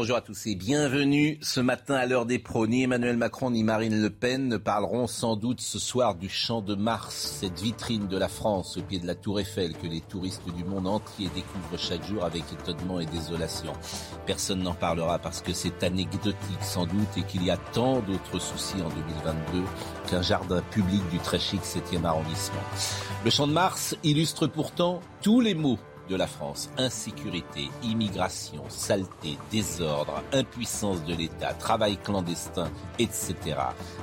Bonjour 0.00 0.16
à 0.16 0.22
tous 0.22 0.46
et 0.46 0.54
bienvenue 0.54 1.36
ce 1.42 1.60
matin 1.60 1.94
à 1.94 2.06
l'heure 2.06 2.24
des 2.24 2.38
pros. 2.38 2.66
Ni 2.66 2.84
Emmanuel 2.84 3.18
Macron 3.18 3.50
ni 3.50 3.62
Marine 3.62 4.00
Le 4.00 4.08
Pen 4.08 4.48
ne 4.48 4.56
parleront 4.56 5.06
sans 5.06 5.36
doute 5.36 5.60
ce 5.60 5.78
soir 5.78 6.14
du 6.14 6.30
Champ 6.30 6.62
de 6.62 6.74
Mars, 6.74 7.36
cette 7.38 7.60
vitrine 7.60 8.08
de 8.08 8.16
la 8.16 8.28
France 8.28 8.78
au 8.78 8.82
pied 8.82 8.98
de 8.98 9.06
la 9.06 9.14
Tour 9.14 9.40
Eiffel 9.40 9.76
que 9.76 9.86
les 9.86 10.00
touristes 10.00 10.48
du 10.56 10.64
monde 10.64 10.86
entier 10.86 11.28
découvrent 11.34 11.76
chaque 11.76 12.02
jour 12.06 12.24
avec 12.24 12.44
étonnement 12.50 12.98
et 12.98 13.04
désolation. 13.04 13.74
Personne 14.24 14.62
n'en 14.62 14.72
parlera 14.72 15.18
parce 15.18 15.42
que 15.42 15.52
c'est 15.52 15.84
anecdotique 15.84 16.62
sans 16.62 16.86
doute 16.86 17.18
et 17.18 17.22
qu'il 17.24 17.44
y 17.44 17.50
a 17.50 17.58
tant 17.58 18.00
d'autres 18.00 18.38
soucis 18.38 18.80
en 18.80 18.88
2022 18.88 19.64
qu'un 20.08 20.22
jardin 20.22 20.62
public 20.70 21.02
du 21.10 21.18
très 21.18 21.38
chic 21.38 21.60
7e 21.60 22.06
arrondissement. 22.06 22.62
Le 23.22 23.30
Champ 23.30 23.46
de 23.46 23.52
Mars 23.52 23.94
illustre 24.02 24.46
pourtant 24.46 25.00
tous 25.20 25.42
les 25.42 25.52
mots 25.52 25.78
de 26.10 26.16
la 26.16 26.26
France. 26.26 26.68
Insécurité, 26.76 27.70
immigration, 27.82 28.64
saleté, 28.68 29.38
désordre, 29.50 30.22
impuissance 30.32 31.02
de 31.04 31.14
l'État, 31.14 31.54
travail 31.54 31.96
clandestin, 31.96 32.70
etc. 32.98 33.34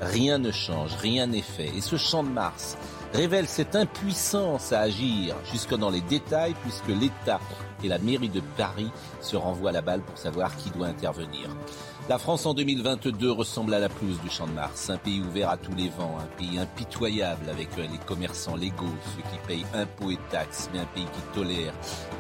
Rien 0.01 0.37
ne 0.37 0.51
change, 0.51 0.95
rien 0.95 1.27
n'est 1.27 1.41
fait. 1.41 1.67
Et 1.75 1.81
ce 1.81 1.97
champ 1.97 2.23
de 2.23 2.29
Mars 2.29 2.77
révèle 3.13 3.47
cette 3.47 3.75
impuissance 3.75 4.71
à 4.71 4.81
agir 4.81 5.35
jusque 5.51 5.75
dans 5.75 5.89
les 5.89 6.01
détails 6.01 6.55
puisque 6.63 6.87
l'État 6.87 7.39
et 7.83 7.87
la 7.87 7.99
mairie 7.99 8.29
de 8.29 8.41
Paris 8.57 8.91
se 9.21 9.35
renvoient 9.35 9.71
la 9.71 9.81
balle 9.81 10.01
pour 10.01 10.17
savoir 10.17 10.55
qui 10.57 10.69
doit 10.71 10.87
intervenir. 10.87 11.49
La 12.09 12.17
France 12.17 12.45
en 12.45 12.53
2022 12.53 13.29
ressemble 13.29 13.73
à 13.73 13.79
la 13.79 13.89
pelouse 13.89 14.21
du 14.21 14.29
Champ 14.29 14.47
de 14.47 14.53
Mars, 14.53 14.89
un 14.89 14.95
pays 14.95 15.19
ouvert 15.19 15.49
à 15.49 15.57
tous 15.57 15.75
les 15.75 15.89
vents, 15.89 16.17
un 16.17 16.37
pays 16.37 16.57
impitoyable 16.57 17.49
avec 17.49 17.75
les 17.75 17.97
commerçants 18.05 18.55
légaux, 18.55 18.85
ceux 19.13 19.23
qui 19.23 19.37
payent 19.45 19.65
impôts 19.73 20.11
et 20.11 20.19
taxes, 20.31 20.69
mais 20.71 20.79
un 20.79 20.85
pays 20.85 21.03
qui 21.03 21.21
tolère 21.33 21.73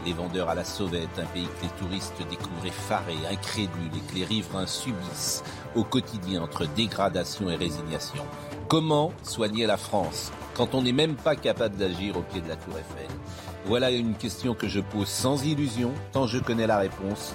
les 0.05 0.11
vendeurs 0.11 0.49
à 0.49 0.55
la 0.55 0.65
sauvette, 0.65 1.17
un 1.17 1.25
pays 1.27 1.45
que 1.45 1.63
les 1.63 1.87
touristes 1.87 2.21
découvrent 2.29 2.65
effarés, 2.65 3.15
incrédules 3.31 3.95
et 3.95 4.11
que 4.11 4.15
les 4.15 4.25
riverains 4.25 4.67
subissent 4.67 5.41
au 5.73 5.85
quotidien 5.85 6.41
entre 6.41 6.65
dégradation 6.65 7.49
et 7.49 7.55
résignation. 7.55 8.25
Comment 8.67 9.13
soigner 9.23 9.67
la 9.67 9.77
France 9.77 10.33
quand 10.53 10.75
on 10.75 10.81
n'est 10.81 10.91
même 10.91 11.15
pas 11.15 11.37
capable 11.37 11.77
d'agir 11.77 12.17
au 12.17 12.23
pied 12.23 12.41
de 12.41 12.49
la 12.49 12.57
tour 12.57 12.73
Eiffel? 12.73 13.07
Voilà 13.65 13.91
une 13.91 14.15
question 14.15 14.53
que 14.53 14.67
je 14.67 14.81
pose 14.81 15.07
sans 15.07 15.45
illusion, 15.45 15.93
tant 16.11 16.27
je 16.27 16.39
connais 16.39 16.67
la 16.67 16.77
réponse 16.77 17.33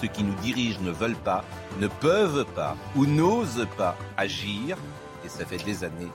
ceux 0.00 0.08
qui 0.08 0.22
nous 0.22 0.34
dirigent 0.36 0.80
ne 0.82 0.90
veulent 0.90 1.14
pas, 1.14 1.44
ne 1.78 1.86
peuvent 1.86 2.46
pas 2.54 2.76
ou 2.96 3.06
n'osent 3.06 3.66
pas 3.76 3.96
agir. 4.16 4.76
Et 5.24 5.28
ça 5.28 5.44
fait 5.44 5.62
des 5.64 5.84
années 5.84 6.10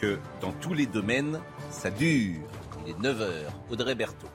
que 0.00 0.18
dans 0.40 0.52
tous 0.52 0.74
les 0.74 0.86
domaines, 0.86 1.40
ça 1.70 1.90
dure. 1.90 2.46
Il 2.86 2.92
est 2.92 2.98
9h. 2.98 3.46
Audrey 3.70 3.94
Berthaud. 3.94 4.28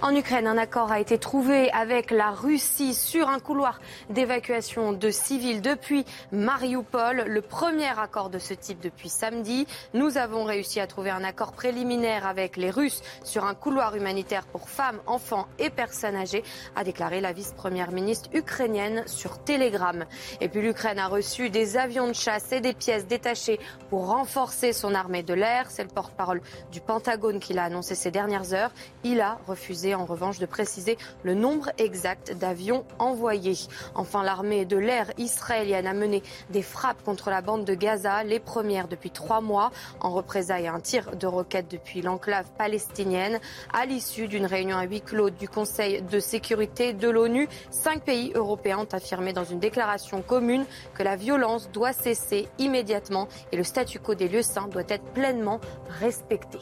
En 0.00 0.14
Ukraine, 0.14 0.46
un 0.46 0.58
accord 0.58 0.92
a 0.92 1.00
été 1.00 1.18
trouvé 1.18 1.72
avec 1.72 2.12
la 2.12 2.30
Russie 2.30 2.94
sur 2.94 3.28
un 3.28 3.40
couloir 3.40 3.80
d'évacuation 4.10 4.92
de 4.92 5.10
civils 5.10 5.60
depuis 5.60 6.04
Mariupol. 6.30 7.24
Le 7.26 7.42
premier 7.42 7.98
accord 7.98 8.30
de 8.30 8.38
ce 8.38 8.54
type 8.54 8.78
depuis 8.80 9.08
samedi. 9.08 9.66
Nous 9.94 10.16
avons 10.16 10.44
réussi 10.44 10.78
à 10.78 10.86
trouver 10.86 11.10
un 11.10 11.24
accord 11.24 11.50
préliminaire 11.50 12.28
avec 12.28 12.56
les 12.56 12.70
Russes 12.70 13.02
sur 13.24 13.44
un 13.44 13.54
couloir 13.54 13.96
humanitaire 13.96 14.46
pour 14.46 14.68
femmes, 14.68 15.00
enfants 15.06 15.48
et 15.58 15.68
personnes 15.68 16.14
âgées, 16.14 16.44
a 16.76 16.84
déclaré 16.84 17.20
la 17.20 17.32
vice-première 17.32 17.90
ministre 17.90 18.30
ukrainienne 18.32 19.02
sur 19.06 19.42
Telegram. 19.42 20.04
Et 20.40 20.48
puis 20.48 20.62
l'Ukraine 20.62 21.00
a 21.00 21.08
reçu 21.08 21.50
des 21.50 21.76
avions 21.76 22.06
de 22.06 22.12
chasse 22.12 22.52
et 22.52 22.60
des 22.60 22.72
pièces 22.72 23.08
détachées 23.08 23.58
pour 23.90 24.06
renforcer 24.06 24.72
son 24.72 24.94
armée 24.94 25.24
de 25.24 25.34
l'air. 25.34 25.72
C'est 25.72 25.82
le 25.82 25.88
porte-parole 25.88 26.40
du 26.70 26.80
Pentagone 26.80 27.40
qui 27.40 27.52
l'a 27.52 27.64
annoncé 27.64 27.96
ces 27.96 28.12
dernières 28.12 28.52
heures. 28.54 28.70
Il 29.02 29.20
a 29.20 29.40
refusé 29.48 29.87
en 29.94 30.04
revanche 30.04 30.38
de 30.38 30.46
préciser 30.46 30.98
le 31.22 31.34
nombre 31.34 31.70
exact 31.78 32.32
d'avions 32.36 32.84
envoyés. 32.98 33.56
Enfin, 33.94 34.22
l'armée 34.22 34.64
de 34.64 34.76
l'air 34.76 35.10
israélienne 35.18 35.86
a 35.86 35.94
mené 35.94 36.22
des 36.50 36.62
frappes 36.62 37.02
contre 37.04 37.30
la 37.30 37.40
bande 37.40 37.64
de 37.64 37.74
Gaza, 37.74 38.24
les 38.24 38.40
premières 38.40 38.88
depuis 38.88 39.10
trois 39.10 39.40
mois, 39.40 39.70
en 40.00 40.10
représailles 40.10 40.66
à 40.66 40.74
un 40.74 40.80
tir 40.80 41.16
de 41.16 41.26
roquettes 41.26 41.70
depuis 41.70 42.02
l'enclave 42.02 42.46
palestinienne. 42.56 43.40
À 43.72 43.86
l'issue 43.86 44.28
d'une 44.28 44.46
réunion 44.46 44.76
à 44.76 44.84
huis 44.84 45.00
clos 45.00 45.30
du 45.30 45.48
Conseil 45.48 46.02
de 46.02 46.20
sécurité 46.20 46.92
de 46.92 47.08
l'ONU, 47.08 47.48
cinq 47.70 48.02
pays 48.02 48.32
européens 48.34 48.78
ont 48.78 48.94
affirmé 48.94 49.32
dans 49.32 49.44
une 49.44 49.60
déclaration 49.60 50.22
commune 50.22 50.64
que 50.94 51.02
la 51.02 51.16
violence 51.16 51.70
doit 51.70 51.92
cesser 51.92 52.48
immédiatement 52.58 53.28
et 53.52 53.56
le 53.56 53.64
statu 53.64 53.98
quo 53.98 54.14
des 54.14 54.28
lieux 54.28 54.42
saints 54.42 54.68
doit 54.68 54.82
être 54.88 55.04
pleinement 55.12 55.60
respecté. 56.00 56.58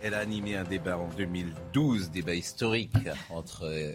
Elle 0.00 0.14
a 0.14 0.18
animé 0.18 0.54
un 0.56 0.64
débat 0.64 0.96
en 0.96 1.08
2012, 1.08 2.10
débat 2.10 2.34
historique 2.34 2.92
entre 3.30 3.64
euh, 3.64 3.92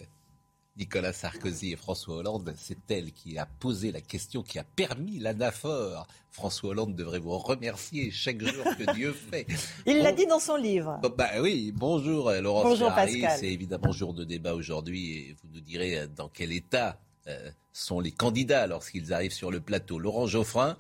Nicolas 0.78 1.14
Sarkozy 1.14 1.72
et 1.72 1.76
François 1.76 2.18
Hollande. 2.18 2.54
C'est 2.58 2.92
elle 2.92 3.12
qui 3.12 3.38
a 3.38 3.46
posé 3.46 3.92
la 3.92 4.02
question 4.02 4.44
qui 4.44 4.60
a 4.60 4.64
permis 4.64 5.20
l'anaphore. 5.20 6.08
François 6.30 6.72
Hollande 6.72 6.96
devrait 6.96 7.20
vous 7.20 7.38
remercier 7.38 8.12
chaque 8.12 8.42
jour 8.44 8.66
que 8.78 8.94
Dieu 8.94 9.14
fait. 9.32 9.46
Il 9.86 10.00
l'a 10.00 10.12
dit 10.12 10.26
dans 10.26 10.40
son 10.40 10.58
livre. 10.58 11.00
Bon, 11.02 11.14
bah 11.16 11.30
oui, 11.42 11.72
bonjour 11.74 12.30
euh, 12.30 12.42
Laurence 12.42 12.64
Bonjour 12.66 12.90
Ferrari. 12.90 13.22
Pascal. 13.22 13.40
C'est 13.40 13.52
évidemment 13.52 13.92
jour 13.92 14.14
de 14.14 14.24
débat 14.24 14.56
aujourd'hui 14.56 15.18
et 15.18 15.36
vous 15.42 15.50
nous 15.54 15.62
direz 15.62 16.00
euh, 16.00 16.08
dans 16.08 16.28
quel 16.28 16.52
état 16.52 17.00
euh, 17.28 17.50
sont 17.74 18.00
les 18.00 18.12
candidats 18.12 18.68
lorsqu'ils 18.68 19.12
arrivent 19.14 19.34
sur 19.34 19.52
le 19.52 19.60
plateau. 19.60 20.00
Laurent 20.00 20.28
Geoffrin, 20.28 20.78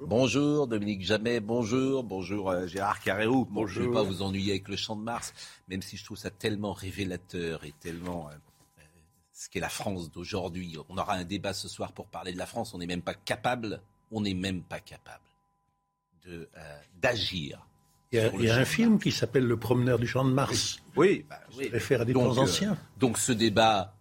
bonjour. 0.00 0.66
Dominique 0.66 1.02
Jamais, 1.02 1.40
bonjour. 1.40 2.04
Bonjour 2.04 2.50
euh, 2.50 2.66
Gérard 2.66 3.00
Carreau. 3.00 3.46
Bon, 3.46 3.66
je 3.66 3.80
ne 3.80 3.86
vais 3.86 3.92
pas 3.92 4.02
vous 4.02 4.22
ennuyer 4.22 4.52
avec 4.52 4.68
le 4.68 4.76
Champ 4.76 4.94
de 4.94 5.02
Mars, 5.02 5.32
même 5.68 5.82
si 5.82 5.96
je 5.96 6.04
trouve 6.04 6.18
ça 6.18 6.30
tellement 6.30 6.72
révélateur 6.74 7.64
et 7.64 7.72
tellement... 7.80 8.28
euh, 8.28 8.32
euh, 8.32 8.82
ce 9.32 9.48
qu'est 9.48 9.60
la 9.60 9.68
France 9.70 10.12
d'aujourd'hui. 10.12 10.76
On 10.90 10.98
aura 10.98 11.14
un 11.14 11.24
débat 11.24 11.54
ce 11.54 11.66
soir 11.66 11.92
pour 11.92 12.06
parler 12.06 12.32
de 12.32 12.38
la 12.38 12.46
France. 12.46 12.74
On 12.74 12.78
n'est 12.78 12.86
même 12.86 13.02
pas 13.02 13.14
capable, 13.14 13.80
on 14.12 14.20
n'est 14.20 14.34
même 14.34 14.62
pas 14.62 14.80
capable 14.80 15.24
de, 16.26 16.48
euh, 16.56 16.78
d'agir. 17.00 17.66
Il 18.12 18.18
y 18.18 18.20
a, 18.20 18.30
sur 18.30 18.40
il 18.40 18.46
y 18.46 18.50
a 18.50 18.56
le 18.56 18.62
un 18.62 18.64
film 18.66 18.98
qui 19.00 19.10
s'appelle 19.10 19.44
Le 19.44 19.56
promeneur 19.58 19.98
du 19.98 20.06
champ 20.06 20.24
de 20.24 20.30
Mars. 20.30 20.78
Oui, 20.94 21.24
bah, 21.28 21.40
oui. 21.56 21.68
Réfère 21.72 22.02
à 22.02 22.04
des 22.04 22.12
Donc, 22.12 22.34
temps 22.34 22.40
euh, 22.40 22.44
anciens. 22.44 22.78
Donc 22.98 23.18
ce 23.18 23.32
débat, 23.32 23.96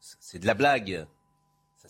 c'est 0.00 0.38
de 0.40 0.46
la 0.46 0.54
blague. 0.54 1.06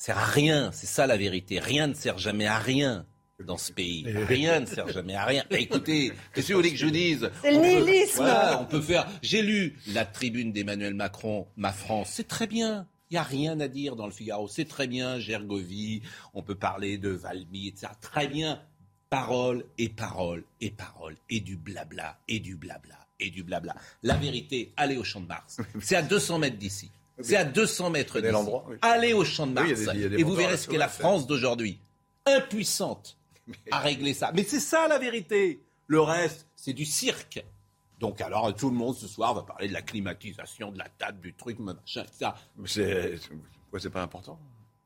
Sert 0.03 0.19
à 0.19 0.25
rien. 0.25 0.73
C'est 0.73 0.89
ça 0.89 1.07
la 1.07 1.17
vérité. 1.17 1.61
Rien 1.61 1.87
ne 1.87 1.95
sert 1.95 2.19
jamais 2.19 2.47
à 2.47 2.59
rien 2.59 3.07
dans 3.47 3.57
ce 3.57 3.71
pays. 3.73 4.05
Rien 4.11 4.59
ne 4.59 4.67
sert 4.67 4.89
jamais 4.89 5.15
à 5.15 5.25
rien. 5.25 5.45
Bah, 5.49 5.61
écoutez, 5.61 6.13
qu'est-ce 6.35 6.49
que 6.49 6.53
vous 6.55 6.59
voulez 6.59 6.73
que 6.73 6.77
je 6.77 6.89
dise 6.89 7.31
C'est 7.41 7.53
le 7.53 7.59
On 7.59 7.61
peut- 7.63 7.69
nihilisme. 7.69 8.17
voilà, 8.17 8.61
on 8.61 8.65
peut 8.65 8.81
faire. 8.81 9.07
J'ai 9.23 9.43
lu 9.43 9.79
la 9.87 10.05
tribune 10.05 10.53
d'Emmanuel 10.53 10.95
Macron, 10.95 11.47
Ma 11.57 11.73
France. 11.73 12.09
C'est 12.11 12.27
très 12.27 12.49
bien. 12.49 12.89
Il 13.11 13.15
n'y 13.15 13.19
a 13.19 13.23
rien 13.23 13.61
à 13.61 13.69
dire 13.69 13.95
dans 13.95 14.07
le 14.07 14.13
Figaro. 14.13 14.49
C'est 14.49 14.65
très 14.65 14.89
bien. 14.89 15.21
Gergovie. 15.21 16.03
On 16.35 16.43
peut 16.43 16.57
parler 16.57 16.99
de 16.99 17.11
Valmy, 17.11 17.69
etc. 17.69 17.93
Très 18.01 18.27
bien. 18.27 18.61
Parole 19.09 19.65
et 19.79 19.89
parole 19.89 20.43
et 20.61 20.73
parole 20.73 21.15
et 21.31 21.39
du 21.39 21.57
blabla 21.57 22.19
et 22.27 22.41
du 22.41 22.57
blabla 22.57 22.99
et 23.21 23.31
du 23.31 23.45
blabla. 23.45 23.77
La 24.03 24.17
vérité, 24.17 24.73
allez 24.77 24.97
au 24.97 25.05
Champ 25.05 25.21
de 25.21 25.29
Mars. 25.29 25.59
C'est 25.81 25.95
à 25.95 26.03
200 26.03 26.41
mètres 26.41 26.59
d'ici. 26.59 26.91
C'est 27.21 27.37
à 27.37 27.45
200 27.45 27.91
mètres 27.91 28.21
d'ici. 28.21 28.33
l'endroit, 28.33 28.65
oui. 28.69 28.77
Allez 28.83 29.13
au 29.13 29.25
Champ 29.25 29.47
de 29.47 29.53
Mars 29.53 29.69
des 29.69 30.19
et 30.19 30.23
vous 30.23 30.35
verrez 30.35 30.57
ce 30.57 30.69
qu'est 30.69 30.79
la. 30.79 30.89
France 30.89 31.27
d'aujourd'hui. 31.27 31.79
Impuissante 32.27 33.19
à 33.71 33.81
régler 33.81 34.15
ça. 34.15 34.31
Mais 34.35 34.45
c'est 34.45 34.61
ça 34.61 34.89
la 34.89 34.99
vérité. 34.99 35.63
Le 35.87 36.01
reste, 36.01 36.47
c'est 36.57 36.73
du 36.73 36.85
cirque. 36.85 37.45
Donc 37.99 38.21
alors 38.21 38.55
tout 38.55 38.71
le 38.71 38.77
monde 38.77 38.97
ce 38.97 39.07
soir 39.07 39.35
va 39.35 39.43
parler 39.43 39.69
de 39.69 39.73
la 39.73 39.83
climatisation, 39.83 40.73
de 40.73 40.79
la 40.79 40.89
table, 40.89 41.21
du 41.21 41.35
truc, 41.35 41.59
machin, 41.59 42.05
ça. 42.11 42.35
Mais 42.57 42.67
C'est 42.69 43.19
ouais, 43.73 43.91
pas 43.91 44.03
important? 44.03 44.39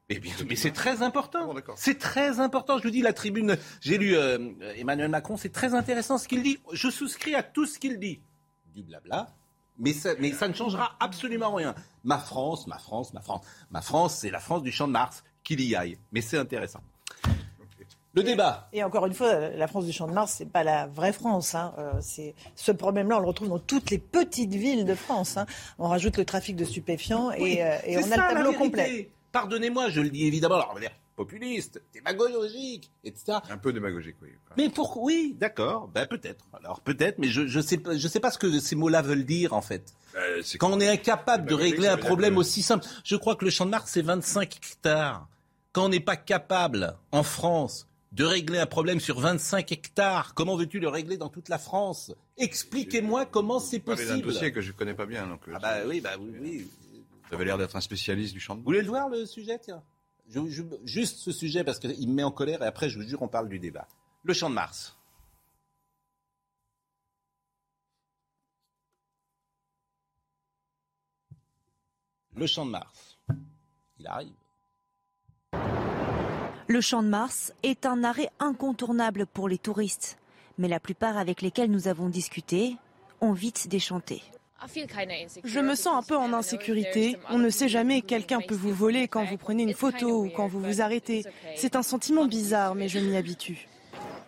Mais, 0.09 0.21
mais- 0.23 0.31
mais 0.49 0.57
c'est 0.57 0.73
très 0.73 1.03
important. 1.03 1.53
Bon, 1.53 1.61
c'est 1.77 1.99
très 1.99 2.39
important. 2.41 2.79
Je 2.79 2.85
vous 2.85 2.91
dis, 2.91 3.03
la 3.03 3.13
tribune, 3.13 3.57
j'ai 3.81 3.99
lu 3.99 4.17
euh, 4.17 4.39
Emmanuel 4.77 5.09
Macron, 5.09 5.37
c'est 5.37 5.49
très 5.53 5.75
intéressant 5.75 6.17
ce 6.19 6.29
qu'il 6.29 6.43
dit. 6.43 6.59
Je 6.73 6.91
souscris 6.91 7.35
à 7.35 7.43
tout 7.43 7.67
ce 7.67 7.79
qu'il 7.79 7.99
dit. 7.99 8.21
Du 8.75 8.83
blabla. 8.83 9.29
Mais 9.79 9.93
ça, 9.93 10.11
mais 10.19 10.33
ça 10.33 10.49
ne 10.49 10.55
changera 10.55 10.97
absolument 11.01 11.55
rien. 11.55 11.75
Ma 12.05 12.19
France, 12.19 12.67
ma 12.67 12.79
France, 12.79 13.13
ma 13.13 13.21
France. 13.21 13.45
Ma 13.71 13.83
France, 13.83 14.17
c'est 14.17 14.31
la 14.31 14.41
France 14.41 14.63
du 14.63 14.73
champ 14.73 14.87
de 14.87 14.93
Mars. 14.93 15.25
Qu'il 15.45 15.61
y 15.61 15.77
aille. 15.77 15.97
Mais 16.11 16.23
c'est 16.23 16.39
intéressant. 16.39 16.81
Le 18.17 18.23
débat. 18.23 18.67
Et 18.73 18.83
encore 18.83 19.05
une 19.05 19.13
fois, 19.13 19.51
la 19.51 19.69
France 19.69 19.85
du 19.85 19.93
Champ 19.93 20.09
de 20.09 20.13
Mars, 20.13 20.37
c'est 20.39 20.51
pas 20.51 20.65
la 20.65 20.87
vraie 20.87 21.13
France. 21.13 21.55
Hein. 21.55 21.75
Euh, 21.79 22.01
ce 22.55 22.73
problème-là, 22.73 23.19
on 23.19 23.21
le 23.21 23.27
retrouve 23.27 23.51
dans 23.51 23.59
toutes 23.59 23.91
les 23.91 23.99
petites 23.99 24.55
villes 24.55 24.87
de 24.87 24.95
France. 24.95 25.37
Hein. 25.37 25.45
On 25.79 25.87
rajoute 25.87 26.17
le 26.17 26.25
trafic 26.25 26.57
de 26.57 26.65
stupéfiants 26.65 27.31
et, 27.33 27.63
euh, 27.63 27.77
et 27.85 27.99
on 27.99 28.01
a 28.01 28.05
ça, 28.05 28.17
le 28.17 28.35
tableau 28.35 28.53
complet. 28.55 29.11
Pardonnez-moi, 29.33 29.91
je 29.91 30.01
le 30.01 30.09
dis 30.09 30.27
évidemment. 30.27 30.55
Alors, 30.55 30.71
on 30.71 30.75
va 30.75 30.81
dire 30.81 30.93
populiste, 31.17 31.83
démagogique, 31.93 32.91
etc. 33.05 33.39
Un 33.51 33.59
peu 33.59 33.73
démagogique, 33.73 34.17
oui. 34.23 34.29
Mais 34.57 34.69
pour 34.69 34.99
oui, 35.03 35.35
d'accord, 35.39 35.89
ben 35.89 36.07
peut-être. 36.07 36.45
Alors 36.53 36.81
peut-être, 36.83 37.19
mais 37.19 37.29
je 37.29 37.47
je 37.47 37.61
sais 37.61 37.79
pas 37.79 37.97
je 37.97 38.07
sais 38.09 38.21
pas 38.21 38.31
ce 38.31 38.39
que 38.39 38.59
ces 38.61 38.77
mots-là 38.77 39.03
veulent 39.03 39.25
dire 39.25 39.53
en 39.55 39.63
fait. 39.63 39.95
Euh, 40.15 40.41
c'est- 40.43 40.59
Quand 40.59 40.71
on 40.73 40.81
est 40.81 40.89
incapable 40.89 41.45
de 41.45 41.49
Démagogique, 41.51 41.75
régler 41.75 41.89
un 41.89 41.97
problème 41.97 42.35
que- 42.35 42.41
aussi 42.41 42.63
simple, 42.63 42.87
je 43.05 43.17
crois 43.17 43.35
que 43.37 43.45
le 43.45 43.51
champ 43.51 43.65
de 43.67 43.71
Mars 43.71 43.91
c'est 43.93 44.03
25 44.03 44.57
hectares. 44.57 45.29
Quand 45.73 45.87
on 45.87 45.89
n'est 45.89 46.01
pas 46.01 46.17
capable 46.17 46.97
en 47.13 47.23
France 47.23 47.87
de 48.13 48.25
régler 48.25 48.59
un 48.59 48.67
problème 48.67 48.99
sur 49.01 49.19
25 49.21 49.73
hectares, 49.73 50.33
comment 50.35 50.57
veux-tu 50.57 50.81
le 50.81 50.89
régler 50.89 51.17
dans 51.19 51.29
toute 51.29 51.49
la 51.51 51.59
France? 51.59 52.13
Expliquez-moi 52.39 53.27
comment 53.27 53.59
c'est 53.61 53.79
Vous 53.79 53.85
parlez 53.85 54.05
d'un 54.07 54.11
possible. 54.13 54.33
dossier 54.33 54.53
que 54.53 54.61
je 54.63 54.73
connais 54.73 54.95
pas 54.95 55.05
bien. 55.07 55.27
Donc, 55.27 55.41
euh, 55.49 55.53
Ah 55.55 55.59
bah 55.59 55.75
oui, 55.87 56.01
bah 56.01 56.13
oui, 56.19 56.33
oui. 56.41 56.71
Vous 57.29 57.35
avez 57.35 57.45
l'air 57.45 57.59
d'être 57.59 57.77
un 57.77 57.81
spécialiste 57.81 58.33
du 58.33 58.41
champ 58.41 58.55
de 58.55 58.61
Vous 58.61 58.67
voulez 58.67 58.81
le 58.83 58.89
voir 58.89 59.09
le 59.11 59.27
sujet 59.27 59.59
Tiens? 59.63 59.83
Juste 60.85 61.19
ce 61.19 61.33
sujet 61.33 61.65
parce 61.65 61.79
qu'il 61.79 62.09
me 62.09 62.15
met 62.15 62.23
en 62.25 62.33
colère 62.33 62.63
et 62.63 62.67
après 62.67 62.89
je 62.91 62.99
vous 62.99 63.07
jure 63.07 63.23
on 63.23 63.29
parle 63.29 63.49
du 63.49 63.59
débat. 63.59 63.87
Le 64.23 64.35
champ 64.35 64.51
de 64.51 64.55
Mars. 64.55 64.97
Le 72.35 72.47
champ 72.47 72.67
de 72.67 72.71
Mars. 72.71 73.19
Il 73.99 74.07
arrive. 74.07 74.35
Le 76.69 76.81
Champ 76.81 77.03
de 77.03 77.09
Mars 77.09 77.53
est 77.63 77.87
un 77.87 78.03
arrêt 78.03 78.29
incontournable 78.41 79.25
pour 79.27 79.49
les 79.49 79.57
touristes. 79.57 80.19
Mais 80.59 80.67
la 80.69 80.81
plupart 80.81 81.17
avec 81.17 81.41
lesquels 81.41 81.71
nous 81.71 81.87
avons 81.87 82.09
discuté 82.09 82.77
ont 83.21 83.33
vite 83.33 83.69
déchanté. 83.69 84.21
Je 85.45 85.61
me 85.61 85.75
sens 85.75 85.95
un 85.95 86.03
peu 86.03 86.17
en 86.17 86.33
insécurité. 86.33 87.19
On 87.31 87.39
ne 87.39 87.51
sait 87.51 87.69
jamais, 87.69 88.03
quelqu'un 88.03 88.41
peut 88.41 88.55
vous 88.55 88.73
voler 88.73 89.09
quand 89.09 89.25
vous 89.25 89.37
prenez 89.37 89.63
une 89.63 89.75
photo 89.75 90.25
ou 90.25 90.31
quand 90.31 90.47
vous 90.47 90.61
vous 90.61 90.81
arrêtez. 90.81 91.25
C'est 91.57 91.77
un 91.77 91.83
sentiment 91.83 92.27
bizarre, 92.27 92.75
mais 92.75 92.89
je 92.89 92.99
m'y 92.99 93.17
habitue. 93.17 93.69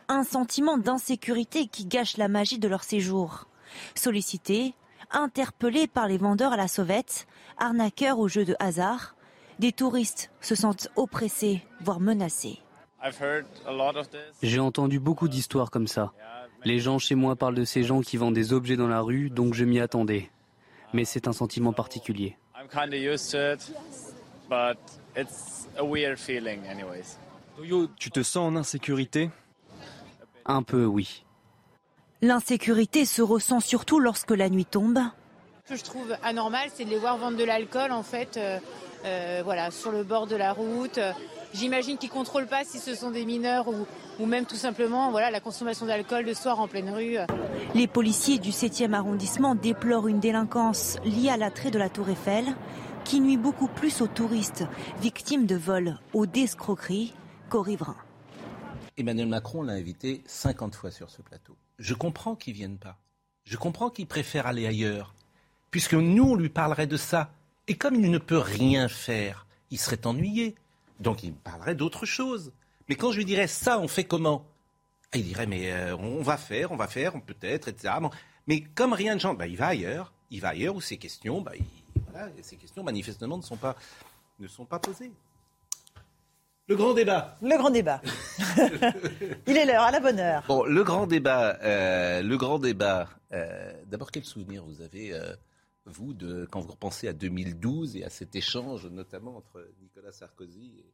Un 0.08 0.24
sentiment 0.24 0.78
d'insécurité 0.78 1.66
qui 1.66 1.86
gâche 1.86 2.16
la 2.16 2.28
magie 2.28 2.58
de 2.58 2.68
leur 2.68 2.84
séjour. 2.84 3.46
Sollicités, 3.94 4.74
interpellés 5.10 5.86
par 5.86 6.08
les 6.08 6.18
vendeurs 6.18 6.52
à 6.52 6.56
la 6.56 6.68
sauvette, 6.68 7.26
arnaqueurs 7.58 8.18
aux 8.18 8.28
jeux 8.28 8.44
de 8.44 8.56
hasard, 8.58 9.14
des 9.58 9.72
touristes 9.72 10.30
se 10.40 10.54
sentent 10.54 10.88
oppressés, 10.96 11.62
voire 11.80 12.00
menacés. 12.00 12.60
J'ai 14.42 14.60
entendu 14.60 14.98
beaucoup 14.98 15.28
d'histoires 15.28 15.70
comme 15.70 15.86
ça. 15.86 16.12
Les 16.64 16.80
gens 16.80 16.98
chez 16.98 17.14
moi 17.14 17.36
parlent 17.36 17.54
de 17.54 17.64
ces 17.64 17.82
gens 17.82 18.00
qui 18.00 18.16
vendent 18.16 18.34
des 18.34 18.52
objets 18.52 18.76
dans 18.76 18.88
la 18.88 19.00
rue, 19.00 19.30
donc 19.30 19.54
je 19.54 19.64
m'y 19.64 19.80
attendais. 19.80 20.30
Mais 20.92 21.04
c'est 21.04 21.28
un 21.28 21.32
sentiment 21.32 21.72
particulier. 21.72 22.36
Tu 27.96 28.10
te 28.10 28.22
sens 28.22 28.36
en 28.36 28.56
insécurité? 28.56 29.30
Un 30.46 30.62
peu, 30.62 30.84
oui. 30.84 31.24
L'insécurité 32.20 33.04
se 33.04 33.22
ressent 33.22 33.60
surtout 33.60 34.00
lorsque 34.00 34.32
la 34.32 34.48
nuit 34.48 34.64
tombe. 34.64 34.98
Ce 35.66 35.74
que 35.74 35.78
je 35.78 35.84
trouve 35.84 36.16
anormal, 36.22 36.68
c'est 36.74 36.84
de 36.84 36.90
les 36.90 36.98
voir 36.98 37.18
vendre 37.18 37.36
de 37.36 37.44
l'alcool 37.44 37.92
en 37.92 38.02
fait, 38.02 38.36
euh, 38.36 38.58
euh, 39.04 39.42
voilà, 39.44 39.70
sur 39.70 39.92
le 39.92 40.02
bord 40.02 40.26
de 40.26 40.34
la 40.34 40.52
route. 40.52 40.98
J'imagine 41.54 41.96
qu'ils 41.96 42.10
contrôlent 42.10 42.46
pas 42.46 42.64
si 42.64 42.78
ce 42.78 42.94
sont 42.94 43.10
des 43.10 43.24
mineurs 43.24 43.68
ou, 43.68 43.86
ou 44.20 44.26
même 44.26 44.44
tout 44.44 44.56
simplement, 44.56 45.10
voilà, 45.10 45.30
la 45.30 45.40
consommation 45.40 45.86
d'alcool 45.86 46.24
le 46.24 46.34
soir 46.34 46.60
en 46.60 46.68
pleine 46.68 46.90
rue. 46.90 47.16
Les 47.74 47.86
policiers 47.86 48.38
du 48.38 48.50
7e 48.50 48.92
arrondissement 48.92 49.54
déplorent 49.54 50.08
une 50.08 50.20
délinquance 50.20 50.98
liée 51.04 51.30
à 51.30 51.36
l'attrait 51.36 51.70
de 51.70 51.78
la 51.78 51.88
Tour 51.88 52.08
Eiffel, 52.10 52.44
qui 53.04 53.20
nuit 53.20 53.38
beaucoup 53.38 53.68
plus 53.68 54.02
aux 54.02 54.06
touristes 54.06 54.64
victimes 55.00 55.46
de 55.46 55.56
vols 55.56 55.98
ou 56.12 56.26
d'escroqueries 56.26 57.14
qu'aux 57.48 57.62
riverains. 57.62 57.96
Emmanuel 58.98 59.28
Macron 59.28 59.62
l'a 59.62 59.74
invité 59.74 60.22
50 60.26 60.74
fois 60.74 60.90
sur 60.90 61.08
ce 61.08 61.22
plateau. 61.22 61.56
Je 61.78 61.94
comprends 61.94 62.34
qu'il 62.34 62.52
ne 62.54 62.58
vienne 62.58 62.78
pas. 62.78 62.98
Je 63.44 63.56
comprends 63.56 63.88
qu'il 63.88 64.06
préfère 64.06 64.46
aller 64.46 64.66
ailleurs. 64.66 65.14
Puisque 65.70 65.94
nous, 65.94 66.24
on 66.24 66.34
lui 66.34 66.48
parlerait 66.48 66.86
de 66.86 66.96
ça. 66.96 67.30
Et 67.66 67.76
comme 67.76 67.94
il 67.94 68.10
ne 68.10 68.18
peut 68.18 68.38
rien 68.38 68.88
faire, 68.88 69.46
il 69.70 69.78
serait 69.78 70.06
ennuyé. 70.06 70.54
Donc 71.00 71.22
il 71.22 71.32
me 71.32 71.36
parlerait 71.36 71.74
d'autre 71.74 72.06
chose. 72.06 72.52
Mais 72.88 72.94
quand 72.96 73.12
je 73.12 73.18
lui 73.18 73.24
dirais 73.24 73.46
ça, 73.46 73.78
on 73.78 73.88
fait 73.88 74.04
comment? 74.04 74.46
Ah, 75.12 75.18
Il 75.18 75.24
dirait, 75.24 75.46
mais 75.46 75.72
euh, 75.72 75.96
on 75.96 76.22
va 76.22 76.36
faire, 76.36 76.72
on 76.72 76.76
va 76.76 76.86
faire, 76.88 77.12
peut-être, 77.22 77.68
etc. 77.68 77.94
Bon. 78.00 78.10
Mais 78.46 78.62
comme 78.62 78.92
rien 78.92 79.14
ne 79.14 79.20
change, 79.20 79.36
bah, 79.36 79.46
il 79.46 79.56
va 79.56 79.68
ailleurs. 79.68 80.12
Il 80.30 80.40
va 80.40 80.48
ailleurs 80.48 80.74
où 80.76 80.80
ces 80.80 80.96
questions, 80.98 81.40
bah, 81.40 81.52
il- 81.56 81.64
voilà, 82.10 82.28
et 82.38 82.42
ces 82.42 82.56
questions 82.56 82.82
manifestement 82.82 83.36
ne 83.38 83.42
sont 83.42 83.56
pas, 83.56 83.76
ne 84.38 84.48
sont 84.48 84.64
pas 84.64 84.78
posées. 84.78 85.12
Le 86.66 86.76
grand 86.76 86.92
débat. 86.92 87.38
Le 87.40 87.56
grand 87.56 87.70
débat. 87.70 88.02
Il 89.46 89.56
est 89.56 89.64
l'heure, 89.64 89.84
à 89.84 89.90
la 89.90 90.00
bonne 90.00 90.20
heure. 90.20 90.44
Bon, 90.46 90.64
le 90.64 90.84
grand 90.84 91.06
débat, 91.06 91.56
euh, 91.62 92.20
le 92.20 92.36
grand 92.36 92.58
débat. 92.58 93.08
euh, 93.32 93.72
D'abord, 93.86 94.10
quel 94.10 94.24
souvenir 94.24 94.62
vous 94.64 94.82
avez, 94.82 95.14
euh, 95.14 95.34
vous, 95.88 96.14
quand 96.50 96.60
vous 96.60 96.72
repensez 96.72 97.08
à 97.08 97.12
2012 97.12 97.96
et 97.96 98.04
à 98.04 98.10
cet 98.10 98.36
échange, 98.36 98.86
notamment 98.86 99.36
entre 99.36 99.68
Nicolas 99.80 100.12
Sarkozy 100.12 100.72
et, 100.78 100.92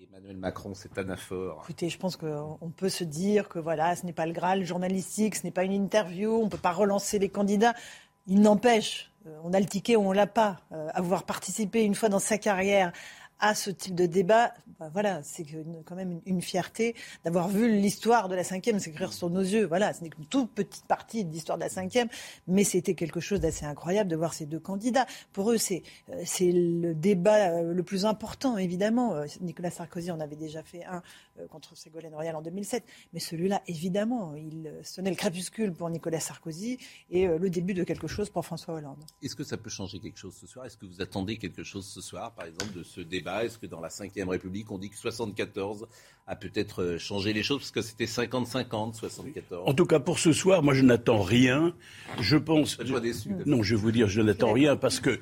Emmanuel 0.00 0.36
Macron, 0.36 0.74
cet 0.74 0.96
anaphore 0.96 1.62
Écoutez, 1.64 1.88
je 1.88 1.98
pense 1.98 2.16
qu'on 2.16 2.72
peut 2.76 2.88
se 2.88 3.02
dire 3.02 3.48
que 3.48 3.58
voilà, 3.58 3.96
ce 3.96 4.06
n'est 4.06 4.12
pas 4.12 4.26
le 4.26 4.32
Graal 4.32 4.64
journalistique, 4.64 5.34
ce 5.34 5.42
n'est 5.42 5.50
pas 5.50 5.64
une 5.64 5.72
interview, 5.72 6.30
on 6.30 6.44
ne 6.44 6.48
peut 6.48 6.56
pas 6.56 6.70
relancer 6.70 7.18
les 7.18 7.28
candidats. 7.28 7.74
Il 8.28 8.40
n'empêche, 8.40 9.10
euh, 9.26 9.36
on 9.42 9.52
a 9.52 9.58
le 9.58 9.66
ticket 9.66 9.96
ou 9.96 10.02
on 10.02 10.12
l'a 10.12 10.28
pas. 10.28 10.60
Euh, 10.70 10.88
avoir 10.94 11.24
participé 11.24 11.82
une 11.82 11.96
fois 11.96 12.08
dans 12.08 12.20
sa 12.20 12.38
carrière 12.38 12.92
à 13.40 13.54
ce 13.54 13.70
type 13.70 13.94
de 13.94 14.06
débat, 14.06 14.52
bah 14.80 14.90
voilà, 14.92 15.22
c'est 15.22 15.44
quand 15.84 15.94
même 15.94 16.20
une, 16.26 16.42
fierté 16.42 16.94
d'avoir 17.24 17.48
vu 17.48 17.68
l'histoire 17.68 18.28
de 18.28 18.34
la 18.34 18.44
cinquième 18.44 18.78
s'écrire 18.78 19.12
sur 19.12 19.30
nos 19.30 19.40
yeux. 19.40 19.66
Voilà, 19.66 19.92
ce 19.92 20.02
n'est 20.02 20.10
qu'une 20.10 20.26
toute 20.26 20.50
petite 20.50 20.86
partie 20.86 21.24
de 21.24 21.32
l'histoire 21.32 21.58
de 21.58 21.64
la 21.64 21.68
cinquième, 21.68 22.08
mais 22.46 22.64
c'était 22.64 22.94
quelque 22.94 23.20
chose 23.20 23.40
d'assez 23.40 23.64
incroyable 23.64 24.08
de 24.08 24.16
voir 24.16 24.34
ces 24.34 24.46
deux 24.46 24.60
candidats. 24.60 25.06
Pour 25.32 25.50
eux, 25.50 25.58
c'est 25.58 25.82
euh, 26.10 26.24
le 26.40 26.94
débat 26.94 27.50
euh, 27.50 27.72
le 27.72 27.82
plus 27.82 28.04
important, 28.06 28.56
évidemment. 28.56 29.14
Euh, 29.14 29.26
Nicolas 29.40 29.70
Sarkozy 29.70 30.10
en 30.10 30.20
avait 30.20 30.36
déjà 30.36 30.62
fait 30.62 30.84
un 30.84 31.02
contre 31.50 31.76
Ségolène 31.76 32.14
Royal 32.14 32.34
en 32.34 32.42
2007, 32.42 32.84
mais 33.12 33.20
celui-là, 33.20 33.62
évidemment, 33.68 34.34
il 34.34 34.72
sonnait 34.82 35.10
le 35.10 35.16
crépuscule 35.16 35.72
pour 35.72 35.88
Nicolas 35.88 36.18
Sarkozy 36.18 36.78
et 37.10 37.28
le 37.28 37.50
début 37.50 37.74
de 37.74 37.84
quelque 37.84 38.08
chose 38.08 38.28
pour 38.28 38.44
François 38.44 38.74
Hollande. 38.74 38.98
Est-ce 39.22 39.36
que 39.36 39.44
ça 39.44 39.56
peut 39.56 39.70
changer 39.70 40.00
quelque 40.00 40.18
chose 40.18 40.34
ce 40.34 40.48
soir? 40.48 40.66
Est-ce 40.66 40.76
que 40.76 40.86
vous 40.86 41.00
attendez 41.00 41.36
quelque 41.36 41.62
chose 41.62 41.86
ce 41.86 42.00
soir, 42.00 42.32
par 42.32 42.46
exemple, 42.46 42.72
de 42.72 42.82
ce 42.82 43.00
débat? 43.00 43.27
Est-ce 43.44 43.58
que 43.58 43.66
dans 43.66 43.80
la 43.80 43.88
Ve 43.88 44.28
République, 44.28 44.70
on 44.70 44.78
dit 44.78 44.90
que 44.90 44.96
74 44.96 45.86
a 46.26 46.36
peut-être 46.36 46.82
euh, 46.82 46.98
changé 46.98 47.32
les 47.32 47.42
choses? 47.42 47.60
Parce 47.60 47.70
que 47.70 47.82
c'était 47.82 48.04
50-50, 48.06 48.94
74. 48.94 49.68
En 49.68 49.74
tout 49.74 49.86
cas, 49.86 50.00
pour 50.00 50.18
ce 50.18 50.32
soir, 50.32 50.62
moi, 50.62 50.74
je 50.74 50.82
n'attends 50.82 51.22
rien. 51.22 51.74
Je 52.20 52.36
pense. 52.36 52.78
Êtes 52.80 52.90
pas 52.92 53.00
déçu. 53.00 53.30
Non, 53.46 53.62
je 53.62 53.74
vais 53.74 53.80
vous 53.80 53.92
dire, 53.92 54.08
je 54.08 54.20
n'attends 54.20 54.52
rien 54.52 54.76
parce 54.76 55.00
que. 55.00 55.18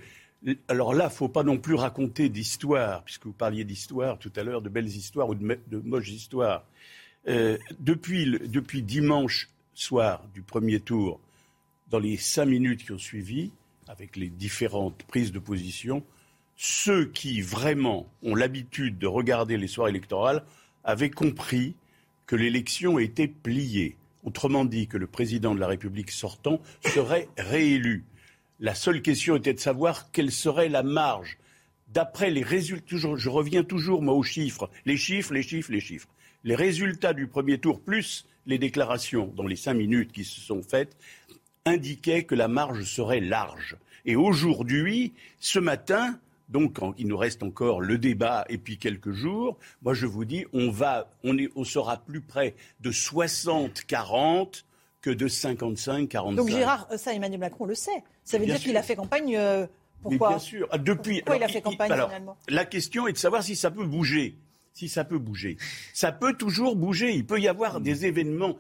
Alors 0.68 0.94
là, 0.94 1.08
faut 1.10 1.28
pas 1.28 1.42
non 1.42 1.58
plus 1.58 1.75
raconter 1.75 2.28
d'histoire, 2.28 3.02
puisque 3.04 3.25
vous 3.26 3.32
parliez 3.32 3.64
d'histoire 3.64 4.18
tout 4.18 4.32
à 4.36 4.42
l'heure, 4.44 4.62
de 4.62 4.68
belles 4.68 4.86
histoires 4.86 5.28
ou 5.28 5.34
de, 5.34 5.42
me- 5.44 5.58
de 5.68 5.78
moches 5.78 6.10
histoires. 6.10 6.64
Euh, 7.26 7.56
depuis, 7.80 8.25
le- 8.26 8.46
depuis 8.46 8.82
dimanche 8.82 9.48
soir 9.75 10.22
du 10.34 10.42
premier 10.42 10.78
tour, 10.80 11.18
dans 11.90 11.98
les 11.98 12.16
cinq 12.16 12.44
minutes 12.46 12.84
qui 12.84 12.92
ont 12.92 12.98
suivi, 12.98 13.50
avec 13.88 14.14
les 14.16 14.28
différentes 14.28 15.02
prises 15.04 15.32
de 15.32 15.38
position, 15.38 16.04
ceux 16.56 17.06
qui 17.06 17.42
vraiment 17.42 18.06
ont 18.22 18.34
l'habitude 18.34 18.98
de 18.98 19.06
regarder 19.06 19.56
les 19.56 19.68
soirs 19.68 19.88
électorales 19.88 20.42
avaient 20.84 21.10
compris 21.10 21.75
que 22.26 22.36
l'élection 22.36 22.98
était 22.98 23.28
pliée. 23.28 23.96
Autrement 24.25 24.64
dit, 24.64 24.88
que 24.88 24.96
le 24.96 25.06
président 25.06 25.54
de 25.54 25.60
la 25.60 25.68
République 25.68 26.10
sortant 26.10 26.60
serait 26.84 27.28
réélu. 27.36 28.04
La 28.58 28.75
seule 28.75 29.02
question 29.02 29.36
était 29.36 29.54
de 29.54 29.60
savoir 29.60 30.10
quelle 30.10 30.32
serait 30.32 30.68
la 30.68 30.82
marge. 30.82 31.38
D'après 31.92 32.30
les 32.30 32.42
résultats, 32.42 32.96
je 32.96 33.28
reviens 33.28 33.62
toujours 33.62 34.02
moi 34.02 34.14
aux 34.14 34.22
chiffres, 34.22 34.70
les 34.86 34.96
chiffres, 34.96 35.34
les 35.34 35.42
chiffres, 35.42 35.70
les 35.70 35.80
chiffres. 35.80 36.08
Les 36.42 36.54
résultats 36.54 37.12
du 37.12 37.26
premier 37.26 37.58
tour 37.58 37.80
plus 37.80 38.26
les 38.46 38.58
déclarations 38.58 39.32
dans 39.36 39.46
les 39.46 39.56
cinq 39.56 39.75
minutes 39.75 40.12
qui 40.12 40.25
se 40.25 40.40
sont 40.40 40.62
faites 40.62 40.96
indiquaient 41.64 42.25
que 42.25 42.34
la 42.34 42.48
marge 42.48 42.84
serait 42.84 43.20
large. 43.20 43.76
Et 44.04 44.16
aujourd'hui, 44.16 45.12
ce 45.40 45.58
matin, 45.58 46.18
donc 46.48 46.78
il 46.98 47.06
nous 47.08 47.16
reste 47.16 47.42
encore 47.42 47.80
le 47.80 47.98
débat 47.98 48.44
et 48.48 48.58
puis 48.58 48.78
quelques 48.78 49.12
jours, 49.12 49.58
moi 49.82 49.94
je 49.94 50.06
vous 50.06 50.24
dis, 50.24 50.44
on 50.52 50.70
va, 50.70 51.10
on, 51.24 51.36
est, 51.38 51.50
on 51.56 51.64
sera 51.64 51.96
plus 51.98 52.20
près 52.20 52.54
de 52.80 52.90
60-40 52.92 54.64
que 55.00 55.10
de 55.10 55.28
55-45. 55.28 56.34
Donc 56.34 56.48
Gérard, 56.48 56.88
euh, 56.90 56.96
ça, 56.96 57.12
Emmanuel 57.14 57.40
Macron 57.40 57.64
le 57.66 57.74
sait. 57.74 58.02
Ça 58.24 58.38
veut 58.38 58.44
Bien 58.44 58.54
dire 58.54 58.62
qu'il 58.64 58.76
a 58.76 58.82
fait 58.82 58.96
campagne. 58.96 59.36
euh, 59.36 59.66
Mais 60.04 60.10
pourquoi 60.18 60.28
bien 60.30 60.38
sûr. 60.38 60.66
Ah, 60.70 60.78
Depuis, 60.78 61.18
Pourquoi 61.20 61.36
il 61.36 61.42
a 61.44 61.48
fait 61.48 61.62
campagne 61.62 61.92
alors, 61.92 62.08
finalement 62.08 62.36
La 62.48 62.64
question 62.64 63.06
est 63.06 63.12
de 63.12 63.18
savoir 63.18 63.42
si 63.42 63.54
ça 63.56 63.70
peut 63.70 63.84
bouger. 63.86 64.36
si 64.72 64.88
ça 64.88 65.04
peut 65.04 65.18
bouger. 65.18 65.56
Ça 65.94 66.12
peut 66.12 66.34
toujours 66.34 66.76
bouger. 66.76 67.12
Il 67.14 67.24
peut 67.24 67.40
y 67.40 67.48
avoir 67.48 67.80
des 67.80 68.06
événements 68.06 68.56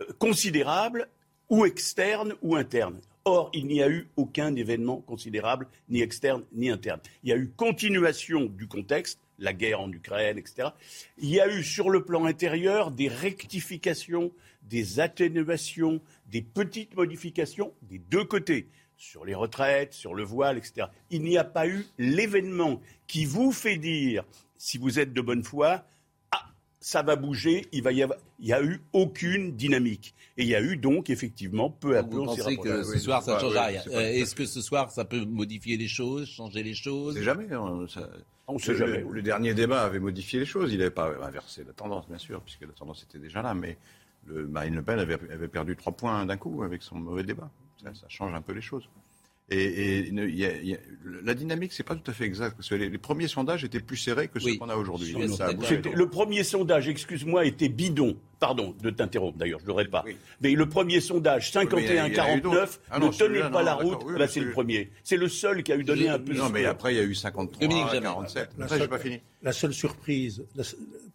euh, 0.00 0.04
considérables, 0.18 1.08
ou 1.48 1.66
externes 1.66 2.34
ou 2.42 2.54
internes. 2.54 3.00
Or, 3.32 3.48
il 3.54 3.66
n'y 3.68 3.80
a 3.80 3.88
eu 3.88 4.08
aucun 4.16 4.56
événement 4.56 5.00
considérable, 5.02 5.68
ni 5.88 6.02
externe, 6.02 6.42
ni 6.52 6.68
interne. 6.68 6.98
Il 7.22 7.30
y 7.30 7.32
a 7.32 7.36
eu 7.36 7.48
continuation 7.48 8.46
du 8.46 8.66
contexte, 8.66 9.20
la 9.38 9.52
guerre 9.52 9.80
en 9.80 9.92
Ukraine, 9.92 10.36
etc. 10.36 10.70
Il 11.16 11.30
y 11.30 11.38
a 11.38 11.46
eu 11.48 11.62
sur 11.62 11.90
le 11.90 12.04
plan 12.04 12.24
intérieur 12.24 12.90
des 12.90 13.06
rectifications, 13.06 14.32
des 14.64 14.98
atténuations, 14.98 16.00
des 16.26 16.42
petites 16.42 16.96
modifications 16.96 17.72
des 17.82 18.00
deux 18.00 18.24
côtés, 18.24 18.66
sur 18.96 19.24
les 19.24 19.36
retraites, 19.36 19.94
sur 19.94 20.12
le 20.12 20.24
voile, 20.24 20.58
etc. 20.58 20.88
Il 21.10 21.22
n'y 21.22 21.38
a 21.38 21.44
pas 21.44 21.68
eu 21.68 21.86
l'événement 21.98 22.80
qui 23.06 23.26
vous 23.26 23.52
fait 23.52 23.76
dire, 23.76 24.24
si 24.56 24.76
vous 24.76 24.98
êtes 24.98 25.12
de 25.12 25.20
bonne 25.20 25.44
foi, 25.44 25.84
ça 26.80 27.02
va 27.02 27.14
bouger, 27.14 27.66
il 27.72 27.82
va 27.82 27.92
y 27.92 28.02
avoir. 28.02 28.18
Il 28.38 28.46
n'y 28.46 28.52
a 28.54 28.62
eu 28.62 28.80
aucune 28.92 29.54
dynamique. 29.54 30.14
Et 30.38 30.42
il 30.42 30.48
y 30.48 30.54
a 30.54 30.62
eu 30.62 30.78
donc 30.78 31.10
effectivement 31.10 31.70
peu 31.70 31.98
à 31.98 32.02
peu. 32.02 32.16
Vous 32.16 32.24
pensez 32.24 32.56
que 32.56 32.82
ce 32.82 32.98
soir 32.98 33.22
ça 33.22 33.34
ne 33.34 33.40
change 33.40 33.56
rien 33.56 33.82
euh, 33.88 34.00
Est-ce 34.00 34.34
que 34.34 34.46
ce 34.46 34.62
soir 34.62 34.90
ça 34.90 35.04
peut 35.04 35.24
modifier 35.24 35.76
les 35.76 35.88
choses, 35.88 36.26
changer 36.26 36.62
les 36.62 36.74
choses? 36.74 37.14
C'est 37.14 37.22
jamais. 37.22 37.52
Hein, 37.52 37.86
On 38.48 38.58
sait 38.58 38.74
jamais. 38.74 39.04
Le, 39.08 39.22
dernier 39.22 39.52
débat 39.52 39.82
avait 39.82 40.00
modifié 40.00 40.40
les 40.40 40.46
choses. 40.46 40.72
Il 40.72 40.78
n'avait 40.78 40.90
pas 40.90 41.12
inversé 41.22 41.64
la 41.64 41.74
tendance, 41.74 42.08
bien 42.08 42.18
sûr, 42.18 42.40
puisque 42.40 42.62
la 42.62 42.72
tendance 42.72 43.02
était 43.02 43.18
déjà 43.18 43.42
là. 43.42 43.52
Mais 43.52 43.76
le, 44.26 44.46
Marine 44.46 44.74
Le 44.74 44.82
Pen 44.82 44.98
avait, 44.98 45.48
perdu 45.48 45.76
trois 45.76 45.92
points 45.92 46.24
d'un 46.24 46.38
coup 46.38 46.62
avec 46.62 46.82
son 46.82 46.96
mauvais 46.96 47.24
débat. 47.24 47.50
Ça, 47.82 47.92
ça 47.94 48.08
change 48.08 48.32
un 48.32 48.42
peu 48.42 48.52
les 48.52 48.62
choses. 48.62 48.88
Et, 49.50 50.12
la 51.24 51.34
dynamique, 51.34 51.72
c'est 51.72 51.82
pas 51.82 51.96
tout 51.96 52.08
à 52.08 52.14
fait 52.14 52.24
exact. 52.24 52.56
Parce 52.56 52.68
que 52.68 52.74
les, 52.76 52.98
premiers 52.98 53.28
sondages 53.28 53.64
étaient 53.64 53.80
plus 53.80 53.96
serrés 53.96 54.28
que 54.28 54.38
ceux 54.38 54.56
qu'on 54.56 54.68
a 54.68 54.76
aujourd'hui. 54.76 55.14
Le 55.14 56.06
premier 56.06 56.44
sondage, 56.44 56.88
excuse-moi, 56.88 57.44
était 57.46 57.68
bidon. 57.68 58.16
Pardon 58.38 58.74
de 58.80 58.88
t'interrompre, 58.88 59.36
d'ailleurs, 59.36 59.58
je 59.58 59.64
ne 59.64 59.68
l'aurais 59.68 59.88
pas. 59.88 60.02
Mais 60.40 60.52
le 60.52 60.66
premier 60.66 61.00
sondage, 61.00 61.52
51-49, 61.52 62.78
ah 62.90 62.98
ne 62.98 63.08
tenait 63.08 63.50
pas 63.50 63.62
la 63.62 63.74
route. 63.74 63.98
Là, 64.16 64.28
c'est 64.28 64.40
le 64.40 64.52
premier. 64.52 64.90
C'est 65.02 65.18
le 65.18 65.28
seul 65.28 65.62
qui 65.62 65.72
a 65.72 65.76
eu 65.76 65.84
donné 65.84 66.08
un 66.08 66.18
peu 66.18 66.32
Non, 66.32 66.48
mais 66.48 66.64
après, 66.64 66.94
il 66.94 66.96
y 66.96 67.00
a 67.00 67.04
eu 67.04 67.14
53, 67.14 67.68
47. 68.00 68.50
La, 68.56 68.68
seule, 68.68 68.88
pas 68.88 68.98
fini. 68.98 69.20
La 69.42 69.52
seule 69.52 69.74
surprise, 69.74 70.42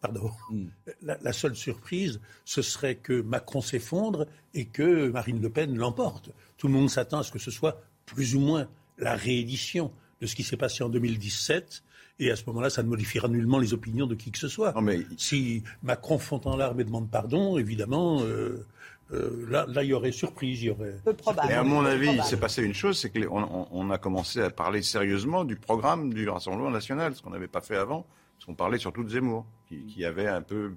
pardon, 0.02 0.30
hmm. 0.52 0.66
la, 1.02 1.34
seule 1.34 1.56
surprise, 1.56 2.20
ce 2.44 2.62
serait 2.62 2.96
que 2.96 3.22
Macron 3.22 3.62
s'effondre 3.62 4.28
et 4.54 4.66
que 4.66 5.10
Marine 5.10 5.42
Le 5.42 5.50
Pen 5.50 5.76
l'emporte. 5.76 6.30
Tout 6.58 6.68
le 6.68 6.74
monde 6.74 6.90
s'attend 6.90 7.20
à 7.20 7.24
ce 7.24 7.32
que 7.32 7.40
ce 7.40 7.50
soit 7.50 7.82
plus 8.06 8.36
ou 8.36 8.40
moins 8.40 8.68
la 8.98 9.16
réédition 9.16 9.92
de 10.22 10.28
ce 10.28 10.36
qui 10.36 10.44
s'est 10.44 10.58
passé 10.58 10.84
en 10.84 10.90
2017. 10.90 11.84
Et 12.20 12.32
à 12.32 12.36
ce 12.36 12.44
moment-là, 12.48 12.70
ça 12.70 12.82
ne 12.82 12.88
modifiera 12.88 13.28
nullement 13.28 13.60
les 13.60 13.74
opinions 13.74 14.08
de 14.08 14.16
qui 14.16 14.32
que 14.32 14.38
ce 14.38 14.48
soit. 14.48 14.74
Si 15.18 15.64
Macron 15.84 16.18
fond 16.18 16.40
en 16.46 16.56
larmes 16.56 16.80
et 16.80 16.86
demande 16.86 17.10
pardon, 17.10 17.58
évidemment, 17.58 18.22
euh, 18.22 18.66
euh, 19.12 19.46
là, 19.50 19.66
là, 19.68 19.84
il 19.84 19.90
y 19.90 19.94
aurait 19.94 20.14
surprise. 20.14 20.62
Il 20.64 20.68
y 20.68 20.70
aurait... 20.70 20.96
Et 21.50 21.54
à 21.54 21.64
mon 21.64 21.84
avis, 21.86 22.12
il 22.12 22.24
s'est 22.24 22.40
passé 22.40 22.64
une 22.64 22.74
chose, 22.74 22.98
c'est 22.98 23.10
qu'on 23.10 23.68
on 23.70 23.90
a 23.92 23.98
commencé 23.98 24.42
à 24.42 24.50
parler 24.50 24.82
sérieusement 24.82 25.44
du 25.44 25.58
programme 25.58 26.14
du 26.14 26.30
Rassemblement 26.30 26.72
national, 26.72 27.16
ce 27.16 27.22
qu'on 27.22 27.32
n'avait 27.32 27.50
pas 27.50 27.62
fait 27.62 27.76
avant, 27.76 28.06
parce 28.38 28.46
qu'on 28.46 28.56
parlait 28.56 28.80
surtout 28.80 29.04
de 29.04 29.10
Zemmour, 29.10 29.46
qui, 29.68 29.86
qui 29.86 30.06
avait 30.06 30.28
un 30.28 30.42
peu 30.42 30.72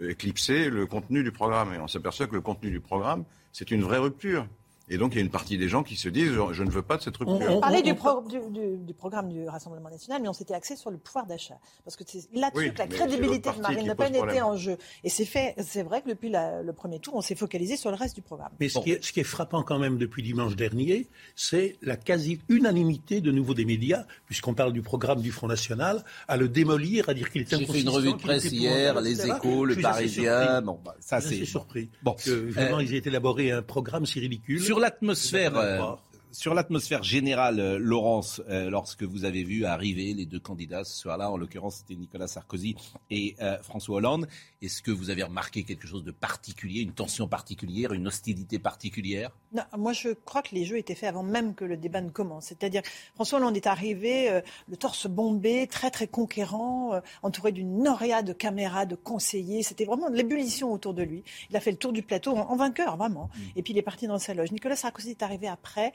éclipsé 0.00 0.70
le 0.70 0.86
contenu 0.86 1.24
du 1.24 1.32
programme. 1.32 1.74
Et 1.74 1.78
on 1.78 1.88
s'aperçoit 1.88 2.28
que 2.28 2.34
le 2.34 2.40
contenu 2.40 2.70
du 2.70 2.80
programme, 2.80 3.24
c'est 3.52 3.72
une 3.72 3.82
vraie 3.82 3.98
rupture. 3.98 4.46
Et 4.88 4.98
donc, 4.98 5.14
il 5.14 5.16
y 5.16 5.18
a 5.18 5.24
une 5.24 5.30
partie 5.30 5.58
des 5.58 5.68
gens 5.68 5.82
qui 5.82 5.96
se 5.96 6.08
disent 6.08 6.32
je 6.52 6.62
ne 6.62 6.70
veux 6.70 6.82
pas 6.82 6.96
de 6.96 7.02
cette 7.02 7.16
rupture. 7.16 7.38
On, 7.50 7.60
parlait 7.60 7.82
du, 7.82 7.92
du, 7.92 8.94
programme 8.94 9.32
du 9.32 9.48
Rassemblement 9.48 9.90
national, 9.90 10.22
mais 10.22 10.28
on 10.28 10.32
s'était 10.32 10.54
axé 10.54 10.76
sur 10.76 10.90
le 10.90 10.98
pouvoir 10.98 11.26
d'achat. 11.26 11.58
Parce 11.84 11.96
que 11.96 12.04
c'est 12.06 12.28
là-dessus 12.32 12.72
que 12.72 12.78
la 12.78 12.86
crédibilité 12.86 13.50
de 13.50 13.60
Marine 13.60 13.88
Le 13.88 13.94
Pen 13.94 14.14
était 14.14 14.42
en 14.42 14.56
jeu. 14.56 14.76
Et 15.02 15.08
c'est 15.08 15.24
fait, 15.24 15.54
c'est 15.58 15.82
vrai 15.82 16.02
que 16.02 16.08
depuis 16.08 16.30
le 16.30 16.72
premier 16.72 17.00
tour, 17.00 17.16
on 17.16 17.20
s'est 17.20 17.34
focalisé 17.34 17.76
sur 17.76 17.90
le 17.90 17.96
reste 17.96 18.14
du 18.14 18.22
programme. 18.22 18.50
Mais 18.60 18.68
ce, 18.68 18.78
qui 18.78 18.92
est, 18.92 19.04
ce, 19.04 19.12
qui 19.12 19.20
est, 19.20 19.24
frappant 19.24 19.62
quand 19.62 19.78
même 19.78 19.98
depuis 19.98 20.22
dimanche 20.22 20.54
dernier, 20.54 21.08
c'est 21.34 21.76
la 21.82 21.96
quasi-unanimité 21.96 23.20
de 23.20 23.32
nouveau 23.32 23.54
des 23.54 23.64
médias, 23.64 24.04
puisqu'on 24.26 24.54
parle 24.54 24.72
du 24.72 24.82
programme 24.82 25.20
du 25.20 25.32
Front 25.32 25.48
National, 25.48 26.04
à 26.28 26.36
le 26.36 26.48
démolir, 26.48 27.08
à 27.08 27.14
dire 27.14 27.30
qu'il 27.30 27.42
est 27.42 27.52
inconsistant. 27.52 27.72
J'ai 27.72 27.78
fait 27.78 27.84
une 27.84 27.88
revue 27.88 28.12
de 28.12 28.18
presse 28.18 28.44
hier, 28.44 29.00
Les 29.00 29.26
Échos, 29.26 29.64
Le 29.64 29.74
Parisien. 29.76 30.62
Bon, 30.62 30.78
bah, 30.84 30.94
ça 31.00 31.20
c'est. 31.20 31.44
surpris. 31.44 31.90
Bon. 32.02 32.14
Que, 32.24 32.30
vraiment, 32.30 32.78
euh, 32.78 32.82
ils 32.82 32.94
aient 32.94 33.02
élaboré 33.04 33.50
un 33.50 33.62
programme 33.62 34.06
si 34.06 34.20
ridicule 34.20 34.62
sur 34.62 34.75
l'atmosphère, 34.80 35.56
euh, 35.56 35.92
sur 36.32 36.54
l'atmosphère 36.54 37.02
générale, 37.02 37.60
euh, 37.60 37.78
Laurence, 37.78 38.42
euh, 38.48 38.70
lorsque 38.70 39.02
vous 39.02 39.24
avez 39.24 39.42
vu 39.42 39.64
arriver 39.64 40.14
les 40.14 40.26
deux 40.26 40.40
candidats 40.40 40.84
ce 40.84 40.96
soir-là, 40.96 41.30
en 41.30 41.36
l'occurrence 41.36 41.76
c'était 41.76 41.94
Nicolas 41.94 42.28
Sarkozy 42.28 42.76
et 43.10 43.36
François 43.62 43.96
Hollande, 43.96 44.26
est-ce 44.62 44.82
que 44.82 44.90
vous 44.90 45.10
avez 45.10 45.22
remarqué 45.22 45.64
quelque 45.64 45.86
chose 45.86 46.04
de 46.04 46.10
particulier, 46.10 46.80
une 46.80 46.92
tension 46.92 47.28
particulière, 47.28 47.92
une 47.92 48.06
hostilité 48.06 48.58
particulière? 48.58 49.30
Non, 49.56 49.62
Moi 49.76 49.92
je 49.92 50.10
crois 50.10 50.42
que 50.42 50.54
les 50.54 50.64
jeux 50.64 50.78
étaient 50.78 50.94
faits 50.94 51.08
avant 51.08 51.22
même 51.22 51.54
que 51.54 51.64
le 51.64 51.76
débat 51.76 52.00
ne 52.00 52.10
commence. 52.10 52.46
C'est-à-dire 52.46 52.82
François 53.14 53.38
Hollande 53.38 53.56
est 53.56 53.66
arrivé, 53.66 54.42
le 54.68 54.76
torse 54.76 55.06
bombé, 55.06 55.66
très 55.66 55.90
très 55.90 56.06
conquérant, 56.06 57.00
entouré 57.22 57.52
d'une 57.52 57.82
noria 57.82 58.22
de 58.22 58.32
caméras, 58.32 58.86
de 58.86 58.94
conseillers. 58.94 59.62
C'était 59.62 59.84
vraiment 59.84 60.10
de 60.10 60.16
l'ébullition 60.16 60.72
autour 60.72 60.94
de 60.94 61.02
lui. 61.02 61.24
Il 61.50 61.56
a 61.56 61.60
fait 61.60 61.70
le 61.70 61.76
tour 61.76 61.92
du 61.92 62.02
plateau 62.02 62.36
en, 62.36 62.56
vainqueur, 62.56 62.96
vraiment. 62.96 63.30
Mm. 63.34 63.40
Et 63.56 63.62
puis 63.62 63.72
il 63.72 63.78
est 63.78 63.82
parti 63.82 64.06
dans 64.06 64.18
sa 64.18 64.34
loge. 64.34 64.52
Nicolas 64.52 64.76
Sarkozy 64.76 65.10
est 65.10 65.22
arrivé 65.22 65.48
après, 65.48 65.92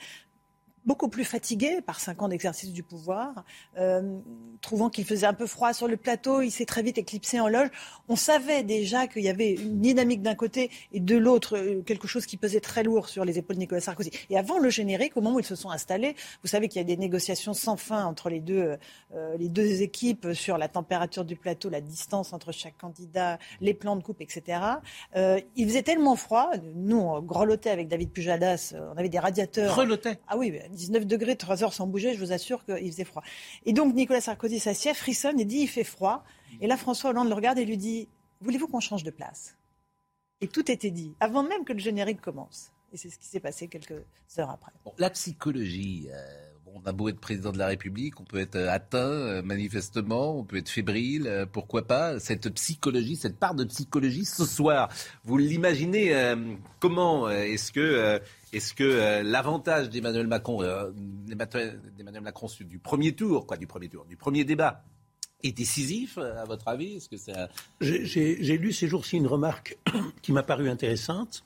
beaucoup 0.86 1.10
plus 1.10 1.24
fatigué 1.24 1.82
par 1.82 2.00
cinq 2.00 2.22
ans 2.22 2.28
d'exercice 2.28 2.72
du 2.72 2.84
pouvoir, 2.84 3.44
euh, 3.78 4.18
trouvant 4.62 4.90
qu'il 4.90 5.06
faisait 5.06 5.28
un 5.28 5.34
peu 5.34 5.46
froid 5.46 5.74
sur 5.74 5.88
le 5.88 5.98
plateau, 5.98 6.42
il 6.42 6.52
s'est 6.52 6.66
très 6.66 6.82
vite 6.82 6.98
éclipsé 6.98 7.40
en 7.40 7.48
loge. 7.48 7.70
On 8.08 8.16
savait 8.16 8.64
déjà 8.64 9.08
qu'il 9.08 9.24
y 9.24 9.30
avait 9.30 9.52
une 9.52 9.80
dynamique 9.80 10.22
d'un 10.22 10.36
côté 10.36 10.72
et 10.92 11.00
de 11.00 11.18
l'autre 11.18 11.58
euh, 11.58 11.82
quelque 11.82 12.08
chose 12.08 12.26
qui 12.26 12.38
pesait 12.38 12.60
très 12.60 12.84
lourd 12.84 13.10
sur 13.10 13.26
les 13.26 13.38
épaules 13.38 13.56
de 13.58 13.62
Nicolas 13.62 13.82
Sarkozy. 13.82 14.12
Et 14.30 14.38
avant 14.38 14.58
le 14.58 14.70
générique, 14.70 15.18
au 15.18 15.22
moment 15.22 15.36
où 15.36 15.40
ils 15.40 15.46
se 15.46 15.56
sont 15.56 15.70
installés, 15.70 16.16
vous 16.42 16.48
savez 16.48 16.68
qu'il 16.68 16.80
y 16.80 16.84
a 16.84 16.88
des 16.88 16.98
négociations 16.98 17.54
sans 17.54 17.78
fin 17.78 18.06
entre 18.06 18.30
les 18.30 18.40
deux, 18.40 18.78
euh, 19.14 19.38
les 19.38 19.50
deux 19.50 19.82
équipes 19.82 20.34
sur 20.34 20.58
la 20.58 20.68
température 20.68 21.26
du 21.26 21.36
plateau, 21.36 21.70
la 21.70 21.82
distance 21.82 22.34
entre 22.34 22.52
chaque 22.52 22.78
candidat, 22.78 23.38
les 23.60 23.74
plans 23.74 23.96
de 23.96 24.04
coupe, 24.04 24.22
etc. 24.22 24.60
il 25.16 25.68
faisait 25.68 25.84
tellement 25.84 26.16
froid, 26.16 26.52
nous 26.76 26.98
on 26.98 27.22
grelottait 27.22 27.70
avec 27.70 27.88
David 27.88 28.12
Pujadas, 28.12 28.74
on 28.94 28.98
avait 28.98 29.10
des 29.10 29.20
radiateurs. 29.20 29.74
Grelottait 29.74 30.20
Ah 30.28 30.38
oui, 30.38 30.52
19 30.72 31.06
degrés, 31.06 31.36
3 31.36 31.63
heures 31.63 31.74
sans 31.74 31.88
bouger, 31.88 32.13
je 32.13 32.20
vous 32.20 32.32
assure 32.32 32.66
qu'il 32.66 32.92
faisait 32.92 33.04
froid. 33.04 33.24
Et 33.66 33.74
donc 33.74 33.94
Nicolas 33.94 34.22
Sarkozy 34.22 34.60
s'assied, 34.60 34.94
frissonne 34.94 35.40
et 35.40 35.46
dit 35.46 35.60
il 35.60 35.68
fait 35.68 35.84
froid. 35.84 36.24
Et 36.60 36.68
là, 36.68 36.78
François 36.78 37.12
Hollande 37.12 37.30
le 37.30 37.36
regarde 37.36 37.60
et 37.60 37.66
lui 37.66 37.78
dit 37.78 38.08
voulez-vous 38.42 38.68
qu'on 38.68 38.80
change 38.80 39.04
de 39.04 39.12
place? 39.12 39.56
Et 40.42 40.48
tout 40.48 40.70
était 40.72 40.90
dit, 40.90 41.13
avant 41.20 41.44
même 41.44 41.63
que 41.63 41.74
le 41.74 41.80
générique 41.80 42.20
commence. 42.20 42.72
Et 42.92 42.98
c'est 42.98 43.10
ce 43.10 43.18
qui 43.18 43.28
s'est 43.28 43.40
passé 43.40 43.68
quelques 43.68 44.04
heures 44.38 44.50
après. 44.50 44.72
la 44.98 45.10
psychologie. 45.10 46.10
Euh, 46.12 46.48
on 46.74 46.82
a 46.86 46.94
beau 46.94 47.10
être 47.10 47.20
président 47.20 47.51
de 47.51 47.58
la 47.58 47.68
République, 47.68 48.20
on 48.22 48.24
peut 48.24 48.40
être 48.40 48.56
euh, 48.56 48.72
atteint 48.72 48.98
euh, 48.98 49.42
manifestement, 49.42 50.38
on 50.38 50.46
peut 50.46 50.58
être 50.58 50.70
fébrile, 50.70 51.46
pourquoi 51.51 51.86
pas? 51.86 52.20
Cette 52.20 52.50
psychologie, 52.50 53.18
cette 53.18 53.38
part 53.38 53.56
de 53.56 53.66
psychologie 53.66 54.25
ce 54.25 54.46
soir, 54.46 54.90
vous 55.24 55.38
l'imaginez 55.38 56.13
comment 56.80 57.30
Est-ce 57.30 57.72
que 57.72 58.22
est-ce 58.53 58.74
que 58.74 58.84
euh, 58.84 59.24
l'avantage 59.24 59.89
d'Emmanuel 59.89 60.27
Macron, 60.27 60.62
euh, 60.62 60.91
Macron 62.22 62.48
du 62.60 62.79
premier 62.79 63.13
tour, 63.13 63.48
quoi, 63.48 63.58
du 63.58 63.67
premier 63.67 63.88
tour, 63.88 64.05
du 64.05 64.17
premier 64.17 64.43
débat, 64.43 64.84
est 65.43 65.53
décisif, 65.53 66.17
euh, 66.17 66.41
à 66.41 66.43
votre 66.43 66.67
avis? 66.67 66.98
Est-ce 66.98 67.10
que 67.10 67.17
J'ai 67.79 68.58
lu 68.58 68.74
ces 68.74 68.88
jours-ci 68.88 69.17
une 69.17 69.27
remarque 69.27 69.77
qui 70.22 70.34
m'a 70.34 70.43
paru 70.43 70.70
intéressante. 70.70 71.46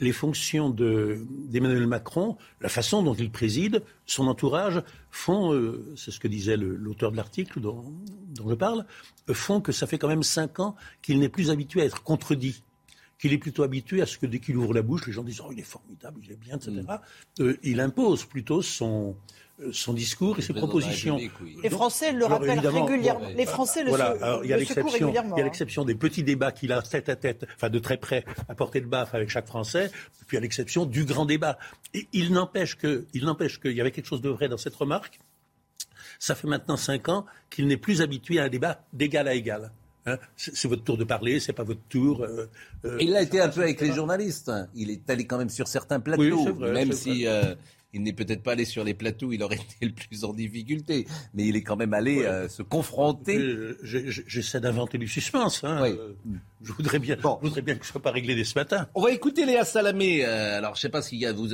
Les 0.00 0.12
fonctions 0.12 0.70
d'Emmanuel 0.70 1.86
Macron, 1.86 2.36
la 2.60 2.68
façon 2.68 3.04
dont 3.04 3.14
il 3.14 3.30
préside, 3.30 3.84
son 4.06 4.26
entourage, 4.26 4.82
font, 5.12 5.52
c'est 5.96 6.10
ce 6.10 6.18
que 6.18 6.26
disait 6.26 6.56
l'auteur 6.56 7.12
de 7.12 7.16
l'article 7.16 7.60
dont, 7.60 7.94
je 8.36 8.54
parle, 8.54 8.86
font 9.32 9.60
que 9.60 9.70
ça 9.70 9.86
fait 9.86 9.98
quand 9.98 10.08
même 10.08 10.24
cinq 10.24 10.58
ans 10.58 10.74
qu'il 11.00 11.20
n'est 11.20 11.28
plus 11.28 11.48
habitué 11.48 11.82
à 11.82 11.84
être 11.84 12.02
contredit 12.02 12.64
qu'il 13.24 13.32
est 13.32 13.38
plutôt 13.38 13.62
habitué 13.62 14.02
à 14.02 14.06
ce 14.06 14.18
que 14.18 14.26
dès 14.26 14.38
qu'il 14.38 14.54
ouvre 14.58 14.74
la 14.74 14.82
bouche, 14.82 15.06
les 15.06 15.12
gens 15.14 15.22
disent 15.22 15.40
Oh, 15.40 15.48
il 15.50 15.58
est 15.58 15.62
formidable, 15.62 16.20
il 16.22 16.32
est 16.32 16.36
bien, 16.36 16.56
etc. 16.56 16.72
Mm. 16.72 17.42
Euh, 17.42 17.56
il 17.62 17.80
impose 17.80 18.26
plutôt 18.26 18.60
son, 18.60 19.16
euh, 19.62 19.70
son 19.72 19.94
discours 19.94 20.38
et 20.38 20.42
ses 20.42 20.52
propositions. 20.52 21.18
Les 21.62 21.70
Français 21.70 22.12
le 22.12 22.26
rappellent 22.26 22.58
régulièrement. 22.60 23.26
Les 23.34 23.46
Français 23.46 23.82
le, 23.82 23.88
voilà, 23.88 24.40
il 24.44 24.50
y 24.50 24.52
a 24.52 24.58
régulièrement. 24.58 25.36
Il 25.36 25.38
y 25.38 25.40
a 25.40 25.44
l'exception 25.44 25.86
des 25.86 25.94
petits 25.94 26.22
débats 26.22 26.52
qu'il 26.52 26.70
a 26.70 26.82
tête 26.82 27.08
à 27.08 27.16
tête, 27.16 27.46
enfin 27.54 27.70
de 27.70 27.78
très 27.78 27.96
près, 27.96 28.26
à 28.50 28.54
portée 28.54 28.82
de 28.82 28.86
baffe 28.86 29.14
avec 29.14 29.30
chaque 29.30 29.46
Français, 29.46 29.90
puis 30.26 30.36
à 30.36 30.40
l'exception 30.40 30.84
du 30.84 31.06
grand 31.06 31.24
débat. 31.24 31.56
Et 31.94 32.06
il 32.12 32.30
n'empêche 32.30 32.76
que, 32.76 33.06
il 33.14 33.24
n'empêche 33.24 33.58
qu'il 33.58 33.72
y 33.72 33.80
avait 33.80 33.90
quelque 33.90 34.08
chose 34.08 34.20
de 34.20 34.28
vrai 34.28 34.50
dans 34.50 34.58
cette 34.58 34.74
remarque. 34.74 35.18
Ça 36.18 36.34
fait 36.34 36.46
maintenant 36.46 36.76
cinq 36.76 37.08
ans 37.08 37.24
qu'il 37.48 37.68
n'est 37.68 37.78
plus 37.78 38.02
habitué 38.02 38.38
à 38.38 38.44
un 38.44 38.48
débat 38.50 38.84
d'égal 38.92 39.28
à 39.28 39.34
égal. 39.34 39.72
Hein, 40.06 40.18
c'est 40.36 40.68
votre 40.68 40.84
tour 40.84 40.98
de 40.98 41.04
parler, 41.04 41.40
c'est 41.40 41.54
pas 41.54 41.62
votre 41.62 41.80
tour. 41.88 42.22
Euh, 42.22 42.46
euh, 42.84 42.98
il 43.00 43.16
a 43.16 43.22
été 43.22 43.40
un 43.40 43.48
peu 43.48 43.62
avec 43.62 43.80
les 43.80 43.92
journalistes. 43.92 44.52
Il 44.74 44.90
est 44.90 45.08
allé 45.08 45.26
quand 45.26 45.38
même 45.38 45.48
sur 45.48 45.66
certains 45.66 46.00
plateaux, 46.00 46.54
même 46.54 46.92
si 46.92 47.26
euh, 47.26 47.54
il 47.94 48.02
n'est 48.02 48.12
peut-être 48.12 48.42
pas 48.42 48.52
allé 48.52 48.64
sur 48.64 48.84
les 48.84 48.94
plateaux 48.94 49.28
où 49.28 49.32
il 49.32 49.42
aurait 49.42 49.56
été 49.80 49.86
le 49.86 49.92
plus 49.92 50.24
en 50.24 50.32
difficulté, 50.32 51.06
mais 51.32 51.44
il 51.46 51.56
est 51.56 51.62
quand 51.62 51.76
même 51.76 51.94
allé 51.94 52.24
euh, 52.24 52.48
se 52.48 52.62
confronter. 52.62 53.40
J'essaie 53.82 54.60
d'inventer 54.60 54.98
du 54.98 55.08
suspense. 55.08 55.64
Hein. 55.64 55.86
Je 56.64 56.72
voudrais 56.72 56.98
bien, 56.98 57.16
je 57.20 57.46
voudrais 57.46 57.60
bien 57.60 57.74
que 57.74 57.84
ce 57.84 57.92
soit 57.92 58.00
pas 58.00 58.10
réglé 58.10 58.34
dès 58.34 58.44
ce 58.44 58.58
matin. 58.58 58.88
On 58.94 59.02
va 59.02 59.10
écouter 59.10 59.44
Léa 59.44 59.64
Salamé. 59.64 60.24
Euh, 60.24 60.58
alors, 60.58 60.74
je 60.74 60.80
sais 60.80 60.88
pas 60.88 61.02
si, 61.02 61.18
y 61.18 61.26
a, 61.26 61.32
vous, 61.32 61.50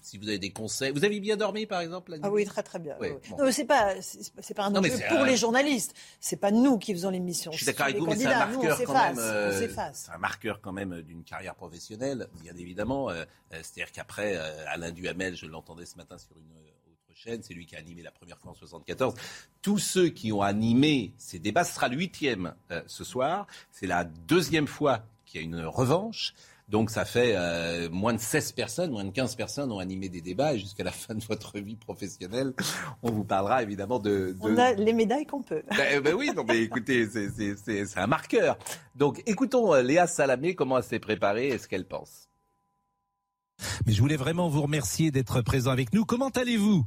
si 0.00 0.16
vous 0.16 0.28
avez 0.28 0.38
des 0.38 0.50
conseils. 0.50 0.92
Vous 0.92 1.04
avez 1.04 1.18
bien 1.18 1.36
dormi, 1.36 1.66
par 1.66 1.80
exemple 1.80 2.12
la 2.12 2.18
Ah 2.22 2.30
oui, 2.30 2.44
très 2.44 2.62
très 2.62 2.78
bien. 2.78 2.94
Non, 3.36 3.50
c'est 3.50 3.64
pas, 3.64 3.94
c'est 4.00 4.54
pas 4.54 4.64
un 4.64 4.76
enjeu 4.76 4.92
pour 5.08 5.24
les 5.24 5.36
journalistes. 5.36 5.94
C'est 6.20 6.36
pas 6.36 6.52
nous 6.52 6.78
qui 6.78 6.92
faisons 6.92 7.10
l'émission. 7.10 7.50
Je 7.50 7.58
suis 7.58 7.66
d'accord 7.66 7.86
avec 7.86 7.98
vous, 7.98 8.06
mais 8.06 8.16
c'est 8.16 8.26
un 8.26 8.46
marqueur 8.46 8.80
quand 8.84 8.94
même. 8.94 9.18
Euh, 9.18 9.68
c'est 9.92 10.12
un 10.12 10.18
marqueur 10.18 10.60
quand 10.60 10.72
même 10.72 11.02
d'une 11.02 11.24
carrière 11.24 11.56
professionnelle, 11.56 12.28
bien 12.40 12.54
évidemment. 12.56 13.10
Euh, 13.10 13.24
c'est-à-dire 13.50 13.92
qu'après, 13.92 14.36
Alain 14.68 14.92
Duhamel, 14.92 15.36
je 15.36 15.46
ce 15.84 15.96
matin 15.96 16.18
sur 16.18 16.36
une 16.36 16.50
autre 16.52 17.14
chaîne, 17.14 17.42
c'est 17.42 17.54
lui 17.54 17.66
qui 17.66 17.76
a 17.76 17.78
animé 17.78 18.02
la 18.02 18.10
première 18.10 18.38
fois 18.38 18.52
en 18.52 18.54
74. 18.54 19.14
Tous 19.62 19.78
ceux 19.78 20.08
qui 20.08 20.32
ont 20.32 20.42
animé 20.42 21.12
ces 21.16 21.38
débats, 21.38 21.64
ce 21.64 21.74
sera 21.74 21.88
le 21.88 21.96
huitième 21.96 22.54
ce 22.86 23.04
soir. 23.04 23.46
C'est 23.70 23.86
la 23.86 24.04
deuxième 24.04 24.66
fois 24.66 25.04
qu'il 25.24 25.40
y 25.40 25.44
a 25.44 25.46
une 25.46 25.64
revanche. 25.64 26.34
Donc 26.68 26.90
ça 26.90 27.04
fait 27.04 27.34
euh, 27.36 27.90
moins 27.90 28.14
de 28.14 28.18
16 28.18 28.52
personnes, 28.52 28.90
moins 28.90 29.04
de 29.04 29.10
15 29.10 29.36
personnes 29.36 29.70
ont 29.70 29.80
animé 29.80 30.08
des 30.08 30.22
débats 30.22 30.54
et 30.54 30.58
jusqu'à 30.58 30.82
la 30.82 30.92
fin 30.92 31.14
de 31.14 31.22
votre 31.24 31.58
vie 31.58 31.76
professionnelle, 31.76 32.54
on 33.02 33.10
vous 33.10 33.24
parlera 33.24 33.62
évidemment 33.62 33.98
de... 33.98 34.34
On 34.40 34.56
a 34.56 34.72
les 34.72 34.94
médailles 34.94 35.26
qu'on 35.26 35.42
peut. 35.42 35.62
Ben, 35.76 36.00
ben, 36.00 36.14
oui, 36.14 36.30
non 36.34 36.44
mais 36.48 36.62
écoutez, 36.62 37.06
c'est 37.06 37.98
un 37.98 38.06
marqueur. 38.06 38.58
Donc 38.94 39.22
écoutons 39.26 39.74
euh, 39.74 39.82
Léa 39.82 40.06
Salamé, 40.06 40.54
comment 40.54 40.78
elle 40.78 40.84
s'est 40.84 40.98
préparée 40.98 41.48
et 41.48 41.58
ce 41.58 41.68
qu'elle 41.68 41.86
pense. 41.86 42.28
Mais 43.86 43.92
je 43.92 44.00
voulais 44.00 44.16
vraiment 44.16 44.48
vous 44.48 44.62
remercier 44.62 45.10
d'être 45.10 45.42
présent 45.42 45.70
avec 45.70 45.92
nous. 45.92 46.04
Comment 46.04 46.30
allez-vous? 46.30 46.84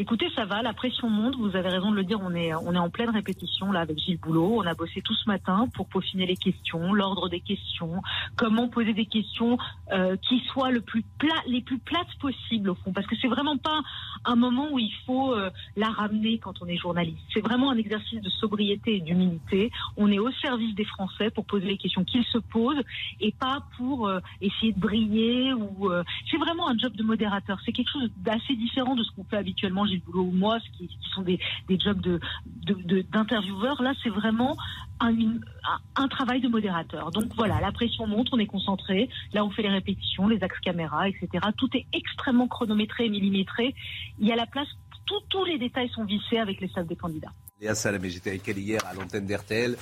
Écoutez, 0.00 0.30
ça 0.36 0.44
va, 0.44 0.62
la 0.62 0.72
pression 0.72 1.10
monte, 1.10 1.34
vous 1.34 1.56
avez 1.56 1.70
raison 1.70 1.90
de 1.90 1.96
le 1.96 2.04
dire, 2.04 2.20
on 2.22 2.32
est, 2.32 2.54
on 2.54 2.72
est 2.72 2.78
en 2.78 2.88
pleine 2.88 3.10
répétition 3.10 3.72
là 3.72 3.80
avec 3.80 3.98
Gilles 3.98 4.20
Boulot. 4.20 4.58
On 4.58 4.64
a 4.64 4.72
bossé 4.74 5.02
tout 5.02 5.14
ce 5.14 5.28
matin 5.28 5.66
pour 5.74 5.88
peaufiner 5.88 6.24
les 6.24 6.36
questions, 6.36 6.92
l'ordre 6.92 7.28
des 7.28 7.40
questions, 7.40 8.00
comment 8.36 8.68
poser 8.68 8.92
des 8.94 9.06
questions 9.06 9.58
euh, 9.92 10.16
qui 10.28 10.38
soient 10.52 10.70
le 10.70 10.82
plus 10.82 11.04
les 11.48 11.62
plus 11.62 11.78
plates 11.80 12.14
possibles 12.20 12.70
au 12.70 12.76
fond. 12.76 12.92
Parce 12.92 13.08
que 13.08 13.16
c'est 13.20 13.26
vraiment 13.26 13.56
pas 13.56 13.80
un 14.24 14.36
moment 14.36 14.68
où 14.70 14.78
il 14.78 14.92
faut 15.04 15.34
euh, 15.34 15.50
la 15.74 15.88
ramener 15.88 16.38
quand 16.38 16.62
on 16.62 16.66
est 16.66 16.76
journaliste. 16.76 17.18
C'est 17.34 17.40
vraiment 17.40 17.72
un 17.72 17.76
exercice 17.76 18.20
de 18.20 18.30
sobriété 18.30 18.98
et 18.98 19.00
d'humilité. 19.00 19.72
On 19.96 20.12
est 20.12 20.20
au 20.20 20.30
service 20.30 20.76
des 20.76 20.84
Français 20.84 21.30
pour 21.30 21.44
poser 21.44 21.66
les 21.66 21.76
questions 21.76 22.04
qu'ils 22.04 22.24
se 22.26 22.38
posent 22.38 22.84
et 23.20 23.32
pas 23.32 23.64
pour 23.76 24.06
euh, 24.06 24.20
essayer 24.40 24.72
de 24.72 24.78
briller 24.78 25.54
ou 25.54 25.90
c'est 26.30 26.36
vraiment 26.36 26.68
un 26.68 26.78
job 26.78 26.92
de 26.94 27.02
modérateur. 27.02 27.58
C'est 27.64 27.72
quelque 27.72 27.90
chose 27.90 28.08
d'assez 28.18 28.54
différent 28.54 28.94
de 28.94 29.02
ce 29.02 29.10
qu'on 29.10 29.24
fait 29.24 29.38
habituellement 29.38 29.87
Gilles 29.88 30.02
Boulot 30.02 30.24
ou 30.24 30.32
moi, 30.32 30.58
qui, 30.76 30.88
qui 30.88 31.10
sont 31.14 31.22
des, 31.22 31.38
des 31.68 31.78
jobs 31.78 32.00
de, 32.00 32.20
d'intervieweurs. 33.10 33.82
Là, 33.82 33.92
c'est 34.02 34.10
vraiment 34.10 34.56
un, 35.00 35.14
un, 35.96 36.08
travail 36.08 36.40
de 36.40 36.48
modérateur. 36.48 37.10
Donc 37.10 37.34
voilà, 37.36 37.60
la 37.60 37.72
pression 37.72 38.06
monte, 38.06 38.28
on 38.32 38.38
est 38.38 38.46
concentré. 38.46 39.08
Là, 39.32 39.44
on 39.44 39.50
fait 39.50 39.62
les 39.62 39.70
répétitions, 39.70 40.28
les 40.28 40.42
axes 40.42 40.60
caméra, 40.60 41.08
etc. 41.08 41.28
Tout 41.56 41.70
est 41.76 41.86
extrêmement 41.92 42.48
chronométré 42.48 43.06
et 43.06 43.08
millimétré. 43.08 43.74
Il 44.18 44.26
y 44.26 44.32
a 44.32 44.36
la 44.36 44.46
place, 44.46 44.68
tous 45.28 45.44
les 45.44 45.58
détails 45.58 45.88
sont 45.90 46.04
vissés 46.04 46.38
avec 46.38 46.60
les 46.60 46.68
salles 46.68 46.86
des 46.86 46.96
candidats. 46.96 47.32
Léa 47.60 47.74
Salamé, 47.74 48.08
j'étais 48.08 48.30
avec 48.30 48.48
elle 48.48 48.58
hier 48.58 48.80
à 48.86 48.94
l'antenne 48.94 49.26
d'RTL. 49.26 49.76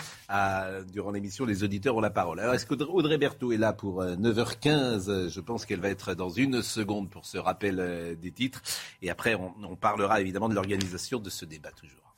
Durant 0.93 1.11
l'émission, 1.11 1.45
les 1.45 1.63
auditeurs 1.63 1.95
ont 1.95 2.01
la 2.01 2.11
parole. 2.11 2.41
Alors, 2.41 2.55
est-ce 2.55 2.65
qu'Audrey 2.65 3.19
Berthaud 3.19 3.53
est 3.53 3.59
là 3.59 3.75
pour 3.75 4.03
9h15 4.03 5.11
euh, 5.11 5.29
Je 5.29 5.41
pense 5.41 5.67
qu'elle 5.67 5.81
va 5.81 5.91
être 5.91 6.15
dans 6.15 6.31
une 6.31 6.63
seconde 6.63 7.11
pour 7.11 7.27
ce 7.27 7.37
rappel 7.37 7.79
euh, 7.79 8.15
des 8.15 8.33
titres. 8.33 8.63
Et 9.03 9.11
après, 9.11 9.35
on 9.35 9.77
parlera 9.77 10.23
évidemment 10.23 10.49
de 10.49 10.55
l'organisation 10.55 11.19
de 11.19 11.29
ce 11.29 11.45
débat 11.45 11.71
toujours. 11.73 12.16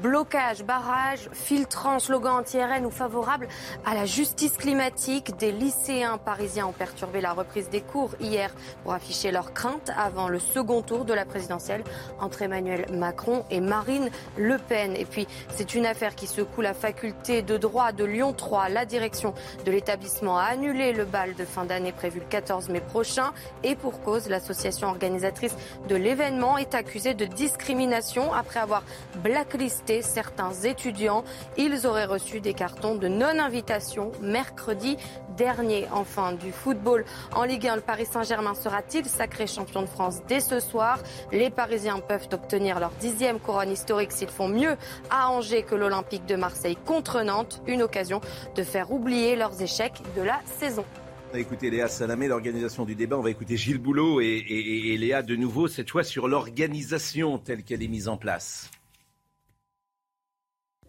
Blocage, 0.00 0.64
barrage, 0.64 1.28
filtrant, 1.32 1.98
slogan 1.98 2.36
anti-RN 2.36 2.86
ou 2.86 2.90
favorable 2.90 3.48
à 3.84 3.94
la 3.94 4.06
justice 4.06 4.56
climatique. 4.56 5.36
Des 5.36 5.52
lycéens 5.52 6.16
parisiens 6.16 6.68
ont 6.68 6.72
perturbé 6.72 7.20
la 7.20 7.34
reprise 7.34 7.68
des 7.68 7.82
cours 7.82 8.12
hier 8.18 8.50
pour 8.82 8.94
afficher 8.94 9.30
leurs 9.30 9.52
craintes 9.52 9.90
avant 9.98 10.28
le 10.28 10.38
second 10.38 10.80
tour 10.80 11.04
de 11.04 11.12
la 11.12 11.26
présidentielle 11.26 11.84
entre 12.18 12.40
Emmanuel 12.40 12.86
Macron 12.90 13.44
et 13.50 13.60
Marine 13.60 14.08
Le 14.38 14.56
Pen. 14.56 14.96
Et 14.96 15.04
puis, 15.04 15.26
c'est 15.54 15.74
une 15.74 15.84
affaire 15.84 16.14
qui 16.14 16.26
secoue 16.26 16.62
la 16.62 16.72
faculté 16.72 17.42
de 17.42 17.58
droit 17.58 17.92
de 17.92 18.04
Lyon 18.04 18.32
3. 18.32 18.70
La 18.70 18.86
direction 18.86 19.34
de 19.66 19.70
l'établissement 19.70 20.38
a 20.38 20.44
annulé 20.44 20.94
le 20.94 21.04
bal 21.04 21.34
de 21.34 21.44
fin 21.44 21.66
d'année 21.66 21.92
prévu 21.92 22.20
le 22.20 22.26
14 22.26 22.70
mai 22.70 22.80
prochain. 22.80 23.32
Et 23.64 23.76
pour 23.76 24.00
cause, 24.00 24.30
l'association 24.30 24.88
organisatrice 24.88 25.54
de 25.90 25.96
l'événement 25.96 26.56
est 26.56 26.74
accusée 26.74 27.12
de 27.12 27.26
discrimination 27.26 28.32
après 28.32 28.60
avoir 28.60 28.82
blacklisté 29.22 29.89
certains 30.02 30.52
étudiants. 30.52 31.24
Ils 31.58 31.86
auraient 31.86 32.06
reçu 32.06 32.40
des 32.40 32.54
cartons 32.54 32.94
de 32.94 33.08
non-invitation 33.08 34.12
mercredi 34.22 34.96
dernier. 35.36 35.86
Enfin, 35.92 36.32
du 36.32 36.52
football 36.52 37.04
en 37.34 37.44
Ligue 37.44 37.66
1, 37.66 37.76
le 37.76 37.80
Paris 37.82 38.06
Saint-Germain 38.06 38.54
sera-t-il 38.54 39.04
sacré 39.06 39.46
champion 39.46 39.82
de 39.82 39.86
France 39.86 40.20
dès 40.28 40.40
ce 40.40 40.60
soir? 40.60 40.98
Les 41.32 41.50
Parisiens 41.50 41.98
peuvent 41.98 42.28
obtenir 42.32 42.78
leur 42.78 42.92
dixième 43.00 43.40
couronne 43.40 43.72
historique 43.72 44.12
s'ils 44.12 44.28
font 44.28 44.48
mieux 44.48 44.76
à 45.10 45.30
Angers 45.30 45.64
que 45.64 45.74
l'Olympique 45.74 46.26
de 46.26 46.36
Marseille 46.36 46.76
contre 46.86 47.22
Nantes. 47.22 47.62
Une 47.66 47.82
occasion 47.82 48.20
de 48.54 48.62
faire 48.62 48.92
oublier 48.92 49.36
leurs 49.36 49.60
échecs 49.60 50.00
de 50.16 50.22
la 50.22 50.40
saison. 50.44 50.84
On 51.30 51.34
va 51.34 51.40
écouter 51.40 51.70
Léa 51.70 51.86
Salamé, 51.88 52.26
l'organisation 52.26 52.84
du 52.84 52.96
débat. 52.96 53.16
On 53.16 53.22
va 53.22 53.30
écouter 53.30 53.56
Gilles 53.56 53.78
Boulot 53.78 54.20
et, 54.20 54.44
et 54.48 54.96
Léa 54.96 55.22
de 55.22 55.36
nouveau, 55.36 55.68
cette 55.68 55.90
fois 55.90 56.02
sur 56.02 56.26
l'organisation 56.26 57.38
telle 57.38 57.62
qu'elle 57.62 57.82
est 57.82 57.88
mise 57.88 58.08
en 58.08 58.16
place. 58.16 58.68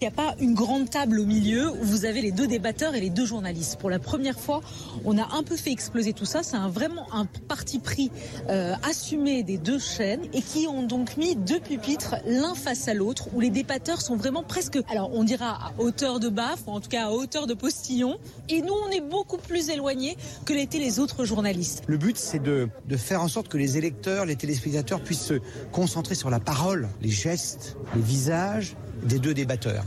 Il 0.04 0.06
n'y 0.06 0.14
a 0.14 0.16
pas 0.16 0.36
une 0.40 0.56
grande 0.56 0.90
table 0.90 1.20
au 1.20 1.28
milieu 1.28 1.70
où 1.70 1.84
vous 1.84 2.06
avez 2.06 2.24
les 2.24 2.32
deux 2.32 2.48
débatteurs 2.48 2.96
et 2.96 3.00
les 3.00 3.12
deux 3.12 3.28
journalistes. 3.28 3.78
Pour 3.78 3.92
la 3.92 4.00
première 4.00 4.40
fois, 4.40 4.62
on 5.06 5.16
a 5.20 5.36
un 5.36 5.44
peu 5.44 5.56
fait 5.56 5.72
exploser 5.72 6.12
tout 6.12 6.26
ça. 6.26 6.42
C'est 6.42 6.58
vraiment 6.58 7.06
un 7.14 7.26
parti 7.48 7.78
pris 7.78 8.10
euh, 8.50 8.74
assumé 8.82 9.44
des 9.44 9.60
deux 9.60 9.78
chaînes 9.78 10.24
et 10.34 10.42
qui 10.42 10.66
ont 10.68 10.82
donc 10.82 11.18
mis 11.18 11.36
deux 11.36 11.60
pupitres 11.60 12.16
l'un 12.26 12.56
face 12.56 12.88
à 12.88 12.96
l'autre 12.96 13.28
où 13.36 13.42
les 13.42 13.52
débatteurs 13.52 14.02
sont 14.02 14.16
vraiment 14.16 14.42
presque, 14.42 14.80
alors 14.90 15.12
on 15.14 15.24
dira 15.24 15.68
à 15.68 15.72
hauteur 15.78 16.20
de 16.20 16.30
baffe 16.30 16.64
ou 16.66 16.72
en 16.72 16.80
tout 16.80 16.90
cas 16.90 17.06
à 17.06 17.12
hauteur 17.12 17.46
de 17.46 17.54
postillon. 17.54 18.18
Et 18.50 18.64
nous, 18.64 18.74
on 18.74 18.90
est 18.90 19.02
beaucoup 19.02 19.38
plus 19.38 19.70
éloignés 19.70 20.18
que 20.46 20.54
l'étaient 20.54 20.80
les 20.80 21.00
autres 21.00 21.26
journalistes. 21.26 21.84
Le 21.86 21.98
but, 21.98 22.18
c'est 22.18 22.42
de 22.42 22.70
faire 22.98 23.22
en 23.22 23.28
sorte 23.28 23.50
que 23.50 23.58
les 23.60 23.78
électeurs, 23.78 24.26
les 24.26 24.36
téléspectateurs 24.36 25.02
puissent 25.02 25.28
se 25.28 25.40
concentrer 25.72 26.16
sur 26.16 26.32
la 26.32 26.40
parole, 26.40 26.90
les 27.04 27.12
gestes, 27.12 27.78
les 27.96 28.02
visages 28.02 28.76
des 29.04 29.20
deux 29.20 29.34
débatteurs. 29.34 29.84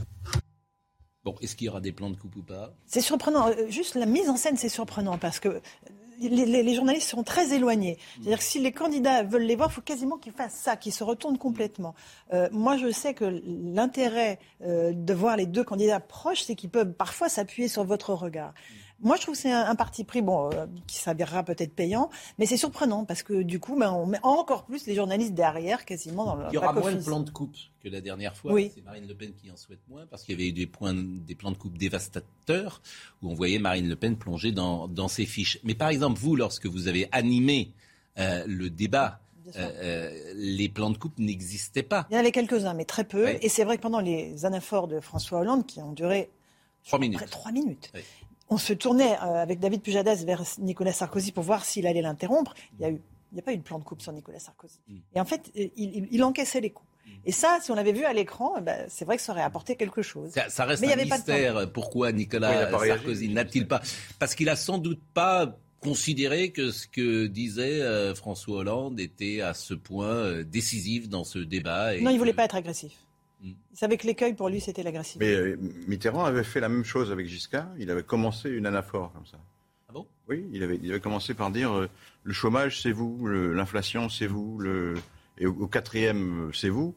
Bon, 1.25 1.35
est-ce 1.41 1.57
qu'il 1.57 1.67
y 1.67 1.71
aura 1.71 1.81
des 1.81 1.93
plans 1.93 2.11
de 2.11 2.17
coupe 2.17 2.37
ou 2.37 2.43
pas? 2.43 2.75
C'est 2.87 3.01
surprenant. 3.01 3.49
Euh, 3.49 3.69
juste 3.69 3.95
la 3.95 4.07
mise 4.07 4.29
en 4.29 4.37
scène, 4.37 4.57
c'est 4.57 4.69
surprenant 4.69 5.17
parce 5.17 5.41
que 5.41 5.61
les, 6.21 6.75
journalistes 6.75 7.09
sont 7.09 7.23
très 7.23 7.55
éloignés. 7.55 7.99
C'est-à-dire 8.17 8.39
que 8.39 8.45
si 8.45 8.61
les 8.61 8.73
candidats 8.73 9.23
veulent 9.23 9.43
les 9.43 9.57
voir, 9.57 9.71
il 9.71 9.75
faut 9.75 9.81
quasiment 9.81 10.19
qu'ils 10.19 10.33
fassent 10.33 10.61
ça, 10.63 10.77
qu'ils 10.77 10.93
se 10.93 11.03
retournent 11.03 11.39
complètement. 11.39 11.95
Euh, 12.33 12.49
moi, 12.53 12.77
je 12.77 12.91
sais 12.91 13.15
que 13.15 13.43
l'intérêt 13.47 14.39
euh, 14.63 14.93
de 14.95 15.15
voir 15.15 15.37
les 15.37 15.47
deux 15.47 15.65
candidats 15.65 16.01
proches, 16.01 16.43
c'est 16.43 16.55
qu'ils 16.55 16.71
peuvent 16.71 16.93
parfois 16.93 17.29
s'appuyer 17.29 17.69
sur 17.69 17.85
votre 17.85 18.13
regard. 18.13 18.53
Moi, 19.05 19.17
je 19.17 19.23
trouve 19.23 19.35
que 19.35 19.41
c'est 19.41 19.53
un, 19.53 19.75
parti 19.75 20.03
pris 20.03 20.23
bon, 20.23 20.51
euh, 20.53 20.67
qui 20.87 20.97
s'avérera 20.97 21.45
peut-être 21.45 21.75
payant, 21.75 22.11
mais 22.39 22.47
c'est 22.47 22.57
surprenant 22.57 23.05
parce 23.05 23.23
que 23.23 23.43
du 23.43 23.61
coup, 23.61 23.79
ben, 23.79 23.93
on 23.93 24.07
met 24.07 24.19
encore 24.23 24.65
plus 24.65 24.87
les 24.87 24.95
journalistes 24.95 25.35
derrière, 25.35 25.85
quasiment 25.85 26.25
dans 26.25 26.37
le. 26.37 26.47
Il 26.51 26.55
y 26.55 26.59
aura 26.59 26.73
moins 26.73 26.93
de 26.93 27.03
plans 27.03 27.21
de 27.21 27.31
coupe 27.31 27.55
que 27.81 27.89
la 27.89 28.01
dernière 28.01 28.37
fois. 28.37 28.59
C'est 28.75 28.83
Marine 28.83 29.07
Le 29.07 29.15
Pen 29.15 29.33
qui 29.35 29.51
en 29.51 29.57
souhaite 29.57 29.87
moins 29.89 30.07
parce 30.07 30.25
qu'il 30.25 30.35
y 30.35 30.41
avait 30.41 30.49
eu 30.49 30.53
des, 30.53 30.67
points, 30.67 30.95
des 30.95 31.35
plans 31.35 31.53
de 31.53 31.59
coupe 31.59 31.77
dévastateurs 31.77 32.81
où 33.23 33.31
on 33.31 33.35
voyait 33.35 33.59
Marine 33.59 33.89
Le 33.89 33.97
Pen 33.97 34.17
plonger 34.17 34.53
dans, 34.53 34.89
dans 34.89 35.09
ses 35.09 35.27
fiches. 35.27 35.59
Mais 35.65 35.75
par 35.75 35.91
exemple, 35.91 36.19
vous, 36.19 36.35
lorsque 36.35 36.67
vous 36.67 36.89
avez 36.89 37.09
animé 37.13 37.73
euh, 38.19 38.45
le 38.47 38.71
débat 38.71 39.21
euh, 39.57 40.33
les 40.35 40.69
plans 40.69 40.91
de 40.91 40.97
coupe 40.97 41.19
n'existaient 41.19 41.83
pas. 41.83 42.07
Il 42.11 42.15
y 42.15 42.17
en 42.17 42.21
avait 42.21 42.33
quelques-uns, 42.33 42.75
mais 42.75 42.85
très 42.85 43.05
peu. 43.05 43.29
Et 43.43 43.49
c'est 43.49 43.65
vrai 43.65 43.77
que 43.77 43.83
pendant 43.83 44.01
les 44.01 44.47
anaphores 44.47 44.89
de 44.89 45.01
François 45.01 45.41
Hollande, 45.41 45.67
qui 45.67 45.81
ont 45.81 45.93
duré 45.93 46.31
trois 46.87 46.99
minutes, 46.99 47.31
trois 47.31 47.53
minutes 47.53 47.93
on 48.49 48.59
se 48.59 48.73
tournait 48.73 49.15
euh, 49.15 49.43
avec 49.43 49.61
David 49.61 49.83
Pujadas 49.83 50.25
vers 50.25 50.43
Nicolas 50.59 50.93
Sarkozy 50.93 51.33
pour 51.33 51.45
voir 51.45 51.65
s'il 51.65 51.87
allait 51.87 52.03
l'interrompre. 52.03 52.55
Il 52.73 52.79
n'y 52.81 52.85
a, 52.85 52.91
eu, 52.91 53.01
il 53.33 53.39
a 53.39 53.43
pas 53.43 53.53
eu 53.53 53.57
de 53.57 53.63
plan 53.63 53.79
de 53.79 53.85
coupe 53.85 54.03
sur 54.03 54.13
Nicolas 54.13 54.39
Sarkozy. 54.39 54.81
Mm. 54.89 54.97
Et 55.15 55.21
en 55.21 55.25
fait, 55.25 55.51
euh, 55.59 55.67
il, 55.77 56.23
encaissait 56.23 56.61
les 56.61 56.71
coups. 56.71 56.89
Mm. 57.07 57.11
Et 57.27 57.33
ça, 57.33 57.59
si 57.63 57.71
on 57.71 57.75
l'avait 57.75 57.93
vu 57.93 58.05
à 58.05 58.13
l'écran, 58.13 58.55
eh 58.59 58.61
ben, 58.61 58.85
c'est 58.89 59.05
vrai 59.05 59.17
que 59.17 59.23
ça 59.23 59.33
aurait 59.33 59.43
apporté 59.43 59.77
quelque 59.77 60.03
chose. 60.03 60.31
Ça, 60.49 60.65
reste 60.65 60.85
un 60.85 60.97
mystère. 60.97 61.71
Pourquoi 61.73 62.13
Nicolas 62.13 62.71
Sarkozy 62.71 63.29
n'a-t-il 63.29 63.67
pas 63.67 63.81
Parce 64.19 64.35
qu'il 64.35 64.49
a 64.49 64.57
sans 64.57 64.79
doute 64.79 65.01
pas 65.15 65.57
considéré 65.81 66.51
que 66.51 66.71
ce 66.71 66.87
que 66.87 67.27
disait 67.27 67.83
euh, 67.83 68.15
François 68.15 68.59
Hollande 68.59 68.99
était 69.01 69.43
à 69.43 69.53
ce 69.53 69.75
point 69.75 70.43
décisif 70.43 71.11
dans 71.11 71.25
ce 71.25 71.39
débat. 71.39 71.99
non, 71.99 72.11
il 72.11 72.19
voulait 72.19 72.33
pas 72.33 72.45
être 72.45 72.55
agressif. 72.55 73.04
Il 73.45 73.77
savait 73.77 73.97
que 73.97 74.07
l'écueil 74.07 74.35
pour 74.35 74.49
lui 74.49 74.61
c'était 74.61 74.83
l'agressivité. 74.83 75.25
Mais 75.25 75.35
euh, 75.35 75.57
Mitterrand 75.87 76.25
avait 76.25 76.45
fait 76.45 76.61
la 76.61 76.69
même 76.69 76.85
chose 76.85 77.13
avec 77.13 77.27
Giscard. 77.27 77.69
Il 77.79 77.91
avait 77.91 78.03
commencé 78.03 78.51
une 78.51 78.67
anaphore 78.67 79.13
comme 79.13 79.27
ça. 79.27 79.39
Ah 79.89 79.93
bon? 79.93 80.07
Oui, 80.29 80.47
il 80.53 80.63
avait, 80.63 80.79
il 80.83 80.91
avait 80.91 81.01
commencé 81.01 81.35
par 81.35 81.51
dire 81.51 81.73
euh, 81.73 81.89
le 82.23 82.33
chômage, 82.33 82.81
c'est 82.81 82.93
vous, 82.93 83.27
l'inflation, 83.27 84.09
c'est 84.09 84.27
vous, 84.27 84.59
le... 84.59 84.95
et 85.39 85.47
au, 85.47 85.67
quatrième, 85.67 86.51
c'est 86.55 86.71
vous. 86.71 86.95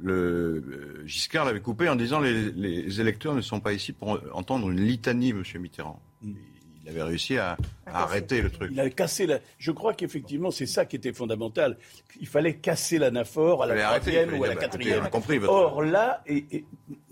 Le, 0.00 0.12
euh, 0.12 1.06
Giscard 1.06 1.44
l'avait 1.44 1.60
coupé 1.60 1.88
en 1.88 1.96
disant 1.96 2.20
les, 2.20 2.52
les, 2.52 3.00
électeurs 3.00 3.34
ne 3.34 3.40
sont 3.40 3.58
pas 3.58 3.72
ici 3.72 3.92
pour 3.92 4.20
entendre 4.32 4.70
une 4.70 4.80
litanie, 4.80 5.32
Monsieur 5.32 5.58
Mitterrand. 5.58 6.00
Mm. 6.22 6.34
Il 6.88 6.92
avait 6.92 7.02
réussi 7.02 7.36
à, 7.36 7.56
arrêter 7.86 8.40
le 8.40 8.50
truc. 8.50 8.70
Il 8.72 8.80
avait 8.80 8.90
cassé 8.90 9.26
la... 9.26 9.40
Je 9.58 9.72
crois 9.72 9.92
qu'effectivement, 9.92 10.50
c'est 10.50 10.66
ça 10.66 10.86
qui 10.86 10.96
était 10.96 11.12
fondamental. 11.12 11.76
Il 12.18 12.26
fallait 12.26 12.54
casser 12.54 12.98
l'anaphore 12.98 13.62
à 13.62 13.66
la 13.66 13.98
troisième 13.98 14.38
ou 14.38 14.44
à 14.44 14.48
la 14.48 14.56
quatrième. 14.56 15.08
Compris 15.10 15.38
Or 15.46 15.82
là, 15.82 16.22
et, 16.26 16.64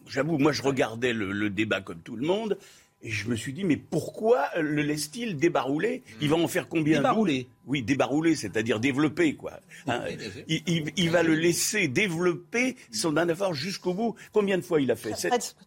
j'avoue, 0.06 0.38
moi 0.38 0.52
je 0.52 0.62
regardais 0.62 1.12
le, 1.12 1.50
débat 1.50 1.82
comme 1.82 1.98
tout 1.98 2.16
le 2.16 2.26
monde. 2.26 2.58
Et 3.02 3.10
je 3.10 3.28
me 3.28 3.36
suis 3.36 3.52
dit, 3.52 3.64
mais 3.64 3.76
pourquoi 3.76 4.48
le 4.58 4.80
laisse-t-il 4.80 5.36
débarouler 5.36 6.02
Il 6.22 6.30
va 6.30 6.36
en 6.36 6.48
faire 6.48 6.66
combien 6.66 6.96
Débarouler 6.96 7.46
Oui, 7.66 7.82
débarouler, 7.82 8.34
c'est-à-dire 8.34 8.80
développer, 8.80 9.36
quoi. 9.36 9.60
Hein, 9.86 10.02
il, 10.48 11.10
va 11.10 11.22
le 11.22 11.34
laisser 11.34 11.88
développer 11.88 12.76
son 12.90 13.18
anaphore 13.18 13.52
jusqu'au 13.52 13.92
bout. 13.92 14.14
Combien 14.32 14.56
de 14.56 14.62
fois 14.62 14.80
il 14.80 14.90
a 14.90 14.96
fait? 14.96 15.12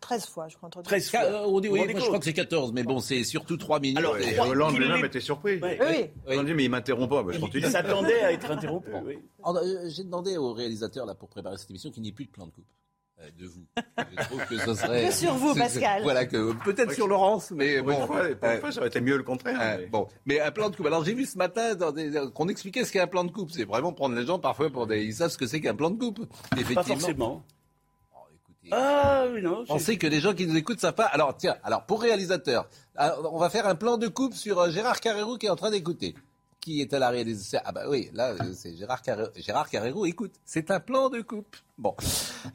13, 0.01 0.25
fois, 0.25 0.47
je 0.47 0.57
crois. 0.57 0.69
13 0.69 1.11
fois. 1.11 1.19
Euh, 1.23 1.45
on 1.45 1.59
dit, 1.59 1.69
oui, 1.69 1.81
je 1.87 2.01
crois 2.01 2.17
que 2.17 2.25
c'est 2.25 2.33
14, 2.33 2.73
mais 2.73 2.83
bon, 2.83 2.99
c'est 2.99 3.23
surtout 3.23 3.57
3 3.57 3.79
minutes. 3.79 3.99
Alors, 3.99 4.17
et 4.17 4.39
Hollande 4.39 4.77
lui-même 4.77 5.05
était 5.05 5.19
surpris. 5.19 5.59
Oui, 5.61 5.69
oui. 6.27 6.45
dit, 6.45 6.53
mais 6.55 6.63
il 6.63 6.69
m'interrompt 6.69 7.09
pas. 7.09 7.21
Bah, 7.21 7.31
il 7.53 7.65
s'attendait 7.67 8.21
à 8.21 8.31
être 8.33 8.49
interrompu. 8.51 8.89
Euh, 9.45 9.89
j'ai 9.89 10.03
demandé 10.03 10.37
au 10.37 10.53
réalisateur, 10.53 11.05
là, 11.05 11.15
pour 11.15 11.29
préparer 11.29 11.57
cette 11.57 11.69
émission, 11.69 11.89
qu'il 11.91 12.03
n'y 12.03 12.09
ait 12.09 12.13
plus 12.13 12.25
de 12.25 12.29
plan 12.29 12.45
de 12.45 12.51
coupe. 12.51 12.65
Euh, 13.21 13.29
de 13.37 13.47
vous. 13.47 13.65
Je 13.97 14.23
trouve 14.23 14.45
que 14.45 14.57
ce 14.57 14.73
serait. 14.75 15.07
Que 15.07 15.13
sur 15.13 15.33
vous, 15.33 15.53
Pascal. 15.53 16.03
Voilà, 16.03 16.25
que 16.25 16.53
peut-être 16.63 16.93
sur 16.93 17.07
Laurence, 17.07 17.51
mais 17.51 17.81
bon. 17.81 18.07
Fois, 18.07 18.71
ça 18.71 18.79
aurait 18.79 18.87
été 18.87 19.01
mieux 19.01 19.17
le 19.17 19.23
contraire. 19.23 19.57
Euh, 19.61 19.77
mais... 19.79 19.87
Bon, 19.87 20.07
mais 20.25 20.39
un 20.39 20.51
plan 20.51 20.69
de 20.69 20.75
coupe. 20.75 20.85
Alors 20.85 21.03
j'ai 21.03 21.13
vu 21.13 21.25
ce 21.25 21.37
matin 21.37 21.75
qu'on 22.33 22.47
expliquait 22.47 22.85
ce 22.85 22.91
qu'est 22.91 23.01
un 23.01 23.07
plan 23.07 23.23
de 23.25 23.31
coupe. 23.31 23.51
C'est 23.51 23.65
vraiment 23.65 23.91
prendre 23.91 24.15
les 24.15 24.25
gens 24.25 24.39
parfois 24.39 24.69
pour 24.69 24.87
des. 24.87 25.03
Ils 25.03 25.15
savent 25.15 25.31
ce 25.31 25.37
que 25.37 25.47
c'est 25.47 25.59
qu'un 25.59 25.75
plan 25.75 25.89
de 25.89 25.99
coupe. 25.99 26.19
Effectivement. 26.53 26.75
Pas 26.75 26.85
forcément. 26.85 27.43
Oh, 28.15 28.19
ah 28.71 29.25
oui 29.33 29.41
non. 29.41 29.65
On 29.67 29.79
sait 29.79 29.97
que 29.97 30.07
les 30.07 30.19
gens 30.19 30.33
qui 30.33 30.47
nous 30.47 30.55
écoutent 30.55 30.79
savent 30.79 30.93
pas. 30.93 31.05
Alors 31.05 31.35
tiens, 31.35 31.57
alors 31.63 31.85
pour 31.85 32.01
réalisateur, 32.01 32.69
on 32.97 33.37
va 33.37 33.49
faire 33.49 33.67
un 33.67 33.75
plan 33.75 33.97
de 33.97 34.07
coupe 34.07 34.33
sur 34.33 34.59
euh, 34.59 34.69
Gérard 34.69 35.01
Carrérou 35.01 35.37
qui 35.37 35.47
est 35.47 35.49
en 35.49 35.55
train 35.55 35.71
d'écouter 35.71 36.15
qui 36.59 36.81
est 36.81 36.93
à 36.93 36.99
la 36.99 37.09
réalisation. 37.09 37.59
Ah 37.63 37.71
bah 37.71 37.83
oui, 37.87 38.09
là, 38.13 38.35
c'est 38.53 38.75
Gérard 38.75 39.01
Carrero. 39.01 39.29
Gérard 39.35 39.69
Carrero, 39.69 40.05
écoute, 40.05 40.33
c'est 40.45 40.71
un 40.71 40.79
plan 40.79 41.09
de 41.09 41.21
coupe. 41.21 41.55
Bon. 41.77 41.95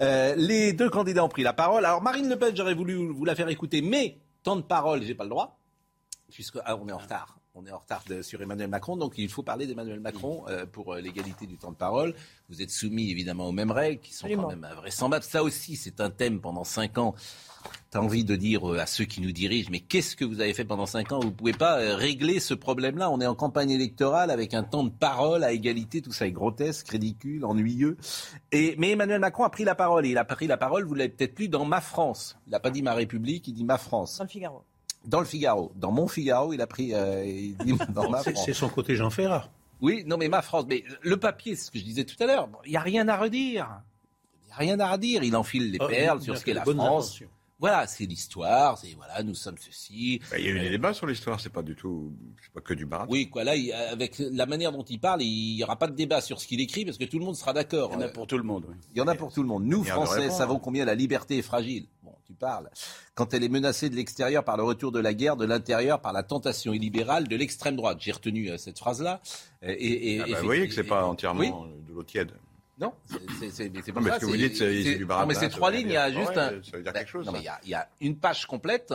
Euh, 0.00 0.34
les 0.36 0.72
deux 0.72 0.90
candidats 0.90 1.24
ont 1.24 1.28
pris 1.28 1.42
la 1.42 1.52
parole. 1.52 1.84
Alors, 1.84 2.02
Marine 2.02 2.28
Le 2.28 2.38
Pen, 2.38 2.54
j'aurais 2.54 2.74
voulu 2.74 2.94
vous 3.12 3.24
la 3.24 3.34
faire 3.34 3.48
écouter, 3.48 3.82
mais 3.82 4.18
temps 4.42 4.56
de 4.56 4.62
parole, 4.62 5.02
j'ai 5.02 5.14
pas 5.14 5.24
le 5.24 5.30
droit, 5.30 5.58
puisque 6.30 6.58
ah, 6.64 6.76
on 6.76 6.88
est 6.88 6.92
en 6.92 6.98
retard. 6.98 7.38
On 7.56 7.64
est 7.66 7.70
en 7.70 7.78
retard 7.78 8.02
sur 8.22 8.42
Emmanuel 8.42 8.68
Macron, 8.68 8.96
donc 8.96 9.14
il 9.16 9.28
faut 9.28 9.44
parler 9.44 9.68
d'Emmanuel 9.68 10.00
Macron 10.00 10.44
euh, 10.48 10.66
pour 10.66 10.92
euh, 10.92 11.00
l'égalité 11.00 11.46
du 11.46 11.56
temps 11.56 11.70
de 11.70 11.76
parole. 11.76 12.12
Vous 12.48 12.62
êtes 12.62 12.70
soumis 12.70 13.12
évidemment 13.12 13.46
aux 13.46 13.52
mêmes 13.52 13.70
règles 13.70 14.00
qui 14.00 14.12
sont 14.12 14.26
quand 14.26 14.48
même 14.48 14.66
vraisemblables. 14.74 15.24
Ça 15.24 15.44
aussi, 15.44 15.76
c'est 15.76 16.00
un 16.00 16.10
thème 16.10 16.40
pendant 16.40 16.64
cinq 16.64 16.98
ans 16.98 17.14
tu 17.92 17.96
as 17.96 18.02
envie 18.02 18.24
de 18.24 18.34
dire 18.34 18.68
euh, 18.68 18.80
à 18.80 18.86
ceux 18.86 19.04
qui 19.04 19.20
nous 19.20 19.30
dirigent, 19.30 19.68
mais 19.70 19.78
qu'est-ce 19.78 20.16
que 20.16 20.24
vous 20.24 20.40
avez 20.40 20.52
fait 20.52 20.64
pendant 20.64 20.84
cinq 20.84 21.12
ans? 21.12 21.20
Vous 21.20 21.28
ne 21.28 21.32
pouvez 21.32 21.52
pas 21.52 21.76
régler 21.94 22.40
ce 22.40 22.54
problème-là. 22.54 23.08
On 23.08 23.20
est 23.20 23.26
en 23.26 23.36
campagne 23.36 23.70
électorale 23.70 24.32
avec 24.32 24.52
un 24.52 24.64
temps 24.64 24.82
de 24.82 24.90
parole 24.90 25.44
à 25.44 25.52
égalité, 25.52 26.02
tout 26.02 26.12
ça 26.12 26.26
est 26.26 26.32
grotesque, 26.32 26.88
ridicule, 26.88 27.44
ennuyeux. 27.44 27.96
Et, 28.50 28.74
mais 28.78 28.90
Emmanuel 28.90 29.20
Macron 29.20 29.44
a 29.44 29.50
pris 29.50 29.64
la 29.64 29.76
parole, 29.76 30.06
et 30.06 30.10
il 30.10 30.18
a 30.18 30.24
pris 30.24 30.48
la 30.48 30.56
parole, 30.56 30.84
vous 30.84 30.94
l'avez 30.94 31.10
peut-être 31.10 31.38
lu, 31.38 31.48
dans 31.48 31.64
Ma 31.64 31.80
France. 31.80 32.36
Il 32.48 32.50
n'a 32.50 32.58
pas 32.58 32.70
dit 32.70 32.82
Ma 32.82 32.94
République, 32.94 33.46
il 33.46 33.54
dit 33.54 33.64
Ma 33.64 33.78
France. 33.78 34.18
Dans 34.18 34.24
le 34.24 34.28
Figaro. 34.28 34.64
Dans 35.04 35.20
le 35.20 35.26
Figaro. 35.26 35.72
Dans 35.76 35.92
mon 35.92 36.08
Figaro, 36.08 36.52
il 36.52 36.60
a 36.60 36.66
pris... 36.66 36.94
Euh, 36.94 37.24
il 37.26 37.56
dit 37.58 37.74
dans 37.94 38.10
Ma 38.10 38.22
France. 38.22 38.42
C'est 38.44 38.54
son 38.54 38.68
côté 38.68 38.96
Jean 38.96 39.10
Ferrat. 39.10 39.48
Oui, 39.80 40.04
non 40.06 40.16
mais 40.16 40.28
Ma 40.28 40.42
France. 40.42 40.64
Mais 40.68 40.84
le 41.02 41.16
papier, 41.18 41.56
c'est 41.56 41.66
ce 41.66 41.70
que 41.70 41.78
je 41.78 41.84
disais 41.84 42.04
tout 42.04 42.20
à 42.22 42.26
l'heure, 42.26 42.48
il 42.64 42.70
n'y 42.70 42.76
a 42.76 42.80
rien 42.80 43.08
à 43.08 43.16
redire. 43.16 43.82
Il 44.42 44.46
n'y 44.46 44.52
a 44.52 44.56
rien 44.56 44.80
à 44.80 44.92
redire. 44.92 45.22
Il 45.22 45.36
enfile 45.36 45.72
les 45.72 45.78
oh, 45.80 45.86
perles 45.86 46.22
sur 46.22 46.36
ce 46.38 46.44
qu'est 46.44 46.54
la 46.54 46.64
France. 46.64 47.20
Voilà, 47.64 47.86
c'est 47.86 48.04
l'histoire, 48.04 48.76
c'est 48.76 48.94
voilà, 48.94 49.22
nous 49.22 49.32
sommes 49.32 49.56
ceci. 49.56 50.20
Bah, 50.30 50.38
il 50.38 50.44
y 50.44 50.48
a 50.48 50.50
eu 50.50 50.60
des 50.60 50.68
débats 50.68 50.92
sur 50.92 51.06
l'histoire, 51.06 51.40
c'est 51.40 51.48
pas 51.48 51.62
du 51.62 51.74
tout, 51.74 52.12
c'est 52.42 52.52
pas 52.52 52.60
que 52.60 52.74
du 52.74 52.84
barat. 52.84 53.06
Oui, 53.08 53.30
quoi, 53.30 53.42
là, 53.42 53.54
avec 53.90 54.18
la 54.18 54.44
manière 54.44 54.70
dont 54.70 54.82
il 54.82 55.00
parle, 55.00 55.22
il 55.22 55.56
y 55.56 55.64
aura 55.64 55.78
pas 55.78 55.86
de 55.86 55.94
débat 55.94 56.20
sur 56.20 56.42
ce 56.42 56.46
qu'il 56.46 56.60
écrit 56.60 56.84
parce 56.84 56.98
que 56.98 57.06
tout 57.06 57.18
le 57.18 57.24
monde 57.24 57.36
sera 57.36 57.54
d'accord. 57.54 57.88
Il 57.92 57.94
y 57.94 58.04
en 58.04 58.06
a 58.06 58.08
pour 58.08 58.26
tout 58.26 58.36
le 58.36 58.42
monde. 58.42 58.66
Oui. 58.68 58.74
Il 58.94 58.98
y 58.98 59.00
en 59.00 59.08
a 59.08 59.14
pour 59.14 59.32
tout 59.32 59.40
le 59.42 59.48
monde. 59.48 59.64
Nous, 59.64 59.82
Français, 59.82 60.28
savons 60.28 60.58
combien 60.58 60.84
la 60.84 60.94
liberté 60.94 61.38
est 61.38 61.42
fragile. 61.42 61.86
Bon, 62.02 62.12
tu 62.26 62.34
parles. 62.34 62.68
Quand 63.14 63.32
elle 63.32 63.42
est 63.42 63.48
menacée 63.48 63.88
de 63.88 63.96
l'extérieur 63.96 64.44
par 64.44 64.58
le 64.58 64.62
retour 64.62 64.92
de 64.92 65.00
la 65.00 65.14
guerre, 65.14 65.38
de 65.38 65.46
l'intérieur 65.46 66.02
par 66.02 66.12
la 66.12 66.22
tentation 66.22 66.74
illibérale 66.74 67.28
de 67.28 67.34
l'extrême 67.34 67.76
droite. 67.76 67.96
J'ai 67.98 68.12
retenu 68.12 68.50
euh, 68.50 68.58
cette 68.58 68.78
phrase-là. 68.78 69.22
Et, 69.62 70.16
et, 70.16 70.20
ah 70.20 70.26
bah, 70.28 70.38
vous 70.38 70.44
voyez 70.44 70.68
que 70.68 70.74
c'est 70.74 70.84
pas 70.84 71.06
entièrement 71.06 71.66
de 71.88 71.94
l'eau 71.94 72.02
tiède. 72.02 72.32
Non, 72.80 72.92
c'est 73.06 73.92
pas 73.92 74.02
ça. 74.02 74.14
ce 74.14 74.20
que 74.20 74.26
vous 74.26 74.36
dites, 74.36 74.56
c'est 74.56 74.96
du 74.96 75.06
Non, 75.06 75.26
mais 75.26 75.34
ces 75.34 75.48
trois 75.48 75.70
lignes, 75.70 75.88
il 75.88 75.92
y 75.92 75.96
a 75.96 76.12
juste 76.12 76.36
un. 76.36 76.62
Ça 76.62 76.76
veut 76.76 76.82
dire 76.82 76.92
quelque 76.92 77.10
chose. 77.10 77.26
Non, 77.26 77.32
mais 77.32 77.44
il 77.62 77.70
y, 77.70 77.74
a, 77.74 77.88
une 78.00 78.16
page 78.16 78.46
complète 78.46 78.92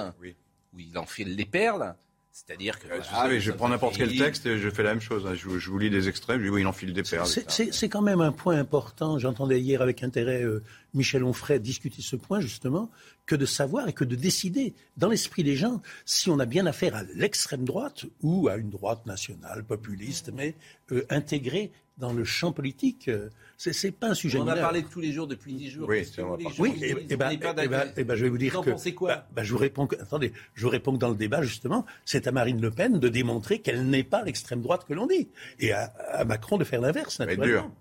où 0.74 0.80
il 0.80 0.98
enfile 0.98 1.36
les 1.36 1.46
perles. 1.46 1.96
C'est-à-dire 2.32 2.80
que. 2.80 2.88
Euh, 2.88 3.40
je 3.40 3.52
prends 3.52 3.70
n'importe 3.70 3.98
quel 3.98 4.16
texte 4.16 4.46
et 4.46 4.60
je 4.60 4.70
fais 4.70 4.84
la 4.84 4.92
même 4.92 5.02
chose. 5.02 5.26
Hein. 5.28 5.34
Je, 5.34 5.48
vous 5.48 5.80
lis 5.80 5.90
des 5.90 6.08
extraits, 6.08 6.38
je 6.38 6.44
dis 6.44 6.50
oui, 6.50 6.62
il 6.62 6.68
enfile 6.68 6.94
des 6.94 7.04
perles. 7.04 7.28
C'est 7.28 7.90
quand 7.90 8.02
même 8.02 8.22
un 8.22 8.32
point 8.32 8.58
important. 8.58 9.18
J'entendais 9.20 9.60
hier 9.60 9.82
avec 9.82 10.04
intérêt 10.04 10.44
euh, 10.44 10.64
Michel 10.94 11.24
Onfray 11.24 11.60
discuter 11.60 12.02
ce 12.02 12.16
point, 12.16 12.40
justement, 12.40 12.90
que 13.26 13.36
de 13.36 13.46
savoir 13.46 13.88
et 13.90 13.94
que 13.94 14.06
de 14.06 14.16
décider 14.16 14.74
dans 14.96 15.10
l'esprit 15.10 15.44
des 15.44 15.56
gens 15.56 15.82
si 16.06 16.30
on 16.30 16.40
a 16.40 16.46
bien 16.46 16.66
affaire 16.66 16.96
à 16.96 17.04
l'extrême 17.16 17.66
droite 17.66 18.06
ou 18.22 18.48
à 18.48 18.56
une 18.56 18.70
droite 18.70 19.06
nationale, 19.06 19.64
populiste, 19.64 20.32
mais 20.34 20.56
euh, 20.92 21.06
intégrée 21.10 21.72
dans 21.98 22.14
le 22.14 22.24
champ 22.24 22.54
politique. 22.54 23.10
C'est, 23.10 23.30
c'est 23.60 23.92
pas 23.92 24.08
un 24.08 24.14
sujet. 24.14 24.40
On 24.40 24.44
en 24.44 24.48
a 24.48 24.56
parlé 24.56 24.84
tous 24.84 25.02
les 25.02 25.12
jours 25.12 25.28
depuis 25.28 25.54
dix 25.54 25.70
jours. 25.70 25.90
Oui, 25.90 26.06
c'est 26.06 26.22
oui 26.60 26.74
et, 26.82 26.92
et, 27.10 27.18
ben, 27.18 27.30
et, 27.30 27.38
ben, 27.38 27.92
et 27.98 28.04
ben, 28.06 28.16
je 28.16 28.24
vais 28.24 28.30
vous 28.30 28.38
dire 28.38 28.54
vous 28.54 28.64
que. 28.64 28.72
Pensez 28.72 28.96
quoi 28.96 29.10
bah, 29.10 29.28
bah, 29.36 29.44
je 29.44 29.52
vous 29.52 29.58
réponds. 29.58 29.86
Que, 29.86 30.02
attendez, 30.02 30.32
je 30.54 30.64
vous 30.64 30.70
réponds 30.70 30.94
que 30.94 30.98
dans 30.98 31.10
le 31.10 31.16
débat 31.16 31.42
justement, 31.42 31.86
c'est 32.06 32.26
à 32.28 32.32
Marine 32.32 32.62
Le 32.62 32.72
Pen 32.72 33.00
de 33.00 33.10
démontrer 33.10 33.60
qu'elle 33.60 33.86
n'est 33.90 34.04
pas 34.06 34.24
l'extrême 34.24 34.62
droite 34.62 34.86
que 34.88 34.94
l'on 34.94 35.08
dit, 35.08 35.28
et 35.60 35.74
à, 35.74 35.94
à 36.14 36.24
Macron 36.24 36.58
de 36.58 36.64
faire 36.64 36.80
l'inverse. 36.80 37.20
Naturellement. 37.20 37.76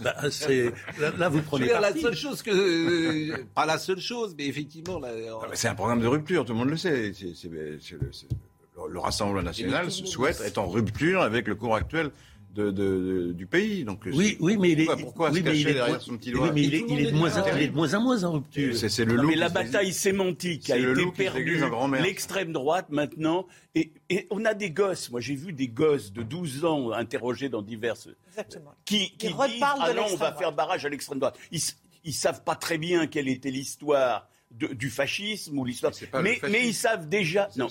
Bah, 0.00 0.16
c'est, 0.30 0.72
là, 0.98 1.28
vous 1.28 1.40
prenez 1.40 1.66
dire, 1.66 1.80
la 1.80 1.94
seule 1.94 2.16
chose 2.16 2.42
que 2.42 2.50
euh, 2.50 3.44
pas 3.54 3.66
la 3.66 3.78
seule 3.78 4.00
chose, 4.00 4.34
mais 4.36 4.48
effectivement, 4.48 4.98
là, 4.98 5.10
c'est 5.52 5.68
un 5.68 5.76
programme 5.76 6.00
de 6.00 6.08
rupture, 6.08 6.44
tout 6.44 6.52
le 6.52 6.58
monde 6.58 6.70
le 6.70 6.76
sait. 6.76 7.12
C'est, 7.14 7.36
c'est, 7.36 7.48
le, 7.48 7.78
le 8.88 8.98
Rassemblement 8.98 9.42
national 9.42 9.92
souhaite 9.92 10.40
être 10.40 10.58
en 10.58 10.66
rupture 10.66 11.22
avec 11.22 11.46
le 11.46 11.54
cours 11.54 11.76
actuel 11.76 12.10
de, 12.54 12.70
de, 12.70 13.32
du 13.32 13.46
pays. 13.46 13.84
Donc, 13.84 14.02
oui, 14.06 14.36
oui, 14.40 14.56
mais 14.56 14.70
il 14.70 14.80
est, 14.82 14.86
pourquoi 14.86 15.30
oui, 15.30 15.42
mais 15.44 15.58
il 15.58 15.68
est, 15.68 15.74
derrière 15.74 16.00
son 16.00 16.16
petit 16.16 16.30
doigt 16.30 16.46
oui, 16.46 16.50
mais 16.54 16.62
il 16.62 16.74
est, 16.74 16.84
il 16.88 17.00
est, 17.00 17.10
de 17.10 17.16
moins 17.16 17.36
en, 17.36 17.46
il 17.56 17.62
est 17.62 17.68
de 17.68 17.74
moins 17.74 17.94
en 17.94 18.00
moins 18.00 18.24
en 18.24 18.32
rupture. 18.32 18.76
C'est, 18.76 18.88
c'est 18.88 19.04
le 19.04 19.16
loup 19.16 19.28
mais 19.28 19.34
la 19.34 19.48
bataille 19.48 19.92
sémantique 19.92 20.70
a 20.70 20.78
été 20.78 21.06
perdue. 21.16 21.60
L'extrême 22.00 22.52
droite 22.52 22.86
maintenant, 22.90 23.46
et, 23.74 23.92
et, 24.08 24.26
on 24.30 24.44
a 24.44 24.54
des 24.54 24.70
gosses. 24.70 25.10
Moi, 25.10 25.20
j'ai 25.20 25.34
vu 25.34 25.52
des 25.52 25.68
gosses 25.68 26.12
de 26.12 26.22
12 26.22 26.64
ans 26.64 26.92
interrogés 26.92 27.48
dans 27.48 27.62
diverses, 27.62 28.08
Exactement. 28.28 28.72
qui, 28.84 29.10
qui 29.16 29.26
disent 29.28 29.36
ah 29.62 29.92
non, 29.94 30.06
on 30.12 30.16
va 30.16 30.32
faire 30.32 30.52
barrage 30.52 30.86
à 30.86 30.88
l'extrême 30.88 31.18
droite. 31.18 31.38
Ils, 31.50 31.60
ils 32.04 32.14
savent 32.14 32.44
pas 32.44 32.54
très 32.54 32.78
bien 32.78 33.06
quelle 33.06 33.28
était 33.28 33.50
l'histoire. 33.50 34.28
De, 34.50 34.68
du 34.68 34.88
fascisme 34.88 35.58
ou 35.58 35.64
l'histoire. 35.64 35.92
Mais, 36.22 36.38
mais 36.48 36.68
ils 36.68 36.74
savent 36.74 37.08
déjà. 37.08 37.48
Non, 37.56 37.66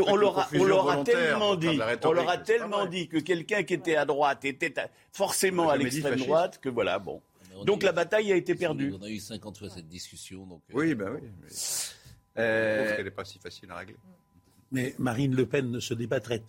on 0.00 0.16
leur 0.16 0.38
a, 0.38 1.04
tellement 1.04 1.54
dit, 1.54 1.78
on 2.04 2.12
leur 2.12 2.28
a 2.28 2.38
tellement 2.38 2.86
dit 2.86 3.08
que 3.08 3.18
quelqu'un 3.18 3.62
qui 3.62 3.74
était 3.74 3.96
à 3.96 4.04
droite 4.04 4.44
était 4.44 4.74
forcément 5.12 5.68
à 5.68 5.76
l'extrême 5.76 6.16
droite 6.16 6.58
que 6.60 6.68
voilà, 6.68 6.98
bon. 6.98 7.20
Donc 7.64 7.82
la 7.82 7.92
bataille 7.92 8.32
a 8.32 8.36
été 8.36 8.54
perdue. 8.54 8.94
On 8.98 9.02
a 9.02 9.08
eu 9.08 9.18
50 9.18 9.58
fois 9.58 9.68
cette 9.68 9.88
discussion. 9.88 10.46
Donc, 10.46 10.62
euh, 10.70 10.74
oui, 10.74 10.94
ben 10.94 11.10
oui. 11.12 11.28
Mais... 11.40 11.48
Euh... 12.38 12.96
qu'elle 12.96 13.04
n'est 13.04 13.10
pas 13.10 13.24
si 13.24 13.38
facile 13.38 13.70
à 13.70 13.76
régler. 13.76 13.96
Mais 14.70 14.94
Marine 14.98 15.36
Le 15.36 15.44
Pen 15.44 15.70
ne 15.70 15.80
se 15.80 15.92
débattrait 15.92 16.42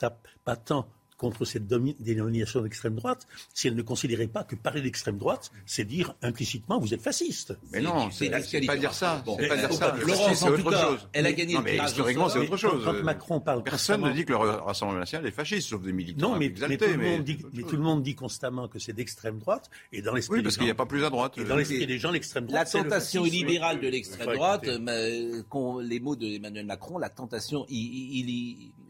pas 0.46 0.56
tant 0.56 0.88
contre 1.24 1.46
cette 1.46 1.68
dénomination 1.68 2.60
d'extrême 2.60 2.96
droite 2.96 3.28
si 3.54 3.70
elle 3.70 3.76
ne 3.76 3.82
considérait 3.82 4.28
pas 4.28 4.44
que 4.44 4.56
parler 4.56 4.82
d'extrême 4.82 5.18
droite, 5.18 5.52
c'est 5.66 5.86
dire 5.86 6.16
implicitement 6.22 6.80
vous 6.80 6.94
êtes 6.94 7.02
fasciste. 7.02 7.58
Mais 7.72 7.80
non, 7.80 8.12
c'est 8.12 8.30
pas 8.30 8.42
dire 8.76 8.94
ça. 8.94 9.24
c'est 9.40 9.48
pas 9.48 9.56
dire 9.56 9.72
ça. 9.72 9.96
Laurence, 10.06 10.38
c'est 10.38 10.50
autre 10.50 10.72
chose. 10.78 11.08
Elle 11.14 11.26
a 11.26 11.32
gagné. 11.32 11.54
Non, 11.54 11.62
mais 11.62 11.78
historiquement, 11.78 12.28
c'est 12.28 12.40
autre 12.40 12.58
chose. 12.58 12.84
Quand, 12.84 13.02
Macron 13.04 13.40
parle, 13.40 13.64
personne 13.64 14.02
ne 14.02 14.12
dit 14.12 14.26
que 14.26 14.34
le 14.34 14.38
Rassemblement 14.38 15.00
national 15.00 15.26
est 15.26 15.32
fasciste, 15.32 15.70
sauf 15.70 15.82
des 15.82 15.94
militants. 15.94 16.32
Non, 16.32 16.38
mais, 16.38 16.52
tout, 16.52 16.62
le 16.68 16.98
monde 16.98 17.24
dit, 17.24 17.38
mais 17.54 17.64
tout 17.64 17.78
le 17.78 17.82
monde 17.82 18.04
dit 18.04 18.16
constamment 18.16 18.68
que 18.68 18.80
c'est 18.80 18.92
d'extrême 18.92 19.40
droite, 19.40 19.70
et 19.94 20.02
dans 20.02 20.14
l'esprit. 20.14 20.40
Oui, 20.40 20.44
parce 20.44 20.58
qu'il 20.58 20.66
n'y 20.66 20.72
a 20.72 20.76
pas 20.76 20.86
plus 20.86 21.06
à 21.06 21.10
droite. 21.10 21.38
Et 21.38 21.46
dans 21.46 21.56
l'esprit 21.56 21.88
des 21.88 22.00
gens, 22.00 22.12
l'extrême 22.12 22.48
droite. 22.48 22.74
La 22.74 22.84
tentation 22.84 23.26
illibérale 23.26 23.80
de 23.80 23.88
l'extrême 23.88 24.34
droite, 24.34 24.66
les 24.66 26.00
mots 26.02 26.18
de 26.18 26.28
Emmanuel 26.28 26.66
Macron, 26.66 26.98
la 26.98 27.10
tentation 27.10 27.66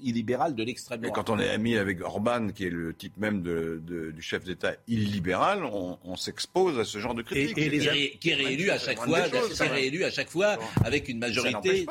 illibérale 0.03 0.55
de 0.55 0.63
l'extrême 0.63 1.01
droite. 1.01 1.11
Et 1.11 1.15
quand 1.15 1.29
on 1.29 1.39
est 1.39 1.49
ami 1.49 1.77
avec 1.77 2.01
Orban, 2.01 2.49
qui 2.49 2.65
est 2.65 2.69
le 2.69 2.93
type 2.93 3.17
même 3.17 3.41
de, 3.41 3.81
du 4.13 4.21
chef 4.21 4.43
d'État 4.43 4.73
illibéral, 4.87 5.63
on, 5.63 5.97
on 6.03 6.15
s'expose 6.15 6.79
à 6.79 6.85
ce 6.85 6.97
genre 6.99 7.15
de 7.15 7.21
critiques. 7.21 7.57
Et, 7.57 8.17
qui, 8.19 8.29
est 8.29 8.35
réélu 8.35 8.69
à 8.69 8.77
chaque 8.77 8.99
fois, 8.99 9.21
qui 9.21 9.63
est 9.63 9.67
réélu 9.67 10.03
à 10.03 10.11
chaque 10.11 10.29
fois 10.29 10.57
avec 10.83 11.09
une 11.09 11.19
majorité. 11.19 11.85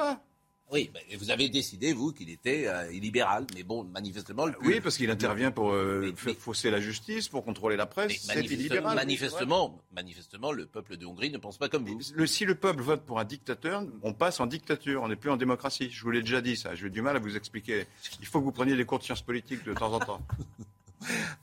Oui, 0.72 0.90
mais 0.94 1.16
vous 1.16 1.30
avez 1.30 1.50
décidé, 1.50 1.92
vous, 1.92 2.12
qu'il 2.12 2.30
était 2.30 2.66
euh, 2.66 2.90
illibéral. 2.90 3.46
Mais 3.54 3.62
bon, 3.62 3.84
manifestement... 3.84 4.46
Le 4.46 4.54
Oui, 4.62 4.80
parce 4.80 4.96
qu'il 4.96 5.10
intervient 5.10 5.50
pour 5.50 5.72
euh, 5.72 6.14
fausser 6.38 6.70
la 6.70 6.80
justice, 6.80 7.28
pour 7.28 7.44
contrôler 7.44 7.76
la 7.76 7.84
presse. 7.84 8.22
C'est 8.22 8.44
illibéral. 8.44 8.96
manifestement, 8.96 9.78
manifestement, 9.94 10.50
le 10.50 10.64
peuple 10.64 10.96
de 10.96 11.04
Hongrie 11.04 11.30
ne 11.30 11.36
pense 11.36 11.58
pas 11.58 11.68
comme 11.68 11.84
vous. 11.84 12.00
Le, 12.14 12.26
si 12.26 12.46
le 12.46 12.54
peuple 12.54 12.82
vote 12.82 13.04
pour 13.04 13.20
un 13.20 13.24
dictateur, 13.24 13.84
on 14.02 14.14
passe 14.14 14.40
en 14.40 14.46
dictature, 14.46 15.02
on 15.02 15.08
n'est 15.08 15.16
plus 15.16 15.30
en 15.30 15.36
démocratie. 15.36 15.90
Je 15.90 16.02
vous 16.02 16.10
l'ai 16.10 16.22
déjà 16.22 16.40
dit 16.40 16.56
ça, 16.56 16.74
j'ai 16.74 16.88
du 16.88 17.02
mal 17.02 17.16
à 17.16 17.18
vous 17.18 17.36
expliquer. 17.36 17.84
Il 18.20 18.26
faut 18.26 18.40
que 18.40 18.44
vous 18.44 18.52
preniez 18.52 18.74
des 18.74 18.86
cours 18.86 18.98
de 18.98 19.04
sciences 19.04 19.22
politiques 19.22 19.64
de 19.64 19.74
temps 19.74 19.92
en 19.92 19.98
temps. 20.00 20.20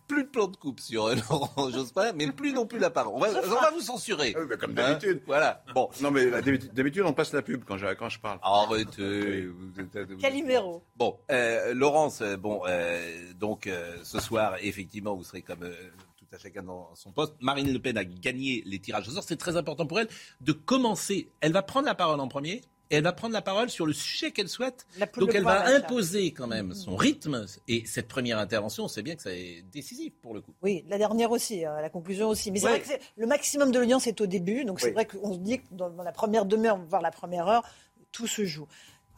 Plus 0.07 0.23
de 0.23 0.29
plan 0.29 0.47
de 0.47 0.55
coupe 0.55 0.79
sur 0.79 1.05
euh, 1.07 1.15
Laurent 1.29 1.69
Jospin, 1.71 2.11
mais 2.13 2.31
plus 2.31 2.53
non 2.53 2.65
plus 2.65 2.79
la 2.79 2.89
parole. 2.89 3.13
On 3.15 3.19
va, 3.19 3.27
on 3.29 3.61
va 3.61 3.71
vous 3.71 3.81
censurer. 3.81 4.33
Ah 4.35 4.39
oui, 4.41 4.47
bah, 4.49 4.57
comme 4.57 4.73
d'habitude. 4.73 5.17
Hein 5.19 5.23
voilà. 5.27 5.63
Bon. 5.73 5.89
Non, 6.01 6.11
mais 6.11 6.25
euh, 6.25 6.41
d'habitude, 6.41 6.73
d'habitude, 6.73 7.03
on 7.05 7.13
passe 7.13 7.33
la 7.33 7.41
pub 7.41 7.63
quand 7.65 7.77
je, 7.77 7.93
quand 7.93 8.09
je 8.09 8.19
parle. 8.19 8.39
Arrêtez. 8.41 9.45
vous- 9.47 10.17
Calimero. 10.19 10.83
Bon, 10.95 11.19
euh, 11.31 11.73
Laurence, 11.73 12.21
euh, 12.21 12.37
bon, 12.37 12.61
euh, 12.67 13.33
donc 13.39 13.67
euh, 13.67 13.97
ce 14.03 14.19
soir, 14.19 14.55
effectivement, 14.61 15.15
vous 15.15 15.23
serez 15.23 15.41
comme 15.41 15.63
euh, 15.63 15.73
tout 16.17 16.25
à 16.33 16.37
chacun 16.37 16.63
dans 16.63 16.93
son 16.95 17.11
poste. 17.11 17.33
Marine 17.39 17.71
Le 17.71 17.79
Pen 17.79 17.97
a 17.97 18.03
gagné 18.05 18.63
les 18.65 18.79
tirages 18.79 19.07
au 19.07 19.11
sort. 19.11 19.23
C'est 19.23 19.37
très 19.37 19.57
important 19.57 19.85
pour 19.85 19.99
elle 19.99 20.07
de 20.41 20.51
commencer. 20.51 21.29
Elle 21.41 21.51
va 21.53 21.61
prendre 21.61 21.85
la 21.85 21.95
parole 21.95 22.19
en 22.19 22.27
premier. 22.27 22.61
Et 22.91 22.95
elle 22.95 23.03
va 23.03 23.13
prendre 23.13 23.33
la 23.33 23.41
parole 23.43 23.69
sur 23.69 23.85
le 23.85 23.93
sujet 23.93 24.31
qu'elle 24.31 24.49
souhaite. 24.49 24.87
Donc 25.17 25.35
elle 25.35 25.43
va 25.43 25.67
imposer 25.75 26.31
quand 26.31 26.47
même 26.47 26.73
son 26.73 26.95
rythme. 26.95 27.45
Et 27.67 27.83
cette 27.85 28.07
première 28.07 28.39
intervention, 28.39 28.85
on 28.85 28.87
sait 28.87 29.03
bien 29.03 29.15
que 29.15 29.21
ça 29.21 29.31
est 29.33 29.63
décisif 29.71 30.13
pour 30.21 30.33
le 30.33 30.41
coup. 30.41 30.53
Oui, 30.63 30.83
la 30.87 30.97
dernière 30.97 31.29
aussi, 31.29 31.63
hein, 31.65 31.79
la 31.81 31.89
conclusion 31.89 32.29
aussi. 32.29 32.51
Mais 32.51 32.59
c'est 32.59 32.65
Ouais. 32.65 32.79
vrai 32.79 32.97
que 32.97 33.03
le 33.17 33.27
maximum 33.27 33.71
de 33.71 33.77
l'audience 33.79 34.07
est 34.07 34.19
au 34.21 34.25
début, 34.25 34.65
donc 34.65 34.79
c'est 34.79 34.91
vrai 34.91 35.05
qu'on 35.05 35.33
se 35.33 35.39
dit 35.39 35.59
que 35.59 35.65
dans, 35.71 35.89
dans 35.91 36.03
la 36.03 36.11
première 36.11 36.45
demi-heure, 36.45 36.77
voire 36.89 37.01
la 37.03 37.11
première 37.11 37.47
heure, 37.47 37.63
tout 38.11 38.25
se 38.27 38.43
joue. 38.45 38.67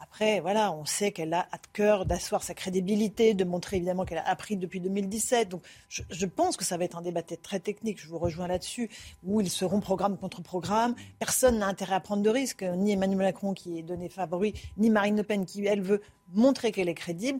Après, 0.02 0.40
voilà, 0.40 0.72
on 0.72 0.84
sait 0.84 1.12
qu'elle 1.12 1.32
a 1.32 1.46
à 1.52 1.58
cœur 1.72 2.06
d'asseoir 2.06 2.42
sa 2.42 2.54
crédibilité, 2.54 3.34
de 3.34 3.44
montrer 3.44 3.76
évidemment 3.76 4.04
qu'elle 4.04 4.18
a 4.18 4.28
appris 4.28 4.56
depuis 4.56 4.80
2017. 4.80 5.48
Donc, 5.48 5.62
je, 5.88 6.26
pense 6.26 6.56
que 6.56 6.64
ça 6.64 6.76
va 6.76 6.84
être 6.84 6.98
un 6.98 7.02
débat 7.02 7.22
très 7.22 7.60
technique. 7.60 8.00
Je 8.00 8.08
vous 8.08 8.18
rejoins 8.18 8.48
là-dessus, 8.48 8.90
où 9.22 9.40
ils 9.40 9.48
seront 9.48 9.78
programme 9.78 10.18
contre 10.18 10.42
programme. 10.42 10.96
Personne 11.20 11.58
n'a 11.60 11.68
intérêt 11.68 11.94
à 11.94 12.00
prendre 12.00 12.22
de 12.22 12.30
risques, 12.30 12.64
ni 12.64 12.92
Emmanuel 12.92 13.18
Macron 13.18 13.54
qui 13.54 13.78
est 13.78 13.82
donné 13.82 14.08
favori, 14.08 14.54
ni 14.76 14.90
Marine 14.90 15.16
Le 15.16 15.22
Pen 15.22 15.46
qui 15.46 15.64
elle 15.66 15.82
veut 15.82 16.02
montrer 16.32 16.72
qu'elle 16.72 16.88
est 16.88 16.94
crédible. 16.94 17.38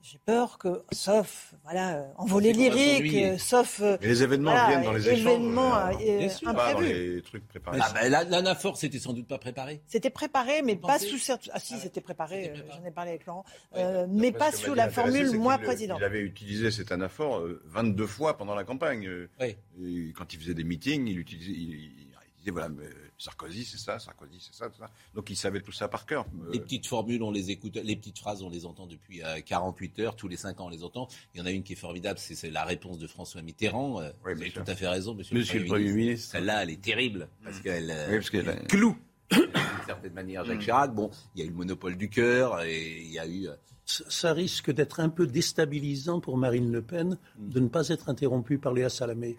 J'ai 0.00 0.18
peur 0.24 0.58
que, 0.58 0.82
sauf 0.92 1.54
voilà, 1.64 1.96
euh, 1.96 2.04
envolée 2.16 2.52
lyrique, 2.52 3.14
euh, 3.14 3.36
sauf 3.36 3.80
euh, 3.82 3.98
Mais 4.00 4.06
les 4.06 4.22
événements 4.22 4.52
voilà, 4.52 4.68
viennent 4.68 4.84
dans 4.84 4.92
les 4.92 5.08
échanges. 5.08 5.20
événements, 5.26 5.76
euh, 5.76 5.92
euh, 6.00 6.52
dans 6.52 6.80
les 6.80 7.22
trucs 7.22 7.46
préparés. 7.48 7.78
Ah 7.82 7.92
ben, 7.92 8.08
la- 8.08 8.24
l'anaphore, 8.24 8.76
c'était 8.76 9.00
sans 9.00 9.12
doute 9.12 9.26
pas 9.26 9.38
préparé. 9.38 9.82
C'était 9.88 10.08
préparé, 10.10 10.62
mais 10.62 10.76
pas 10.76 10.98
sous. 11.00 11.16
Ah 11.52 11.58
si, 11.60 11.78
c'était 11.78 12.00
préparé. 12.00 12.52
J'en 12.70 12.84
ai 12.86 12.90
parlé 12.92 13.10
avec 13.10 13.26
Laurent, 13.26 13.44
Ouais. 13.74 13.82
Euh, 13.82 14.06
mais 14.08 14.30
pas 14.32 14.52
sous 14.52 14.72
la 14.74 14.88
formule 14.88 15.32
moi 15.36 15.58
président. 15.58 15.96
Il 15.98 16.04
avait 16.04 16.20
utilisé 16.22 16.70
cet 16.70 16.92
anaphore 16.92 17.40
euh, 17.40 17.60
22 17.66 18.06
fois 18.06 18.38
pendant 18.38 18.54
la 18.54 18.64
campagne. 18.64 19.08
Oui. 19.40 19.56
et 19.82 20.12
quand 20.16 20.32
il 20.32 20.38
faisait 20.40 20.54
des 20.54 20.64
meetings, 20.64 21.06
il 21.08 21.18
utilisait, 21.18 21.50
il, 21.52 21.74
il- 21.74 22.07
voilà, 22.50 22.68
mais 22.68 22.88
Sarkozy 23.18 23.64
c'est 23.64 23.78
ça, 23.78 23.98
Sarkozy 23.98 24.38
c'est 24.40 24.54
ça, 24.54 24.68
tout 24.68 24.78
ça. 24.78 24.90
Donc 25.14 25.30
il 25.30 25.36
savait 25.36 25.60
tout 25.60 25.72
ça 25.72 25.88
par 25.88 26.06
cœur. 26.06 26.26
Euh, 26.42 26.50
Les 26.52 26.60
petites 26.60 26.86
formules, 26.86 27.22
on 27.22 27.30
les 27.30 27.50
écoute, 27.50 27.76
les 27.76 27.96
petites 27.96 28.18
phrases, 28.18 28.42
on 28.42 28.50
les 28.50 28.66
entend 28.66 28.86
depuis 28.86 29.22
euh, 29.22 29.40
48 29.40 29.98
heures, 30.00 30.16
tous 30.16 30.28
les 30.28 30.36
5 30.36 30.60
ans, 30.60 30.66
on 30.66 30.70
les 30.70 30.84
entend. 30.84 31.08
Il 31.34 31.38
y 31.40 31.42
en 31.42 31.46
a 31.46 31.50
une 31.50 31.62
qui 31.62 31.72
est 31.74 31.76
formidable, 31.76 32.18
c'est 32.18 32.50
la 32.50 32.64
réponse 32.64 32.98
de 32.98 33.06
François 33.06 33.42
Mitterrand. 33.42 34.00
Euh, 34.00 34.10
vous 34.22 34.30
avez 34.30 34.50
tout 34.50 34.62
à 34.66 34.74
fait 34.74 34.88
raison, 34.88 35.14
monsieur, 35.14 35.36
Monsieur 35.36 35.60
le 35.60 35.66
Premier 35.66 35.92
ministre. 35.92 36.30
Celle-là, 36.32 36.62
elle 36.62 36.70
est 36.70 36.80
terrible, 36.82 37.28
parce 37.44 37.60
qu'elle 37.60 37.90
euh, 37.90 38.06
Oui, 38.10 38.16
parce 38.16 38.30
qu'elle- 38.30 38.48
elle 38.48 38.66
cloue, 38.66 38.96
d'une 39.30 39.50
certaine 39.86 40.12
manière, 40.14 40.44
Jacques 40.44 40.60
Chirac. 40.60 40.94
Bon, 40.94 41.10
il 41.34 41.40
y 41.40 41.42
a 41.42 41.46
eu 41.46 41.50
le 41.50 41.56
monopole 41.56 41.96
du 41.96 42.08
cœur, 42.08 42.62
et 42.62 43.00
il 43.02 43.10
y 43.12 43.18
a 43.18 43.26
eu... 43.26 43.48
euh, 43.48 43.54
Ça 43.84 44.04
ça 44.08 44.32
risque 44.32 44.70
d'être 44.70 45.00
un 45.00 45.08
peu 45.08 45.26
déstabilisant 45.26 46.20
pour 46.20 46.36
Marine 46.38 46.70
Le 46.70 46.82
Pen 46.82 47.18
de 47.38 47.58
ne 47.60 47.68
pas 47.68 47.88
être 47.88 48.08
interrompue 48.10 48.58
par 48.58 48.72
Léa 48.74 48.88
Salamé. 48.90 49.36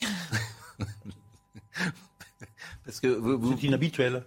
parce 2.84 3.00
que 3.00 3.06
vous, 3.08 3.38
vous- 3.38 3.56
C'est 3.58 3.66
inhabituel. 3.66 4.24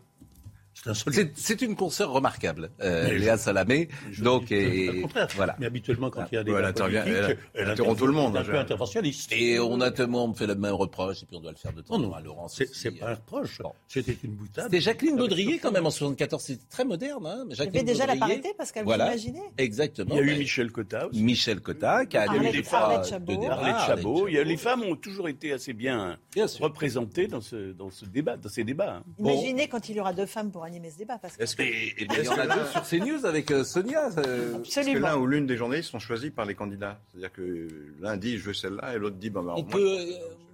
C'est 0.85 0.91
insolite. 0.91 1.31
c'est 1.35 1.55
c'est 1.55 1.61
une 1.65 1.75
consoeur 1.75 2.11
remarquable, 2.11 2.69
euh, 2.81 3.05
Mais 3.05 3.13
je- 3.15 3.19
Léa 3.23 3.37
Salamé. 3.37 3.87
Je 4.11 4.23
Donc, 4.23 4.51
et, 4.51 4.91
le 4.91 5.01
contraire. 5.01 5.27
voilà. 5.35 5.55
Mais 5.59 5.65
habituellement, 5.65 6.09
quand 6.09 6.25
il 6.31 6.35
y 6.35 6.37
a 6.37 6.43
des 6.43 6.51
Ouais, 6.51 6.59
elle 6.61 6.95
elle- 6.95 7.37
elle 7.53 7.69
interrompt 7.69 7.97
tout 7.97 8.07
le 8.07 8.13
monde, 8.13 8.35
un 8.37 8.43
peu 8.43 8.57
interventionniste. 8.57 9.31
Et 9.31 9.59
on 9.59 9.79
a 9.81 9.91
tellement 9.91 10.31
fait 10.33 10.47
le 10.47 10.55
même 10.55 10.73
reproche, 10.73 11.23
et 11.23 11.25
puis 11.25 11.37
on 11.37 11.39
doit 11.41 11.51
le 11.51 11.57
faire 11.57 11.73
de 11.73 11.81
temps 11.81 11.95
en 11.95 11.97
Non, 11.97 12.03
temps 12.05 12.09
non, 12.11 12.15
à 12.15 12.21
Laurence. 12.21 12.55
c'est 12.57 12.67
c'est 12.73 12.91
pas 12.91 13.11
un 13.11 13.15
reproche. 13.15 13.59
Bon. 13.61 13.71
C'était 13.87 14.17
une 14.23 14.31
boutade. 14.31 14.65
C'était 14.65 14.81
Jacqueline 14.81 15.17
Baudrier 15.17 15.59
quand 15.59 15.71
même 15.71 15.85
en 15.85 15.91
74, 15.91 16.41
c'était 16.43 16.63
très 16.69 16.85
moderne. 16.85 17.25
Hein 17.25 17.45
Il 17.49 17.57
y 17.57 17.61
avait 17.61 17.83
déjà 17.83 18.05
la 18.05 18.15
parité, 18.15 18.53
Pascal, 18.57 18.83
vous 18.83 18.89
Voilà. 18.89 19.07
imaginez 19.07 19.41
Exactement. 19.57 20.15
Il 20.15 20.27
y 20.27 20.29
a 20.31 20.33
eu. 20.35 20.37
Michel 20.39 20.71
Cotta 20.71 21.07
aussi. 21.07 21.23
Michel 21.23 21.61
Cotta 21.61 22.05
qui 22.05 22.17
a 22.17 22.29
animé 22.29 22.51
des 22.51 22.63
fois 22.63 22.99
de 22.99 23.05
Chabot. 23.07 23.31
débat. 23.37 23.53
Arlette 23.53 23.75
Arlette 23.75 23.87
Chabot. 23.87 24.27
Il 24.27 24.33
y 24.35 24.37
a- 24.37 24.43
les 24.43 24.57
femmes 24.57 24.83
ont 24.83 24.95
toujours 24.95 25.29
été 25.29 25.51
assez 25.53 25.73
bien, 25.73 26.17
représentées 26.59 27.27
dans 27.27 27.41
ce, 27.41 27.73
débat, 28.05 28.37
dans 28.37 28.49
ces 28.49 28.63
débats. 28.63 28.97
hein. 28.97 29.03
Imaginez 29.19 29.67
quand 29.67 29.89
il 29.89 29.95
y 29.95 29.99
aura 29.99 30.13
deux 30.13 30.25
femmes 30.25 30.51
pour 30.51 30.63
animer 30.75 30.89
ce 30.91 30.97
débat. 30.97 31.19
Est-ce 31.39 31.55
que, 31.55 31.63
Et, 31.63 32.05
bien, 32.05 32.17
il 32.19 32.25
y 32.25 32.29
en 32.29 32.37
a 32.37 32.47
deux 32.47 32.65
sur 32.71 32.83
CNews 32.83 33.25
avec 33.25 33.49
euh, 33.51 33.63
Sonia. 33.63 34.09
euh, 34.17 34.61
est-ce 34.61 34.75
que 34.75 34.79
Absolument. 34.79 35.07
l'un 35.07 35.17
ou 35.17 35.25
l'une 35.27 35.47
des 35.47 35.55
journalistes 35.57 35.89
sont 35.91 35.99
choisis 35.99 36.31
par 36.31 36.45
les 36.45 36.55
candidats 36.55 36.99
C'est-à-dire 37.11 37.31
que 37.31 37.67
l'un 38.01 38.17
dit 38.17 38.37
je 38.37 38.45
veux 38.45 38.53
celle-là 38.53 38.95
et 38.95 38.99
l'autre 38.99 39.15
dit 39.15 39.29
bah, 39.29 39.41
on 39.41 39.43
moi, 39.43 39.63
peut, 39.71 39.97
euh, 39.99 40.05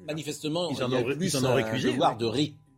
manifestement, 0.07 0.69
Ils 0.71 0.83
en 0.83 0.87
il 0.87 0.93
y 0.93 0.95
a 0.95 0.99
ont 0.99 1.05
ré- 1.05 1.15
plus 1.15 1.25
ils 1.33 1.37
en 1.37 1.43
oui. 1.55 2.17
de 2.17 2.25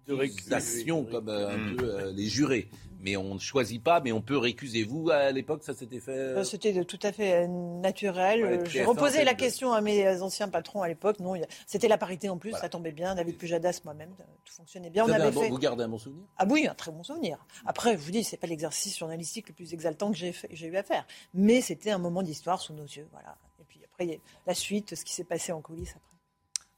De 0.07 0.13
récusation 0.13 1.03
comme 1.05 1.29
euh, 1.29 1.55
un 1.55 1.75
peu 1.75 1.85
euh, 1.85 2.11
les 2.13 2.27
jurés. 2.27 2.69
Mais 3.03 3.17
on 3.17 3.33
ne 3.35 3.39
choisit 3.39 3.83
pas, 3.83 3.99
mais 4.01 4.11
on 4.11 4.21
peut 4.21 4.37
récuser. 4.37 4.83
Vous, 4.83 5.09
à 5.11 5.31
l'époque, 5.31 5.63
ça 5.63 5.73
s'était 5.73 5.99
fait... 5.99 6.11
euh, 6.11 6.37
Euh, 6.39 6.43
C'était 6.43 6.83
tout 6.85 6.99
à 7.03 7.11
fait 7.11 7.43
euh, 7.43 7.47
naturel. 7.47 8.43
Ouais, 8.43 8.59
J'ai 8.69 8.81
TF1, 8.83 8.85
reposé 8.85 9.23
la 9.25 9.33
question 9.33 9.73
à 9.73 9.81
mes 9.81 10.21
anciens 10.21 10.47
patrons 10.49 10.81
à 10.81 10.87
l'époque. 10.87 11.19
Non, 11.19 11.33
c'était 11.67 11.87
la 11.89 11.97
parité 11.97 12.29
en 12.29 12.37
plus, 12.37 12.51
Voilà. 12.51 12.63
ça 12.63 12.69
tombait 12.69 12.91
bien. 12.93 13.13
David 13.15 13.37
Pujadas, 13.37 13.81
moi-même, 13.83 14.11
tout 14.45 14.53
fonctionnait 14.53 14.89
bien. 14.89 15.03
vous, 15.03 15.09
On 15.11 15.13
avez 15.13 15.23
avait 15.23 15.31
un 15.31 15.35
bon- 15.35 15.41
fait. 15.41 15.49
vous 15.49 15.57
gardez 15.57 15.83
un 15.83 15.89
bon 15.89 15.97
souvenir? 15.99 16.23
Ah 16.37 16.45
oui, 16.49 16.65
un 16.67 16.73
très 16.75 16.91
bon 16.91 17.03
souvenir. 17.03 17.45
Après, 17.65 17.91
je 17.93 17.97
vous 17.97 18.11
dis, 18.11 18.23
c'est 18.23 18.37
pas 18.37 18.47
l'exercice 18.47 18.97
journalistique 18.97 19.49
le 19.49 19.53
plus 19.53 19.73
exaltant 19.73 20.09
que 20.11 20.17
j'ai 20.17 20.31
fait- 20.31 20.47
j'ai 20.51 20.67
eu 20.67 20.77
à 20.77 20.83
faire, 20.83 21.05
mais 21.33 21.59
c'était 21.61 21.91
un 21.91 21.97
moment 21.97 22.23
d'histoire 22.23 22.61
sous 22.61 22.73
nos 22.73 22.83
yeux, 22.85 23.07
voilà. 23.11 23.35
Et 23.59 23.63
puis 23.67 23.81
après, 23.83 24.05
il 24.05 24.11
y 24.11 24.15
a 24.15 24.17
la 24.47 24.53
suite, 24.53 24.95
ce 24.95 25.03
qui 25.03 25.13
s'est 25.13 25.23
passé 25.25 25.51
en 25.51 25.59
coulisses 25.61 25.91
après. 25.97 26.12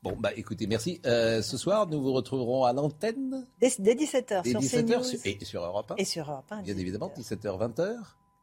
Bon, 0.05 0.15
bah 0.19 0.29
écoutez, 0.35 0.67
merci. 0.67 1.01
Euh, 1.07 1.41
ce 1.41 1.57
soir, 1.57 1.87
nous 1.87 1.99
vous 1.99 2.13
retrouverons 2.13 2.63
à 2.63 2.73
l'antenne 2.73 3.47
Dès, 3.59 3.71
dès 3.79 3.95
17h 3.95 4.43
dès 4.43 4.51
sur 4.51 4.59
17h 4.59 4.85
CNews 4.85 5.03
sur- 5.03 5.19
et 5.25 5.43
sur 5.43 5.63
Europe 5.63 5.91
1. 5.91 5.95
et 5.97 6.05
sur 6.05 6.29
Europe 6.29 6.45
1, 6.51 6.61
Bien 6.61 6.73
18h. 6.75 6.79
évidemment, 6.79 7.11
17h, 7.17 7.57
20h. 7.57 7.95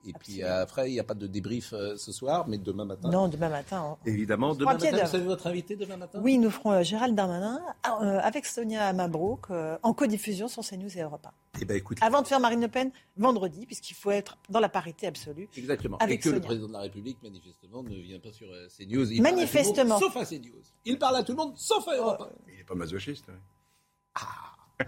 Et 0.04 0.12
puis 0.12 0.42
après, 0.42 0.90
il 0.90 0.94
n'y 0.94 1.00
a 1.00 1.04
pas 1.04 1.14
de 1.14 1.26
débrief 1.26 1.72
euh, 1.72 1.96
ce 1.96 2.10
soir, 2.10 2.48
mais 2.48 2.58
demain 2.58 2.84
matin. 2.84 3.08
Non, 3.10 3.28
demain 3.28 3.48
matin. 3.48 3.78
hein. 3.92 3.96
Évidemment, 4.04 4.54
demain 4.54 4.72
matin, 4.72 4.90
vous 4.90 5.06
savez 5.10 5.24
votre 5.24 5.46
invité 5.46 5.76
demain 5.76 5.96
matin? 5.96 6.20
Oui, 6.22 6.38
nous 6.38 6.50
ferons 6.50 6.72
euh, 6.72 6.82
Gérald 6.82 7.14
Darmanin 7.14 7.60
euh, 7.86 8.18
avec 8.20 8.46
Sonia 8.46 8.92
Mabrouk 8.92 9.46
en 9.50 9.94
codiffusion 9.94 10.48
sur 10.48 10.64
CNews 10.64 10.96
et 10.98 11.02
Europe 11.02 11.24
1. 11.26 11.30
Eh 11.60 11.64
ben 11.64 11.76
écoute, 11.76 11.98
Avant 12.00 12.22
de 12.22 12.26
faire 12.26 12.40
Marine 12.40 12.60
Le 12.62 12.68
Pen, 12.68 12.90
vendredi, 13.16 13.64
puisqu'il 13.66 13.94
faut 13.94 14.10
être 14.10 14.38
dans 14.48 14.58
la 14.60 14.68
parité 14.68 15.06
absolue. 15.06 15.48
exactement. 15.56 15.98
avec 15.98 16.18
Et 16.18 16.30
que 16.30 16.34
le 16.34 16.40
président 16.40 16.66
de 16.68 16.72
la 16.72 16.80
République, 16.80 17.22
manifestement, 17.22 17.82
ne 17.82 17.94
vient 17.94 18.18
pas 18.18 18.32
sur 18.32 18.48
CNews. 18.76 19.12
Il 19.12 19.22
Manifestement. 19.22 19.98
Parle 19.98 20.02
à 20.02 20.02
tout 20.02 20.02
le 20.02 20.08
monde, 20.08 20.12
sauf 20.12 20.16
à 20.16 20.24
CNews. 20.24 20.62
Il 20.84 20.98
parle 20.98 21.16
à 21.16 21.22
tout 21.22 21.32
le 21.32 21.36
monde, 21.38 21.52
sauf 21.56 21.86
à 21.88 21.96
Europe 21.96 22.22
1. 22.48 22.50
il 22.52 22.58
n'est 22.58 22.64
pas 22.64 22.74
masochiste. 22.74 23.28
ouais. 23.28 23.34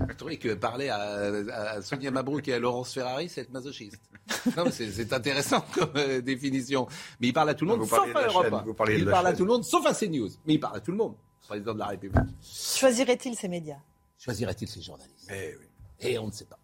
Je 0.09 0.14
trouvais 0.14 0.37
que 0.37 0.54
parler 0.54 0.88
à, 0.88 0.98
à 0.98 1.83
Sonia 1.83 2.11
Mabrouk 2.11 2.46
et 2.48 2.54
à 2.54 2.59
Laurence 2.59 2.92
Ferrari, 2.94 3.28
c'est 3.28 3.42
être 3.42 3.52
masochiste. 3.52 4.00
Non, 4.57 4.64
mais 4.64 4.70
c'est 4.70 4.90
c'est 4.90 5.12
intéressant 5.12 5.62
comme 5.74 5.90
euh, 5.96 6.20
définition. 6.22 6.87
Mais 7.20 7.28
il 7.28 7.33
parle 7.33 7.50
à 7.50 7.54
tout 7.54 7.64
le 7.66 7.72
monde, 7.72 7.80
Vous 7.80 7.87
sauf 7.87 8.00
à 8.14 8.20
la 8.20 8.26
Europe 8.28 8.44
chaîne, 8.44 8.54
1. 8.54 8.62
vous 8.62 8.74
parliez 8.74 8.94
de 8.94 8.98
Il 9.00 9.11
parle 9.11 9.26
à 9.26 9.33
tout 9.35 9.44
le 9.44 9.50
monde, 9.52 9.64
sauf 9.64 9.85
à 9.87 9.92
CNews. 9.94 10.30
Mais 10.46 10.54
il 10.54 10.61
parle 10.61 10.76
à 10.76 10.80
tout 10.80 10.90
le 10.92 10.96
monde, 10.96 11.14
président 11.46 11.74
de 11.74 11.78
la 11.78 11.87
République. 11.88 12.22
Choisirait-il 12.42 13.35
ses 13.37 13.48
médias? 13.48 13.78
Choisirait-il 14.18 14.68
ses 14.68 14.80
journalistes? 14.80 15.28
Eh 15.30 15.54
oui. 15.59 15.66
Et 16.00 16.18
on 16.18 16.26
ne 16.28 16.33
sait 16.33 16.46
pas. 16.46 16.59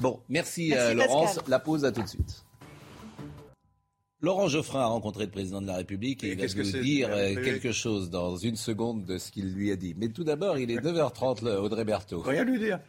Bon, 0.00 0.20
merci, 0.28 0.68
Merci, 0.70 0.90
euh, 0.90 0.94
Laurence. 0.94 1.34
Pascal. 1.36 1.44
La 1.50 1.58
pause, 1.58 1.84
à 1.84 1.92
tout 1.92 2.02
de 2.02 2.08
suite. 2.08 2.44
Laurent 4.22 4.48
Geoffrin 4.48 4.80
a 4.80 4.86
rencontré 4.86 5.26
le 5.26 5.30
président 5.30 5.60
de 5.60 5.66
la 5.66 5.76
République 5.76 6.24
et, 6.24 6.28
Et 6.28 6.32
il 6.32 6.38
va 6.38 6.46
que 6.46 6.62
nous 6.62 6.82
dire 6.82 7.08
euh, 7.10 7.34
quelque 7.34 7.70
chose 7.70 8.08
dans 8.08 8.36
une 8.36 8.56
seconde 8.56 9.04
de 9.04 9.18
ce 9.18 9.30
qu'il 9.30 9.52
lui 9.52 9.70
a 9.70 9.76
dit. 9.76 9.94
Mais 9.98 10.08
tout 10.08 10.24
d'abord, 10.24 10.56
il 10.56 10.70
est 10.70 10.78
9h30, 10.78 11.44
le 11.44 11.60
Audrey 11.60 11.84
Berthaud. 11.84 12.22
Rien 12.22 12.44
lui 12.44 12.58
dire. 12.58 12.80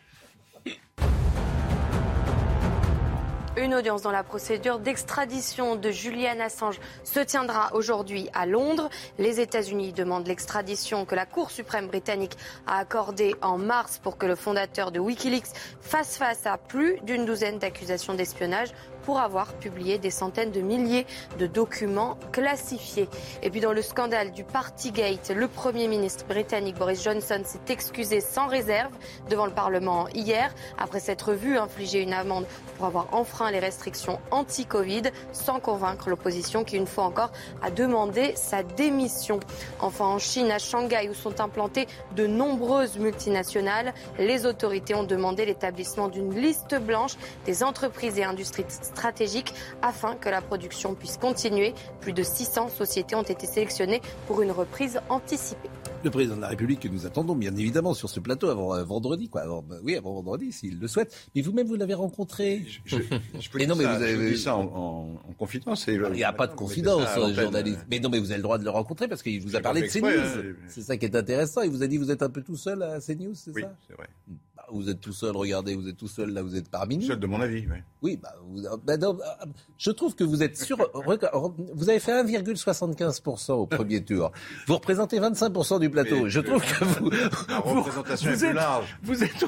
Une 3.57 3.73
audience 3.73 4.03
dans 4.03 4.11
la 4.11 4.23
procédure 4.23 4.77
d'extradition 4.77 5.75
de 5.75 5.89
Julian 5.89 6.39
Assange 6.39 6.79
se 7.03 7.19
tiendra 7.19 7.73
aujourd'hui 7.73 8.29
à 8.33 8.45
Londres. 8.45 8.87
Les 9.17 9.39
États-Unis 9.39 9.93
demandent 9.93 10.27
l'extradition 10.27 11.05
que 11.05 11.15
la 11.15 11.25
Cour 11.25 11.49
suprême 11.49 11.87
britannique 11.87 12.37
a 12.67 12.77
accordée 12.77 13.33
en 13.41 13.57
mars 13.57 13.99
pour 14.01 14.19
que 14.19 14.27
le 14.27 14.35
fondateur 14.35 14.91
de 14.91 14.99
Wikileaks 14.99 15.47
fasse 15.81 16.17
face 16.17 16.45
à 16.45 16.59
plus 16.59 16.99
d'une 17.01 17.25
douzaine 17.25 17.57
d'accusations 17.57 18.13
d'espionnage 18.13 18.69
pour 19.07 19.19
avoir 19.21 19.53
publié 19.53 19.97
des 19.99 20.09
centaines 20.11 20.51
de 20.51 20.59
milliers 20.59 21.05
de 21.39 21.47
documents 21.47 22.17
classifiés. 22.33 23.07
Et 23.41 23.49
puis 23.49 23.61
dans 23.61 23.71
le 23.71 23.81
scandale 23.81 24.33
du 24.33 24.43
Partygate, 24.43 25.31
le 25.33 25.47
Premier 25.47 25.87
ministre 25.87 26.25
britannique 26.25 26.75
Boris 26.75 27.01
Johnson 27.01 27.41
s'est 27.45 27.71
excusé 27.71 28.19
sans 28.19 28.47
réserve 28.47 28.91
devant 29.29 29.45
le 29.45 29.53
Parlement 29.53 30.09
hier 30.09 30.53
après 30.77 30.99
s'être 30.99 31.31
vu 31.31 31.57
infliger 31.57 32.01
une 32.01 32.11
amende 32.11 32.45
pour 32.75 32.85
avoir 32.85 33.13
enfreint 33.13 33.49
les 33.49 33.59
restrictions 33.59 34.19
anti-Covid 34.29 35.03
sans 35.31 35.61
convaincre 35.61 36.09
l'opposition 36.09 36.65
qui, 36.65 36.75
une 36.75 36.85
fois 36.85 37.05
encore, 37.05 37.31
a 37.61 37.71
demandé 37.71 38.33
sa 38.35 38.61
démission. 38.61 39.39
Enfin, 39.79 40.03
en 40.03 40.19
Chine, 40.19 40.51
à 40.51 40.59
Shanghai, 40.59 41.07
où 41.09 41.13
sont 41.13 41.39
implantées 41.39 41.87
de 42.17 42.27
nombreuses 42.27 42.97
multinationales, 42.97 43.93
les 44.19 44.45
autorités 44.45 44.95
ont 44.95 45.05
demandé 45.05 45.45
l'établissement 45.45 46.09
d'une 46.09 46.35
liste 46.35 46.75
blanche 46.77 47.15
des 47.45 47.63
entreprises 47.63 48.19
et 48.19 48.25
industries 48.25 48.65
stratégiques 48.97 49.53
afin 49.81 50.15
que 50.15 50.29
la 50.29 50.41
production 50.41 50.95
puisse 50.95 51.17
continuer. 51.17 51.73
Plus 52.01 52.13
de 52.13 52.23
600 52.23 52.69
sociétés 52.69 53.15
ont 53.15 53.21
été 53.23 53.45
sélectionnées 53.45 54.01
pour 54.25 54.41
une 54.41 54.51
reprise 54.51 54.99
anticipée 55.09 55.69
le 56.03 56.11
président 56.11 56.35
de 56.35 56.41
la 56.41 56.47
République 56.49 56.79
que 56.79 56.87
nous 56.87 57.05
attendons, 57.05 57.35
bien 57.35 57.55
évidemment, 57.55 57.93
sur 57.93 58.09
ce 58.09 58.19
plateau 58.19 58.49
avant 58.49 58.75
euh, 58.75 58.83
vendredi, 58.83 59.29
quoi. 59.29 59.41
Avant, 59.41 59.63
oui, 59.83 59.95
avant 59.95 60.13
vendredi, 60.13 60.51
s'il 60.51 60.79
le 60.79 60.87
souhaite. 60.87 61.15
Mais 61.35 61.41
vous-même, 61.41 61.67
vous 61.67 61.75
l'avez 61.75 61.93
rencontré. 61.93 62.65
Je, 62.85 62.97
je, 63.39 63.49
peux 63.49 63.65
non, 63.65 63.75
mais 63.75 63.85
vous 63.85 64.03
avez 64.03 64.31
dit 64.31 64.37
ça 64.37 64.55
en, 64.55 65.19
confidence. 65.37 65.85
Il 65.87 65.99
n'y 66.11 66.23
a 66.23 66.33
pas 66.33 66.47
de 66.47 66.55
confidence, 66.55 67.07
journaliste. 67.33 67.85
Mais 67.89 67.99
non, 67.99 68.09
mais 68.09 68.19
vous 68.19 68.31
avez 68.31 68.37
le 68.37 68.43
droit 68.43 68.57
de 68.57 68.63
le 68.63 68.69
rencontrer 68.69 69.07
parce 69.07 69.21
qu'il 69.21 69.41
vous 69.41 69.55
a 69.55 69.59
parlé 69.59 69.81
de 69.81 69.87
CNews. 69.87 70.07
Hein, 70.07 70.53
c'est 70.67 70.81
ça 70.81 70.97
qui 70.97 71.05
est 71.05 71.15
intéressant. 71.15 71.61
Il 71.61 71.71
vous 71.71 71.83
a 71.83 71.87
dit, 71.87 71.97
vous 71.97 72.11
êtes 72.11 72.23
un 72.23 72.29
peu 72.29 72.41
tout 72.41 72.57
seul 72.57 72.81
à 72.83 72.99
CNews, 72.99 73.35
c'est 73.35 73.51
oui, 73.51 73.63
c'est 73.87 73.93
vrai. 73.95 74.07
Bah, 74.27 74.35
vous 74.71 74.89
êtes 74.89 74.99
tout 74.99 75.13
seul, 75.13 75.35
regardez, 75.35 75.75
vous 75.75 75.87
êtes 75.87 75.97
tout 75.97 76.07
seul, 76.07 76.31
là, 76.31 76.41
vous 76.41 76.55
êtes 76.55 76.69
parmi 76.69 76.97
nous. 76.97 77.07
Seul 77.07 77.19
de 77.19 77.27
mon 77.27 77.39
avis, 77.39 77.65
oui. 77.69 77.77
Oui, 78.01 78.19
bah, 78.21 78.33
vous, 78.47 78.63
bah, 78.83 78.93
euh, 79.01 79.45
je 79.77 79.91
trouve 79.91 80.15
que 80.15 80.23
vous 80.23 80.43
êtes 80.43 80.57
sûr. 80.57 80.77
vous 80.93 81.89
avez 81.89 81.99
fait 81.99 82.11
1,75% 82.11 83.53
au 83.53 83.65
premier 83.65 84.03
tour. 84.03 84.31
Vous 84.67 84.75
représentez 84.75 85.19
25% 85.19 85.79
du 85.79 85.89
plateau. 85.89 86.27
je 86.27 86.39
trouve 86.39 86.61
que 86.61 86.83
vous. 86.83 87.09
La 87.49 87.59
représentation 87.59 88.31
est 88.31 88.37
plus 88.37 88.53
large. 88.53 88.97
Vous 89.03 89.23
êtes, 89.23 89.45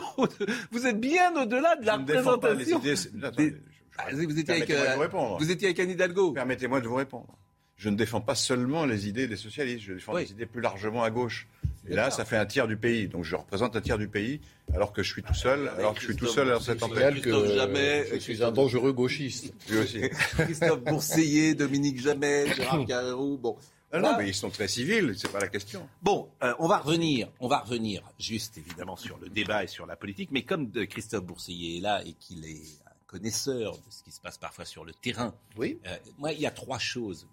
vous 0.71 0.87
êtes 0.87 0.99
bien 0.99 1.35
au-delà 1.41 1.75
de 1.75 1.85
la 1.85 1.97
représentation. 1.97 2.79
vous, 2.79 4.39
étiez 4.39 4.53
avec, 4.53 4.69
euh, 4.69 5.07
vous 5.39 5.51
étiez 5.51 5.67
avec 5.67 5.79
Anne 5.79 5.89
Hidalgo. 5.91 6.31
Permettez-moi 6.31 6.81
de 6.81 6.87
vous 6.87 6.95
répondre. 6.95 7.37
Je 7.79 7.87
ne 7.87 7.95
défends 7.95 8.19
pas 8.19 8.35
seulement 8.35 8.85
les 8.85 9.07
idées 9.07 9.25
des 9.25 9.37
socialistes, 9.37 9.85
je 9.85 9.93
défends 9.93 10.13
les 10.17 10.29
idées 10.31 10.45
plus 10.45 10.59
largement 10.59 11.01
à 11.01 11.09
gauche. 11.09 11.47
Et 11.87 11.95
là, 11.95 12.11
ça 12.11 12.25
fait 12.25 12.35
un 12.35 12.45
tiers 12.45 12.67
du 12.67 12.75
pays. 12.75 13.07
Donc 13.07 13.23
je 13.23 13.37
représente 13.37 13.73
un 13.77 13.79
tiers 13.79 13.97
du 13.97 14.09
pays, 14.09 14.41
alors 14.73 14.91
que 14.91 15.01
je 15.01 15.09
suis 15.09 15.23
tout 15.23 15.33
seul, 15.33 15.71
alors 15.77 15.93
que 15.93 16.01
je 16.01 16.07
suis 16.07 16.15
tout 16.17 16.27
seul 16.27 16.49
dans 16.49 16.59
cette 16.59 16.83
antenne. 16.83 17.21
que 17.21 17.55
Jamais, 17.55 18.05
je 18.11 18.17
suis 18.17 18.43
un 18.43 18.51
dangereux 18.51 18.91
gauchiste. 18.91 19.53
Lui 19.69 19.77
aussi. 19.77 20.01
Christophe 20.37 20.81
Bourseiller, 20.81 21.55
Dominique 21.55 22.01
Jamais, 22.01 22.53
Gérard 22.53 22.85
Carrérou, 22.87 23.37
bon. 23.37 23.55
Non, 23.93 24.01
non, 24.01 24.17
mais 24.17 24.27
ils 24.27 24.35
sont 24.35 24.49
très 24.49 24.67
civils, 24.67 25.15
c'est 25.17 25.31
pas 25.31 25.39
la 25.39 25.47
question. 25.47 25.87
Bon, 26.01 26.29
euh, 26.43 26.53
on 26.59 26.67
va 26.67 26.79
revenir, 26.79 27.29
on 27.39 27.47
va 27.47 27.59
revenir 27.59 28.03
juste 28.19 28.57
évidemment 28.57 28.97
sur 28.97 29.17
le 29.19 29.29
débat 29.29 29.63
et 29.63 29.67
sur 29.67 29.85
la 29.85 29.95
politique, 29.95 30.29
mais 30.31 30.43
comme 30.43 30.69
de 30.69 30.83
Christophe 30.83 31.23
Bourseiller 31.23 31.77
est 31.77 31.81
là 31.81 32.03
et 32.05 32.13
qu'il 32.19 32.45
est 32.45 32.61
un 32.85 32.91
connaisseur 33.07 33.77
de 33.77 33.89
ce 33.89 34.03
qui 34.03 34.11
se 34.11 34.19
passe 34.19 34.37
parfois 34.37 34.65
sur 34.65 34.83
le 34.83 34.93
terrain, 34.93 35.33
oui. 35.57 35.79
Euh, 35.87 35.95
moi, 36.17 36.33
il 36.33 36.41
y 36.41 36.45
a 36.45 36.51
trois 36.51 36.77
choses 36.77 37.25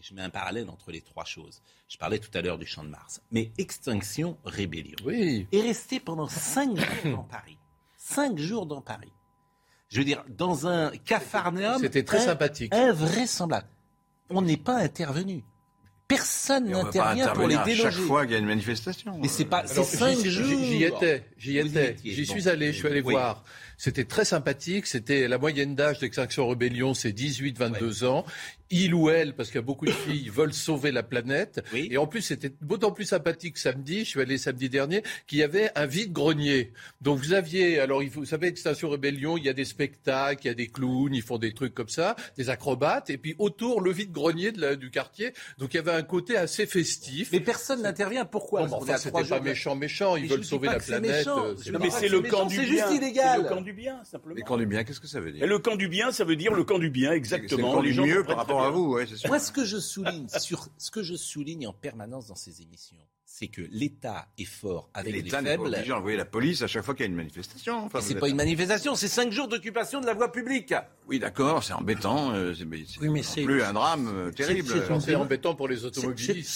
je 0.00 0.14
mets 0.14 0.22
un 0.22 0.30
parallèle 0.30 0.68
entre 0.70 0.90
les 0.90 1.00
trois 1.00 1.24
choses. 1.24 1.62
Je 1.88 1.96
parlais 1.96 2.18
tout 2.18 2.30
à 2.34 2.42
l'heure 2.42 2.58
du 2.58 2.66
champ 2.66 2.84
de 2.84 2.88
Mars. 2.88 3.20
Mais 3.30 3.50
Extinction 3.58 4.36
Rébellion 4.44 4.96
oui. 5.04 5.46
est 5.52 5.60
resté 5.60 6.00
pendant 6.00 6.28
cinq 6.28 6.76
jours 6.76 7.16
dans 7.16 7.24
Paris. 7.24 7.58
Cinq 7.96 8.38
jours 8.38 8.66
dans 8.66 8.80
Paris. 8.80 9.12
Je 9.88 9.98
veux 9.98 10.04
dire, 10.04 10.24
dans 10.28 10.66
un 10.66 10.90
cafarnaum. 10.90 11.80
C'était 11.80 12.04
très 12.04 12.20
sympathique. 12.20 12.74
Invraisemblable. 12.74 13.68
On 14.30 14.42
n'est 14.42 14.58
pas 14.58 14.76
intervenu. 14.76 15.44
Personne 16.06 16.70
n'intervient 16.70 17.28
pour 17.28 17.46
les 17.46 17.58
déloger. 17.58 17.82
Chaque 17.82 18.06
fois 18.06 18.22
qu'il 18.24 18.32
y 18.32 18.36
a 18.36 18.38
une 18.38 18.46
manifestation. 18.46 19.18
Mais 19.18 19.28
c'est 19.28 19.44
pas, 19.44 19.66
c'est 19.66 19.84
cinq 19.84 20.16
jours. 20.24 20.46
J'y 20.46 20.84
étais, 20.84 21.24
j'y 21.36 21.58
étais, 21.58 21.96
j'y 22.02 22.24
suis 22.24 22.48
allé, 22.48 22.72
je 22.72 22.78
suis 22.78 22.88
allé 22.88 23.02
voir. 23.02 23.44
C'était 23.78 24.04
très 24.04 24.24
sympathique. 24.24 24.86
C'était 24.86 25.28
la 25.28 25.38
moyenne 25.38 25.74
d'âge 25.74 26.00
d'Extinction 26.00 26.46
Rébellion, 26.48 26.92
c'est 26.92 27.12
18-22 27.12 28.04
ans 28.04 28.26
il 28.70 28.94
ou 28.94 29.10
elle, 29.10 29.34
parce 29.34 29.48
qu'il 29.48 29.56
y 29.56 29.58
a 29.58 29.62
beaucoup 29.62 29.86
de 29.86 29.90
filles, 29.90 30.28
veulent 30.34 30.52
sauver 30.52 30.92
la 30.92 31.02
planète. 31.02 31.64
Et 31.72 31.96
en 31.96 32.06
plus, 32.06 32.22
c'était 32.22 32.52
d'autant 32.60 32.92
plus 32.92 33.04
sympathique 33.04 33.58
samedi, 33.58 34.00
je 34.00 34.10
suis 34.10 34.20
allé 34.20 34.38
samedi 34.38 34.68
dernier, 34.68 35.02
qu'il 35.26 35.38
y 35.38 35.42
avait 35.42 35.70
un 35.74 35.86
vide-grenier. 35.86 36.72
Donc 37.00 37.18
vous 37.18 37.32
aviez, 37.32 37.80
alors 37.80 38.02
vous 38.02 38.24
savez, 38.24 38.48
Extinction 38.48 38.90
Rébellion, 38.90 39.36
il 39.36 39.44
y 39.44 39.48
a 39.48 39.52
des 39.52 39.64
spectacles, 39.64 40.42
il 40.44 40.48
y 40.48 40.50
a 40.50 40.54
des 40.54 40.68
clowns, 40.68 41.14
ils 41.14 41.22
font 41.22 41.38
des 41.38 41.52
trucs 41.52 41.74
comme 41.74 41.88
ça, 41.88 42.16
des 42.36 42.50
acrobates, 42.50 43.10
et 43.10 43.18
puis 43.18 43.34
autour, 43.38 43.80
le 43.80 43.92
vide-grenier 43.92 44.52
du 44.52 44.90
quartier. 44.90 45.32
Donc 45.58 45.74
il 45.74 45.78
y 45.78 45.80
avait 45.80 45.92
un 45.92 46.02
côté 46.02 46.36
assez 46.36 46.66
festif. 46.66 47.30
Mais 47.32 47.40
personne 47.40 47.82
n'intervient. 47.82 48.24
Pourquoi? 48.24 48.66
Bon, 48.66 48.78
Enfin, 48.78 48.96
c'était 48.96 49.24
pas 49.24 49.40
méchant, 49.40 49.74
méchant. 49.74 50.16
Ils 50.16 50.28
veulent 50.28 50.44
sauver 50.44 50.68
la 50.68 50.78
planète. 50.78 51.26
Euh, 51.26 51.54
mais 51.80 51.90
c'est 51.90 52.08
le 52.08 52.22
camp 52.22 52.46
du 52.46 52.60
bien. 52.60 52.88
C'est 52.88 52.96
illégal. 52.96 53.48
Du 53.68 53.74
bien, 53.74 54.02
simplement. 54.02 54.34
Le 54.34 54.42
camp 54.42 54.56
du 54.56 54.64
bien, 54.64 54.82
qu'est-ce 54.82 54.98
que 54.98 55.06
ça 55.06 55.20
veut 55.20 55.30
dire 55.30 55.46
Le 55.46 55.58
camp 55.58 55.76
du 55.76 55.88
bien, 55.88 56.10
ça 56.10 56.24
veut 56.24 56.36
dire 56.36 56.54
le 56.54 56.64
camp 56.64 56.78
du 56.78 56.88
bien, 56.88 57.12
exactement. 57.12 57.68
Le 57.68 57.74
camp 57.74 57.82
du 57.82 58.00
mieux 58.00 58.24
par 58.24 58.38
rapport 58.38 58.62
à 58.62 58.70
vous, 58.70 58.98
Moi, 59.26 59.38
ce 59.38 59.52
que 59.52 59.66
je 59.66 59.76
souligne 59.76 60.26
sur 60.38 60.68
ce 60.78 60.90
que 60.90 61.02
je 61.02 61.14
souligne 61.16 61.66
en 61.66 61.74
permanence 61.74 62.28
dans 62.28 62.34
ces 62.34 62.62
émissions, 62.62 62.96
c'est 63.30 63.48
que 63.48 63.60
l'État 63.70 64.26
est 64.38 64.46
fort 64.46 64.88
avec 64.94 65.12
les 65.12 65.20
faibles. 65.20 65.44
L'État 65.44 65.60
obligé 65.60 65.88
d'envoyer 65.88 66.16
la 66.16 66.24
police 66.24 66.62
à 66.62 66.66
chaque 66.66 66.82
fois 66.82 66.94
qu'il 66.94 67.04
y 67.04 67.08
a 67.08 67.10
une 67.10 67.16
manifestation. 67.16 67.84
Enfin, 67.84 68.00
c'est 68.00 68.14
pas 68.14 68.28
une 68.28 68.36
manifestation, 68.36 68.94
c'est 68.94 69.06
cinq 69.06 69.32
jours 69.32 69.48
d'occupation 69.48 70.00
de 70.00 70.06
la 70.06 70.14
voie 70.14 70.32
publique. 70.32 70.72
Oui, 71.06 71.18
d'accord, 71.18 71.62
c'est 71.62 71.74
embêtant. 71.74 72.32
Euh, 72.32 72.54
c'est, 72.54 72.64
oui, 72.64 73.08
mais 73.10 73.22
c'est 73.22 73.44
plus 73.44 73.62
un 73.62 73.74
drame 73.74 74.08
euh, 74.08 74.30
terrible. 74.30 74.68
C'est, 75.00 75.14
embêtant 75.14 75.54
pour 75.54 75.68
les 75.68 75.84
automobilistes. 75.84 76.48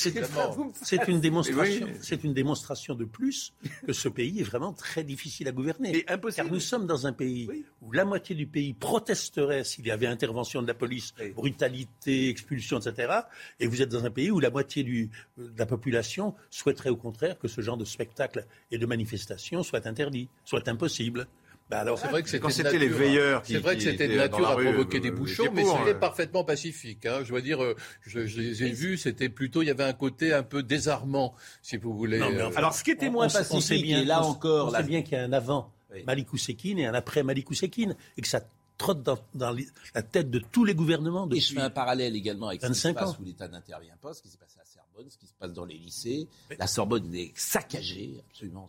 C'est, 0.83 1.09
une 1.09 1.21
démonstration. 1.21 1.89
C'est 2.01 2.25
une 2.25 2.33
démonstration 2.33 2.95
de 2.95 3.05
plus 3.05 3.53
que 3.87 3.93
ce 3.93 4.09
pays 4.09 4.41
est 4.41 4.45
vraiment 4.45 4.73
très 4.73 5.05
difficile 5.05 5.49
à 5.49 5.53
gouverner. 5.53 6.05
impossible. 6.09 6.45
Car 6.45 6.53
nous 6.53 6.61
sommes 6.61 6.87
dans 6.87 7.07
un 7.07 7.13
pays 7.13 7.51
où 7.83 7.93
la 7.93 8.07
moitié 8.07 8.35
du 8.35 8.47
pays 8.47 8.73
protesterait 8.73 9.65
s'il 9.65 9.87
y 9.87 9.91
avait 9.91 10.07
intervention 10.07 10.63
de 10.63 10.67
la 10.67 10.75
police, 10.75 11.13
brutalité, 11.37 12.31
expulsion, 12.31 12.79
etc. 12.79 13.13
Et 13.61 13.67
vous 13.67 13.83
êtes 13.83 13.91
dans 13.91 14.07
un 14.07 14.11
pays 14.11 14.31
où 14.31 14.41
la 14.41 14.51
moitié 14.51 14.83
du, 14.83 15.11
de 15.37 15.59
la 15.59 15.67
population 15.67 16.35
souhaiterait 16.63 16.91
au 16.91 16.97
contraire 16.97 17.39
que 17.39 17.49
ce 17.49 17.61
genre 17.61 17.77
de 17.77 17.85
spectacle 17.85 18.47
et 18.71 18.79
de 18.79 18.87
manifestation 18.87 19.63
soit 19.63 19.87
interdit, 19.87 20.29
soit 20.45 20.69
impossible. 20.69 21.27
Bah 21.71 21.79
alors 21.79 21.99
c'est 21.99 22.09
vrai 22.09 22.23
que 22.23 22.29
c'était 22.29 22.41
quand 22.41 22.51
c'était 22.51 22.79
les 22.79 22.89
veilleurs 22.89 23.43
c'est 23.45 23.59
vrai 23.59 23.77
que 23.77 23.83
c'était 23.83 24.09
de 24.09 24.17
nature 24.17 24.47
à 24.47 24.57
provoquer 24.57 25.01
des 25.01 25.11
bouchons 25.11 25.51
mais 25.55 25.65
c'était 25.65 25.95
parfaitement 25.95 26.45
pacifique 26.45 27.07
hein. 27.07 27.21
je 27.23 27.31
dois 27.31 27.41
dire 27.41 27.63
euh, 27.63 27.77
je, 28.05 28.19
les 28.19 28.65
ai 28.65 28.73
vus 28.73 28.99
c'était 28.99 29.31
plutôt 29.31 29.63
il 29.63 29.69
y 29.69 29.71
avait 29.71 29.85
un 29.85 29.95
côté 29.95 30.35
un 30.35 30.43
peu 30.43 30.63
désarmant 30.63 31.35
si 31.63 31.79
vous 31.79 31.95
voulez 31.97 32.21
euh, 32.21 32.51
alors 32.57 32.75
ce 32.75 32.85
qui 32.85 32.91
était 32.91 33.09
moins 33.09 33.29
pacifique 33.29 33.57
on 33.57 33.61
sait 33.61 33.79
bien, 33.79 34.05
là 34.05 34.23
encore 34.23 34.69
on 34.69 34.71
sait 34.73 34.83
bien 34.83 35.03
qu'il 35.03 35.13
y 35.13 35.21
a 35.21 35.25
un 35.25 35.33
avant 35.33 35.73
Malikou 36.07 36.37
Sekine 36.37 36.79
et 36.79 36.85
un 36.85 36.95
après 36.95 37.23
Malikou 37.23 37.55
Sekine 37.55 37.97
et 38.19 38.23
que 38.23 38.29
ça 38.29 38.43
trotte 38.77 39.03
dans, 39.03 39.57
la 39.95 40.03
tête 40.03 40.31
de 40.31 40.41
tous 40.41 40.65
les 40.65 40.75
gouvernements 40.75 41.27
depuis 41.27 41.39
Et 41.39 41.41
je 41.41 41.55
fais 41.55 41.61
un 41.61 41.71
parallèle 41.71 42.17
également 42.17 42.49
avec 42.49 42.61
ce 42.61 42.67
qui 42.67 42.75
se 42.75 42.89
passe 42.89 43.19
où 43.19 43.25
l'État 43.25 43.49
n'intervient 43.49 43.97
pas, 44.01 44.13
ce 44.13 44.21
qui 44.21 44.29
s'est 44.29 44.39
passé 44.39 44.59
Sorbonne, 44.93 45.11
ce 45.11 45.19
qui 45.19 45.27
se 45.27 45.35
passe 45.35 45.53
dans 45.53 45.65
les 45.65 45.79
lycées. 45.79 46.29
La 46.59 46.67
Sorbonne 46.67 47.15
est 47.15 47.33
saccagée, 47.37 48.23
absolument 48.31 48.67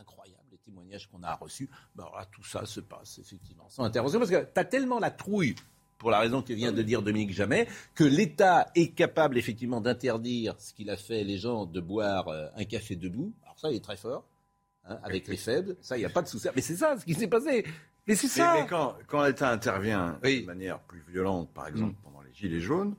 incroyable, 0.00 0.42
les 0.50 0.58
témoignages 0.58 1.08
qu'on 1.08 1.22
a 1.22 1.34
reçus. 1.34 1.68
Ben 1.94 2.06
voilà, 2.10 2.26
tout 2.26 2.44
ça 2.44 2.64
se 2.66 2.80
passe 2.80 3.18
effectivement 3.18 3.68
sans 3.68 3.84
intervention, 3.84 4.18
parce 4.18 4.30
que 4.30 4.44
tu 4.44 4.60
as 4.60 4.64
tellement 4.64 4.98
la 4.98 5.10
trouille 5.10 5.54
pour 5.98 6.10
la 6.10 6.18
raison 6.18 6.42
que 6.42 6.52
vient 6.52 6.72
de 6.72 6.82
dire 6.82 7.02
Dominique 7.02 7.32
Jamais, 7.32 7.66
que 7.94 8.04
l'État 8.04 8.70
est 8.74 8.88
capable 8.88 9.38
effectivement 9.38 9.80
d'interdire 9.80 10.54
ce 10.58 10.74
qu'il 10.74 10.90
a 10.90 10.96
fait 10.96 11.24
les 11.24 11.38
gens 11.38 11.64
de 11.64 11.80
boire 11.80 12.28
euh, 12.28 12.48
un 12.54 12.64
café 12.64 12.96
debout. 12.96 13.32
Alors 13.42 13.58
ça, 13.58 13.70
il 13.70 13.76
est 13.76 13.84
très 13.84 13.96
fort. 13.96 14.24
Hein, 14.84 14.98
avec 15.02 15.26
les 15.26 15.36
faibles, 15.36 15.76
ça, 15.80 15.96
il 15.96 16.00
n'y 16.00 16.06
a 16.06 16.10
pas 16.10 16.22
de 16.22 16.28
souci. 16.28 16.48
Mais 16.54 16.62
c'est 16.62 16.76
ça 16.76 16.98
ce 16.98 17.04
qui 17.04 17.14
s'est 17.14 17.28
passé. 17.28 17.64
Mais 18.06 18.14
c'est 18.14 18.28
ça. 18.28 18.54
Mais, 18.54 18.66
quand, 18.68 18.94
quand 19.08 19.24
l'État 19.24 19.50
intervient 19.50 20.18
de 20.22 20.44
manière 20.44 20.78
plus 20.80 21.02
violente, 21.08 21.50
par 21.52 21.66
exemple, 21.66 21.92
mm. 21.92 22.04
pendant 22.04 22.20
les 22.20 22.32
Gilets 22.32 22.60
jaunes, 22.60 22.94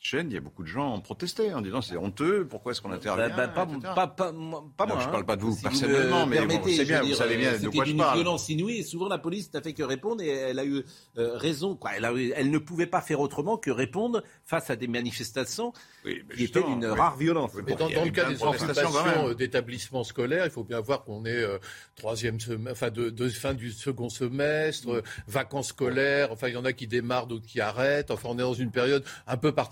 chaîne, 0.00 0.30
il 0.30 0.34
y 0.34 0.36
a 0.36 0.40
beaucoup 0.40 0.62
de 0.62 0.68
gens 0.68 0.94
ont 0.94 1.00
protesté 1.00 1.52
en 1.52 1.60
disant 1.60 1.82
c'est 1.82 1.96
honteux, 1.96 2.46
pourquoi 2.48 2.72
est-ce 2.72 2.80
qu'on 2.80 2.92
intervient 2.92 3.28
bah, 3.28 3.46
bah, 3.46 3.66
pas, 3.66 3.94
pas, 3.94 4.06
pas, 4.06 4.32
moi. 4.32 4.64
Je 4.78 4.84
ne 4.94 5.00
hein. 5.00 5.10
parle 5.10 5.26
pas 5.26 5.36
de 5.36 5.42
vous 5.42 5.56
personnellement, 5.60 6.26
mais 6.26 6.38
c'est 6.64 6.84
bien, 6.84 7.02
vous 7.02 7.14
savez 7.14 7.36
bien 7.36 7.58
de 7.58 7.68
quoi 7.68 7.84
je 7.84 7.94
parle. 7.94 8.16
une 8.16 8.22
violence 8.22 8.48
inouïe 8.48 8.78
et 8.78 8.82
souvent 8.82 9.08
la 9.08 9.18
police 9.18 9.52
n'a 9.52 9.60
fait 9.60 9.74
que 9.74 9.82
répondre 9.82 10.22
et 10.22 10.28
elle 10.28 10.58
a 10.58 10.64
eu 10.64 10.84
euh, 11.18 11.36
raison. 11.36 11.76
Quoi. 11.76 11.90
Elle, 11.96 12.04
a, 12.04 12.12
elle, 12.34 12.50
ne 12.50 12.58
pouvait 12.58 12.86
pas 12.86 13.00
faire 13.00 13.20
autrement 13.20 13.58
que 13.58 13.70
répondre 13.70 14.22
face 14.44 14.70
à 14.70 14.76
des 14.76 14.86
manifestations 14.86 15.72
qui 16.04 16.44
étaient 16.44 16.62
d'une 16.62 16.86
rare 16.86 17.16
violence. 17.16 17.52
mais 17.54 17.74
dans, 17.74 17.90
dans 17.90 18.04
le 18.04 18.10
cas 18.10 18.28
des 18.28 18.42
occupations 18.42 19.28
euh, 19.28 19.34
d'établissements 19.34 20.04
scolaires, 20.04 20.44
il 20.44 20.50
faut 20.50 20.64
bien 20.64 20.80
voir 20.80 21.04
qu'on 21.04 21.24
est 21.24 21.42
euh, 21.42 21.58
troisième 21.96 22.38
enfin 22.70 22.90
de, 22.90 23.10
de, 23.10 23.28
fin 23.28 23.54
du 23.54 23.72
second 23.72 24.08
semestre, 24.08 24.88
mm. 24.88 25.02
vacances 25.28 25.68
scolaires, 25.68 26.32
enfin 26.32 26.48
il 26.48 26.54
y 26.54 26.56
en 26.56 26.64
a 26.64 26.72
qui 26.72 26.86
démarrent, 26.86 27.26
d'autres 27.26 27.46
qui 27.46 27.60
arrêtent. 27.60 28.10
Enfin 28.10 28.28
on 28.30 28.38
est 28.38 28.42
dans 28.42 28.54
une 28.54 28.70
période 28.70 29.04
un 29.26 29.36
peu 29.36 29.52
particulière 29.52 29.65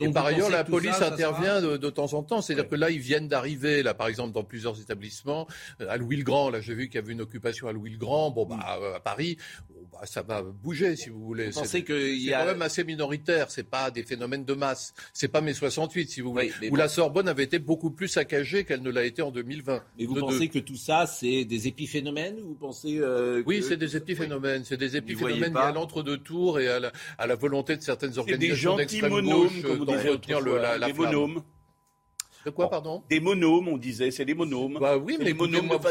et 0.00 0.08
par 0.10 0.26
ailleurs, 0.26 0.50
la 0.50 0.64
police 0.64 1.00
intervient 1.00 1.60
de, 1.60 1.90
temps 1.90 2.12
en 2.14 2.22
temps. 2.22 2.42
C'est-à-dire 2.42 2.68
que 2.68 2.74
là, 2.74 2.90
ils 2.90 2.98
viennent 2.98 3.28
d'arriver, 3.28 3.82
là, 3.82 3.94
par 3.94 4.08
exemple, 4.08 4.32
dans 4.32 4.44
plusieurs 4.44 4.80
établissements. 4.80 5.46
Euh, 5.80 5.86
à 5.88 5.96
Louis-le-Grand, 5.96 6.50
là, 6.50 6.60
j'ai 6.60 6.74
vu 6.74 6.88
qu'il 6.88 6.96
y 6.96 7.02
avait 7.02 7.12
une 7.12 7.20
occupation 7.20 7.68
à 7.68 7.72
Louis-le-Grand. 7.72 8.30
Bon, 8.30 8.46
bah, 8.46 8.56
mm. 8.56 8.96
à 8.96 9.00
Paris, 9.00 9.38
bah, 9.92 10.00
ça 10.04 10.22
va 10.22 10.42
bouger, 10.42 10.96
si 10.96 11.08
vous 11.08 11.24
voulez. 11.24 11.50
Vous 11.50 11.60
pensez 11.60 11.84
qu'il 11.84 12.22
y 12.22 12.32
a... 12.32 12.40
quand 12.40 12.46
même 12.46 12.62
assez 12.62 12.84
minoritaire. 12.84 13.50
C'est 13.50 13.68
pas 13.68 13.90
des 13.90 14.02
phénomènes 14.02 14.44
de 14.44 14.54
masse. 14.54 14.94
C'est 15.12 15.28
pas 15.28 15.40
mai 15.40 15.54
68, 15.54 16.10
si 16.10 16.20
vous 16.20 16.32
voulez. 16.32 16.52
où 16.70 16.76
la 16.76 16.88
Sorbonne 16.88 17.28
avait 17.28 17.44
été 17.44 17.58
beaucoup 17.58 17.90
plus 17.90 18.08
saccagée 18.08 18.64
qu'elle 18.64 18.82
ne 18.82 18.90
l'a 18.90 19.04
été 19.04 19.22
en 19.22 19.30
2020. 19.30 19.82
Et 19.98 20.06
vous 20.06 20.14
pensez 20.14 20.48
que 20.48 20.58
tout 20.58 20.76
ça, 20.76 21.06
c'est 21.06 21.44
des 21.44 21.68
épiphénomènes 21.68 22.38
Vous 22.40 22.54
pensez 22.54 22.98
euh, 22.98 23.42
Oui, 23.46 23.62
c'est 23.66 23.76
des 23.76 23.96
épiphénomènes. 23.96 24.64
C'est 24.64 24.76
des 24.76 24.96
épiphénomènes 24.96 25.54
liés 25.54 25.60
à 25.60 25.72
l'entre-deux 25.72 26.18
tours 26.18 26.60
et 26.60 26.68
à 26.68 26.80
la, 26.80 26.92
à 27.18 27.26
la, 27.26 27.34
volonté 27.34 27.76
de 27.76 27.82
certaines 27.82 28.18
organisations 28.18 28.76
d'extrême 28.76 29.17
gauche 29.22 29.60
d'entretenir 29.62 30.40
la, 30.40 30.78
la. 30.78 30.88
De 32.48 32.54
quoi, 32.54 32.70
pardon 32.70 33.02
Des 33.10 33.20
monomes, 33.20 33.68
on 33.68 33.76
disait, 33.76 34.10
c'est 34.10 34.24
des 34.24 34.32
monomes. 34.32 34.78
Bah 34.80 34.96
oui, 34.96 35.16
mais 35.18 35.26
les 35.26 35.34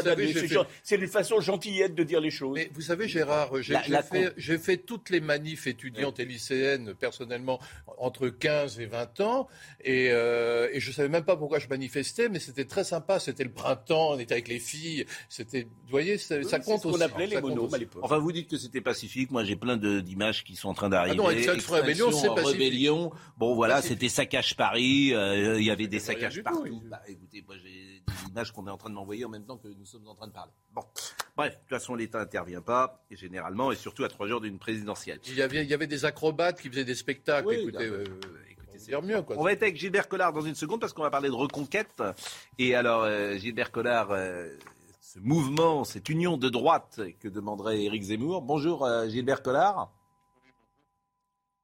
savez, 0.02 0.34
c'est 0.82 0.96
une 0.96 1.06
façon 1.06 1.40
gentillette 1.40 1.94
de 1.94 2.02
dire 2.02 2.20
les 2.20 2.30
choses. 2.30 2.56
Mais 2.56 2.68
vous 2.74 2.80
savez, 2.80 3.06
Gérard, 3.06 3.50
j'ai 3.62 3.76
fait, 4.02 4.58
fait, 4.58 4.76
toutes 4.78 5.10
les 5.10 5.20
manifs 5.20 5.68
étudiantes 5.68 6.18
et 6.18 6.24
lycéennes, 6.24 6.94
personnellement, 6.94 7.60
entre 7.98 8.28
15 8.28 8.80
et 8.80 8.86
20 8.86 9.20
ans, 9.20 9.48
et, 9.84 10.08
euh, 10.10 10.68
et 10.72 10.80
je 10.80 10.90
savais 10.90 11.08
même 11.08 11.24
pas 11.24 11.36
pourquoi 11.36 11.60
je 11.60 11.68
manifestais, 11.68 12.28
mais 12.28 12.40
c'était 12.40 12.64
très 12.64 12.82
sympa. 12.82 13.20
C'était 13.20 13.44
le 13.44 13.52
printemps, 13.52 14.10
on 14.14 14.18
était 14.18 14.34
avec 14.34 14.48
les 14.48 14.58
filles, 14.58 15.06
c'était, 15.28 15.62
vous 15.62 15.90
voyez, 15.90 16.18
ça, 16.18 16.42
ça 16.42 16.58
compte 16.58 16.82
ce 16.82 16.88
aussi. 16.88 16.98
On 16.98 17.00
appelait 17.00 17.28
les 17.28 17.40
monomes 17.40 17.72
à 17.72 17.78
l'époque. 17.78 18.02
Enfin, 18.04 18.18
vous 18.18 18.32
dites 18.32 18.50
que 18.50 18.56
c'était 18.56 18.80
pacifique. 18.80 19.30
Moi, 19.30 19.44
j'ai 19.44 19.56
plein 19.56 19.76
d'images 19.76 20.42
qui 20.42 20.56
sont 20.56 20.68
en 20.68 20.74
train 20.74 20.88
d'arriver. 20.88 21.16
Ah 21.18 21.22
non, 21.22 21.30
Extinction 21.30 21.74
Rébellion, 21.74 22.10
c'est 22.10 22.28
pacifique. 22.28 22.60
Rébellion. 22.60 23.12
Bon, 23.36 23.54
voilà, 23.54 23.80
c'était 23.80 24.08
saccage 24.08 24.56
Paris. 24.56 25.14
Euh, 25.14 25.60
il 25.60 25.64
y 25.64 25.70
avait 25.70 25.86
des 25.86 26.00
saccages 26.00 26.42
partout. 26.52 26.82
Bah, 26.84 27.02
écoutez, 27.06 27.44
moi 27.46 27.56
j'ai 27.58 28.02
des 28.06 28.30
images 28.30 28.52
qu'on 28.52 28.66
est 28.66 28.70
en 28.70 28.76
train 28.76 28.90
de 28.90 28.94
m'envoyer 28.94 29.24
en 29.24 29.28
même 29.28 29.44
temps 29.44 29.58
que 29.58 29.68
nous 29.68 29.84
sommes 29.84 30.06
en 30.08 30.14
train 30.14 30.26
de 30.26 30.32
parler. 30.32 30.52
Bon, 30.72 30.82
bref, 31.36 31.54
de 31.54 31.58
toute 31.60 31.68
façon, 31.68 31.94
l'État 31.94 32.18
n'intervient 32.18 32.62
pas, 32.62 33.04
et 33.10 33.16
généralement, 33.16 33.72
et 33.72 33.76
surtout 33.76 34.04
à 34.04 34.08
trois 34.08 34.26
jours 34.26 34.40
d'une 34.40 34.58
présidentielle. 34.58 35.20
Il 35.26 35.34
y, 35.34 35.42
avait, 35.42 35.62
il 35.62 35.68
y 35.68 35.74
avait 35.74 35.86
des 35.86 36.04
acrobates 36.04 36.60
qui 36.60 36.68
faisaient 36.68 36.84
des 36.84 36.94
spectacles. 36.94 37.52
écoutez, 37.52 37.86
euh, 37.86 38.04
écoutez 38.50 38.78
c'est 38.78 39.00
mieux. 39.02 39.22
Quoi. 39.22 39.36
On 39.38 39.42
va 39.42 39.52
être 39.52 39.62
avec 39.62 39.76
Gilbert 39.76 40.08
Collard 40.08 40.32
dans 40.32 40.42
une 40.42 40.54
seconde 40.54 40.80
parce 40.80 40.92
qu'on 40.92 41.02
va 41.02 41.10
parler 41.10 41.28
de 41.28 41.34
reconquête. 41.34 42.02
Et 42.58 42.74
alors, 42.74 43.02
euh, 43.02 43.36
Gilbert 43.36 43.72
Collard. 43.72 44.10
Euh, 44.12 44.48
ce 45.00 45.20
mouvement, 45.20 45.84
cette 45.84 46.10
union 46.10 46.36
de 46.36 46.50
droite 46.50 47.00
que 47.18 47.28
demanderait 47.28 47.82
Éric 47.82 48.02
Zemmour. 48.02 48.42
Bonjour 48.42 48.86
Gilbert 49.08 49.42
Collard. 49.42 49.90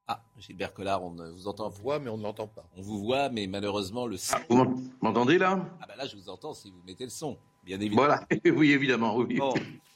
Ah, 0.07 0.21
Gilbert 0.39 0.75
Collard, 0.75 1.03
on 1.03 1.11
vous 1.33 1.49
entend. 1.49 1.67
On 1.67 1.71
voit, 1.71 1.99
mais 1.99 2.11
on 2.11 2.19
ne 2.19 2.23
l'entend 2.23 2.47
pas. 2.47 2.69
On 2.77 2.83
vous 2.83 2.99
voit, 2.99 3.31
mais 3.31 3.47
malheureusement, 3.47 4.07
le 4.07 4.19
son. 4.19 4.37
Ah, 4.37 4.43
vous 4.51 4.91
m'entendez 5.01 5.39
là? 5.39 5.65
Ah, 5.81 5.87
ben 5.89 5.97
là, 5.97 6.07
je 6.07 6.17
vous 6.17 6.29
entends 6.29 6.53
si 6.53 6.71
vous 6.71 6.83
mettez 6.87 7.05
le 7.05 7.11
son, 7.11 7.39
bien 7.65 7.81
évidemment. 7.81 8.03
Voilà, 8.03 8.27
oui, 8.57 8.73
évidemment, 8.73 9.17
oui. 9.17 9.41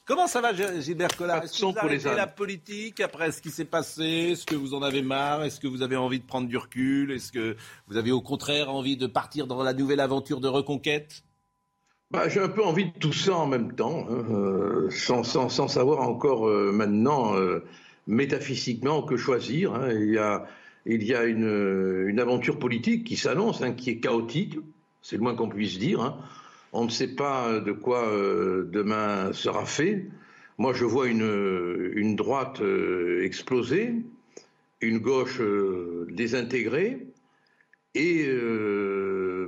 Comment 0.06 0.26
ça 0.26 0.40
va, 0.40 0.54
Gilbert 0.80 1.14
Collard? 1.14 1.44
Est-ce 1.44 1.60
que 1.60 1.66
vous 1.66 1.78
arrêtez 1.78 2.14
la 2.14 2.26
politique 2.26 3.00
après 3.00 3.30
ce 3.30 3.42
qui 3.42 3.50
s'est 3.50 3.66
passé? 3.66 4.30
Est-ce 4.32 4.46
que 4.46 4.54
vous 4.54 4.72
en 4.72 4.80
avez 4.80 5.02
marre? 5.02 5.42
Est-ce 5.42 5.60
que 5.60 5.66
vous 5.66 5.82
avez 5.82 5.96
envie 5.96 6.20
de 6.20 6.24
prendre 6.24 6.48
du 6.48 6.56
recul? 6.56 7.12
Est-ce 7.12 7.30
que 7.30 7.56
vous 7.88 7.98
avez 7.98 8.10
au 8.10 8.22
contraire 8.22 8.72
envie 8.72 8.96
de 8.96 9.06
partir 9.06 9.46
dans 9.46 9.62
la 9.62 9.74
nouvelle 9.74 10.00
aventure 10.00 10.40
de 10.40 10.48
reconquête? 10.48 11.22
Bah, 12.10 12.26
J'ai 12.30 12.40
un 12.40 12.48
peu 12.48 12.64
envie 12.64 12.86
de 12.86 12.98
tout 12.98 13.12
ça 13.12 13.36
en 13.36 13.46
même 13.46 13.74
temps, 13.74 14.06
hein, 14.08 14.24
euh, 14.30 14.88
sans, 14.88 15.24
sans, 15.24 15.50
sans, 15.50 15.68
savoir 15.68 16.00
encore 16.00 16.48
euh, 16.48 16.72
maintenant. 16.72 17.34
Euh, 17.34 17.62
métaphysiquement 18.08 19.02
que 19.02 19.16
choisir. 19.16 19.74
Hein. 19.74 19.90
Il 19.92 21.04
y 21.04 21.14
a, 21.14 21.24
une, 21.24 22.18
aventure 22.18 22.58
politique 22.58 23.04
qui 23.04 23.16
s'annonce, 23.16 23.62
hein, 23.62 23.72
qui 23.72 23.90
est 23.90 24.00
chaotique, 24.00 24.58
c'est 25.02 25.16
le 25.16 25.22
moins 25.22 25.36
qu'on 25.36 25.48
puisse 25.48 25.78
dire. 25.78 26.00
Hein. 26.00 26.18
On 26.72 26.84
ne 26.84 26.90
sait 26.90 27.14
pas 27.14 27.60
de 27.60 27.72
quoi 27.72 28.08
euh, 28.08 28.68
demain 28.72 29.32
sera 29.32 29.64
fait. 29.64 30.06
Moi, 30.56 30.72
je 30.72 30.84
vois 30.84 31.06
une, 31.06 32.16
droite 32.16 32.60
euh, 32.60 33.22
explosée, 33.24 33.94
une 34.80 34.98
gauche 34.98 35.40
euh, 35.40 36.06
désintégrée, 36.10 37.06
et 37.94 38.28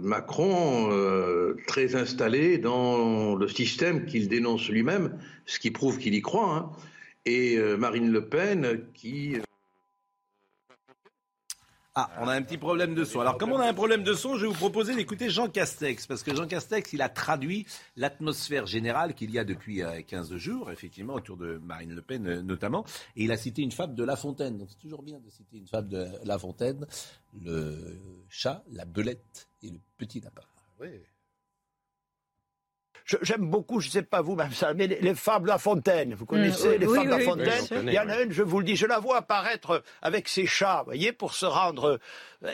Macron 0.03 0.89
très 1.69 1.95
installé 1.95 2.59
dans 2.59 3.37
le 3.37 3.47
système 3.47 4.07
qu'il 4.07 4.29
dénonce 4.29 4.69
lui-même, 4.69 5.19
ce 5.47 5.61
qui 5.61 5.71
prouve 5.71 5.99
qu'il 5.99 6.15
y 6.15 6.21
croit. 6.21 6.73
Et 7.27 7.57
euh, 7.57 7.77
Marine 7.77 8.11
Le 8.11 8.27
Pen 8.27 8.87
qui... 8.95 9.37
Euh, 9.37 9.43
ah, 11.97 12.09
on 12.21 12.29
a 12.29 12.35
un 12.35 12.43
petit 12.43 12.57
problème 12.57 12.95
de 12.95 13.03
son. 13.03 13.21
Alors, 13.21 13.37
comme 13.37 13.51
on 13.51 13.59
a 13.59 13.67
un 13.67 13.75
problème 13.75 14.05
de 14.05 14.15
son, 14.15 14.37
je 14.37 14.43
vais 14.43 14.53
vous 14.53 14.57
proposer 14.57 14.95
d'écouter 14.95 15.29
Jean 15.29 15.49
Castex, 15.49 16.07
parce 16.07 16.23
que 16.23 16.35
Jean 16.35 16.47
Castex, 16.47 16.93
il 16.93 17.03
a 17.03 17.09
traduit 17.09 17.67
l'atmosphère 17.97 18.65
générale 18.67 19.13
qu'il 19.13 19.33
y 19.33 19.41
a 19.41 19.45
depuis 19.45 19.83
15 20.07 20.33
euh, 20.33 20.39
jours, 20.39 20.71
effectivement, 20.71 21.15
autour 21.15 21.37
de 21.37 21.59
Marine 21.59 21.93
Le 21.93 22.01
Pen 22.01 22.43
notamment, 22.43 22.85
et 23.17 23.25
il 23.25 23.33
a 23.33 23.37
cité 23.37 23.63
une 23.63 23.73
fable 23.73 23.97
de 23.97 24.05
La 24.05 24.15
Fontaine. 24.15 24.57
Donc, 24.57 24.69
c'est 24.71 24.79
toujours 24.79 25.03
bien 25.03 25.19
de 25.19 25.29
citer 25.31 25.59
une 25.59 25.67
fable 25.67 25.89
de 25.89 26.07
La 26.23 26.39
Fontaine, 26.39 26.87
le 27.43 28.01
chat, 28.29 28.63
la 28.71 28.85
belette 28.85 29.49
et 29.65 29.71
le 29.71 29.81
petit 29.99 30.21
lapin. 30.21 30.43
Oui. 30.79 30.91
J'aime 33.23 33.47
beaucoup, 33.47 33.81
je 33.81 33.89
ne 33.89 33.93
sais 33.93 34.03
pas 34.03 34.21
vous, 34.21 34.37
même 34.37 34.53
ça, 34.53 34.75
mais 34.75 34.87
les, 34.87 35.15
fables 35.15 35.47
de 35.47 35.51
La 35.51 35.59
Fontaine. 35.59 36.15
Vous 36.15 36.27
connaissez 36.27 36.79
les 36.79 36.87
fables 36.87 37.07
de 37.07 37.11
La 37.11 37.21
Fontaine 37.21 37.65
Il 37.87 37.93
y 37.93 37.99
en 37.99 38.09
a 38.09 38.21
une, 38.21 38.33
je 38.33 38.43
vous 38.43 38.59
le 38.59 38.65
dis, 38.65 38.77
je 38.77 38.87
la 38.87 38.99
vois 38.99 39.19
apparaître 39.19 39.83
avec 40.03 40.29
ses 40.29 40.47
chats, 40.47 40.79
vous 40.81 40.87
voyez, 40.87 41.13
pour 41.13 41.35
se 41.35 41.47
rendre 41.47 41.99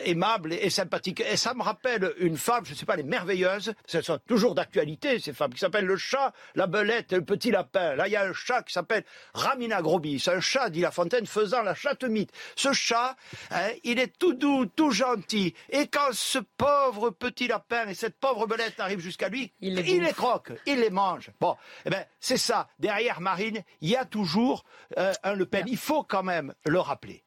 aimable 0.05 0.53
et, 0.53 0.69
sympathique. 0.69 1.21
Et 1.21 1.37
ça 1.37 1.53
me 1.53 1.63
rappelle 1.63 2.13
une 2.19 2.37
fable, 2.37 2.65
je 2.65 2.73
ne 2.73 2.77
sais 2.77 2.85
pas, 2.85 2.95
les 2.95 3.03
merveilleuses, 3.03 3.73
elles 3.93 4.03
sont 4.03 4.19
toujours 4.27 4.55
d'actualité, 4.55 5.19
ces 5.19 5.33
fables, 5.33 5.53
qui 5.53 5.59
s'appellent 5.59 5.85
Le 5.85 5.97
chat, 5.97 6.33
la 6.55 6.67
belette 6.67 7.13
et 7.13 7.15
le 7.15 7.25
petit 7.25 7.51
lapin. 7.51 7.95
Là, 7.95 8.07
il 8.07 8.11
y 8.11 8.15
a 8.15 8.23
un 8.23 8.33
chat 8.33 8.63
qui 8.63 8.73
s'appelle 8.73 9.03
Ramina 9.33 9.81
Grobis, 9.81 10.23
un 10.27 10.39
chat, 10.39 10.69
dit 10.69 10.81
La 10.81 10.91
Fontaine, 10.91 11.25
faisant 11.25 11.61
la 11.61 11.75
chatte-mythe. 11.75 12.31
Ce 12.55 12.73
chat, 12.73 13.15
hein, 13.51 13.69
il 13.83 13.99
est 13.99 14.17
tout 14.17 14.33
doux, 14.33 14.65
tout 14.65 14.91
gentil. 14.91 15.53
Et 15.69 15.87
quand 15.87 16.11
ce 16.11 16.39
pauvre 16.39 17.11
petit 17.11 17.47
lapin 17.47 17.87
et 17.87 17.93
cette 17.93 18.19
pauvre 18.19 18.47
belette 18.47 18.79
arrivent 18.79 18.99
jusqu'à 18.99 19.29
lui, 19.29 19.51
il 19.61 19.75
les, 19.75 19.89
il 19.89 20.03
les 20.03 20.13
croque, 20.13 20.46
il 20.65 20.79
les 20.79 20.89
mange. 20.89 21.31
Bon, 21.39 21.55
eh 21.85 21.89
ben, 21.89 22.05
c'est 22.19 22.37
ça. 22.37 22.67
Derrière 22.79 23.21
Marine, 23.21 23.63
il 23.81 23.89
y 23.89 23.95
a 23.95 24.05
toujours 24.05 24.65
euh, 24.97 25.13
un 25.23 25.33
Le 25.33 25.45
Pen. 25.45 25.65
Il 25.67 25.77
faut 25.77 26.03
quand 26.03 26.23
même 26.23 26.53
le 26.65 26.79
rappeler. 26.79 27.23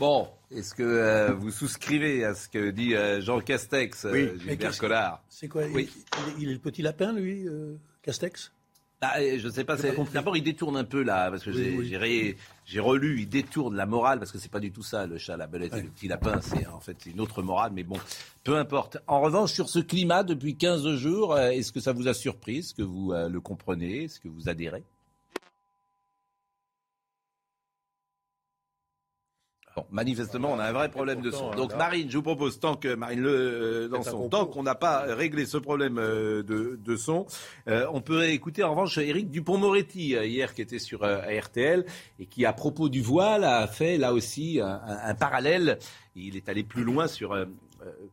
Bon, 0.00 0.28
est-ce 0.50 0.74
que 0.74 0.82
euh, 0.82 1.34
vous 1.34 1.50
souscrivez 1.50 2.24
à 2.24 2.34
ce 2.34 2.48
que 2.48 2.70
dit 2.70 2.94
euh, 2.94 3.20
Jean 3.20 3.38
Castex, 3.40 4.06
euh, 4.06 4.34
Gilbert 4.38 4.78
Collard? 4.78 5.22
C'est 5.28 5.46
quoi? 5.46 5.64
Oui. 5.74 5.90
il, 6.38 6.48
est 6.48 6.54
le 6.54 6.58
petit 6.58 6.80
lapin, 6.80 7.12
lui, 7.12 7.46
Castex? 8.00 8.50
Ah, 9.02 9.20
je 9.20 9.46
ne 9.46 9.52
sais 9.52 9.64
pas. 9.64 9.76
D'abord, 9.76 10.38
il 10.38 10.42
détourne 10.42 10.78
un 10.78 10.84
peu 10.84 11.02
là, 11.02 11.30
parce 11.30 11.44
que 11.44 11.52
j'ai 11.52 11.98
relu, 12.78 13.22
il 13.22 13.28
détourne 13.28 13.74
la 13.74 13.86
morale, 13.86 14.20
parce 14.20 14.30
que 14.30 14.38
c'est 14.38 14.50
pas 14.50 14.60
du 14.60 14.70
tout 14.70 14.84
ça, 14.84 15.06
le 15.06 15.18
chat, 15.18 15.36
la 15.36 15.48
belette 15.48 15.74
et 15.74 15.82
le 15.82 15.88
petit 15.88 16.06
lapin. 16.06 16.40
C'est 16.40 16.66
en 16.66 16.78
fait 16.78 17.06
une 17.06 17.20
autre 17.20 17.42
morale, 17.42 17.72
mais 17.74 17.82
bon, 17.82 17.96
peu 18.44 18.56
importe. 18.56 18.98
En 19.08 19.20
revanche, 19.20 19.52
sur 19.52 19.68
ce 19.68 19.80
climat 19.80 20.22
depuis 20.22 20.56
15 20.56 20.94
jours, 20.94 21.36
est-ce 21.38 21.72
que 21.72 21.80
ça 21.80 21.92
vous 21.92 22.06
a 22.06 22.14
surpris? 22.14 22.58
Est-ce 22.58 22.74
que 22.74 22.82
vous 22.82 23.12
le 23.12 23.40
comprenez? 23.40 24.04
Est-ce 24.04 24.20
que 24.20 24.28
vous 24.28 24.48
adhérez? 24.48 24.84
Bon, 29.80 29.86
manifestement, 29.92 30.52
on 30.52 30.58
a 30.58 30.64
un 30.64 30.72
vrai 30.72 30.90
problème 30.90 31.22
de 31.22 31.30
son. 31.30 31.52
Donc, 31.52 31.74
Marine, 31.74 32.10
je 32.10 32.16
vous 32.18 32.22
propose, 32.22 32.60
tant 32.60 32.76
que 32.76 32.94
Marine 32.94 33.20
Le 33.20 33.30
euh, 33.30 33.88
dans 33.88 34.02
son, 34.02 34.28
tant 34.28 34.44
qu'on 34.44 34.62
n'a 34.62 34.74
pas 34.74 35.14
réglé 35.14 35.46
ce 35.46 35.56
problème 35.56 35.96
euh, 35.98 36.42
de, 36.42 36.78
de, 36.84 36.96
son, 36.96 37.24
euh, 37.66 37.86
on 37.90 38.02
peut 38.02 38.28
écouter 38.28 38.62
en 38.62 38.72
revanche 38.72 38.98
Éric 38.98 39.30
Dupont-Moretti 39.30 40.08
hier 40.10 40.52
qui 40.52 40.60
était 40.60 40.78
sur 40.78 41.00
RTL 41.00 41.86
et 42.18 42.26
qui, 42.26 42.44
à 42.44 42.52
propos 42.52 42.90
du 42.90 43.00
voile, 43.00 43.44
a 43.44 43.66
fait 43.68 43.96
là 43.96 44.12
aussi 44.12 44.60
un, 44.60 44.80
un 44.84 45.14
parallèle. 45.14 45.78
Il 46.14 46.36
est 46.36 46.50
allé 46.50 46.62
plus 46.62 46.84
loin 46.84 47.06
sur 47.06 47.34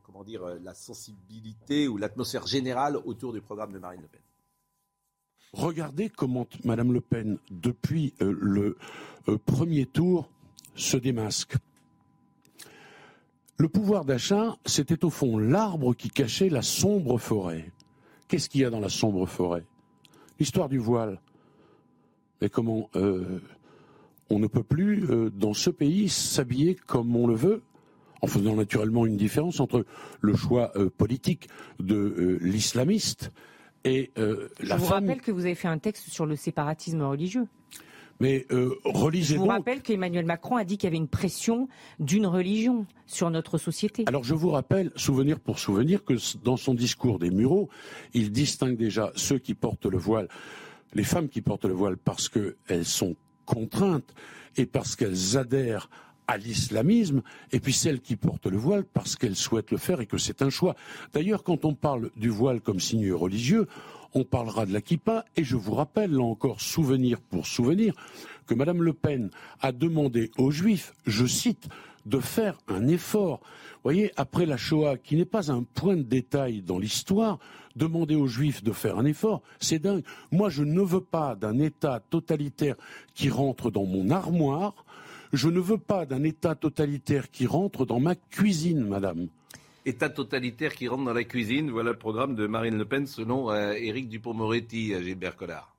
comment 0.03 0.23
dire 0.23 0.43
la 0.63 0.73
sensibilité 0.73 1.89
ou 1.89 1.97
l'atmosphère 1.97 2.47
générale 2.47 2.95
autour 3.03 3.33
du 3.33 3.41
programme 3.41 3.73
de 3.73 3.79
Marine 3.79 4.01
Le 4.01 4.07
Pen. 4.07 4.21
Regardez 5.51 6.09
comment 6.09 6.47
Madame 6.63 6.93
Le 6.93 7.01
Pen, 7.01 7.39
depuis 7.51 8.13
le 8.19 8.77
premier 9.45 9.85
tour, 9.85 10.29
se 10.77 10.95
démasque. 10.97 11.55
Le 13.57 13.67
pouvoir 13.67 14.05
d'achat, 14.05 14.55
c'était 14.65 15.03
au 15.03 15.09
fond 15.09 15.37
l'arbre 15.37 15.93
qui 15.95 16.09
cachait 16.09 16.49
la 16.49 16.61
sombre 16.61 17.17
forêt. 17.17 17.71
Qu'est-ce 18.27 18.49
qu'il 18.49 18.61
y 18.61 18.65
a 18.65 18.69
dans 18.69 18.79
la 18.79 18.89
sombre 18.89 19.25
forêt? 19.25 19.65
L'histoire 20.39 20.69
du 20.69 20.77
voile. 20.77 21.19
Mais 22.39 22.49
comment 22.49 22.89
euh, 22.95 23.39
on 24.29 24.37
ne 24.37 24.45
peut 24.45 24.61
plus, 24.63 25.09
euh, 25.09 25.31
dans 25.31 25.55
ce 25.55 25.71
pays, 25.71 26.07
s'habiller 26.07 26.75
comme 26.75 27.15
on 27.15 27.25
le 27.25 27.33
veut, 27.33 27.63
en 28.21 28.27
faisant 28.27 28.55
naturellement 28.55 29.07
une 29.07 29.17
différence 29.17 29.59
entre 29.59 29.85
le 30.21 30.35
choix 30.35 30.71
euh, 30.75 30.91
politique 30.95 31.49
de 31.79 32.37
l'islamiste 32.41 33.31
et 33.83 34.11
la 34.17 34.25
Je 34.59 34.73
vous 34.73 34.85
femme. 34.85 35.05
rappelle 35.05 35.21
que 35.21 35.31
vous 35.31 35.45
avez 35.45 35.55
fait 35.55 35.67
un 35.67 35.77
texte 35.77 36.09
sur 36.09 36.25
le 36.25 36.35
séparatisme 36.35 37.01
religieux. 37.01 37.47
Mais 38.19 38.45
euh, 38.51 38.75
relisez 38.83 39.35
Je 39.35 39.39
vous 39.39 39.45
rappelle 39.45 39.81
qu'Emmanuel 39.81 40.25
Macron 40.25 40.57
a 40.57 40.63
dit 40.63 40.77
qu'il 40.77 40.87
y 40.87 40.91
avait 40.91 40.97
une 40.97 41.07
pression 41.07 41.67
d'une 41.99 42.25
religion 42.25 42.85
sur 43.05 43.29
notre 43.29 43.57
société. 43.57 44.03
Alors 44.07 44.23
je 44.23 44.33
vous 44.33 44.49
rappelle, 44.49 44.91
souvenir 44.95 45.39
pour 45.39 45.59
souvenir, 45.59 46.03
que 46.03 46.15
dans 46.43 46.57
son 46.57 46.73
discours 46.73 47.19
des 47.19 47.29
Mureaux, 47.29 47.69
il 48.13 48.31
distingue 48.31 48.75
déjà 48.75 49.11
ceux 49.15 49.37
qui 49.37 49.53
portent 49.53 49.85
le 49.85 49.97
voile, 49.97 50.27
les 50.93 51.03
femmes 51.03 51.29
qui 51.29 51.41
portent 51.41 51.65
le 51.65 51.73
voile 51.73 51.97
parce 51.97 52.29
qu'elles 52.29 52.85
sont 52.85 53.15
contraintes 53.45 54.13
et 54.57 54.65
parce 54.65 54.95
qu'elles 54.95 55.37
adhèrent 55.37 55.89
à 56.27 56.37
l'islamisme, 56.37 57.21
et 57.51 57.59
puis 57.59 57.73
celles 57.73 58.01
qui 58.01 58.15
portent 58.15 58.47
le 58.47 58.57
voile 58.57 58.83
parce 58.83 59.15
qu'elles 59.15 59.35
souhaitent 59.35 59.71
le 59.71 59.77
faire 59.77 60.01
et 60.01 60.05
que 60.05 60.17
c'est 60.17 60.41
un 60.41 60.49
choix. 60.49 60.75
D'ailleurs, 61.13 61.43
quand 61.43 61.65
on 61.65 61.73
parle 61.73 62.11
du 62.17 62.29
voile 62.29 62.61
comme 62.61 62.79
signe 62.79 63.11
religieux, 63.13 63.67
on 64.13 64.23
parlera 64.23 64.65
de 64.65 64.73
la 64.73 64.81
kippa, 64.81 65.25
et 65.35 65.43
je 65.43 65.55
vous 65.55 65.73
rappelle, 65.73 66.11
là 66.11 66.23
encore, 66.23 66.61
souvenir 66.61 67.19
pour 67.21 67.45
souvenir, 67.45 67.93
que 68.45 68.53
Madame 68.53 68.81
Le 68.81 68.93
Pen 68.93 69.29
a 69.61 69.71
demandé 69.71 70.31
aux 70.37 70.51
Juifs, 70.51 70.93
je 71.05 71.25
cite, 71.25 71.67
de 72.05 72.19
faire 72.19 72.57
un 72.67 72.87
effort. 72.87 73.41
Vous 73.43 73.83
voyez, 73.83 74.11
après 74.15 74.45
la 74.45 74.57
Shoah, 74.57 74.97
qui 74.97 75.17
n'est 75.17 75.25
pas 75.25 75.51
un 75.51 75.63
point 75.63 75.97
de 75.97 76.03
détail 76.03 76.61
dans 76.61 76.79
l'histoire, 76.79 77.37
demander 77.75 78.15
aux 78.15 78.27
Juifs 78.27 78.63
de 78.63 78.71
faire 78.71 78.97
un 78.97 79.05
effort, 79.05 79.41
c'est 79.59 79.79
dingue. 79.79 80.03
Moi, 80.31 80.49
je 80.49 80.63
ne 80.63 80.81
veux 80.81 81.01
pas 81.01 81.35
d'un 81.35 81.59
État 81.59 82.01
totalitaire 82.09 82.75
qui 83.13 83.29
rentre 83.29 83.69
dans 83.69 83.85
mon 83.85 84.09
armoire. 84.09 84.85
Je 85.33 85.49
ne 85.49 85.59
veux 85.59 85.77
pas 85.77 86.05
d'un 86.05 86.23
État 86.23 86.55
totalitaire 86.55 87.29
qui 87.29 87.45
rentre 87.45 87.85
dans 87.85 87.99
ma 87.99 88.15
cuisine, 88.15 88.87
madame. 88.87 89.27
État 89.85 90.09
totalitaire 90.09 90.73
qui 90.73 90.87
rentre 90.87 91.05
dans 91.05 91.13
la 91.13 91.23
cuisine, 91.23 91.71
voilà 91.71 91.91
le 91.91 91.97
programme 91.97 92.35
de 92.35 92.45
Marine 92.45 92.77
Le 92.77 92.85
Pen 92.85 93.07
selon 93.07 93.51
euh, 93.51 93.71
Éric 93.71 94.09
Dupont-Moretti, 94.09 94.93
euh, 94.93 95.01
Gilbert 95.01 95.37
Collard. 95.37 95.76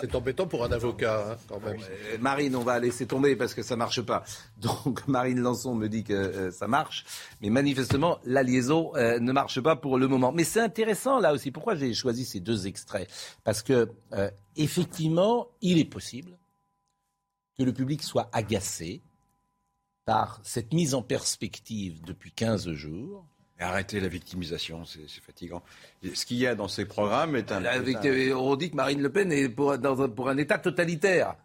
C'est 0.00 0.14
embêtant 0.14 0.46
pour 0.46 0.64
un 0.64 0.72
avocat, 0.72 1.32
hein, 1.32 1.36
quand 1.48 1.60
même. 1.60 1.78
Euh, 1.80 2.18
Marine, 2.18 2.56
on 2.56 2.62
va 2.62 2.78
laisser 2.78 3.06
tomber 3.06 3.36
parce 3.36 3.54
que 3.54 3.62
ça 3.62 3.76
marche 3.76 4.00
pas. 4.02 4.24
Donc 4.58 5.06
Marine 5.08 5.40
Lançon 5.40 5.74
me 5.74 5.88
dit 5.88 6.04
que 6.04 6.12
euh, 6.12 6.50
ça 6.50 6.66
marche, 6.66 7.04
mais 7.40 7.50
manifestement 7.50 8.18
la 8.24 8.42
liaison 8.42 8.92
euh, 8.96 9.18
ne 9.18 9.32
marche 9.32 9.60
pas 9.60 9.76
pour 9.76 9.98
le 9.98 10.08
moment. 10.08 10.32
Mais 10.32 10.44
c'est 10.44 10.60
intéressant 10.60 11.18
là 11.18 11.32
aussi. 11.32 11.50
Pourquoi 11.50 11.74
j'ai 11.74 11.92
choisi 11.94 12.24
ces 12.24 12.40
deux 12.40 12.66
extraits? 12.66 13.08
Parce 13.44 13.62
que 13.62 13.90
effectivement, 14.56 15.48
il 15.60 15.78
est 15.78 15.84
possible 15.84 16.38
que 17.58 17.62
le 17.62 17.72
public 17.72 18.02
soit 18.02 18.28
agacé 18.32 19.02
par 20.04 20.40
cette 20.42 20.72
mise 20.72 20.94
en 20.94 21.02
perspective 21.02 22.02
depuis 22.04 22.30
15 22.32 22.72
jours 22.72 23.26
Arrêtez 23.60 24.00
la 24.00 24.08
victimisation, 24.08 24.84
c'est 24.84 25.22
fatigant. 25.22 25.62
Ce 26.12 26.26
qu'il 26.26 26.38
y 26.38 26.46
a 26.46 26.54
dans 26.54 26.68
ces 26.68 26.84
programmes 26.84 27.36
est 27.36 27.52
un. 27.52 27.62
On 28.36 28.56
dit 28.56 28.70
que 28.70 28.76
Marine 28.76 29.00
Le 29.00 29.10
Pen 29.10 29.30
est 29.32 29.48
pour, 29.48 29.72
un 30.28 30.36
État 30.36 30.58
totalitaire. 30.58 31.36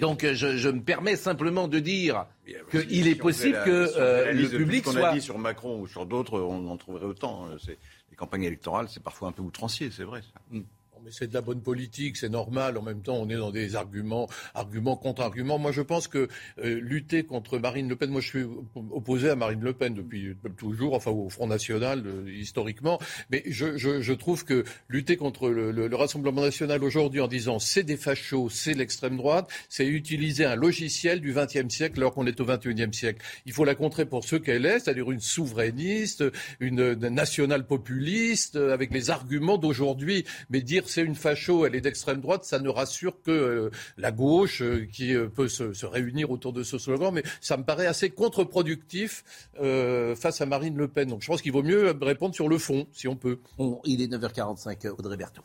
Donc 0.00 0.24
je, 0.24 0.68
me 0.68 0.80
permets 0.80 1.16
simplement 1.16 1.66
de 1.66 1.80
dire 1.80 2.26
qu'il 2.70 3.08
est 3.08 3.16
possible 3.16 3.60
que 3.64 3.90
euh, 3.96 4.32
le 4.32 4.48
public 4.48 4.84
soit. 4.84 5.08
a 5.08 5.14
dit 5.14 5.20
sur 5.20 5.38
Macron 5.38 5.80
ou 5.80 5.88
sur 5.88 6.06
d'autres, 6.06 6.40
on 6.40 6.68
en 6.68 6.76
trouverait 6.76 7.06
autant. 7.06 7.48
Les 7.66 8.16
campagnes 8.16 8.44
électorales, 8.44 8.86
c'est 8.88 9.02
parfois 9.02 9.28
un 9.28 9.32
peu 9.32 9.42
outrancier, 9.42 9.90
c'est 9.90 10.04
vrai. 10.04 10.22
Ça. 10.22 10.40
Mm 10.50 10.60
mais 11.04 11.10
c'est 11.12 11.28
de 11.28 11.34
la 11.34 11.42
bonne 11.42 11.60
politique, 11.60 12.16
c'est 12.16 12.28
normal. 12.28 12.78
En 12.78 12.82
même 12.82 13.02
temps, 13.02 13.16
on 13.16 13.28
est 13.28 13.36
dans 13.36 13.50
des 13.50 13.76
arguments, 13.76 14.28
arguments 14.54 14.96
contre 14.96 15.22
arguments. 15.22 15.58
Moi, 15.58 15.72
je 15.72 15.82
pense 15.82 16.08
que 16.08 16.28
euh, 16.62 16.80
lutter 16.80 17.24
contre 17.24 17.58
Marine 17.58 17.88
Le 17.88 17.96
Pen, 17.96 18.10
moi, 18.10 18.20
je 18.20 18.28
suis 18.28 18.44
opposé 18.90 19.28
à 19.28 19.36
Marine 19.36 19.60
Le 19.60 19.72
Pen 19.72 19.94
depuis 19.94 20.34
toujours, 20.56 20.94
enfin 20.94 21.10
au 21.10 21.28
Front 21.28 21.46
National 21.46 22.02
euh, 22.06 22.30
historiquement. 22.30 22.98
Mais 23.30 23.42
je, 23.46 23.76
je, 23.76 24.00
je, 24.00 24.12
trouve 24.12 24.44
que 24.44 24.64
lutter 24.88 25.16
contre 25.16 25.50
le, 25.50 25.70
le, 25.72 25.94
Rassemblement 25.94 26.42
National 26.42 26.82
aujourd'hui 26.82 27.20
en 27.20 27.28
disant 27.28 27.58
c'est 27.58 27.82
des 27.82 27.96
fachos, 27.96 28.48
c'est 28.50 28.74
l'extrême 28.74 29.16
droite, 29.16 29.48
c'est 29.68 29.86
utiliser 29.86 30.44
un 30.44 30.56
logiciel 30.56 31.20
du 31.20 31.32
XXe 31.34 31.68
siècle 31.68 31.98
alors 31.98 32.14
qu'on 32.14 32.26
est 32.26 32.40
au 32.40 32.46
XXIe 32.46 32.92
siècle. 32.92 33.24
Il 33.46 33.52
faut 33.52 33.64
la 33.64 33.74
contrer 33.74 34.06
pour 34.06 34.24
ce 34.24 34.36
qu'elle 34.36 34.66
est, 34.66 34.80
c'est-à-dire 34.80 35.10
une 35.10 35.20
souverainiste, 35.20 36.24
une, 36.60 36.80
une 36.80 37.08
nationale 37.08 37.66
populiste, 37.66 38.56
avec 38.56 38.92
les 38.92 39.10
arguments 39.10 39.58
d'aujourd'hui. 39.58 40.24
Mais 40.50 40.62
dire 40.62 40.88
c'est 40.94 41.02
une 41.02 41.16
facho, 41.16 41.66
elle 41.66 41.74
est 41.74 41.80
d'extrême 41.80 42.20
droite, 42.20 42.44
ça 42.44 42.60
ne 42.60 42.68
rassure 42.68 43.20
que 43.22 43.32
euh, 43.32 43.70
la 43.98 44.12
gauche 44.12 44.62
euh, 44.62 44.86
qui 44.92 45.12
euh, 45.12 45.26
peut 45.26 45.48
se, 45.48 45.84
réunir 45.84 46.30
autour 46.30 46.52
de 46.52 46.62
ce 46.62 46.78
slogan. 46.78 47.12
Mais 47.12 47.24
ça 47.40 47.56
me 47.56 47.64
paraît 47.64 47.86
assez 47.86 48.10
contre-productif 48.10 49.24
face 49.56 50.40
à 50.40 50.46
Marine 50.46 50.76
Le 50.76 50.88
Pen. 50.88 51.08
Donc 51.08 51.22
je 51.22 51.26
pense 51.26 51.42
qu'il 51.42 51.52
vaut 51.52 51.62
mieux 51.62 51.94
répondre 52.00 52.34
sur 52.34 52.48
le 52.48 52.58
fond, 52.58 52.86
si 52.92 53.08
on 53.08 53.16
peut. 53.16 53.40
il 53.84 54.02
est 54.02 54.06
9h45, 54.06 54.88
Audrey 54.90 55.16
Berthaud. 55.16 55.42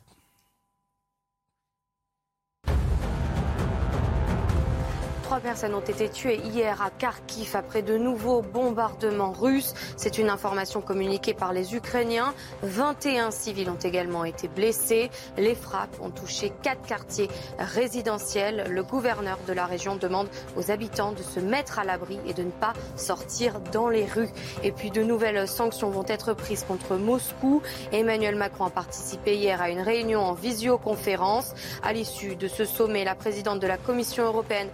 Trois 5.29 5.41
personnes 5.41 5.75
ont 5.75 5.79
été 5.79 6.09
tuées 6.09 6.39
hier 6.43 6.81
à 6.81 6.89
Kharkiv 6.89 7.55
après 7.55 7.83
de 7.83 7.99
nouveaux 7.99 8.41
bombardements 8.41 9.31
russes. 9.31 9.75
C'est 9.95 10.17
une 10.17 10.27
information 10.27 10.81
communiquée 10.81 11.35
par 11.35 11.53
les 11.53 11.75
Ukrainiens. 11.75 12.33
21 12.63 13.29
civils 13.29 13.69
ont 13.69 13.75
également 13.75 14.25
été 14.25 14.47
blessés. 14.47 15.11
Les 15.37 15.53
frappes 15.53 15.95
ont 16.01 16.09
touché 16.09 16.51
quatre 16.63 16.81
quartiers 16.81 17.29
résidentiels. 17.59 18.65
Le 18.71 18.81
gouverneur 18.81 19.37
de 19.47 19.53
la 19.53 19.67
région 19.67 19.97
demande 19.97 20.29
aux 20.57 20.71
habitants 20.71 21.11
de 21.11 21.21
se 21.21 21.39
mettre 21.39 21.77
à 21.77 21.83
l'abri 21.83 22.17
et 22.25 22.33
de 22.33 22.41
ne 22.41 22.49
pas 22.49 22.73
sortir 22.95 23.59
dans 23.71 23.87
les 23.87 24.05
rues. 24.05 24.31
Et 24.63 24.71
puis 24.71 24.89
de 24.89 25.03
nouvelles 25.03 25.47
sanctions 25.47 25.91
vont 25.91 26.05
être 26.07 26.33
prises 26.33 26.63
contre 26.63 26.95
Moscou. 26.95 27.61
Emmanuel 27.91 28.33
Macron 28.33 28.65
a 28.65 28.71
participé 28.71 29.35
hier 29.35 29.61
à 29.61 29.69
une 29.69 29.81
réunion 29.81 30.21
en 30.21 30.33
visioconférence. 30.33 31.53
À 31.83 31.93
l'issue 31.93 32.35
de 32.35 32.47
ce 32.47 32.65
sommet, 32.65 33.03
la 33.03 33.13
présidente 33.13 33.59
de 33.59 33.67
la 33.67 33.77
Commission 33.77 34.23
européenne 34.23 34.69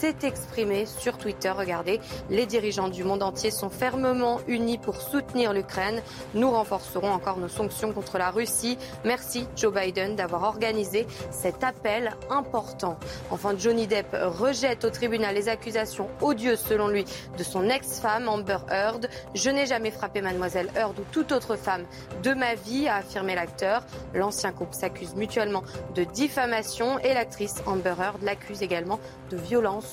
s'est 0.00 0.26
exprimé 0.26 0.86
sur 0.86 1.18
Twitter. 1.18 1.50
Regardez, 1.50 2.00
les 2.30 2.46
dirigeants 2.46 2.88
du 2.88 3.04
monde 3.04 3.22
entier 3.22 3.50
sont 3.50 3.68
fermement 3.68 4.40
unis 4.48 4.78
pour 4.78 4.96
soutenir 4.96 5.52
l'Ukraine. 5.52 6.00
Nous 6.32 6.50
renforcerons 6.50 7.10
encore 7.12 7.36
nos 7.36 7.48
sanctions 7.48 7.92
contre 7.92 8.16
la 8.16 8.30
Russie. 8.30 8.78
Merci 9.04 9.46
Joe 9.56 9.74
Biden 9.74 10.16
d'avoir 10.16 10.44
organisé 10.44 11.06
cet 11.30 11.62
appel 11.64 12.16
important. 12.30 12.98
Enfin, 13.30 13.54
Johnny 13.58 13.86
Depp 13.86 14.16
rejette 14.22 14.86
au 14.86 14.90
tribunal 14.90 15.34
les 15.34 15.50
accusations 15.50 16.08
odieuses 16.22 16.64
selon 16.66 16.88
lui 16.88 17.04
de 17.36 17.42
son 17.42 17.68
ex-femme 17.68 18.26
Amber 18.26 18.60
Heard. 18.70 19.06
Je 19.34 19.50
n'ai 19.50 19.66
jamais 19.66 19.90
frappé 19.90 20.22
mademoiselle 20.22 20.70
Heard 20.76 20.98
ou 20.98 21.04
toute 21.12 21.30
autre 21.30 21.56
femme 21.56 21.84
de 22.22 22.32
ma 22.32 22.54
vie, 22.54 22.88
a 22.88 22.96
affirmé 22.96 23.34
l'acteur. 23.34 23.84
L'ancien 24.14 24.52
couple 24.52 24.74
s'accuse 24.74 25.14
mutuellement 25.14 25.62
de 25.94 26.04
diffamation 26.04 26.98
et 27.00 27.12
l'actrice 27.12 27.56
Amber 27.66 27.96
Heard 28.00 28.22
l'accuse 28.22 28.62
également 28.62 28.98
de 29.30 29.36
violence 29.36 29.89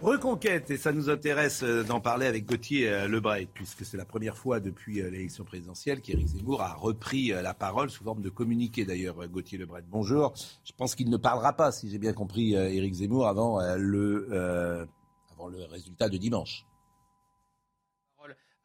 Reconquête, 0.00 0.70
et 0.70 0.76
ça 0.76 0.92
nous 0.92 1.10
intéresse 1.10 1.64
euh, 1.64 1.82
d'en 1.82 1.98
parler 1.98 2.26
avec 2.26 2.46
Gauthier 2.46 2.88
euh, 2.88 3.08
Lebray, 3.08 3.48
puisque 3.52 3.84
c'est 3.84 3.96
la 3.96 4.04
première 4.04 4.36
fois 4.36 4.60
depuis 4.60 5.00
euh, 5.00 5.10
l'élection 5.10 5.42
présidentielle 5.42 6.00
qu'Éric 6.00 6.28
Zemmour 6.28 6.62
a 6.62 6.74
repris 6.74 7.30
la 7.30 7.52
parole 7.52 7.90
sous 7.90 8.04
forme 8.04 8.22
de 8.22 8.28
communiqué 8.28 8.84
d'ailleurs. 8.84 9.26
Gauthier 9.26 9.58
Lebray, 9.58 9.82
bonjour. 9.90 10.34
Je 10.64 10.72
pense 10.76 10.94
qu'il 10.94 11.10
ne 11.10 11.16
parlera 11.16 11.52
pas, 11.52 11.72
si 11.72 11.90
j'ai 11.90 11.98
bien 11.98 12.12
compris, 12.12 12.54
Éric 12.54 12.94
Zemmour, 12.94 13.26
avant 13.26 13.60
le, 13.76 14.86
avant 15.32 15.48
le 15.48 15.64
résultat 15.64 16.08
de 16.08 16.16
dimanche 16.16 16.67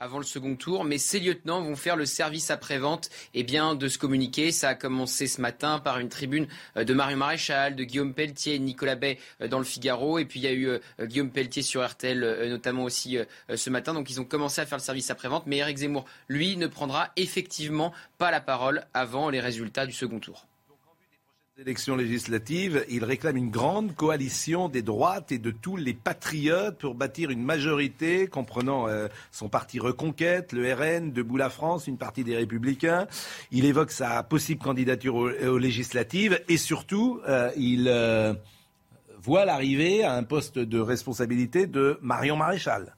avant 0.04 0.18
le 0.18 0.26
second 0.26 0.58
tour, 0.58 0.84
mais 0.84 0.98
ces 0.98 1.22
lieutenants 1.22 1.62
vont 1.62 1.78
faire 1.78 1.96
le 1.96 2.06
service 2.06 2.52
après-vente 2.52 3.10
eh 3.34 3.44
bien, 3.44 3.74
de 3.74 3.88
ce 3.88 3.98
communiqué. 3.98 4.52
Ça 4.52 4.70
a 4.70 4.76
commencé 4.76 5.28
ce 5.28 5.40
matin 5.40 5.80
par 5.80 5.98
une 5.98 6.10
tribune 6.10 6.48
euh, 6.76 6.84
de 6.84 6.94
Mario 6.94 7.16
Maréchal, 7.16 7.78
de 7.78 7.86
Guillaume 7.86 8.14
Pelletier 8.14 8.56
et 8.56 8.60
Nicolas 8.60 8.96
Bay 8.96 9.18
euh, 9.40 9.48
dans 9.48 9.60
le 9.60 9.64
Figaro. 9.64 10.20
Et 10.20 10.26
puis 10.26 10.42
il 10.42 10.44
y 10.44 10.48
a 10.48 10.52
eu 10.52 10.68
euh, 10.68 10.80
Guillaume 11.02 11.32
Pelletier 11.32 11.62
sur 11.62 11.88
RTL 11.88 12.50
notamment 12.50 12.84
aussi 12.84 13.18
ce 13.54 13.70
matin. 13.70 13.94
Donc 13.94 14.10
ils 14.10 14.20
ont 14.20 14.26
commencé 14.26 14.60
à 14.60 14.66
faire 14.66 14.78
le 14.78 14.84
service 14.84 15.10
après-vente. 15.10 15.44
Mais 15.48 15.58
Eric 15.58 15.78
Zemmour, 15.78 16.06
lui, 16.28 16.58
ne 16.58 16.68
prendra 16.68 17.12
effectivement 17.16 17.94
pas 18.18 18.30
la 18.30 18.42
parole 18.42 18.84
avant 18.94 19.30
les 19.30 19.40
résultats 19.40 19.86
du 19.86 19.94
second 19.94 20.20
tour 20.20 20.48
élections 21.60 21.96
législatives, 21.96 22.84
il 22.90 23.04
réclame 23.04 23.38
une 23.38 23.52
grande 23.52 23.94
coalition 23.94 24.70
des 24.70 24.82
droites 24.82 25.32
et 25.32 25.38
de 25.38 25.52
tous 25.52 25.78
les 25.78 25.94
patriotes 25.94 26.80
pour 26.80 26.96
bâtir 26.96 27.30
une 27.30 27.44
majorité 27.44 28.26
comprenant 28.26 28.88
euh, 28.88 29.08
son 29.32 29.50
parti 29.50 29.80
Reconquête, 29.80 30.52
le 30.52 30.74
RN, 30.74 31.12
Debout 31.12 31.38
la 31.38 31.52
France, 31.52 31.86
une 31.86 32.00
partie 32.00 32.24
des 32.24 32.36
Républicains. 32.36 33.06
Il 33.52 33.66
évoque 33.66 33.92
sa 33.92 34.24
possible 34.24 34.64
candidature 34.64 35.16
aux, 35.16 35.58
législatives 35.60 36.42
et 36.50 36.58
surtout, 36.58 37.22
euh, 37.28 37.52
il 37.56 37.88
euh, 37.88 38.34
voit 39.20 39.46
l'arrivée 39.46 40.04
à 40.04 40.16
un 40.16 40.24
poste 40.24 40.58
de 40.58 40.80
responsabilité 40.80 41.68
de 41.68 42.00
Marion 42.02 42.36
Maréchal. 42.36 42.96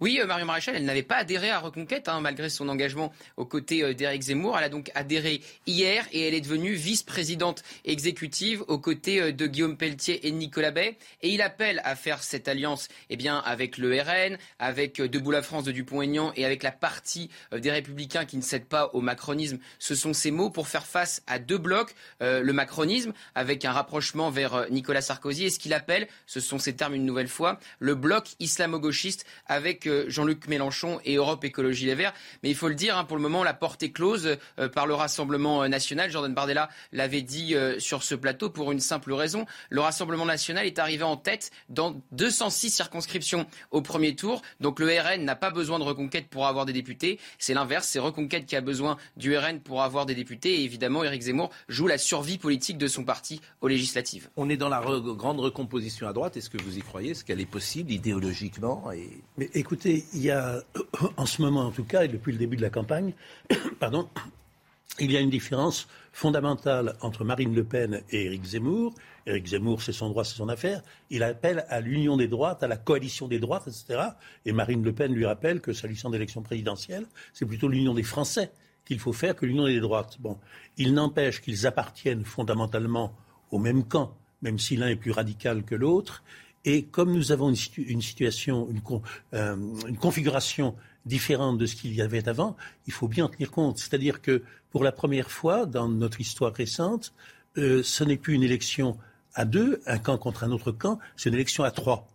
Oui, 0.00 0.20
euh, 0.22 0.26
Marion 0.26 0.46
Maréchal, 0.46 0.76
elle 0.76 0.84
n'avait 0.84 1.02
pas 1.02 1.16
adhéré 1.16 1.50
à 1.50 1.58
Reconquête, 1.58 2.06
hein, 2.08 2.20
malgré 2.20 2.48
son 2.48 2.68
engagement 2.68 3.12
aux 3.36 3.44
côtés 3.44 3.82
euh, 3.82 3.94
d'Éric 3.94 4.22
Zemmour. 4.22 4.56
Elle 4.56 4.62
a 4.62 4.68
donc 4.68 4.92
adhéré 4.94 5.40
hier 5.66 6.06
et 6.12 6.28
elle 6.28 6.34
est 6.34 6.40
devenue 6.40 6.74
vice-présidente 6.74 7.64
exécutive 7.84 8.62
aux 8.68 8.78
côtés 8.78 9.20
euh, 9.20 9.32
de 9.32 9.46
Guillaume 9.48 9.76
Pelletier 9.76 10.28
et 10.28 10.30
Nicolas 10.30 10.70
Bay. 10.70 10.96
Et 11.22 11.30
il 11.30 11.42
appelle 11.42 11.80
à 11.82 11.96
faire 11.96 12.22
cette 12.22 12.46
alliance 12.46 12.86
eh 13.10 13.16
bien, 13.16 13.38
avec 13.38 13.76
le 13.76 14.00
RN, 14.00 14.38
avec 14.60 15.02
Debout 15.02 15.32
la 15.32 15.42
France 15.42 15.64
de 15.64 15.72
Dupont-Aignan 15.72 16.32
et 16.36 16.44
avec 16.44 16.62
la 16.62 16.70
partie 16.70 17.28
des 17.52 17.70
Républicains 17.72 18.24
qui 18.24 18.36
ne 18.36 18.42
cèdent 18.42 18.68
pas 18.68 18.90
au 18.92 19.00
macronisme. 19.00 19.58
Ce 19.80 19.96
sont 19.96 20.12
ces 20.12 20.30
mots 20.30 20.50
pour 20.50 20.68
faire 20.68 20.86
face 20.86 21.22
à 21.26 21.40
deux 21.40 21.58
blocs. 21.58 21.94
le 22.20 22.52
macronisme, 22.52 23.12
avec 23.34 23.64
un 23.64 23.72
rapprochement 23.72 24.30
vers 24.30 24.66
Nicolas 24.70 25.00
Sarkozy, 25.00 25.46
et 25.46 25.50
ce 25.50 25.58
qu'il 25.58 25.74
appelle, 25.74 26.08
ce 26.26 26.40
sont 26.40 26.58
ces 26.58 26.76
termes 26.76 26.94
une 26.94 27.04
nouvelle 27.04 27.28
fois, 27.28 27.58
le 27.78 27.94
bloc 27.94 28.28
islamo-gauchiste 28.38 29.26
avec 29.46 29.87
euh, 29.88 30.04
Jean-Luc 30.08 30.48
Mélenchon 30.48 31.00
et 31.04 31.16
Europe 31.16 31.44
Écologie 31.44 31.86
Les 31.86 31.94
Verts. 31.94 32.14
Mais 32.42 32.50
il 32.50 32.54
faut 32.54 32.68
le 32.68 32.74
dire, 32.74 32.96
hein, 32.96 33.04
pour 33.04 33.16
le 33.16 33.22
moment, 33.22 33.44
la 33.44 33.54
porte 33.54 33.82
est 33.82 33.90
close 33.90 34.36
euh, 34.58 34.68
par 34.68 34.86
le 34.86 34.94
Rassemblement 34.94 35.66
national. 35.68 36.10
Jordan 36.10 36.34
Bardella 36.34 36.68
l'avait 36.92 37.22
dit 37.22 37.54
sur 37.78 38.02
ce 38.02 38.14
plateau 38.14 38.50
pour 38.50 38.72
une 38.72 38.80
simple 38.80 39.12
raison. 39.12 39.46
Le 39.70 39.80
Rassemblement 39.80 40.24
national 40.24 40.66
est 40.66 40.78
arrivé 40.78 41.02
en 41.02 41.16
tête 41.16 41.50
dans 41.68 42.00
206 42.12 42.70
circonscriptions 42.70 43.46
au 43.70 43.82
premier 43.82 44.14
tour. 44.14 44.42
Donc 44.60 44.80
le 44.80 44.86
RN 44.86 45.24
n'a 45.24 45.36
pas 45.36 45.50
besoin 45.50 45.78
de 45.78 45.84
reconquête 45.84 46.28
pour 46.28 46.46
avoir 46.46 46.66
des 46.66 46.72
députés. 46.72 47.18
C'est 47.38 47.54
l'inverse, 47.54 47.88
c'est 47.88 47.98
Reconquête 47.98 48.46
qui 48.46 48.56
a 48.56 48.60
besoin 48.60 48.96
du 49.16 49.36
RN 49.36 49.60
pour 49.60 49.82
avoir 49.82 50.06
des 50.06 50.14
députés. 50.14 50.60
Et 50.60 50.64
évidemment, 50.64 51.04
Éric 51.04 51.22
Zemmour 51.22 51.50
joue 51.68 51.86
la 51.86 51.98
survie 51.98 52.38
politique 52.38 52.78
de 52.78 52.86
son 52.86 53.04
parti 53.04 53.40
aux 53.60 53.68
législatives. 53.68 54.28
On 54.36 54.48
est 54.48 54.56
dans 54.56 54.68
la 54.68 54.80
grande 54.80 55.40
recomposition 55.40 56.08
à 56.08 56.12
droite. 56.12 56.36
Est-ce 56.36 56.50
que 56.50 56.62
vous 56.62 56.78
y 56.78 56.82
croyez? 56.82 57.10
Est-ce 57.10 57.24
qu'elle 57.24 57.40
est 57.40 57.46
possible 57.46 57.92
idéologiquement 57.92 58.90
et... 58.92 59.22
Mais 59.36 59.50
écoutez, 59.54 59.77
il 59.84 60.20
y 60.20 60.30
a, 60.30 60.62
en 61.16 61.26
ce 61.26 61.42
moment 61.42 61.66
en 61.66 61.70
tout 61.70 61.84
cas, 61.84 62.04
et 62.04 62.08
depuis 62.08 62.32
le 62.32 62.38
début 62.38 62.56
de 62.56 62.62
la 62.62 62.70
campagne, 62.70 63.12
pardon, 63.80 64.08
il 65.00 65.12
y 65.12 65.16
a 65.16 65.20
une 65.20 65.30
différence 65.30 65.88
fondamentale 66.12 66.96
entre 67.00 67.24
Marine 67.24 67.54
Le 67.54 67.64
Pen 67.64 68.02
et 68.10 68.24
Éric 68.24 68.44
Zemmour. 68.44 68.94
Éric 69.26 69.46
Zemmour, 69.46 69.82
c'est 69.82 69.92
son 69.92 70.08
droit, 70.08 70.24
c'est 70.24 70.36
son 70.36 70.48
affaire. 70.48 70.82
Il 71.10 71.22
appelle 71.22 71.64
à 71.68 71.80
l'union 71.80 72.16
des 72.16 72.26
droites, 72.26 72.62
à 72.62 72.68
la 72.68 72.76
coalition 72.76 73.28
des 73.28 73.38
droites, 73.38 73.68
etc. 73.68 74.00
Et 74.44 74.52
Marine 74.52 74.82
Le 74.82 74.92
Pen 74.92 75.12
lui 75.12 75.26
rappelle 75.26 75.60
que 75.60 75.72
s'agissant 75.72 76.10
d'élections 76.10 76.42
présidentielles, 76.42 77.06
c'est 77.32 77.46
plutôt 77.46 77.68
l'union 77.68 77.94
des 77.94 78.02
Français 78.02 78.50
qu'il 78.84 78.98
faut 78.98 79.12
faire 79.12 79.36
que 79.36 79.46
l'union 79.46 79.66
des 79.66 79.80
droites. 79.80 80.16
Bon, 80.18 80.38
il 80.76 80.94
n'empêche 80.94 81.40
qu'ils 81.40 81.66
appartiennent 81.66 82.24
fondamentalement 82.24 83.14
au 83.50 83.58
même 83.58 83.84
camp, 83.84 84.16
même 84.42 84.58
si 84.58 84.76
l'un 84.76 84.88
est 84.88 84.96
plus 84.96 85.10
radical 85.10 85.62
que 85.62 85.74
l'autre. 85.74 86.24
Et 86.64 86.84
comme 86.84 87.12
nous 87.12 87.32
avons 87.32 87.48
une, 87.48 88.02
situation, 88.02 88.68
euh, 89.34 89.56
une, 89.86 89.96
configuration 89.96 90.74
différente 91.06 91.58
de 91.58 91.66
ce 91.66 91.76
qu'il 91.76 91.94
y 91.94 92.02
avait 92.02 92.28
avant, 92.28 92.56
il 92.86 92.92
faut 92.92 93.08
bien 93.08 93.24
en 93.26 93.28
tenir 93.28 93.50
compte. 93.50 93.78
C'est-à-dire 93.78 94.20
que 94.20 94.42
pour 94.70 94.84
la 94.84 94.92
première 94.92 95.30
fois 95.30 95.66
dans 95.66 95.88
notre 95.88 96.20
histoire 96.20 96.52
récente, 96.52 97.14
euh, 97.56 97.82
ce 97.82 98.04
n'est 98.04 98.16
plus 98.16 98.34
une 98.34 98.42
élection 98.42 98.98
à 99.34 99.44
deux, 99.44 99.80
un 99.86 99.98
camp 99.98 100.18
contre 100.18 100.44
un 100.44 100.50
autre 100.50 100.72
camp, 100.72 100.98
c'est 101.16 101.28
une 101.28 101.36
élection 101.36 101.64
à 101.64 101.70
trois 101.70 102.08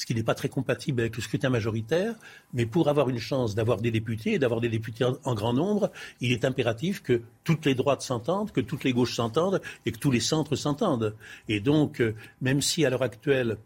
ce 0.00 0.06
qui 0.06 0.14
n'est 0.14 0.22
pas 0.22 0.34
très 0.34 0.48
compatible 0.48 1.02
avec 1.02 1.16
le 1.16 1.22
scrutin 1.22 1.50
majoritaire, 1.50 2.14
mais 2.54 2.64
pour 2.64 2.88
avoir 2.88 3.10
une 3.10 3.18
chance 3.18 3.54
d'avoir 3.54 3.82
des 3.82 3.90
députés 3.90 4.32
et 4.32 4.38
d'avoir 4.38 4.60
des 4.60 4.70
députés 4.70 5.04
en, 5.04 5.34
grand 5.34 5.52
nombre, 5.52 5.90
il 6.22 6.32
est 6.32 6.46
impératif 6.46 7.02
que 7.02 7.20
toutes 7.44 7.66
les 7.66 7.74
droites 7.74 8.00
s'entendent, 8.00 8.50
que 8.50 8.62
toutes 8.62 8.84
les 8.84 8.94
gauches 8.94 9.14
s'entendent 9.14 9.60
et 9.84 9.92
que 9.92 9.98
tous 9.98 10.10
les 10.10 10.20
centres 10.20 10.56
s'entendent. 10.56 11.14
Et 11.48 11.60
donc, 11.60 12.00
euh, 12.00 12.14
même 12.40 12.62
si 12.62 12.86
à 12.86 12.90
l'heure 12.90 13.02
actuelle, 13.02 13.58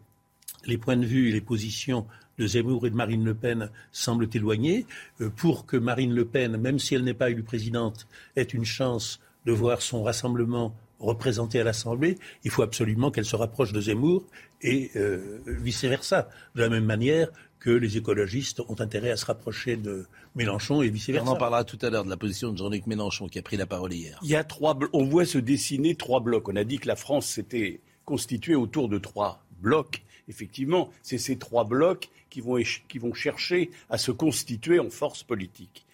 les 0.67 0.77
points 0.77 0.97
de 0.97 1.05
vue 1.05 1.29
et 1.29 1.31
les 1.31 1.41
positions 1.41 2.05
de 2.37 2.47
Zemmour 2.47 2.85
et 2.85 2.89
de 2.89 2.95
Marine 2.95 3.23
Le 3.23 3.33
Pen 3.33 3.69
semblent 3.91 4.27
éloignés, 4.33 4.85
euh, 5.21 5.29
pour 5.29 5.65
que 5.65 5.77
Marine 5.77 6.13
Le 6.13 6.25
Pen, 6.25 6.57
même 6.57 6.79
si 6.79 6.95
elle 6.95 7.03
n'est 7.03 7.13
pas 7.13 7.29
élue 7.29 7.43
présidente, 7.43 8.07
ait 8.35 8.43
une 8.43 8.65
chance 8.65 9.19
de 9.45 9.51
voir 9.51 9.81
son 9.81 10.03
rassemblement 10.03 10.75
représenté 10.99 11.59
à 11.59 11.63
l'Assemblée, 11.63 12.17
il 12.43 12.51
faut 12.51 12.63
absolument 12.63 13.11
qu'elle 13.11 13.25
se 13.25 13.35
rapproche 13.35 13.73
de 13.73 13.81
Zemmour 13.81 14.25
et 14.61 14.91
euh, 14.95 15.39
vice-versa. 15.45 16.29
De 16.55 16.61
la 16.61 16.69
même 16.69 16.85
manière 16.85 17.29
que 17.59 17.69
les 17.69 17.97
écologistes 17.97 18.61
ont 18.69 18.79
intérêt 18.79 19.11
à 19.11 19.17
se 19.17 19.25
rapprocher 19.25 19.75
de 19.75 20.05
Mélenchon 20.35 20.81
et 20.81 20.89
vice-versa. 20.89 21.29
On 21.29 21.33
en 21.33 21.35
parlera 21.35 21.63
tout 21.63 21.79
à 21.81 21.89
l'heure 21.89 22.05
de 22.05 22.09
la 22.09 22.17
position 22.17 22.51
de 22.51 22.57
Jean-Luc 22.57 22.87
Mélenchon 22.87 23.27
qui 23.27 23.39
a 23.39 23.41
pris 23.41 23.57
la 23.57 23.65
parole 23.65 23.93
hier. 23.93 24.19
Il 24.23 24.29
y 24.29 24.35
a 24.35 24.43
trois, 24.43 24.77
on 24.93 25.03
voit 25.03 25.25
se 25.25 25.37
dessiner 25.37 25.95
trois 25.95 26.19
blocs. 26.19 26.47
On 26.47 26.55
a 26.55 26.63
dit 26.63 26.79
que 26.79 26.87
la 26.87 26.95
France 26.95 27.25
s'était 27.25 27.81
constituée 28.05 28.55
autour 28.55 28.87
de 28.87 28.97
trois 28.97 29.43
blocs. 29.61 30.03
Effectivement, 30.27 30.89
c'est 31.01 31.17
ces 31.17 31.37
trois 31.37 31.65
blocs 31.65 32.09
qui 32.29 32.41
vont, 32.41 32.57
qui 32.87 32.97
vont 32.97 33.13
chercher 33.13 33.69
à 33.89 33.97
se 33.97 34.11
constituer 34.11 34.79
en 34.79 34.89
force 34.89 35.23
politique. 35.23 35.85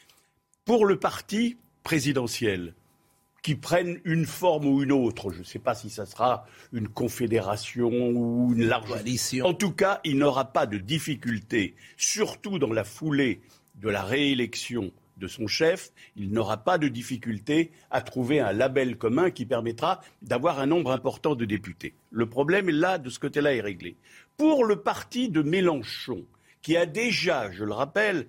Pour 0.66 0.86
le 0.86 0.98
parti 0.98 1.58
présidentiel, 1.84 2.74
qui 3.42 3.56
prennent 3.56 4.00
une 4.06 4.26
forme 4.26 4.68
ou 4.68 4.84
une 4.84 4.92
autre. 4.92 5.32
Je 5.32 5.40
ne 5.40 5.44
sais 5.44 5.60
pas 5.60 5.74
si 5.74 5.90
ça 5.90 6.06
sera 6.06 6.46
une 6.74 6.88
confédération 6.88 7.90
ou 7.90 8.54
une 8.54 8.66
large 8.66 8.88
coalition. 8.88 9.46
En 9.46 9.54
tout 9.54 9.72
cas, 9.72 10.00
il 10.04 10.18
n'aura 10.18 10.54
pas 10.54 10.68
de 10.68 10.78
difficulté, 10.78 11.76
surtout 11.98 12.60
dans 12.60 12.72
la 12.72 12.84
foulée 12.84 13.42
de 13.76 13.90
la 13.90 14.04
réélection 14.04 14.92
de 15.22 15.28
son 15.28 15.48
chef, 15.48 15.92
il 16.18 16.32
n'aura 16.32 16.58
pas 16.58 16.78
de 16.78 16.90
difficulté 16.90 17.72
à 17.92 18.02
trouver 18.02 18.42
un 18.42 18.52
label 18.52 18.98
commun 18.98 19.32
qui 19.32 19.46
permettra 19.46 20.02
d'avoir 20.22 20.60
un 20.60 20.66
nombre 20.66 20.92
important 20.92 21.36
de 21.36 21.46
députés. 21.46 21.94
Le 22.10 22.26
problème 22.26 22.68
est 22.68 22.74
là, 22.74 22.98
de 22.98 23.10
ce 23.10 23.20
côté-là, 23.20 23.54
est 23.56 23.62
réglé. 23.62 23.96
Pour 24.36 24.66
le 24.66 24.78
parti 24.78 25.30
de 25.30 25.42
Mélenchon, 25.42 26.26
qui 26.62 26.76
a 26.76 26.86
déjà, 26.86 27.52
je 27.52 27.64
le 27.64 27.74
rappelle, 27.74 28.28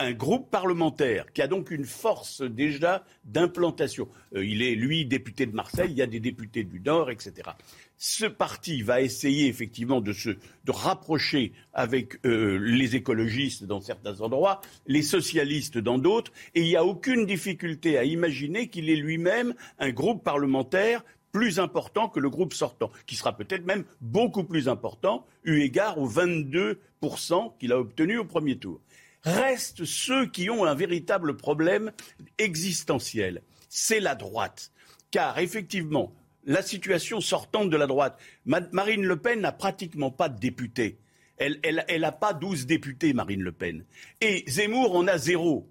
un 0.00 0.12
groupe 0.12 0.50
parlementaire 0.50 1.32
qui 1.32 1.40
a 1.40 1.46
donc 1.46 1.70
une 1.70 1.84
force 1.84 2.42
déjà 2.42 3.04
d'implantation. 3.24 4.08
Euh, 4.34 4.44
il 4.44 4.60
est, 4.62 4.74
lui, 4.74 5.06
député 5.06 5.46
de 5.46 5.54
Marseille, 5.54 5.90
il 5.90 5.96
y 5.96 6.02
a 6.02 6.06
des 6.06 6.18
députés 6.18 6.64
du 6.64 6.80
Nord, 6.80 7.10
etc. 7.10 7.50
Ce 7.96 8.26
parti 8.26 8.82
va 8.82 9.00
essayer 9.00 9.46
effectivement 9.46 10.00
de 10.00 10.12
se 10.12 10.30
rapprocher 10.66 11.52
avec 11.72 12.18
euh, 12.26 12.58
les 12.58 12.96
écologistes 12.96 13.64
dans 13.64 13.80
certains 13.80 14.20
endroits, 14.20 14.60
les 14.86 15.02
socialistes 15.02 15.78
dans 15.78 15.98
d'autres, 15.98 16.32
et 16.56 16.62
il 16.62 16.66
n'y 16.66 16.76
a 16.76 16.84
aucune 16.84 17.24
difficulté 17.24 17.96
à 17.96 18.04
imaginer 18.04 18.68
qu'il 18.68 18.90
est 18.90 18.96
lui-même 18.96 19.54
un 19.78 19.90
groupe 19.90 20.24
parlementaire 20.24 21.04
plus 21.30 21.58
important 21.58 22.08
que 22.08 22.20
le 22.20 22.30
groupe 22.30 22.54
sortant, 22.54 22.90
qui 23.06 23.16
sera 23.16 23.36
peut-être 23.36 23.64
même 23.64 23.84
beaucoup 24.00 24.44
plus 24.44 24.68
important, 24.68 25.26
eu 25.44 25.60
égard 25.60 25.98
aux 25.98 26.08
22% 26.08 26.76
qu'il 27.58 27.72
a 27.72 27.78
obtenus 27.78 28.20
au 28.20 28.24
premier 28.24 28.56
tour 28.56 28.80
restent 29.24 29.84
ceux 29.84 30.26
qui 30.26 30.50
ont 30.50 30.64
un 30.64 30.74
véritable 30.74 31.36
problème 31.36 31.92
existentiel. 32.38 33.42
C'est 33.68 34.00
la 34.00 34.14
droite. 34.14 34.70
Car 35.10 35.38
effectivement, 35.38 36.14
la 36.44 36.62
situation 36.62 37.20
sortante 37.20 37.70
de 37.70 37.76
la 37.76 37.86
droite, 37.86 38.18
Marine 38.44 39.04
Le 39.04 39.16
Pen 39.16 39.40
n'a 39.40 39.52
pratiquement 39.52 40.10
pas 40.10 40.28
de 40.28 40.38
députés. 40.38 40.98
Elle 41.36 41.60
n'a 42.00 42.12
pas 42.12 42.32
12 42.32 42.66
députés, 42.66 43.12
Marine 43.12 43.42
Le 43.42 43.52
Pen. 43.52 43.84
Et 44.20 44.44
Zemmour 44.46 44.94
en 44.94 45.08
a 45.08 45.18
zéro. 45.18 45.68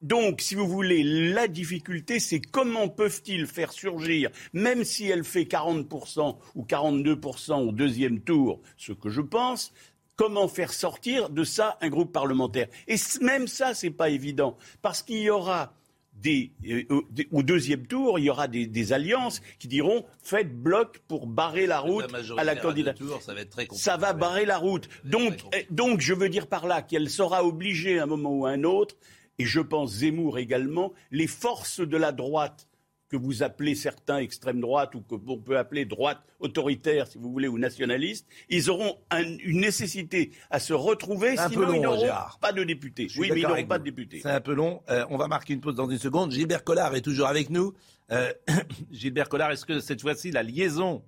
Donc, 0.00 0.40
si 0.40 0.56
vous 0.56 0.66
voulez, 0.66 1.04
la 1.04 1.46
difficulté, 1.46 2.18
c'est 2.18 2.40
comment 2.40 2.88
peuvent-ils 2.88 3.46
faire 3.46 3.72
surgir, 3.72 4.30
même 4.52 4.82
si 4.82 5.06
elle 5.06 5.22
fait 5.22 5.44
40% 5.44 6.38
ou 6.56 6.64
42% 6.64 7.68
au 7.68 7.70
deuxième 7.70 8.20
tour, 8.20 8.60
ce 8.76 8.92
que 8.92 9.10
je 9.10 9.20
pense, 9.20 9.72
comment 10.16 10.48
faire 10.48 10.72
sortir 10.72 11.30
de 11.30 11.44
ça 11.44 11.78
un 11.80 11.88
groupe 11.88 12.12
parlementaire. 12.12 12.68
Et 12.88 12.96
même 13.20 13.48
ça, 13.48 13.74
ce 13.74 13.86
n'est 13.86 13.92
pas 13.92 14.10
évident, 14.10 14.56
parce 14.82 15.02
qu'il 15.02 15.18
y 15.18 15.30
aura 15.30 15.74
des, 16.14 16.52
euh, 16.68 16.84
au 17.32 17.42
deuxième 17.42 17.86
tour, 17.86 18.18
il 18.18 18.26
y 18.26 18.30
aura 18.30 18.46
des, 18.46 18.92
alliances 18.92 19.40
qui 19.58 19.66
diront 19.66 20.04
faites 20.22 20.54
bloc 20.54 20.98
pour 21.08 21.26
barrer 21.26 21.66
la 21.66 21.80
route 21.80 22.06
à 22.36 22.44
la 22.44 22.54
candidature. 22.54 23.20
Ça 23.22 23.34
va, 23.34 23.40
être 23.40 23.50
très 23.50 23.66
ça 23.72 23.96
va 23.96 24.12
barrer 24.12 24.44
la 24.44 24.58
route. 24.58 24.88
Donc, 25.04 25.38
eh, 25.54 25.66
donc, 25.70 26.00
je 26.00 26.14
veux 26.14 26.28
dire 26.28 26.46
par 26.46 26.66
là 26.66 26.82
qu'elle 26.82 27.10
sera 27.10 27.44
obligée 27.44 27.98
à 27.98 28.04
un 28.04 28.06
moment 28.06 28.30
ou 28.30 28.46
à 28.46 28.50
un 28.50 28.62
autre, 28.62 28.96
et 29.38 29.44
je 29.44 29.60
pense 29.60 29.90
Zemmour 29.90 30.38
également, 30.38 30.92
les 31.10 31.26
forces 31.26 31.80
de 31.80 31.96
la 31.96 32.12
droite 32.12 32.68
que 33.12 33.16
vous 33.18 33.42
appelez 33.42 33.74
certains 33.74 34.18
extrême 34.18 34.60
droite 34.60 34.94
ou 34.94 35.02
que 35.02 35.14
l'on 35.26 35.36
peut 35.36 35.58
appeler 35.58 35.84
droite 35.84 36.22
autoritaire, 36.40 37.06
si 37.06 37.18
vous 37.18 37.30
voulez, 37.30 37.46
ou 37.46 37.58
nationaliste, 37.58 38.26
ils 38.48 38.70
auront 38.70 38.96
une 39.12 39.60
nécessité 39.60 40.32
à 40.50 40.58
se 40.58 40.72
retrouver, 40.72 41.38
un 41.38 41.48
sinon 41.50 41.60
peu 41.60 41.66
long, 41.66 41.74
ils 41.74 41.82
n'auront 41.82 42.08
pas 42.40 42.52
de 42.52 42.64
députés. 42.64 43.08
Oui, 43.18 43.30
mais 43.30 43.40
ils 43.40 43.46
n'auront 43.46 43.66
pas 43.66 43.78
de 43.78 43.84
députés. 43.84 44.20
C'est 44.22 44.30
un 44.30 44.40
peu 44.40 44.54
long. 44.54 44.82
Euh, 44.88 45.04
on 45.10 45.18
va 45.18 45.28
marquer 45.28 45.52
une 45.52 45.60
pause 45.60 45.74
dans 45.74 45.90
une 45.90 45.98
seconde. 45.98 46.32
Gilbert 46.32 46.64
Collard 46.64 46.94
est 46.94 47.02
toujours 47.02 47.26
avec 47.26 47.50
nous. 47.50 47.74
Euh, 48.10 48.32
Gilbert 48.90 49.28
Collard, 49.28 49.50
est-ce 49.52 49.66
que 49.66 49.80
cette 49.80 50.00
fois-ci, 50.00 50.30
la 50.30 50.42
liaison... 50.42 51.02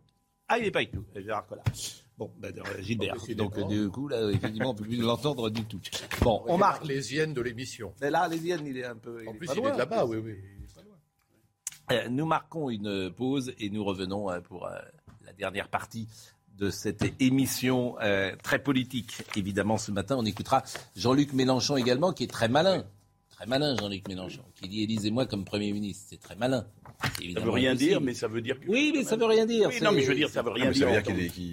Ah, 0.46 0.58
il 0.58 0.64
n'est 0.64 0.70
pas 0.70 0.80
avec 0.80 0.92
nous, 0.92 1.06
Gilbert 1.16 1.46
Collard. 1.46 1.64
Bon, 2.18 2.30
ben, 2.38 2.52
euh, 2.56 2.82
Gilbert. 2.82 3.16
Donc, 3.34 3.66
du 3.66 3.88
coup, 3.88 4.08
là, 4.08 4.30
effectivement, 4.30 4.70
on 4.70 4.72
ne 4.74 4.78
peut 4.78 4.84
plus 4.84 4.98
l'entendre 4.98 5.48
du 5.48 5.64
tout. 5.64 5.80
Bon, 6.20 6.44
on, 6.46 6.58
marque. 6.58 6.84
Les 6.84 7.14
hyènes 7.14 7.32
de 7.32 7.40
l'émission. 7.40 7.92
Là, 8.00 8.28
les 8.28 8.38
hyènes, 8.38 8.66
il 8.66 8.76
est 8.76 8.84
un 8.84 8.94
peu. 8.94 9.24
En 9.26 9.32
plus, 9.32 9.48
il 9.52 9.58
est 9.58 9.72
de 9.72 9.78
là-bas, 9.78 10.04
oui, 10.04 10.18
oui. 10.18 10.36
Euh, 11.92 12.08
nous 12.08 12.24
marquons 12.24 12.70
une 12.70 13.10
pause 13.10 13.52
et 13.58 13.68
nous 13.68 13.84
revenons 13.84 14.30
euh, 14.30 14.40
pour 14.40 14.66
euh, 14.66 14.78
la 15.26 15.32
dernière 15.32 15.68
partie 15.68 16.08
de 16.56 16.70
cette 16.70 17.04
émission 17.20 17.96
très 18.44 18.60
politique. 18.60 19.24
Évidemment, 19.34 19.76
ce 19.76 19.90
matin, 19.90 20.14
on 20.16 20.24
écoutera 20.24 20.62
Jean-Luc 20.94 21.32
Mélenchon 21.32 21.76
également, 21.76 22.12
qui 22.12 22.22
est 22.22 22.30
très 22.30 22.46
malin. 22.46 22.84
Très 23.30 23.46
malin, 23.46 23.74
Jean-Luc 23.76 24.06
Mélenchon, 24.06 24.44
qui 24.54 24.68
dit 24.68 24.84
Élisez-moi 24.84 25.26
comme 25.26 25.44
Premier 25.44 25.72
ministre. 25.72 26.06
C'est 26.10 26.20
très 26.20 26.36
malin. 26.36 26.64
Ça 27.34 27.40
veut 27.40 27.50
rien 27.50 27.74
dire, 27.74 28.00
mais 28.00 28.14
ça 28.14 28.28
veut 28.28 28.40
dire. 28.40 28.60
Que 28.60 28.68
oui, 28.68 28.92
mais 28.94 29.04
ça 29.04 29.16
veut 29.16 29.26
rien 29.26 29.46
dire. 29.46 29.70
non, 29.82 29.92
mais 29.92 30.02
je 30.02 30.08
veux 30.08 30.14
dire, 30.14 30.28
ça 30.28 30.42
veut 30.42 30.50
rien 30.50 30.70
dire. 30.70 30.88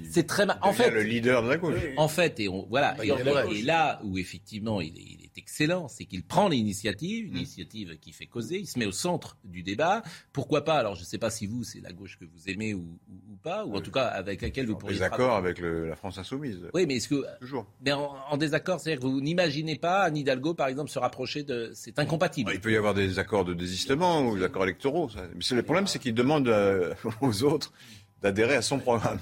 C'est 0.10 0.28
très 0.28 0.46
En 0.62 0.74
fait, 0.74 0.90
le 0.90 1.04
leader 1.04 1.44
de 1.44 1.50
la 1.50 1.58
gauche. 1.58 1.76
En 1.98 2.08
fait, 2.08 2.40
et 2.40 2.50
on, 2.50 2.66
voilà. 2.70 2.96
Et, 3.04 3.62
là 3.62 4.02
où 4.04 4.18
effectivement 4.18 4.82
il 4.82 4.98
est 4.98 5.38
excellent, 5.38 5.88
c'est 5.88 6.06
qu'il 6.06 6.24
prend 6.24 6.50
l'initiative, 6.50 7.28
une 7.28 7.34
mm. 7.34 7.38
initiative 7.38 7.98
qui 8.00 8.12
fait 8.12 8.26
causer, 8.26 8.60
il 8.60 8.68
se 8.68 8.80
met 8.80 8.86
au 8.86 8.92
centre 8.92 9.38
du 9.44 9.64
débat. 9.64 10.02
Pourquoi 10.34 10.64
pas 10.64 10.76
Alors 10.76 10.96
je 10.96 11.02
ne 11.02 11.06
sais 11.06 11.18
pas 11.18 11.30
si 11.30 11.46
vous, 11.46 11.64
c'est 11.64 11.82
la 11.82 11.92
gauche 11.92 12.18
que 12.18 12.26
vous 12.26 12.50
aimez 12.50 12.74
ou, 12.74 12.98
pas, 13.44 13.66
ou 13.66 13.76
en 13.76 13.82
tout 13.82 13.92
cas 13.92 14.06
avec 14.06 14.42
laquelle 14.42 14.68
vous 14.68 14.76
pourriez. 14.76 14.96
Désaccord 14.96 15.36
avec 15.36 15.60
la 15.60 15.96
France 15.96 16.18
insoumise. 16.18 16.60
Oui, 16.74 16.86
mais 16.86 16.98
est-ce 16.98 17.08
que 17.08 17.24
toujours 17.40 17.66
Mais 17.84 17.92
en, 17.92 18.38
désaccord, 18.38 18.80
c'est-à-dire 18.80 19.02
que 19.02 19.08
vous 19.08 19.22
n'imaginez 19.22 19.76
pas 19.76 20.04
Anne 20.04 20.18
Hidalgo, 20.18 20.54
par 20.54 20.68
exemple, 20.68 20.90
se 20.90 21.00
rapprocher 21.00 21.44
de. 21.44 21.72
C'est 21.74 21.98
incompatible. 22.00 22.52
il 22.54 22.62
peut 22.62 22.72
y 22.72 22.78
avoir 22.78 22.94
des 22.94 23.20
accords 23.20 23.46
de 23.46 23.54
désistement 23.54 24.28
ou 24.28 24.38
des 24.38 24.44
accords 24.44 24.64
électoraux. 24.64 25.10
Le 25.50 25.64
problème, 25.64 25.88
c'est 25.88 26.00
qu'il 26.00 26.14
demande 26.14 26.48
euh, 26.48 26.94
aux 27.22 27.44
autres 27.44 27.74
d'adhérer 28.22 28.56
à 28.56 28.62
son 28.62 28.80
programme. 28.80 29.20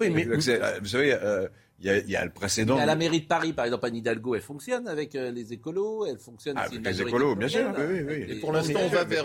Oui, 0.00 0.10
mais 0.10 0.24
vous 0.24 0.40
savez. 0.40 1.12
Euh, 1.12 1.48
il 1.80 2.10
y, 2.10 2.16
a, 2.16 2.24
le 2.24 2.30
précédent. 2.32 2.76
à 2.76 2.86
la 2.86 2.96
mairie 2.96 3.20
de 3.20 3.26
Paris, 3.26 3.52
par 3.52 3.64
exemple, 3.64 3.86
Anne 3.86 3.94
Hidalgo, 3.94 4.34
elle 4.34 4.40
fonctionne 4.40 4.88
avec 4.88 5.14
euh, 5.14 5.30
les 5.30 5.52
écolos, 5.52 6.06
elle 6.06 6.18
fonctionne 6.18 6.56
ah, 6.58 6.64
avec 6.64 6.84
les 6.84 7.02
écolos, 7.02 7.36
bien 7.36 7.46
sûr. 7.46 7.72
Oui, 7.78 8.00
oui, 8.00 8.24
Et 8.28 8.34
pour 8.40 8.52
l'instant, 8.52 8.80
on 8.82 8.88
va 8.88 9.04
vers, 9.04 9.22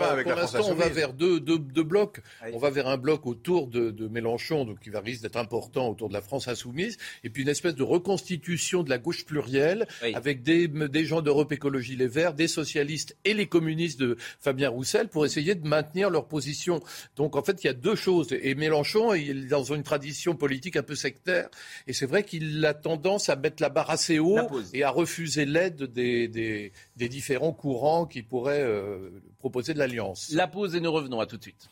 pour 0.52 0.70
on 0.70 0.74
va 0.74 0.88
vers 0.88 1.12
deux, 1.12 1.40
deux, 1.40 1.58
deux 1.58 1.82
blocs. 1.82 2.20
On 2.52 2.58
va 2.58 2.70
vers 2.70 2.86
un 2.86 2.96
bloc 2.96 3.26
autour 3.26 3.66
de, 3.66 3.90
de 3.90 4.06
Mélenchon, 4.06 4.64
donc 4.66 4.78
qui 4.78 4.90
va 4.90 5.00
risque 5.00 5.22
d'être 5.22 5.36
important 5.36 5.88
autour 5.88 6.08
de 6.08 6.14
la 6.14 6.20
France 6.20 6.46
insoumise, 6.46 6.96
et 7.24 7.30
puis 7.30 7.42
une 7.42 7.48
espèce 7.48 7.74
de 7.74 7.82
reconstitution 7.82 8.84
de 8.84 8.90
la 8.90 8.98
gauche 8.98 9.26
plurielle 9.26 9.88
avec 10.14 10.44
des, 10.44 10.68
des 10.68 11.04
gens 11.04 11.22
d'Europe 11.22 11.50
Écologie 11.50 11.96
Les 11.96 12.06
Verts, 12.06 12.34
des 12.34 12.48
socialistes 12.48 13.16
et 13.24 13.34
les 13.34 13.46
communistes 13.46 13.98
de 13.98 14.16
Fabien 14.38 14.68
Roussel 14.68 15.08
pour 15.08 15.26
essayer 15.26 15.56
de 15.56 15.66
maintenir 15.66 16.08
leur 16.08 16.28
position. 16.28 16.80
Donc 17.16 17.34
en 17.34 17.42
fait, 17.42 17.64
il 17.64 17.66
y 17.66 17.70
a 17.70 17.74
deux 17.74 17.96
choses. 17.96 18.28
Et 18.30 18.54
Mélenchon, 18.54 19.12
il 19.12 19.46
est 19.46 19.48
dans 19.48 19.64
une 19.64 19.82
tradition 19.82 20.36
politique 20.36 20.76
un 20.76 20.84
peu 20.84 20.94
sectaire, 20.94 21.48
et 21.88 21.92
c'est 21.92 22.06
vrai 22.06 22.22
qu'il 22.22 22.43
il 22.44 22.64
a 22.66 22.74
tendance 22.74 23.28
à 23.28 23.36
mettre 23.36 23.62
la 23.62 23.68
barre 23.68 23.90
assez 23.90 24.18
haut 24.18 24.38
et 24.72 24.82
à 24.82 24.90
refuser 24.90 25.44
l'aide 25.44 25.84
des, 25.84 26.72
différents 26.96 27.52
courants 27.52 28.06
qui 28.06 28.22
pourraient 28.22 28.62
euh, 28.62 29.10
proposer 29.38 29.74
de 29.74 29.78
l'alliance. 29.78 30.30
La 30.32 30.46
pause 30.46 30.74
et 30.74 30.80
nous 30.80 30.92
revenons 30.92 31.20
à 31.20 31.26
tout 31.26 31.36
de 31.36 31.42
suite. 31.42 31.68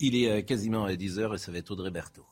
Il 0.00 0.16
est 0.16 0.30
euh, 0.30 0.42
quasiment 0.42 0.84
à 0.84 0.92
10h 0.92 1.34
et 1.34 1.38
ça 1.38 1.52
va 1.52 1.58
être 1.58 1.70
Audrey 1.70 1.90
Berthaud. 1.90 2.26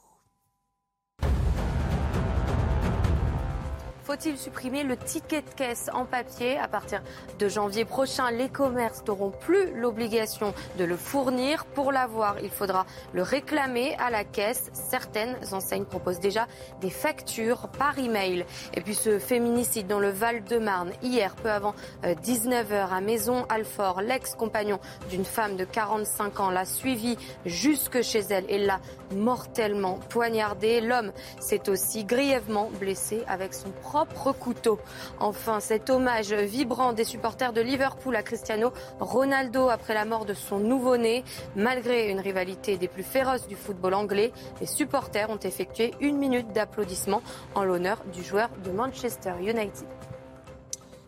Faut-il 4.05 4.37
supprimer 4.37 4.83
le 4.83 4.97
ticket 4.97 5.43
de 5.43 5.51
caisse 5.51 5.89
en 5.93 6.05
papier 6.05 6.59
À 6.59 6.67
partir 6.67 7.03
de 7.39 7.49
janvier 7.49 7.85
prochain, 7.85 8.31
les 8.33 8.49
commerces 8.49 9.05
n'auront 9.07 9.31
plus 9.31 9.73
l'obligation 9.79 10.55
de 10.77 10.85
le 10.85 10.97
fournir. 10.97 11.65
Pour 11.67 11.93
l'avoir, 11.93 12.37
il 12.43 12.51
faudra 12.51 12.85
le 13.13 13.23
réclamer 13.23 13.95
à 13.99 14.11
la 14.11 14.25
caisse. 14.25 14.71
Certaines 14.73 15.37
enseignes 15.53 15.85
proposent 15.85 16.19
déjà 16.19 16.49
des 16.81 16.91
factures 16.91 17.69
par 17.79 17.97
email. 17.99 18.45
Et 18.75 18.81
puis 18.81 18.95
ce 18.97 19.21
féminicide 19.21 19.87
dans 19.87 20.01
le 20.01 20.11
Val-de-Marne, 20.11 20.93
hier, 21.03 21.37
peu 21.37 21.51
avant 21.51 21.75
19h 22.03 22.73
euh, 22.73 22.87
à 22.91 23.01
Maison 23.01 23.47
Alfort, 23.49 24.03
l'ex-compagnon 24.03 24.81
d'une 25.11 25.25
femme 25.25 25.57
de 25.57 25.65
45 25.65 26.41
ans 26.41 26.51
l'a 26.51 26.65
suivi 26.65 27.17
jusque 27.47 28.03
chez 28.03 28.21
elle 28.31 28.47
et 28.49 28.59
l'a 28.59 28.81
mortellement 29.13 29.99
poignardé. 30.09 30.81
L'homme 30.81 31.13
s'est 31.41 31.69
aussi 31.69 32.05
grièvement 32.05 32.71
blessé 32.81 33.23
avec 33.27 33.55
son 33.55 33.71
propre 33.71 34.33
couteau. 34.33 34.79
Enfin, 35.21 35.61
cet 35.61 35.91
hommage 35.91 36.33
vibrant 36.33 36.93
des 36.93 37.05
supporters 37.05 37.53
de 37.53 37.61
Liverpool 37.61 38.17
à 38.17 38.23
Cristiano 38.23 38.73
Ronaldo 39.01 39.69
après 39.69 39.95
la 39.95 40.05
mort 40.05 40.25
de 40.25 40.35
son 40.35 40.59
nouveau-né. 40.59 41.25
Malgré 41.57 42.11
une 42.11 42.21
rivalité 42.21 42.79
des 42.79 42.89
plus 42.89 43.03
féroces 43.03 43.47
du 43.47 43.57
football 43.57 43.95
anglais, 43.95 44.33
les 44.61 44.67
supporters 44.67 45.31
ont 45.31 45.39
effectué 45.39 45.93
une 46.01 46.17
minute 46.17 46.53
d'applaudissement 46.53 47.23
en 47.55 47.65
l'honneur 47.65 48.03
du 48.13 48.23
joueur 48.23 48.51
de 48.65 48.71
Manchester 48.71 49.35
United. 49.41 49.87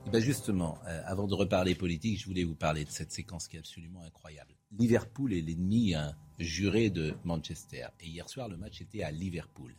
Eh 0.07 0.11
ben 0.11 0.21
justement, 0.21 0.79
euh, 0.87 1.01
avant 1.07 1.27
de 1.27 1.35
reparler 1.35 1.75
politique, 1.75 2.21
je 2.21 2.27
voulais 2.27 2.45
vous 2.45 2.55
parler 2.55 2.85
de 2.85 2.91
cette 2.91 3.11
séquence 3.11 3.49
qui 3.49 3.57
est 3.57 3.61
absolument 3.61 4.03
incroyable. 4.03 4.55
Liverpool 4.79 5.33
est 5.33 5.41
l'ennemi 5.41 5.95
juré 6.39 6.91
de 6.91 7.15
Manchester. 7.25 7.87
Et 8.01 8.09
hier 8.09 8.29
soir, 8.29 8.49
le 8.49 8.57
match 8.57 8.81
était 8.81 9.03
à 9.03 9.11
Liverpool. 9.11 9.75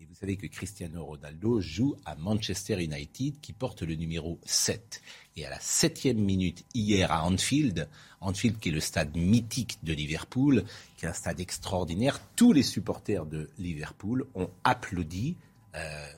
Et 0.00 0.06
vous 0.06 0.14
savez 0.14 0.36
que 0.36 0.46
Cristiano 0.46 1.04
Ronaldo 1.04 1.60
joue 1.60 1.94
à 2.06 2.14
Manchester 2.14 2.82
United 2.82 3.38
qui 3.40 3.52
porte 3.52 3.82
le 3.82 3.96
numéro 3.96 4.40
7. 4.44 5.02
Et 5.36 5.44
à 5.44 5.50
la 5.50 5.60
septième 5.60 6.18
minute 6.18 6.64
hier 6.72 7.12
à 7.12 7.26
Anfield, 7.26 7.86
Anfield 8.20 8.58
qui 8.58 8.70
est 8.70 8.72
le 8.72 8.80
stade 8.80 9.14
mythique 9.14 9.78
de 9.82 9.92
Liverpool, 9.92 10.64
qui 10.96 11.04
est 11.04 11.08
un 11.08 11.12
stade 11.12 11.38
extraordinaire, 11.38 12.18
tous 12.34 12.54
les 12.54 12.62
supporters 12.62 13.26
de 13.26 13.50
Liverpool 13.58 14.26
ont 14.34 14.48
applaudi 14.64 15.36
euh, 15.74 16.12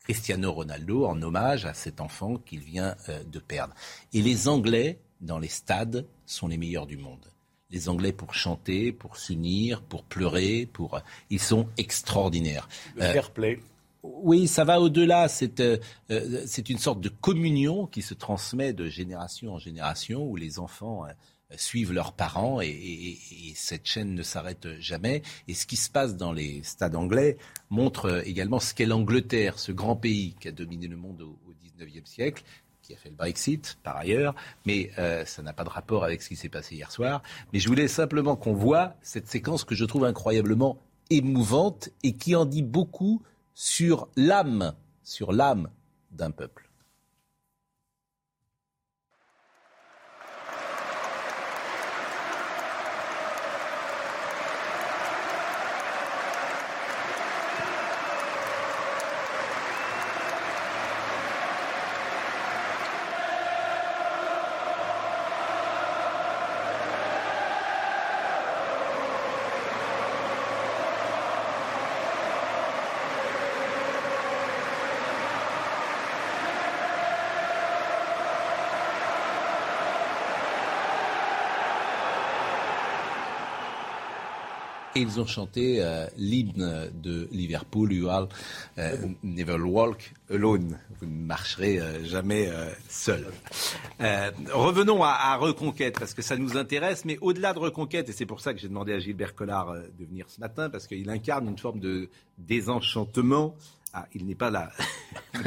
Cristiano 0.00 0.52
Ronaldo 0.52 1.04
en 1.04 1.20
hommage 1.20 1.66
à 1.66 1.74
cet 1.74 2.00
enfant 2.00 2.38
qu'il 2.38 2.60
vient 2.60 2.96
euh, 3.10 3.22
de 3.24 3.38
perdre. 3.38 3.74
Et 4.14 4.22
les 4.22 4.48
Anglais 4.48 4.98
dans 5.20 5.38
les 5.38 5.48
stades 5.48 6.06
sont 6.24 6.48
les 6.48 6.56
meilleurs 6.56 6.86
du 6.86 6.96
monde 6.96 7.33
les 7.74 7.88
Anglais 7.88 8.12
pour 8.12 8.34
chanter, 8.34 8.92
pour 8.92 9.16
s'unir, 9.16 9.82
pour 9.82 10.04
pleurer, 10.04 10.68
pour 10.72 11.00
ils 11.28 11.40
sont 11.40 11.66
extraordinaires. 11.76 12.68
Le 12.94 13.02
fair 13.02 13.30
play. 13.30 13.56
Euh, 13.56 14.08
oui, 14.22 14.46
ça 14.46 14.64
va 14.64 14.80
au-delà. 14.80 15.28
C'est 15.28 15.60
euh, 15.60 15.78
euh, 16.10 16.42
c'est 16.46 16.70
une 16.70 16.78
sorte 16.78 17.00
de 17.00 17.08
communion 17.08 17.86
qui 17.86 18.02
se 18.02 18.14
transmet 18.14 18.72
de 18.72 18.88
génération 18.88 19.54
en 19.54 19.58
génération 19.58 20.24
où 20.24 20.36
les 20.36 20.58
enfants 20.58 21.04
suivent 21.56 21.92
leurs 21.92 22.14
parents 22.14 22.60
et, 22.60 22.68
et, 22.68 23.52
cette 23.54 23.86
chaîne 23.86 24.14
ne 24.14 24.22
s'arrête 24.22 24.66
jamais. 24.80 25.22
Et 25.46 25.54
ce 25.54 25.66
qui 25.66 25.76
se 25.76 25.88
passe 25.90 26.16
dans 26.16 26.32
les 26.32 26.62
stades 26.64 26.96
anglais 26.96 27.36
montre 27.70 28.26
également 28.26 28.58
ce 28.58 28.74
qu'est 28.74 28.86
l'Angleterre, 28.86 29.58
ce 29.58 29.70
grand 29.70 29.94
pays 29.94 30.34
qui 30.40 30.48
a 30.48 30.52
dominé 30.52 30.88
le 30.88 30.96
monde 30.96 31.22
au, 31.22 31.38
au 31.48 31.52
19e 31.84 32.06
siècle, 32.06 32.42
qui 32.84 32.92
a 32.92 32.96
fait 32.96 33.08
le 33.08 33.16
Brexit 33.16 33.78
par 33.82 33.96
ailleurs, 33.96 34.34
mais 34.66 34.90
euh, 34.98 35.24
ça 35.24 35.42
n'a 35.42 35.54
pas 35.54 35.64
de 35.64 35.70
rapport 35.70 36.04
avec 36.04 36.20
ce 36.20 36.28
qui 36.28 36.36
s'est 36.36 36.50
passé 36.50 36.74
hier 36.74 36.92
soir. 36.92 37.22
Mais 37.52 37.58
je 37.58 37.68
voulais 37.68 37.88
simplement 37.88 38.36
qu'on 38.36 38.52
voit 38.52 38.94
cette 39.02 39.26
séquence 39.26 39.64
que 39.64 39.74
je 39.74 39.86
trouve 39.86 40.04
incroyablement 40.04 40.78
émouvante 41.08 41.88
et 42.02 42.16
qui 42.16 42.36
en 42.36 42.44
dit 42.44 42.62
beaucoup 42.62 43.22
sur 43.54 44.08
l'âme, 44.16 44.74
sur 45.02 45.32
l'âme 45.32 45.70
d'un 46.10 46.30
peuple. 46.30 46.63
Et 84.96 85.00
ils 85.00 85.18
ont 85.20 85.26
chanté 85.26 85.82
euh, 85.82 86.06
l'hymne 86.16 86.90
de 87.02 87.28
Liverpool, 87.32 87.92
You 87.92 88.08
All 88.08 88.28
euh, 88.78 88.96
Never 89.24 89.58
Walk 89.58 90.12
Alone. 90.30 90.78
Vous 91.00 91.06
ne 91.06 91.26
marcherez 91.26 91.80
euh, 91.80 92.04
jamais 92.04 92.48
seul. 92.88 93.26
revenons 94.52 95.02
à, 95.02 95.10
à, 95.10 95.36
Reconquête, 95.36 95.98
parce 95.98 96.14
que 96.14 96.22
ça 96.22 96.36
nous 96.36 96.56
intéresse, 96.56 97.04
mais 97.04 97.18
au-delà 97.20 97.52
de 97.54 97.58
Reconquête, 97.58 98.08
et 98.08 98.12
c'est 98.12 98.26
pour 98.26 98.40
ça 98.40 98.54
que 98.54 98.60
j'ai 98.60 98.68
demandé 98.68 98.92
à 98.92 99.00
Gilbert 99.00 99.34
Collard 99.34 99.74
de 99.74 100.04
venir 100.04 100.26
ce 100.28 100.40
matin, 100.40 100.70
parce 100.70 100.86
qu'il 100.86 101.10
incarne 101.10 101.48
une 101.48 101.58
forme 101.58 101.80
de 101.80 102.08
désenchantement 102.38 103.56
ah, 103.96 104.06
il 104.12 104.26
n'est 104.26 104.34
pas 104.34 104.50
là. 104.50 104.72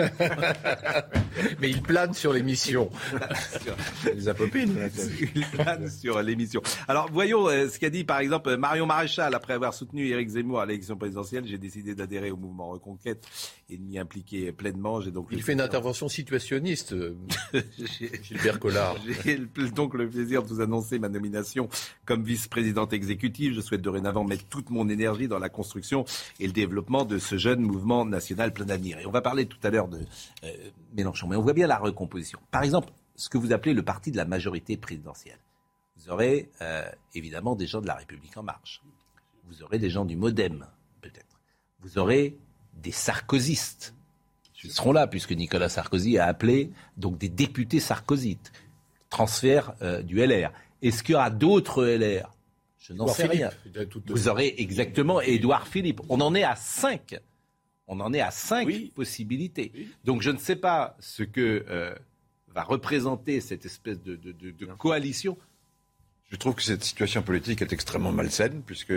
Mais 1.60 1.70
il 1.70 1.82
plane 1.82 2.14
sur 2.14 2.32
l'émission. 2.32 2.90
Les 4.16 4.30
apopines. 4.30 4.90
Il 5.36 5.46
plane 5.48 5.90
sur 5.90 6.22
l'émission. 6.22 6.62
Alors, 6.88 7.10
voyons 7.12 7.50
euh, 7.50 7.68
ce 7.68 7.78
qu'a 7.78 7.90
dit, 7.90 8.06
par 8.06 8.20
exemple, 8.20 8.56
Marion 8.56 8.86
Maréchal. 8.86 9.36
Après 9.36 9.52
avoir 9.52 9.74
soutenu 9.74 10.08
Éric 10.08 10.30
Zemmour 10.30 10.62
à 10.62 10.66
l'élection 10.66 10.96
présidentielle, 10.96 11.44
j'ai 11.46 11.58
décidé 11.58 11.94
d'adhérer 11.94 12.32
au 12.32 12.38
mouvement 12.38 12.70
Reconquête 12.70 13.28
et 13.70 13.76
de 13.76 13.84
m'y 13.84 14.00
impliquer 14.00 14.54
pleinement. 14.54 15.02
J'ai 15.02 15.12
donc 15.12 15.28
il 15.32 15.44
fait 15.44 15.52
une 15.54 15.62
intervention 15.62 16.08
situationniste, 16.08 16.94
euh, 16.94 17.18
Gilbert 18.22 18.60
Collard. 18.60 18.96
J'ai 19.26 19.40
donc 19.76 19.94
le 19.94 20.08
plaisir 20.08 20.44
de 20.44 20.48
vous 20.48 20.62
annoncer 20.62 21.00
ma 21.00 21.10
nomination 21.10 21.68
comme 22.06 22.24
vice-présidente 22.24 22.94
exécutive. 22.94 23.54
Je 23.54 23.62
souhaite 23.62 23.82
dorénavant 23.82 24.24
mettre 24.24 24.46
toute 24.46 24.70
mon 24.70 24.88
énergie 24.88 25.28
dans 25.28 25.40
la 25.40 25.50
construction 25.50 26.06
et 26.40 26.48
le 26.48 26.54
développement 26.54 27.04
de 27.04 27.18
ce 27.18 27.38
jeune 27.38 27.60
mouvement 27.60 28.06
national 28.06 28.37
plein 28.52 28.66
d'avenir. 28.66 29.00
Et 29.00 29.06
on 29.06 29.12
va 29.12 29.22
parler 29.22 29.46
tout 29.46 29.60
à 29.64 29.70
l'heure 29.70 29.88
de 29.88 30.00
euh, 30.44 30.70
Mélenchon, 30.94 31.28
mais 31.28 31.36
on 31.36 31.42
voit 31.42 31.54
bien 31.54 31.68
la 31.68 31.78
recomposition. 31.78 32.40
Par 32.52 32.64
exemple, 32.64 32.90
ce 33.16 33.30
que 33.30 33.38
vous 33.38 33.52
appelez 33.52 33.74
le 33.74 33.84
parti 33.84 34.12
de 34.12 34.18
la 34.18 34.26
majorité 34.26 34.78
présidentielle. 34.78 35.40
Vous 35.98 36.12
aurez 36.12 36.50
euh, 36.62 36.88
évidemment 37.16 37.56
des 37.56 37.68
gens 37.68 37.82
de 37.82 37.88
la 37.88 37.96
République 37.96 38.38
en 38.38 38.44
marche. 38.44 38.82
Vous 39.46 39.64
aurez 39.64 39.80
des 39.80 39.90
gens 39.90 40.06
du 40.06 40.16
Modem, 40.16 40.68
peut-être. 41.02 41.42
Vous 41.82 41.98
aurez 41.98 42.38
des 42.74 42.92
sarkozystes 42.92 43.96
qui 44.54 44.70
seront 44.70 44.92
là, 44.92 45.08
puisque 45.08 45.32
Nicolas 45.32 45.70
Sarkozy 45.70 46.18
a 46.18 46.26
appelé 46.26 46.72
donc 46.98 47.18
des 47.18 47.30
députés 47.30 47.80
sarkozytes. 47.80 48.52
Transfert 49.10 49.74
euh, 49.82 50.02
du 50.02 50.18
LR. 50.18 50.52
Est-ce 50.82 51.04
qu'il 51.04 51.14
y 51.14 51.16
aura 51.16 51.30
d'autres 51.30 51.86
LR 51.86 52.32
Je 52.78 52.94
n'en 52.94 53.08
sais 53.08 53.28
rien. 53.28 53.50
Vous 54.08 54.28
aurez 54.28 54.56
exactement 54.58 55.22
Édouard 55.22 55.68
Philippe. 55.68 56.02
On 56.10 56.20
en 56.22 56.36
est 56.36 56.44
à 56.44 56.56
cinq. 56.56 57.20
On 57.88 58.00
en 58.00 58.14
est 58.14 58.22
à 58.22 58.32
cinq 58.32 58.92
possibilités. 58.94 59.72
Donc 60.04 60.22
je 60.22 60.30
ne 60.30 60.38
sais 60.38 60.56
pas 60.56 60.98
ce 61.00 61.24
que 61.24 61.66
euh, 61.70 61.96
va 62.50 62.64
représenter 62.64 63.42
cette 63.42 63.66
espèce 63.66 64.02
de, 64.02 64.18
coalition. 64.78 65.38
Je 66.30 66.36
trouve 66.36 66.56
que 66.56 66.64
cette 66.64 66.84
situation 66.84 67.22
politique 67.24 67.62
est 67.62 67.72
extrêmement 67.72 68.12
malsaine, 68.12 68.62
puisque 68.64 68.94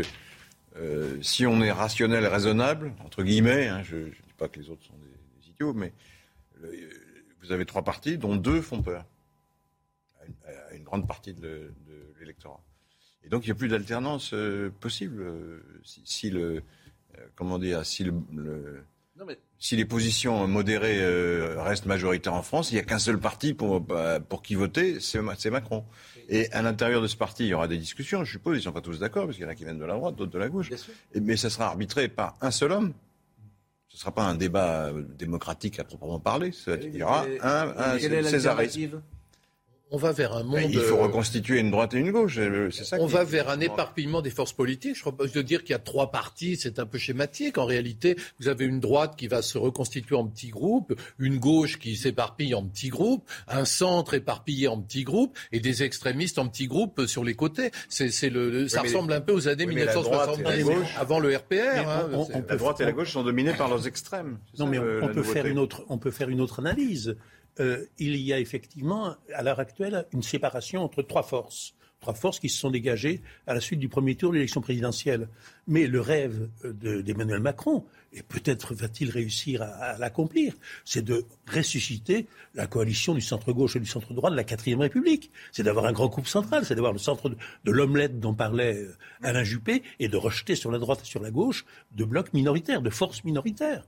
euh, 0.77 1.23
si 1.23 1.47
on 1.47 1.63
est 1.63 1.71
rationnel 1.71 2.25
et 2.25 2.29
raisonnable, 2.29 2.93
entre 3.05 3.23
guillemets, 3.23 3.69
hein, 3.69 3.83
je 3.85 3.97
ne 3.97 4.05
dis 4.07 4.35
pas 4.37 4.49
que 4.49 4.59
les 4.59 4.69
autres 4.69 4.85
sont 4.85 4.95
des, 4.99 5.49
idiots, 5.49 5.73
mais 5.73 5.93
vous 7.43 7.53
avez 7.53 7.65
trois 7.67 7.83
partis 7.83 8.19
dont 8.19 8.37
deux 8.37 8.61
font 8.61 8.83
peur 8.83 9.05
à 10.19 10.75
une, 10.75 10.85
grande 10.85 11.07
partie 11.07 11.35
de 11.35 11.73
l'électorat. 12.19 12.63
Et 13.25 13.29
donc 13.29 13.45
il 13.45 13.49
n'y 13.49 13.53
a 13.53 13.55
plus 13.55 13.69
d'alternance 13.69 14.33
euh, 14.33 14.71
possible. 14.81 15.25
si, 15.85 16.31
le, 16.31 16.41
euh, 16.41 16.61
comment 17.35 17.59
dire, 17.59 17.85
si, 17.85 18.05
le, 18.05 18.15
si 19.59 19.77
les 19.77 19.85
positions 19.85 20.47
modérées 20.47 21.01
euh, 21.01 21.57
restent 21.63 21.87
majoritaires 21.87 22.35
en 22.35 22.43
France, 22.43 22.71
il 22.71 22.75
n'y 22.75 22.81
a 22.81 22.85
qu'un 22.85 22.99
seul 22.99 23.19
parti 23.19 23.55
pour, 23.55 23.81
bah, 23.81 24.21
pour 24.21 24.43
qui 24.43 24.55
voter, 24.55 24.99
c'est 25.01 25.51
Macron. 25.51 25.85
Et 26.29 26.51
à 26.53 26.63
l'intérieur 26.63 27.03
de 27.03 27.07
ce 27.07 27.17
parti, 27.17 27.45
il 27.45 27.49
y 27.49 27.55
aura 27.55 27.69
des 27.69 27.79
discussions, 27.79 28.25
je 28.25 28.33
suppose, 28.33 28.57
ils 28.57 28.61
ne 28.61 28.65
sont 28.65 28.73
pas 28.73 28.81
tous 28.81 28.99
d'accord, 28.99 29.25
parce 29.25 29.37
qu'il 29.37 29.45
y 29.45 29.49
en 29.49 29.51
a 29.51 29.55
qui 29.55 29.65
viennent 29.65 29.79
de 29.79 29.85
la 29.85 29.95
droite, 29.95 30.17
d'autres 30.17 30.33
de 30.33 30.39
la 30.39 30.49
gauche. 30.49 30.71
mais 31.21 31.37
ça 31.37 31.51
sera 31.51 31.67
arbitré 31.67 32.09
par 32.09 32.37
un 32.41 32.51
seul 32.51 32.73
homme. 32.73 32.93
Ce 33.89 33.97
ne 33.97 34.01
sera 34.01 34.13
pas 34.13 34.23
un 34.23 34.37
débat 34.37 34.87
euh, 34.87 35.03
démocratique 35.19 35.81
à 35.81 35.85
proprement 35.85 36.21
parler. 36.21 36.53
Il 36.69 36.97
y 36.97 37.03
aura 37.03 37.27
un, 37.43 37.75
un 37.77 37.99
césarisme 37.99 39.03
on 39.93 39.97
va 39.97 40.13
vers 40.13 40.35
un 40.35 40.45
monde. 40.45 40.71
il 40.71 40.79
faut 40.79 40.97
euh, 40.97 41.03
reconstituer 41.03 41.59
une 41.59 41.71
droite 41.71 41.95
et 41.95 41.99
une 41.99 42.13
gauche. 42.13 42.39
C'est 42.71 42.85
ça. 42.85 42.97
On 43.01 43.07
va 43.07 43.25
vers 43.25 43.51
un 43.51 43.61
éparpillement 43.61 44.23
des 44.23 44.31
forces 44.31 44.53
politiques. 44.53 44.97
Je 44.97 45.03
propose 45.03 45.33
de 45.33 45.43
dire 45.43 45.63
qu'il 45.63 45.71
y 45.71 45.75
a 45.75 45.81
trois 45.81 46.11
partis. 46.11 46.57
C'est 46.57 46.79
un 46.79 46.87
peu 46.87 46.99
schématique. 46.99 47.59
En 47.59 47.65
réalité, 47.65 48.17
vous 48.39 48.49
avez 48.49 48.67
une 48.67 48.81
droite 48.81 49.15
qui 49.17 49.27
va 49.27 49.43
se 49.43 49.59
reconstituer 49.59 50.15
en 50.15 50.27
petits 50.27 50.51
groupes, 50.51 50.95
une 51.19 51.39
gauche 51.39 51.79
qui 51.79 51.97
s'éparpille 51.97 52.55
en 52.55 52.65
petits 52.65 52.89
groupes, 52.89 53.29
un 53.49 53.65
centre 53.65 54.15
éparpillé 54.15 54.69
en 54.69 54.81
petits 54.81 55.05
groupes 55.05 55.37
et 55.53 55.61
des 55.61 55.83
extrémistes 55.83 56.39
en 56.39 56.47
petits 56.47 56.69
groupes 56.69 57.07
sur 57.07 57.25
les 57.25 57.35
côtés. 57.35 57.71
C'est 57.89 58.31
le. 58.31 58.69
ça 58.69 58.83
ressemble 58.83 59.13
un 59.13 59.21
peu 59.21 59.33
aux 59.33 59.49
années 59.49 59.67
1970, 59.67 60.67
avant 60.99 61.19
le 61.19 61.35
RPR. 61.37 61.57
Hein. 61.57 62.09
la 62.49 62.57
droite 62.57 62.81
et 62.81 62.85
la 62.85 62.93
gauche 62.93 63.13
sont 63.13 63.25
dominées 63.25 63.55
par 63.55 63.69
leurs 63.69 63.87
extrêmes. 63.87 64.39
Non, 64.59 64.67
mais 64.67 64.79
on, 64.79 65.09
peut 65.09 65.23
faire 65.23 65.47
une 65.47 65.59
autre. 65.59 65.85
On 65.89 65.99
peut 65.99 66.11
faire 66.11 66.29
une 66.29 66.41
autre 66.41 66.61
analyse. 66.61 67.17
Euh, 67.59 67.85
il 67.99 68.17
y 68.17 68.33
a 68.33 68.39
effectivement, 68.39 69.17
à 69.35 69.43
l'heure 69.43 69.61
actuelle, 69.61 70.07
une 70.13 70.23
séparation 70.23 70.83
entre 70.83 71.03
trois 71.03 71.23
forces. 71.23 71.75
Trois 72.01 72.15
forces 72.15 72.41
qui 72.41 72.49
se 72.49 72.59
sont 72.59 72.71
dégagées 72.71 73.21
à 73.47 73.53
la 73.53 73.61
suite 73.61 73.79
du 73.79 73.91
premier 73.91 74.15
tour 74.15 74.31
de 74.31 74.37
l'élection 74.37 74.63
présidentielle. 74.63 75.29
Mais 75.67 75.87
le 75.87 76.01
rêve 76.01 76.49
d'Emmanuel 76.65 77.41
Macron, 77.41 77.85
et 78.15 78.23
peut-être 78.23 78.75
va-t-il 78.75 79.11
réussir 79.11 79.61
à, 79.61 79.99
l'accomplir, 79.99 80.55
c'est 80.87 81.05
de 81.05 81.27
ressusciter 81.47 82.27
la 82.55 82.67
coalition 82.67 83.13
du 83.13 83.21
centre-gauche 83.21 83.77
et 83.77 83.81
du 83.81 83.87
centre-droit 83.87 84.31
de 84.31 84.37
la 84.37 84.45
quatrième 84.45 84.81
République. 84.81 85.31
C'est 85.53 85.63
d'avoir 85.63 85.85
un 85.85 85.93
grand 85.93 86.09
groupe 86.09 86.27
central, 86.27 86.65
c'est 86.65 86.75
d'avoir 86.75 86.93
le 86.93 86.99
centre 86.99 87.29
de, 87.29 87.37
de 87.65 87.71
l'omelette 87.71 88.19
dont 88.19 88.35
parlait 88.35 88.77
euh, 88.77 88.97
Alain 89.23 89.45
Juppé, 89.45 89.83
et 89.99 90.09
de 90.09 90.17
rejeter 90.17 90.57
sur 90.57 90.71
la 90.71 90.79
droite 90.79 91.03
et 91.03 91.07
sur 91.07 91.21
la 91.21 91.31
gauche 91.31 91.67
de 91.93 92.05
blocs 92.05 92.33
minoritaires, 92.33 92.81
de 92.81 92.91
forces 92.91 93.25
minoritaires. 93.25 93.85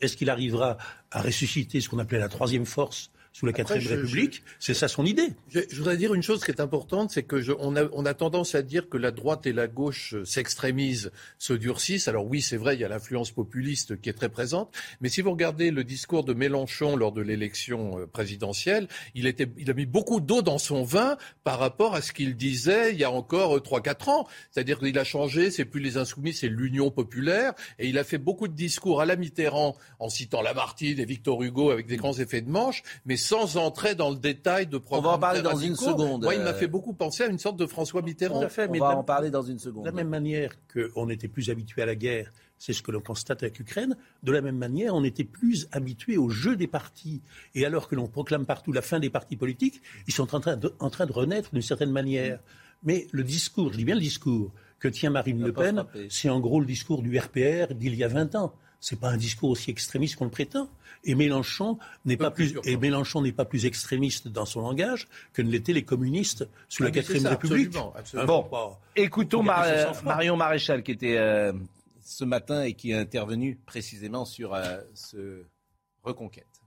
Est-ce 0.00 0.16
qu'il 0.16 0.30
arrivera 0.30 0.78
à 1.10 1.22
ressusciter 1.22 1.80
ce 1.80 1.88
qu'on 1.88 1.98
appelait 1.98 2.18
la 2.18 2.28
troisième 2.28 2.66
force 2.66 3.10
sous 3.38 3.46
la 3.46 3.52
quatrième 3.52 3.86
République. 3.86 4.42
C'est 4.58 4.74
ça 4.74 4.88
son 4.88 5.06
idée. 5.06 5.28
Je, 5.48 5.60
voudrais 5.76 5.96
dire 5.96 6.12
une 6.12 6.24
chose 6.24 6.42
qui 6.44 6.50
est 6.50 6.60
importante, 6.60 7.12
c'est 7.12 7.22
que 7.22 7.36
on, 7.60 7.76
a, 7.76 7.84
on, 7.92 8.04
a, 8.04 8.12
tendance 8.12 8.56
à 8.56 8.62
dire 8.62 8.88
que 8.88 8.96
la 8.96 9.12
droite 9.12 9.46
et 9.46 9.52
la 9.52 9.68
gauche 9.68 10.16
s'extrémisent, 10.24 11.12
se 11.38 11.52
durcissent. 11.52 12.08
Alors 12.08 12.26
oui, 12.26 12.42
c'est 12.42 12.56
vrai, 12.56 12.74
il 12.74 12.80
y 12.80 12.84
a 12.84 12.88
l'influence 12.88 13.30
populiste 13.30 14.00
qui 14.00 14.08
est 14.08 14.14
très 14.14 14.28
présente, 14.28 14.74
mais 15.00 15.08
si 15.08 15.20
vous 15.20 15.30
regardez 15.30 15.70
le 15.70 15.84
discours 15.84 16.24
de 16.24 16.34
Mélenchon 16.34 16.96
lors 16.96 17.12
de 17.12 17.20
l'élection 17.20 18.00
euh, 18.00 18.06
présidentielle, 18.08 18.88
il, 19.14 19.28
était, 19.28 19.48
il 19.56 19.70
a 19.70 19.74
mis 19.74 19.86
beaucoup 19.86 20.18
d'eau 20.18 20.42
dans 20.42 20.58
son 20.58 20.82
vin 20.82 21.16
par 21.44 21.60
rapport 21.60 21.94
à 21.94 22.02
ce 22.02 22.12
qu'il 22.12 22.34
disait 22.34 22.92
il 22.92 22.98
y 22.98 23.04
a 23.04 23.10
encore 23.12 23.58
euh, 23.58 23.60
trois 23.60 23.82
quatre 23.82 24.08
ans. 24.08 24.26
C'est-à-dire 24.50 24.80
qu'il 24.80 24.98
a 24.98 25.04
changé, 25.04 25.52
c'est 25.52 25.64
plus 25.64 25.80
les 25.80 25.96
insoumis, 25.96 26.32
c'est 26.32 26.48
l'Union 26.48 26.90
populaire, 26.90 27.52
et 27.78 27.86
il 27.86 27.98
a 27.98 28.04
fait 28.04 28.18
beaucoup 28.18 28.48
de 28.48 28.54
discours 28.54 29.00
à 29.00 29.06
la 29.06 29.14
Mitterrand 29.14 29.76
en 30.00 30.08
citant 30.08 30.42
Lamartine 30.42 30.98
et 30.98 31.04
Victor 31.04 31.40
Hugo 31.40 31.70
avec 31.70 31.86
des 31.86 31.98
grands 31.98 32.18
effets 32.18 32.40
de 32.40 32.50
manche, 32.50 32.82
mais 33.06 33.16
sans 33.28 33.58
entrer 33.58 33.94
dans 33.94 34.10
le 34.10 34.16
détail 34.16 34.66
de 34.66 34.78
programme. 34.78 35.04
On 35.04 35.08
va 35.10 35.16
en 35.16 35.18
parler 35.18 35.42
dans 35.42 35.56
une 35.56 35.76
seconde. 35.76 36.22
Moi, 36.22 36.34
il 36.34 36.40
m'a 36.40 36.54
fait 36.54 36.66
beaucoup 36.66 36.94
penser 36.94 37.24
à 37.24 37.26
une 37.26 37.38
sorte 37.38 37.58
de 37.58 37.66
François 37.66 38.00
Mitterrand. 38.00 38.42
On 38.42 38.78
va 38.78 38.96
en 38.96 39.04
parler 39.04 39.30
dans 39.30 39.42
une 39.42 39.58
seconde. 39.58 39.84
De 39.84 39.90
la 39.90 39.94
même 39.94 40.08
manière 40.08 40.52
qu'on 40.72 41.08
était 41.10 41.28
plus 41.28 41.50
habitué 41.50 41.82
à 41.82 41.86
la 41.86 41.94
guerre, 41.94 42.32
c'est 42.56 42.72
ce 42.72 42.82
que 42.82 42.90
l'on 42.90 43.00
constate 43.00 43.42
avec 43.42 43.58
l'Ukraine. 43.58 43.96
De 44.22 44.32
la 44.32 44.40
même 44.40 44.56
manière, 44.56 44.94
on 44.94 45.04
était 45.04 45.24
plus 45.24 45.68
habitué 45.72 46.16
au 46.16 46.30
jeu 46.30 46.56
des 46.56 46.66
partis. 46.66 47.20
Et 47.54 47.66
alors 47.66 47.88
que 47.88 47.94
l'on 47.94 48.08
proclame 48.08 48.46
partout 48.46 48.72
la 48.72 48.82
fin 48.82 48.98
des 48.98 49.10
partis 49.10 49.36
politiques, 49.36 49.82
ils 50.06 50.14
sont 50.14 50.34
en 50.34 50.40
train 50.40 50.56
de, 50.56 50.72
en 50.78 50.90
train 50.90 51.06
de 51.06 51.12
renaître 51.12 51.50
d'une 51.52 51.62
certaine 51.62 51.92
manière. 51.92 52.40
Mais 52.82 53.06
le 53.12 53.24
discours, 53.24 53.72
je 53.72 53.78
dis 53.78 53.84
bien 53.84 53.94
le 53.94 54.00
discours, 54.00 54.52
que 54.78 54.88
tient 54.88 55.10
Marine 55.10 55.44
Le 55.44 55.52
Pen, 55.52 55.84
c'est 56.08 56.30
en 56.30 56.40
gros 56.40 56.60
le 56.60 56.66
discours 56.66 57.02
du 57.02 57.18
RPR 57.18 57.74
d'il 57.74 57.94
y 57.94 58.04
a 58.04 58.08
20 58.08 58.36
ans. 58.36 58.54
Ce 58.80 58.94
n'est 58.94 59.00
pas 59.00 59.10
un 59.10 59.16
discours 59.16 59.50
aussi 59.50 59.70
extrémiste 59.70 60.16
qu'on 60.16 60.26
le 60.26 60.30
prétend. 60.30 60.68
Et 61.04 61.14
Mélenchon 61.14 61.78
n'est 62.04 62.16
pas 62.16 62.30
plus, 62.30 62.54
et 62.64 62.76
Mélenchon 62.76 63.22
n'est 63.22 63.32
pas 63.32 63.44
plus 63.44 63.66
extrémiste 63.66 64.28
dans 64.28 64.44
son 64.44 64.60
langage 64.60 65.08
que 65.32 65.42
ne 65.42 65.50
l'étaient 65.50 65.72
les 65.72 65.84
communistes 65.84 66.48
sous 66.68 66.82
la 66.82 66.88
ah, 66.88 66.92
quatrième 66.92 67.26
République. 67.26 67.70
Bon, 68.26 68.44
écoutons 68.96 69.42
Marion 69.42 70.36
Maréchal 70.36 70.82
qui 70.82 70.92
était 70.92 71.16
euh, 71.16 71.52
ce 72.04 72.24
matin 72.24 72.62
et 72.62 72.74
qui 72.74 72.90
est 72.90 72.98
intervenu 72.98 73.58
précisément 73.66 74.24
sur 74.24 74.54
euh, 74.54 74.78
ce 74.94 75.44
reconquête. 76.02 76.57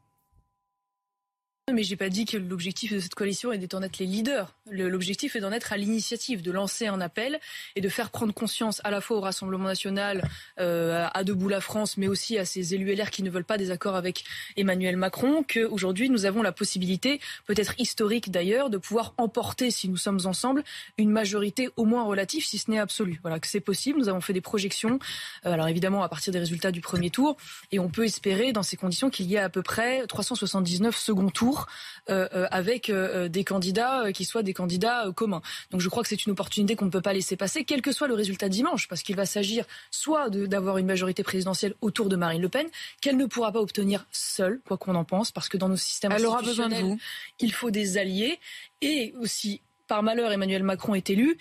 Mais 1.74 1.84
j'ai 1.84 1.96
pas 1.96 2.10
dit 2.10 2.26
que 2.26 2.38
l'objectif 2.38 2.94
de 2.94 3.00
cette 3.00 3.16
coalition 3.16 3.52
est 3.52 3.60
d'en 3.60 3.82
être 3.82 4.00
les 4.00 4.06
leaders. 4.06 4.54
L'objectif 4.70 5.36
est 5.36 5.40
d'en 5.40 5.52
être 5.52 5.74
à 5.74 5.78
l'initiative, 5.78 6.42
de 6.42 6.52
lancer 6.52 6.88
un 6.88 7.02
appel 7.02 7.40
et 7.76 7.82
de 7.82 7.90
faire 7.90 8.10
prendre 8.10 8.34
conscience 8.34 8.82
à 8.84 8.92
la 8.92 9.02
fois 9.02 9.18
au 9.18 9.22
Rassemblement 9.22 9.66
national, 9.66 10.28
euh, 10.60 11.08
à 11.14 11.24
Debout 11.24 11.50
la 11.50 11.62
France, 11.62 11.98
mais 11.98 12.08
aussi 12.08 12.38
à 12.38 12.46
ces 12.46 12.74
élus 12.74 12.94
LR 12.94 13.10
qui 13.10 13.24
ne 13.24 13.30
veulent 13.30 13.46
pas 13.46 13.58
des 13.58 13.72
accords 13.72 13.96
avec 13.96 14.24
Emmanuel 14.58 14.98
Macron, 14.98 15.44
qu'aujourd'hui 15.48 16.10
nous 16.10 16.26
avons 16.26 16.42
la 16.42 16.52
possibilité, 16.52 17.20
peut-être 17.46 17.76
historique 17.78 18.32
d'ailleurs, 18.32 18.70
de 18.70 18.78
pouvoir 18.78 19.14
emporter, 19.18 19.72
si 19.72 19.90
nous 19.90 19.98
sommes 19.98 20.20
ensemble, 20.26 20.64
une 20.98 21.10
majorité 21.10 21.70
au 21.76 21.86
moins 21.86 22.04
relative, 22.04 22.46
si 22.46 22.58
ce 22.58 22.70
n'est 22.72 22.80
absolue. 22.80 23.20
Voilà, 23.22 23.40
que 23.40 23.48
c'est 23.48 23.60
possible. 23.60 24.00
Nous 24.00 24.10
avons 24.10 24.22
fait 24.22 24.34
des 24.34 24.42
projections, 24.42 25.00
euh, 25.46 25.52
alors 25.52 25.68
évidemment 25.68 26.04
à 26.04 26.10
partir 26.10 26.34
des 26.34 26.40
résultats 26.40 26.72
du 26.72 26.82
premier 26.82 27.10
tour, 27.10 27.38
et 27.72 27.80
on 27.80 27.90
peut 27.90 28.06
espérer 28.06 28.54
dans 28.54 28.64
ces 28.64 28.78
conditions 28.78 29.10
qu'il 29.10 29.28
y 29.28 29.36
ait 29.36 29.40
à 29.40 29.50
peu 29.50 29.62
près 29.62 30.06
379 30.08 30.96
second 30.96 31.30
tours 31.30 31.61
euh, 32.10 32.28
euh, 32.34 32.48
avec 32.52 32.90
euh, 32.90 33.30
des 33.30 33.44
candidats 33.44 34.12
qui 34.12 34.26
soient 34.26 34.44
des 34.44 34.54
candidats 34.54 35.06
communs. 35.16 35.42
Donc 35.72 35.82
je 35.82 35.90
crois 35.90 36.04
que 36.04 36.10
c'est 36.10 36.26
une 36.26 36.32
opportunité 36.32 36.76
qu'on 36.76 36.86
ne 36.86 36.92
peut 36.92 37.02
pas 37.02 37.14
laisser 37.14 37.36
passer, 37.36 37.64
quel 37.64 37.82
que 37.82 37.92
soit 37.92 38.08
le 38.08 38.14
résultat 38.14 38.50
dimanche, 38.50 38.88
parce 38.88 39.04
qu'il 39.04 39.16
va 39.16 39.26
s'agir 39.26 39.66
soit 39.92 40.30
d'avoir 40.30 40.78
une 40.78 40.88
majorité 40.88 41.24
présidentielle 41.24 41.76
autour 41.82 42.10
de 42.10 42.16
Marine 42.16 42.42
Le 42.42 42.50
Pen, 42.50 42.68
qu'elle 43.02 43.18
ne 43.18 43.26
pourra 43.26 43.52
pas 43.52 43.60
obtenir 43.60 44.06
seule, 44.12 44.62
quoi 44.66 44.78
qu'on 44.78 44.96
en 44.96 45.04
pense, 45.04 45.32
parce 45.32 45.50
que 45.50 45.58
dans 45.58 45.70
nos 45.70 45.78
systèmes 45.78 46.12
Elle 46.12 46.26
aura 46.26 46.42
besoin 46.42 46.70
de 46.70 46.76
vous. 46.76 47.00
il 47.40 47.54
faut 47.54 47.72
des 47.72 47.98
alliés 47.98 48.40
et 48.82 49.14
aussi 49.20 49.62
par 49.88 50.04
malheur 50.04 50.32
Emmanuel 50.32 50.64
Macron 50.64 50.96
est 50.96 51.10
élu, 51.10 51.38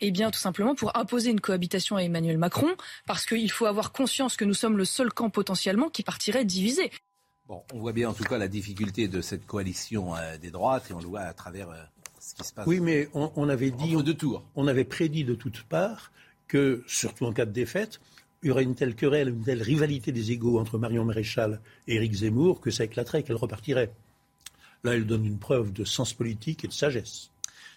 eh 0.00 0.10
bien 0.10 0.30
tout 0.30 0.38
simplement 0.38 0.74
pour 0.74 0.94
imposer 0.96 1.30
une 1.30 1.40
cohabitation 1.40 1.96
à 1.96 2.02
Emmanuel 2.02 2.36
Macron, 2.36 2.70
parce 3.06 3.24
qu'il 3.24 3.50
faut 3.50 3.64
avoir 3.64 3.92
conscience 3.92 4.36
que 4.36 4.44
nous 4.44 4.52
sommes 4.52 4.76
le 4.76 4.84
seul 4.84 5.10
camp 5.10 5.30
potentiellement 5.30 5.88
qui 5.88 6.02
partirait 6.02 6.44
divisé. 6.44 6.90
Bon, 7.46 7.62
on 7.74 7.78
voit 7.78 7.92
bien 7.92 8.08
en 8.08 8.14
tout 8.14 8.24
cas 8.24 8.38
la 8.38 8.48
difficulté 8.48 9.06
de 9.06 9.20
cette 9.20 9.46
coalition 9.46 10.16
euh, 10.16 10.38
des 10.38 10.50
droites 10.50 10.90
et 10.90 10.94
on 10.94 11.00
le 11.00 11.06
voit 11.06 11.20
à 11.20 11.34
travers 11.34 11.68
euh, 11.68 11.76
ce 12.18 12.34
qui 12.34 12.44
se 12.44 12.54
passe. 12.54 12.66
Oui, 12.66 12.80
mais 12.80 13.08
on, 13.12 13.48
avait 13.50 13.70
dit, 13.70 13.94
deux 14.02 14.14
tours. 14.14 14.42
on 14.56 14.66
avait 14.66 14.84
prédit 14.84 15.24
de 15.24 15.34
toutes 15.34 15.62
parts 15.64 16.10
que, 16.48 16.82
surtout 16.86 17.26
en 17.26 17.32
cas 17.32 17.44
de 17.44 17.52
défaite, 17.52 18.00
il 18.42 18.48
y 18.48 18.50
aurait 18.50 18.62
une 18.62 18.74
telle 18.74 18.94
querelle, 18.94 19.28
une 19.28 19.42
telle 19.42 19.62
rivalité 19.62 20.10
des 20.10 20.32
égaux 20.32 20.58
entre 20.58 20.78
Marion 20.78 21.04
Maréchal 21.04 21.60
et 21.86 21.96
Éric 21.96 22.14
Zemmour 22.14 22.60
que 22.60 22.70
ça 22.70 22.84
éclaterait 22.84 23.20
et 23.20 23.22
qu'elle 23.22 23.36
repartirait. 23.36 23.90
Là, 24.82 24.94
elle 24.94 25.06
donne 25.06 25.26
une 25.26 25.38
preuve 25.38 25.72
de 25.72 25.84
sens 25.84 26.14
politique 26.14 26.64
et 26.64 26.68
de 26.68 26.72
sagesse. 26.72 27.30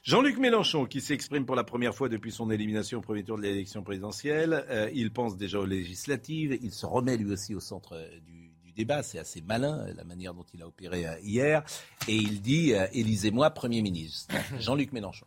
Jean-Luc 0.04 0.38
Mélenchon, 0.38 0.86
qui 0.86 1.02
s'exprime 1.02 1.46
pour 1.46 1.56
la 1.56 1.66
première 1.66 1.94
fois 1.94 2.08
depuis 2.08 2.32
son 2.32 2.50
élimination 2.52 3.00
au 3.00 3.02
premier 3.02 3.24
tour 3.24 3.38
de 3.38 3.42
l'élection 3.42 3.84
présidentielle, 3.84 4.66
euh, 4.70 4.90
il 4.94 5.12
pense 5.12 5.36
déjà 5.36 5.60
aux 5.60 5.66
législatives, 5.66 6.58
il 6.62 6.72
se 6.72 6.86
remet 6.86 7.18
lui 7.18 7.32
aussi 7.32 7.54
au 7.56 7.60
centre 7.60 7.98
du 8.26 8.47
débat. 8.78 9.04
C'est 9.04 9.20
assez 9.20 9.42
malin 9.42 9.86
la 9.96 10.04
manière 10.04 10.34
dont 10.34 10.46
il 10.54 10.62
a 10.62 10.68
opéré 10.68 11.06
hier. 11.22 11.64
Et 12.08 12.16
il 12.16 12.42
dit 12.42 12.74
élisez-moi 12.94 13.50
Premier 13.50 13.82
ministre. 13.82 14.34
Jean-Luc 14.60 14.94
Mélenchon. 14.94 15.26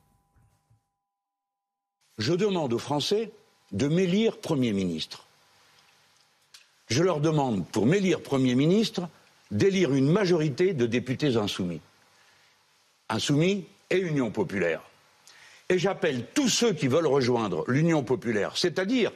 Je 2.19 2.33
demande 2.33 2.73
aux 2.73 2.79
Français 2.79 3.33
de 3.73 3.89
m'élire 3.89 4.39
Premier 4.39 4.73
ministre. 4.73 5.27
Je 6.89 7.03
leur 7.03 7.21
demande, 7.21 7.67
pour 7.69 7.87
m'élire 7.87 8.23
Premier 8.23 8.55
ministre, 8.55 9.09
d'élire 9.51 9.95
une 9.95 10.11
majorité 10.11 10.75
de 10.75 10.87
députés 10.87 11.37
insoumis. 11.37 11.81
Insoumis 13.09 13.67
et 13.91 13.99
Union 13.99 14.31
populaire. 14.31 14.83
Et 15.69 15.79
j'appelle 15.79 16.27
tous 16.35 16.49
ceux 16.49 16.73
qui 16.73 16.89
veulent 16.89 17.07
rejoindre 17.07 17.65
l'Union 17.69 18.03
populaire, 18.03 18.57
c'est-à-dire 18.57 19.13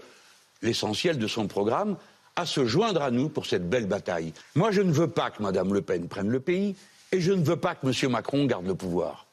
l'essentiel 0.62 1.18
de 1.18 1.26
son 1.26 1.48
programme, 1.48 1.96
à 2.36 2.46
se 2.46 2.66
joindre 2.66 3.02
à 3.02 3.10
nous 3.10 3.28
pour 3.28 3.46
cette 3.46 3.68
belle 3.68 3.86
bataille. 3.86 4.32
Moi, 4.54 4.70
je 4.70 4.82
ne 4.82 4.92
veux 4.92 5.08
pas 5.08 5.30
que 5.30 5.42
Mme 5.42 5.72
Le 5.72 5.82
Pen 5.82 6.08
prenne 6.08 6.28
le 6.28 6.40
pays 6.40 6.74
et 7.12 7.20
je 7.20 7.32
ne 7.32 7.42
veux 7.42 7.56
pas 7.56 7.74
que 7.74 7.86
M. 7.86 8.10
Macron 8.10 8.44
garde 8.46 8.66
le 8.66 8.74
pouvoir. 8.74 9.26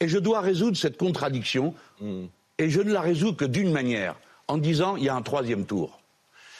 Et 0.00 0.08
je 0.08 0.18
dois 0.18 0.40
résoudre 0.40 0.76
cette 0.76 0.98
contradiction 0.98 1.74
hmm. 2.00 2.24
et 2.58 2.68
je 2.68 2.80
ne 2.80 2.92
la 2.92 3.00
résous 3.00 3.34
que 3.34 3.44
d'une 3.44 3.72
manière, 3.72 4.16
en 4.48 4.58
disant 4.58 4.96
il 4.96 5.04
y 5.04 5.08
a 5.08 5.14
un 5.14 5.22
troisième 5.22 5.64
tour. 5.64 6.00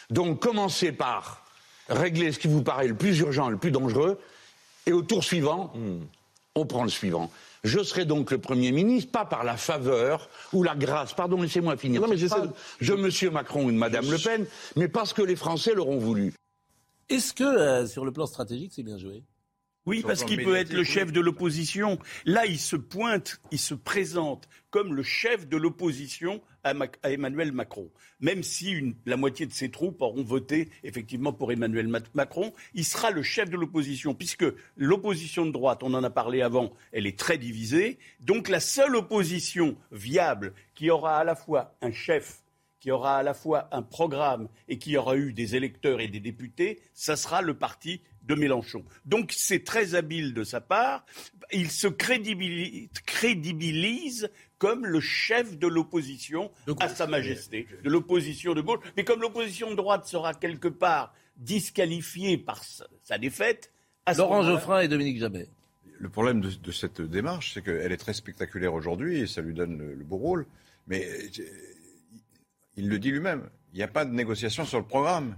Donc 0.09 0.39
commencez 0.39 0.91
par 0.91 1.45
régler 1.87 2.31
ce 2.31 2.39
qui 2.39 2.47
vous 2.47 2.63
paraît 2.63 2.87
le 2.87 2.95
plus 2.95 3.19
urgent, 3.19 3.49
le 3.49 3.57
plus 3.57 3.71
dangereux, 3.71 4.19
et 4.87 4.93
au 4.93 5.01
tour 5.01 5.23
suivant, 5.23 5.71
hmm. 5.75 5.99
On 6.55 6.65
prend 6.65 6.83
le 6.83 6.89
suivant. 6.89 7.29
Je 7.63 7.83
serai 7.83 8.05
donc 8.05 8.31
le 8.31 8.37
Premier 8.37 8.71
ministre, 8.71 9.11
pas 9.11 9.25
par 9.25 9.43
la 9.43 9.57
faveur 9.57 10.29
ou 10.53 10.63
la 10.63 10.75
grâce, 10.75 11.13
pardon, 11.13 11.41
laissez-moi 11.41 11.77
finir, 11.77 12.01
non, 12.01 12.07
mais 12.07 12.15
de... 12.15 13.25
M. 13.25 13.33
Macron 13.33 13.65
ou 13.65 13.71
de 13.71 13.77
Mme 13.77 14.09
Le 14.11 14.17
Pen, 14.17 14.45
mais 14.75 14.87
parce 14.87 15.13
que 15.13 15.21
les 15.21 15.35
Français 15.35 15.73
l'auront 15.73 15.97
voulu. 15.97 16.33
Est-ce 17.09 17.33
que, 17.33 17.43
euh, 17.43 17.87
sur 17.87 18.05
le 18.05 18.11
plan 18.11 18.25
stratégique, 18.25 18.71
c'est 18.75 18.83
bien 18.83 18.97
joué? 18.97 19.23
Oui, 19.85 20.03
parce 20.05 20.23
qu'il 20.23 20.43
peut 20.43 20.55
être 20.55 20.73
le 20.73 20.83
chef 20.83 21.11
de 21.11 21.19
l'opposition. 21.19 21.99
Là, 22.25 22.45
il 22.45 22.57
se 22.57 22.75
pointe, 22.75 23.39
il 23.51 23.59
se 23.59 23.75
présente 23.75 24.47
comme 24.71 24.93
le 24.93 25.03
chef 25.03 25.47
de 25.47 25.57
l'opposition 25.57 26.41
à, 26.63 26.73
Emmanuel 27.03 27.51
Macron. 27.51 27.89
Même 28.19 28.43
si 28.43 28.95
la 29.05 29.15
moitié 29.15 29.45
de 29.45 29.53
ses 29.53 29.69
troupes 29.69 30.01
auront 30.01 30.23
voté 30.23 30.69
effectivement 30.83 31.31
pour 31.31 31.51
Emmanuel 31.51 31.87
Macron, 32.13 32.51
il 32.73 32.83
sera 32.83 33.11
le 33.11 33.21
chef 33.21 33.49
de 33.49 33.57
l'opposition, 33.57 34.13
puisque 34.15 34.45
l'opposition 34.75 35.45
de 35.45 35.51
droite, 35.51 35.83
on 35.83 35.93
en 35.93 36.03
a 36.03 36.09
parlé 36.09 36.41
avant, 36.41 36.73
elle 36.91 37.05
est 37.05 37.17
très 37.17 37.37
divisée. 37.37 37.99
Donc 38.21 38.49
la 38.49 38.59
seule 38.59 38.95
opposition 38.95 39.77
viable 39.91 40.53
qui 40.73 40.89
aura 40.89 41.19
à 41.19 41.23
la 41.23 41.35
fois 41.35 41.77
un 41.81 41.91
chef 41.91 42.41
qui 42.85 42.91
aura 42.91 43.17
à 43.17 43.23
la 43.23 43.33
fois 43.33 43.67
un 43.71 43.81
programme 43.81 44.47
et 44.67 44.77
qui 44.77 44.95
aura 44.95 45.17
eu 45.17 45.33
des 45.33 45.55
électeurs 45.55 46.01
et 46.01 46.07
des 46.07 46.19
députés, 46.19 46.81
ça 46.93 47.15
sera 47.15 47.41
le 47.41 47.55
parti 47.55 48.01
de 48.25 48.35
Mélenchon. 48.35 48.83
Donc 49.05 49.31
c'est 49.35 49.63
très 49.63 49.95
habile 49.95 50.33
de 50.33 50.43
sa 50.43 50.61
part. 50.61 51.05
Il 51.51 51.71
se 51.71 51.87
crédibilise, 51.87 52.89
comme 54.57 54.85
le 54.85 54.99
chef 54.99 55.57
de 55.57 55.67
l'opposition 55.67 56.51
à 56.79 56.89
Sa 56.89 57.07
Majesté, 57.07 57.67
de 57.83 57.89
l'opposition 57.89 58.53
de 58.53 58.61
gauche. 58.61 58.79
Mais 58.97 59.03
comme 59.03 59.21
l'opposition 59.21 59.69
de 59.69 59.75
droite 59.75 60.05
sera 60.05 60.33
quelque 60.33 60.67
part 60.67 61.13
disqualifiée 61.37 62.37
par 62.37 62.63
sa 63.03 63.17
défaite, 63.17 63.71
Laurent 64.17 64.43
Geoffrin 64.43 64.81
et 64.81 64.87
Dominique 64.87 65.19
Jamais. 65.19 65.47
Le 65.97 66.09
problème 66.09 66.41
de, 66.41 66.71
cette 66.71 67.01
démarche, 67.01 67.53
c'est 67.53 67.63
qu'elle 67.63 67.91
est 67.91 67.97
très 67.97 68.13
spectaculaire 68.13 68.73
aujourd'hui 68.73 69.21
et 69.21 69.27
ça 69.27 69.41
lui 69.41 69.53
donne 69.53 69.77
le 69.77 70.03
beau 70.03 70.17
rôle. 70.17 70.45
Mais 70.87 71.07
il 72.75 72.89
le 72.89 72.99
dit 72.99 73.11
lui-même, 73.11 73.49
il 73.73 73.77
n'y 73.77 73.83
a 73.83 73.87
pas 73.87 74.05
de 74.05 74.11
négociation 74.11 74.65
sur 74.65 74.77
le 74.77 74.85
programme. 74.85 75.37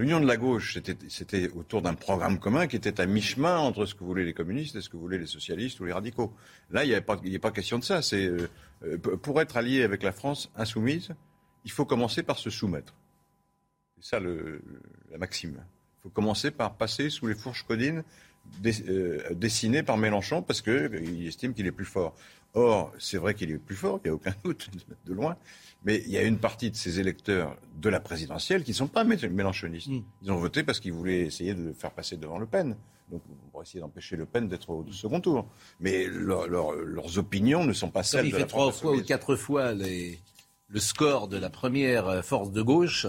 L'union 0.00 0.18
de 0.18 0.26
la 0.26 0.38
gauche, 0.38 0.78
c'était 1.08 1.50
autour 1.50 1.82
d'un 1.82 1.92
programme 1.92 2.38
commun 2.38 2.66
qui 2.66 2.74
était 2.74 3.02
à 3.02 3.04
mi-chemin 3.04 3.58
entre 3.58 3.84
ce 3.84 3.94
que 3.94 4.02
voulaient 4.02 4.24
les 4.24 4.32
communistes 4.32 4.74
et 4.74 4.80
ce 4.80 4.88
que 4.88 4.96
voulaient 4.96 5.18
les 5.18 5.26
socialistes 5.26 5.78
ou 5.80 5.84
les 5.84 5.92
radicaux. 5.92 6.32
Là, 6.70 6.84
il 6.84 6.88
n'y 6.88 6.94
a, 7.36 7.38
pas 7.38 7.50
question 7.50 7.78
de 7.78 7.84
ça. 7.84 8.00
Euh, 8.14 8.48
euh, 8.82 8.96
pour 8.96 9.42
être 9.42 9.58
allié 9.58 9.82
avec 9.82 10.02
la 10.02 10.12
France 10.12 10.50
insoumise, 10.56 11.10
il 11.66 11.70
faut 11.70 11.84
commencer 11.84 12.22
par 12.22 12.38
se 12.38 12.48
soumettre. 12.48 12.94
C'est 14.00 14.16
ça 14.16 14.20
la 14.20 15.18
maxime. 15.18 15.62
Il 15.98 16.02
faut 16.04 16.08
commencer 16.08 16.50
par 16.50 16.76
passer 16.76 17.10
sous 17.10 17.26
les 17.26 17.34
fourches 17.34 17.64
codines 17.64 18.02
euh, 18.64 19.34
dessinées 19.34 19.82
par 19.82 19.98
Mélenchon 19.98 20.40
parce 20.40 20.62
qu'il 20.62 21.26
estime 21.26 21.52
qu'il 21.52 21.66
est 21.66 21.72
plus 21.72 21.84
fort. 21.84 22.16
Or, 22.54 22.92
c'est 22.98 23.16
vrai 23.16 23.34
qu'il 23.34 23.50
est 23.50 23.58
plus 23.58 23.76
fort, 23.76 24.00
il 24.04 24.08
n'y 24.08 24.10
a 24.10 24.14
aucun 24.14 24.34
doute, 24.44 24.70
de 25.06 25.12
loin. 25.12 25.36
Mais 25.84 26.02
il 26.04 26.10
y 26.10 26.18
a 26.18 26.22
une 26.22 26.38
partie 26.38 26.70
de 26.70 26.76
ces 26.76 27.00
électeurs 27.00 27.56
de 27.80 27.88
la 27.88 28.00
présidentielle 28.00 28.64
qui 28.64 28.72
ne 28.72 28.76
sont 28.76 28.88
pas 28.88 29.04
mélanchonistes. 29.04 29.88
Mm. 29.88 30.02
Ils 30.22 30.32
ont 30.32 30.36
voté 30.36 30.62
parce 30.62 30.80
qu'ils 30.80 30.92
voulaient 30.92 31.20
essayer 31.20 31.54
de 31.54 31.62
le 31.62 31.72
faire 31.72 31.90
passer 31.90 32.16
devant 32.16 32.38
Le 32.38 32.46
Pen. 32.46 32.76
Donc, 33.10 33.22
pour 33.50 33.62
essayer 33.62 33.80
d'empêcher 33.80 34.16
Le 34.16 34.26
Pen 34.26 34.46
d'être 34.48 34.70
au 34.70 34.86
second 34.92 35.20
tour. 35.20 35.46
Mais 35.80 36.06
leurs 36.06 37.18
opinions 37.18 37.64
ne 37.64 37.72
sont 37.72 37.90
pas 37.90 38.02
celles 38.02 38.26
il 38.26 38.32
de 38.32 38.38
fait 38.38 38.46
trois 38.46 38.70
fois 38.72 38.92
ou 38.92 39.02
quatre 39.02 39.36
fois 39.36 39.72
le 39.72 40.80
score 40.80 41.28
de 41.28 41.36
la 41.36 41.50
première 41.50 42.06
euh, 42.06 42.22
force 42.22 42.52
de 42.52 42.62
gauche. 42.62 43.06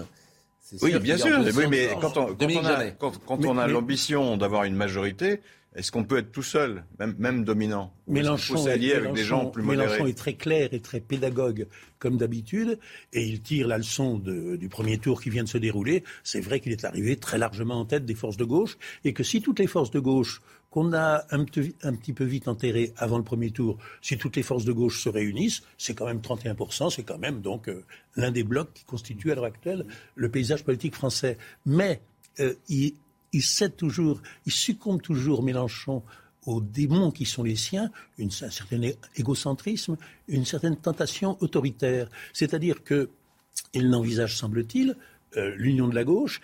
Oui, 0.80 0.98
bien 0.98 1.18
sûr. 1.18 1.38
mais 1.68 1.90
quand 2.00 2.16
on, 2.16 3.58
a, 3.58 3.66
l'ambition 3.66 4.36
d'avoir 4.36 4.64
une 4.64 4.74
majorité, 4.74 5.40
est-ce 5.74 5.90
qu'on 5.90 6.04
peut 6.04 6.18
être 6.18 6.32
tout 6.32 6.42
seul, 6.42 6.84
même, 6.98 7.44
dominant? 7.44 7.94
Mélenchon, 8.06 8.66
est, 8.66 8.92
avec 8.94 9.14
des 9.14 9.24
gens 9.24 9.46
plus 9.46 9.62
Mélenchon 9.62 10.06
est 10.06 10.16
très 10.16 10.34
clair 10.34 10.68
et 10.72 10.80
très 10.80 11.00
pédagogue, 11.00 11.66
comme 11.98 12.18
d'habitude, 12.18 12.78
et 13.12 13.24
il 13.24 13.40
tire 13.40 13.68
la 13.68 13.78
leçon 13.78 14.18
du 14.18 14.68
premier 14.68 14.98
tour 14.98 15.22
qui 15.22 15.30
vient 15.30 15.44
de 15.44 15.48
se 15.48 15.58
dérouler. 15.58 16.04
C'est 16.24 16.40
vrai 16.40 16.60
qu'il 16.60 16.72
est 16.72 16.84
arrivé 16.84 17.16
très 17.16 17.38
largement 17.38 17.80
en 17.80 17.86
tête 17.86 18.04
des 18.04 18.14
forces 18.14 18.36
de 18.36 18.44
gauche, 18.44 18.76
et 19.04 19.14
que 19.14 19.22
si 19.22 19.40
toutes 19.40 19.60
les 19.60 19.66
forces 19.66 19.90
de 19.90 20.00
gauche 20.00 20.42
qu'on 20.70 20.94
a 20.94 21.24
un, 21.30 21.44
petit 21.44 22.12
peu 22.12 22.24
vite 22.24 22.48
enterrées 22.48 22.92
avant 22.96 23.18
le 23.18 23.24
premier 23.24 23.50
tour, 23.50 23.78
si 24.00 24.16
toutes 24.16 24.36
les 24.36 24.42
forces 24.42 24.64
de 24.64 24.72
gauche 24.72 25.02
se 25.02 25.10
réunissent, 25.10 25.62
c'est 25.76 25.94
quand 25.94 26.06
même 26.06 26.20
31%, 26.20 26.90
c'est 26.90 27.02
quand 27.02 27.18
même 27.18 27.42
donc 27.42 27.68
euh, 27.68 27.84
l'un 28.16 28.30
des 28.30 28.42
blocs 28.42 28.72
qui 28.72 28.84
constitue 28.84 29.30
à 29.32 29.34
l'heure 29.34 29.44
actuelle 29.44 29.84
le 30.14 30.30
paysage 30.30 30.64
politique 30.64 30.94
français. 30.94 31.36
Mais 31.66 32.00
euh, 32.40 32.54
il, 32.70 32.94
il 33.32 33.42
cède 33.42 33.76
toujours, 33.76 34.20
il 34.46 34.52
succombe 34.52 35.00
toujours, 35.00 35.42
Mélenchon, 35.42 36.02
aux 36.46 36.60
démons 36.60 37.10
qui 37.10 37.24
sont 37.24 37.42
les 37.42 37.56
siens, 37.56 37.90
un 38.18 38.30
certain 38.30 38.80
égocentrisme, 39.16 39.96
une 40.28 40.44
certaine 40.44 40.76
tentation 40.76 41.36
autoritaire. 41.40 42.08
C'est-à-dire 42.32 42.82
qu'il 42.84 43.88
n'envisage, 43.88 44.36
semble-t-il, 44.36 44.96
euh, 45.36 45.54
l'union 45.56 45.88
de 45.88 45.94
la 45.94 46.04
gauche, 46.04 46.40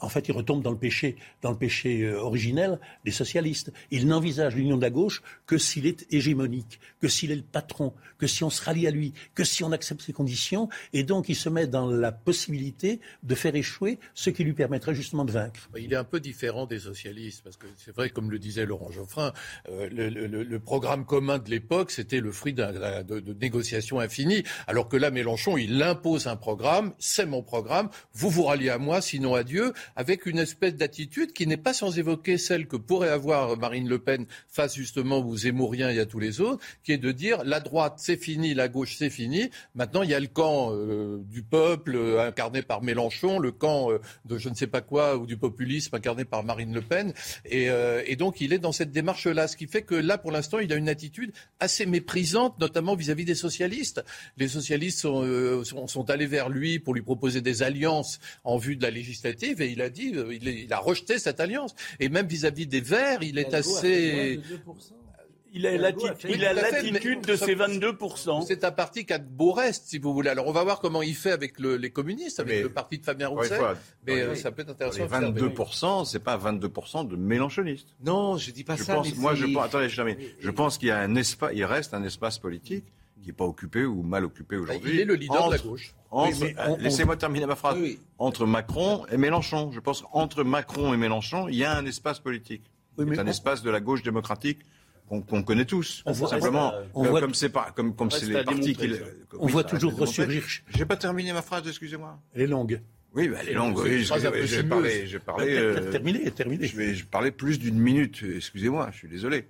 en 0.00 0.08
fait, 0.08 0.28
il 0.28 0.32
retombe 0.32 0.62
dans 0.62 0.70
le 0.70 0.78
péché, 0.78 1.16
dans 1.42 1.50
le 1.50 1.56
péché 1.56 2.02
euh, 2.02 2.20
originel 2.20 2.78
des 3.04 3.10
socialistes. 3.10 3.72
Il 3.90 4.06
n'envisage 4.06 4.54
l'union 4.54 4.76
de 4.76 4.82
la 4.82 4.90
gauche 4.90 5.22
que 5.46 5.58
s'il 5.58 5.86
est 5.86 6.06
hégémonique, 6.10 6.80
que 7.00 7.08
s'il 7.08 7.30
est 7.30 7.36
le 7.36 7.42
patron, 7.42 7.92
que 8.18 8.26
si 8.26 8.44
on 8.44 8.50
se 8.50 8.62
rallie 8.62 8.86
à 8.86 8.90
lui, 8.90 9.12
que 9.34 9.44
si 9.44 9.64
on 9.64 9.72
accepte 9.72 10.02
ses 10.02 10.12
conditions, 10.12 10.68
et 10.92 11.02
donc 11.02 11.28
il 11.28 11.36
se 11.36 11.48
met 11.48 11.66
dans 11.66 11.88
la 11.88 12.12
possibilité 12.12 13.00
de 13.22 13.34
faire 13.34 13.54
échouer 13.54 13.98
ce 14.14 14.30
qui 14.30 14.44
lui 14.44 14.52
permettrait 14.52 14.94
justement 14.94 15.24
de 15.24 15.32
vaincre. 15.32 15.68
Il 15.76 15.92
est 15.92 15.96
un 15.96 16.04
peu 16.04 16.20
différent 16.20 16.66
des 16.66 16.80
socialistes, 16.80 17.42
parce 17.42 17.56
que 17.56 17.66
c'est 17.76 17.94
vrai, 17.94 18.10
comme 18.10 18.30
le 18.30 18.38
disait 18.38 18.66
Laurent 18.66 18.90
Geoffrin, 18.90 19.32
euh, 19.68 19.88
le, 19.90 20.58
programme 20.60 21.04
commun 21.04 21.38
de 21.38 21.50
l'époque, 21.50 21.90
c'était 21.90 22.20
le 22.20 22.32
fruit 22.32 22.54
de, 22.54 23.34
négociations 23.40 24.00
infinies, 24.00 24.44
alors 24.66 24.88
que 24.88 24.96
là, 24.96 25.10
Mélenchon, 25.10 25.56
il 25.56 25.82
impose 25.82 26.26
un 26.26 26.36
programme, 26.36 26.94
c'est 26.98 27.26
mon 27.26 27.42
programme, 27.42 27.90
vous 28.30 28.44
ralliez 28.44 28.70
à 28.70 28.78
moi, 28.78 29.00
sinon 29.00 29.34
à 29.34 29.42
Dieu, 29.42 29.72
avec 29.96 30.26
une 30.26 30.38
espèce 30.38 30.74
d'attitude 30.74 31.32
qui 31.32 31.46
n'est 31.46 31.56
pas 31.56 31.74
sans 31.74 31.98
évoquer 31.98 32.38
celle 32.38 32.66
que 32.66 32.76
pourrait 32.76 33.08
avoir 33.08 33.56
Marine 33.56 33.88
Le 33.88 33.98
Pen 33.98 34.26
face 34.48 34.74
justement 34.74 35.18
aux 35.18 35.36
Zemmouriens 35.36 35.90
et 35.90 35.98
à 36.00 36.06
tous 36.06 36.20
les 36.20 36.40
autres, 36.40 36.64
qui 36.82 36.92
est 36.92 36.98
de 36.98 37.12
dire 37.12 37.44
la 37.44 37.60
droite 37.60 37.94
c'est 37.98 38.16
fini, 38.16 38.54
la 38.54 38.68
gauche 38.68 38.96
c'est 38.98 39.10
fini. 39.10 39.50
Maintenant 39.74 40.02
il 40.02 40.10
y 40.10 40.14
a 40.14 40.20
le 40.20 40.26
camp 40.26 40.70
euh, 40.72 41.22
du 41.30 41.42
peuple 41.42 41.96
euh, 41.96 42.26
incarné 42.26 42.62
par 42.62 42.82
Mélenchon, 42.82 43.38
le 43.38 43.52
camp 43.52 43.90
euh, 43.90 44.00
de 44.24 44.38
je 44.38 44.48
ne 44.48 44.54
sais 44.54 44.66
pas 44.66 44.80
quoi 44.80 45.16
ou 45.16 45.26
du 45.26 45.36
populisme 45.36 45.94
incarné 45.94 46.24
par 46.24 46.44
Marine 46.44 46.72
Le 46.72 46.82
Pen, 46.82 47.12
et, 47.44 48.16
donc 48.16 48.40
il 48.40 48.52
est 48.52 48.58
dans 48.58 48.72
cette 48.72 48.92
démarche-là, 48.92 49.48
ce 49.48 49.56
qui 49.56 49.66
fait 49.66 49.82
que 49.82 49.94
là 49.94 50.18
pour 50.18 50.30
l'instant 50.30 50.58
il 50.58 50.72
a 50.72 50.76
une 50.76 50.88
attitude 50.88 51.32
assez 51.60 51.84
méprisante, 51.84 52.58
notamment 52.60 52.94
vis-à-vis 52.94 53.24
des 53.24 53.34
socialistes. 53.34 54.04
Les 54.36 54.48
socialistes 54.48 55.00
sont 55.00 56.10
allés 56.10 56.26
vers 56.26 56.48
lui 56.48 56.78
pour 56.78 56.94
lui 56.94 57.02
proposer 57.02 57.40
des 57.40 57.62
alliances 57.62 58.13
en 58.44 58.56
vue 58.56 58.76
de 58.76 58.82
la 58.82 58.90
législative 58.90 59.60
et 59.62 59.70
il 59.70 59.82
a 59.82 59.90
dit, 59.90 60.12
euh, 60.14 60.34
il, 60.34 60.72
a 60.72 60.78
rejeté 60.78 61.18
cette 61.18 61.40
alliance. 61.40 61.74
Et 62.00 62.08
même 62.08 62.26
vis-à-vis 62.26 62.66
des 62.66 62.80
Verts, 62.80 63.22
il 63.22 63.38
est 63.38 63.54
assez. 63.54 64.40
Il 65.56 65.66
a 65.66 66.52
l'attitude 66.52 67.20
de 67.20 67.36
ces 67.36 67.54
22%. 67.54 68.44
C'est 68.44 68.64
un 68.64 68.72
parti 68.72 69.06
qui 69.06 69.12
a 69.12 69.18
de 69.18 69.28
beaux 69.28 69.52
restes, 69.52 69.84
si 69.86 69.98
vous 69.98 70.12
voulez. 70.12 70.28
Alors, 70.28 70.48
on 70.48 70.52
va 70.52 70.64
voir 70.64 70.80
comment 70.80 71.00
il 71.00 71.14
fait 71.14 71.30
avec 71.30 71.60
les 71.60 71.90
communistes, 71.90 72.40
avec 72.40 72.64
le 72.64 72.68
parti 72.70 72.98
de 72.98 73.04
Fabien 73.04 73.28
Roussel. 73.28 73.60
mais 74.04 74.20
euh, 74.20 74.34
ça 74.34 74.50
peut 74.50 74.62
être 74.62 74.70
intéressant. 74.70 75.04
Les 75.04 75.30
22%, 75.30 76.06
c'est 76.06 76.18
pas 76.18 76.36
22% 76.36 77.06
de 77.06 77.14
mélanchonistes. 77.14 77.94
Non, 78.04 78.36
je 78.36 78.50
dis 78.50 78.64
pas 78.64 78.76
ça. 78.76 79.00
moi, 79.16 79.36
je 79.36 79.46
pense, 79.46 79.64
attendez, 79.64 79.88
je, 79.88 80.02
je 80.40 80.50
pense 80.50 80.76
qu'il 80.76 80.88
y 80.88 80.90
a 80.90 80.98
un 80.98 81.14
espace, 81.14 81.52
il 81.54 81.64
reste 81.64 81.94
un 81.94 82.02
espace 82.02 82.40
politique 82.40 82.86
qui 83.24 83.30
n'est 83.30 83.36
pas 83.36 83.44
occupé 83.44 83.84
ou 83.84 84.02
mal 84.02 84.24
occupé 84.24 84.56
aujourd'hui. 84.56 84.92
Il 84.92 85.00
est 85.00 85.04
le 85.04 85.14
leader 85.14 85.48
de 85.48 85.52
la 85.52 85.58
gauche. 85.58 85.94
Laissez-moi 86.78 87.16
terminer 87.16 87.46
ma 87.46 87.56
phrase. 87.56 87.78
Entre 88.18 88.46
Macron 88.46 89.06
et 89.10 89.16
Mélenchon. 89.16 89.72
Je 89.72 89.80
pense 89.80 90.02
qu'entre 90.02 90.44
Macron 90.44 90.92
et 90.94 90.96
Mélenchon, 90.96 91.48
il 91.48 91.56
y 91.56 91.64
a 91.64 91.76
un 91.76 91.86
espace 91.86 92.20
politique. 92.20 92.70
c'est 92.98 93.18
un 93.18 93.26
espace 93.26 93.62
de 93.62 93.70
la 93.70 93.80
gauche 93.80 94.02
démocratique 94.02 94.60
qu'on 95.08 95.42
connaît 95.42 95.64
tous. 95.64 96.02
On 96.06 96.12
voit, 96.12 96.28
simplement, 96.28 96.72
on 96.94 97.04
voit, 97.04 97.20
comme 97.20 97.34
c'est 97.34 97.50
pas, 97.50 97.72
comme 97.74 97.94
comme 97.94 98.10
c'est 98.10 98.26
les 98.26 98.44
partis 98.44 98.74
qui. 98.74 98.90
On 99.38 99.46
voit 99.46 99.64
toujours 99.64 99.96
ressurgir. 99.96 100.44
J'ai 100.68 100.86
pas 100.86 100.96
terminé 100.96 101.32
ma 101.32 101.42
phrase, 101.42 101.66
excusez-moi. 101.66 102.18
Elle 102.34 102.42
est 102.42 102.46
longue. 102.46 102.80
Oui, 103.14 103.28
bah, 103.28 103.38
elle 103.42 103.50
est 103.50 103.54
longue. 103.54 103.78
Oui, 103.78 104.04
j'ai 104.04 104.62
parlé, 104.64 105.06
j'ai 105.06 105.18
parlé. 105.20 105.56
Euh, 105.56 105.90
terminé, 105.92 106.30
terminé. 106.32 106.66
Je 106.66 106.76
vais, 106.76 106.94
je 106.94 107.04
parlais 107.04 107.30
plus 107.30 107.60
d'une 107.60 107.78
minute. 107.78 108.24
Excusez-moi, 108.36 108.88
je 108.92 108.98
suis 108.98 109.08
désolé. 109.08 109.46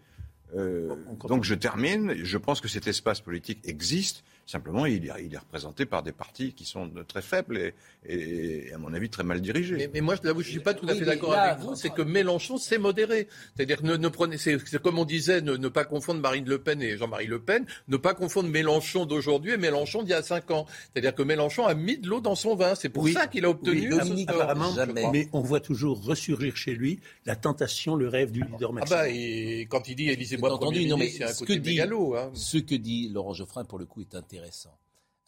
Euh, 0.56 0.94
donc 1.28 1.44
je 1.44 1.54
termine. 1.54 2.14
Je 2.22 2.38
pense 2.38 2.60
que 2.60 2.68
cet 2.68 2.86
espace 2.86 3.20
politique 3.20 3.60
existe. 3.64 4.24
Simplement, 4.46 4.84
il, 4.84 5.06
est 5.06 5.38
représenté 5.38 5.86
par 5.86 6.02
des 6.02 6.12
partis 6.12 6.52
qui 6.52 6.66
sont 6.66 6.90
très 7.08 7.22
faibles 7.22 7.72
et, 8.06 8.70
à 8.74 8.78
mon 8.78 8.92
avis, 8.92 9.08
très 9.08 9.22
mal 9.22 9.40
dirigés. 9.40 9.88
Mais, 9.92 10.02
moi, 10.02 10.16
là 10.22 10.32
où 10.32 10.42
je 10.42 10.48
ne 10.48 10.52
suis 10.52 10.60
pas 10.60 10.74
tout 10.74 10.86
à 10.86 10.94
fait 10.94 11.06
d'accord 11.06 11.32
avec 11.32 11.60
vous, 11.60 11.74
c'est 11.74 11.88
que 11.88 12.02
Mélenchon 12.02 12.58
s'est 12.58 12.76
modéré. 12.76 13.26
C'est-à-dire, 13.56 13.82
ne, 13.82 13.96
ne 13.96 14.08
prenez, 14.08 14.36
c'est 14.36 14.82
comme 14.82 14.98
on 14.98 15.06
disait, 15.06 15.40
ne, 15.40 15.56
ne, 15.56 15.68
pas 15.68 15.84
confondre 15.84 16.20
Marine 16.20 16.44
Le 16.46 16.58
Pen 16.58 16.82
et 16.82 16.98
Jean-Marie 16.98 17.26
Le 17.26 17.40
Pen, 17.40 17.64
ne 17.88 17.96
pas 17.96 18.12
confondre 18.12 18.50
Mélenchon 18.50 19.06
d'aujourd'hui 19.06 19.52
et 19.52 19.56
Mélenchon 19.56 20.02
d'il 20.02 20.10
y 20.10 20.14
a 20.14 20.22
cinq 20.22 20.50
ans. 20.50 20.66
C'est-à-dire 20.92 21.14
que 21.14 21.22
Mélenchon 21.22 21.64
a 21.64 21.74
mis 21.74 21.96
de 21.96 22.06
l'eau 22.06 22.20
dans 22.20 22.34
son 22.34 22.54
vin. 22.54 22.74
C'est 22.74 22.90
pour 22.90 23.08
ça 23.08 23.26
qu'il 23.26 23.46
a 23.46 23.50
obtenu 23.50 23.94
oui, 23.94 24.26
apparemment, 24.28 24.74
Mais 25.12 25.28
on 25.32 25.40
voit 25.40 25.60
toujours 25.60 26.04
ressurgir 26.04 26.54
chez 26.56 26.74
lui 26.74 27.00
la 27.24 27.34
tentation, 27.34 27.96
le 27.96 28.08
rêve 28.08 28.30
du 28.30 28.42
leader 28.42 28.72
ah 28.80 28.84
bah, 28.88 29.08
et 29.08 29.66
quand 29.70 29.88
il 29.88 29.96
dit 29.96 30.10
Élisez-moi 30.10 30.58
Premier 30.58 30.86
ministre, 30.86 31.18
c'est 31.18 31.24
un 31.24 31.46
côté 31.46 31.58
dit, 31.58 31.70
mégalo. 31.70 32.16
Hein. 32.16 32.30
Ce 32.34 32.58
que 32.58 32.74
dit 32.74 33.08
Laurent 33.08 33.32
Geoffrin, 33.32 33.64
pour 33.64 33.78
le 33.78 33.86
coup, 33.86 34.00
est 34.00 34.14
intéressant 34.14 34.33
intéressant. 34.34 34.78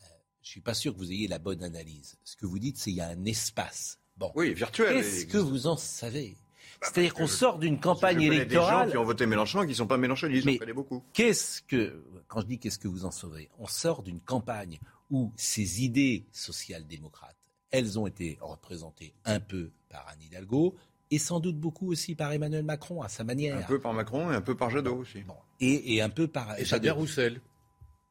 Euh, 0.02 0.04
je 0.42 0.48
ne 0.48 0.50
suis 0.50 0.60
pas 0.60 0.74
sûr 0.74 0.92
que 0.92 0.98
vous 0.98 1.12
ayez 1.12 1.28
la 1.28 1.38
bonne 1.38 1.62
analyse. 1.62 2.16
Ce 2.24 2.36
que 2.36 2.46
vous 2.46 2.58
dites, 2.58 2.76
c'est 2.78 2.90
qu'il 2.90 2.98
y 2.98 3.00
a 3.00 3.08
un 3.08 3.24
espace. 3.24 3.98
Bon. 4.16 4.32
Oui, 4.34 4.54
virtuel. 4.54 4.96
Qu'est-ce 4.96 5.26
que 5.26 5.38
vous 5.38 5.66
en 5.66 5.76
savez? 5.76 6.36
Bah, 6.80 6.88
C'est-à-dire 6.90 7.14
qu'on 7.14 7.26
sort 7.26 7.58
d'une 7.58 7.78
campagne 7.78 8.22
électorale. 8.22 8.86
des 8.86 8.92
gens 8.92 8.92
qui 8.92 8.98
ont 8.98 9.04
voté 9.04 9.26
Mélenchon 9.26 9.62
et 9.62 9.66
qui 9.66 9.72
ne 9.72 9.76
sont 9.76 9.86
pas 9.86 9.96
mélenchonistes, 9.98 10.46
mais 10.46 10.72
beaucoup. 10.72 11.02
Qu'est-ce 11.12 11.62
que, 11.62 12.04
quand 12.26 12.40
je 12.40 12.46
dis 12.46 12.58
qu'est-ce 12.58 12.78
que 12.78 12.88
vous 12.88 13.04
en 13.04 13.10
savez 13.10 13.48
On 13.58 13.66
sort 13.66 14.02
d'une 14.02 14.20
campagne 14.20 14.78
où 15.10 15.32
ces 15.36 15.84
idées 15.84 16.26
social-démocrates, 16.32 17.36
elles 17.70 17.98
ont 17.98 18.06
été 18.06 18.38
représentées 18.40 19.14
un 19.24 19.40
peu 19.40 19.70
par 19.88 20.06
Anne 20.08 20.22
Hidalgo, 20.22 20.74
et 21.10 21.18
sans 21.18 21.38
doute 21.40 21.56
beaucoup 21.56 21.90
aussi 21.92 22.14
par 22.14 22.32
Emmanuel 22.32 22.64
Macron 22.64 23.00
à 23.02 23.08
sa 23.08 23.22
manière. 23.22 23.56
Un 23.56 23.62
peu 23.62 23.80
par 23.80 23.92
Macron 23.92 24.32
et 24.32 24.34
un 24.34 24.40
peu 24.40 24.56
par 24.56 24.70
Jadot 24.70 24.96
aussi. 24.96 25.22
Et, 25.60 26.02
un 26.02 26.10
peu 26.10 26.26
par. 26.26 26.58
Et 26.58 26.64
Fabien 26.64 26.92
Roussel. 26.94 27.40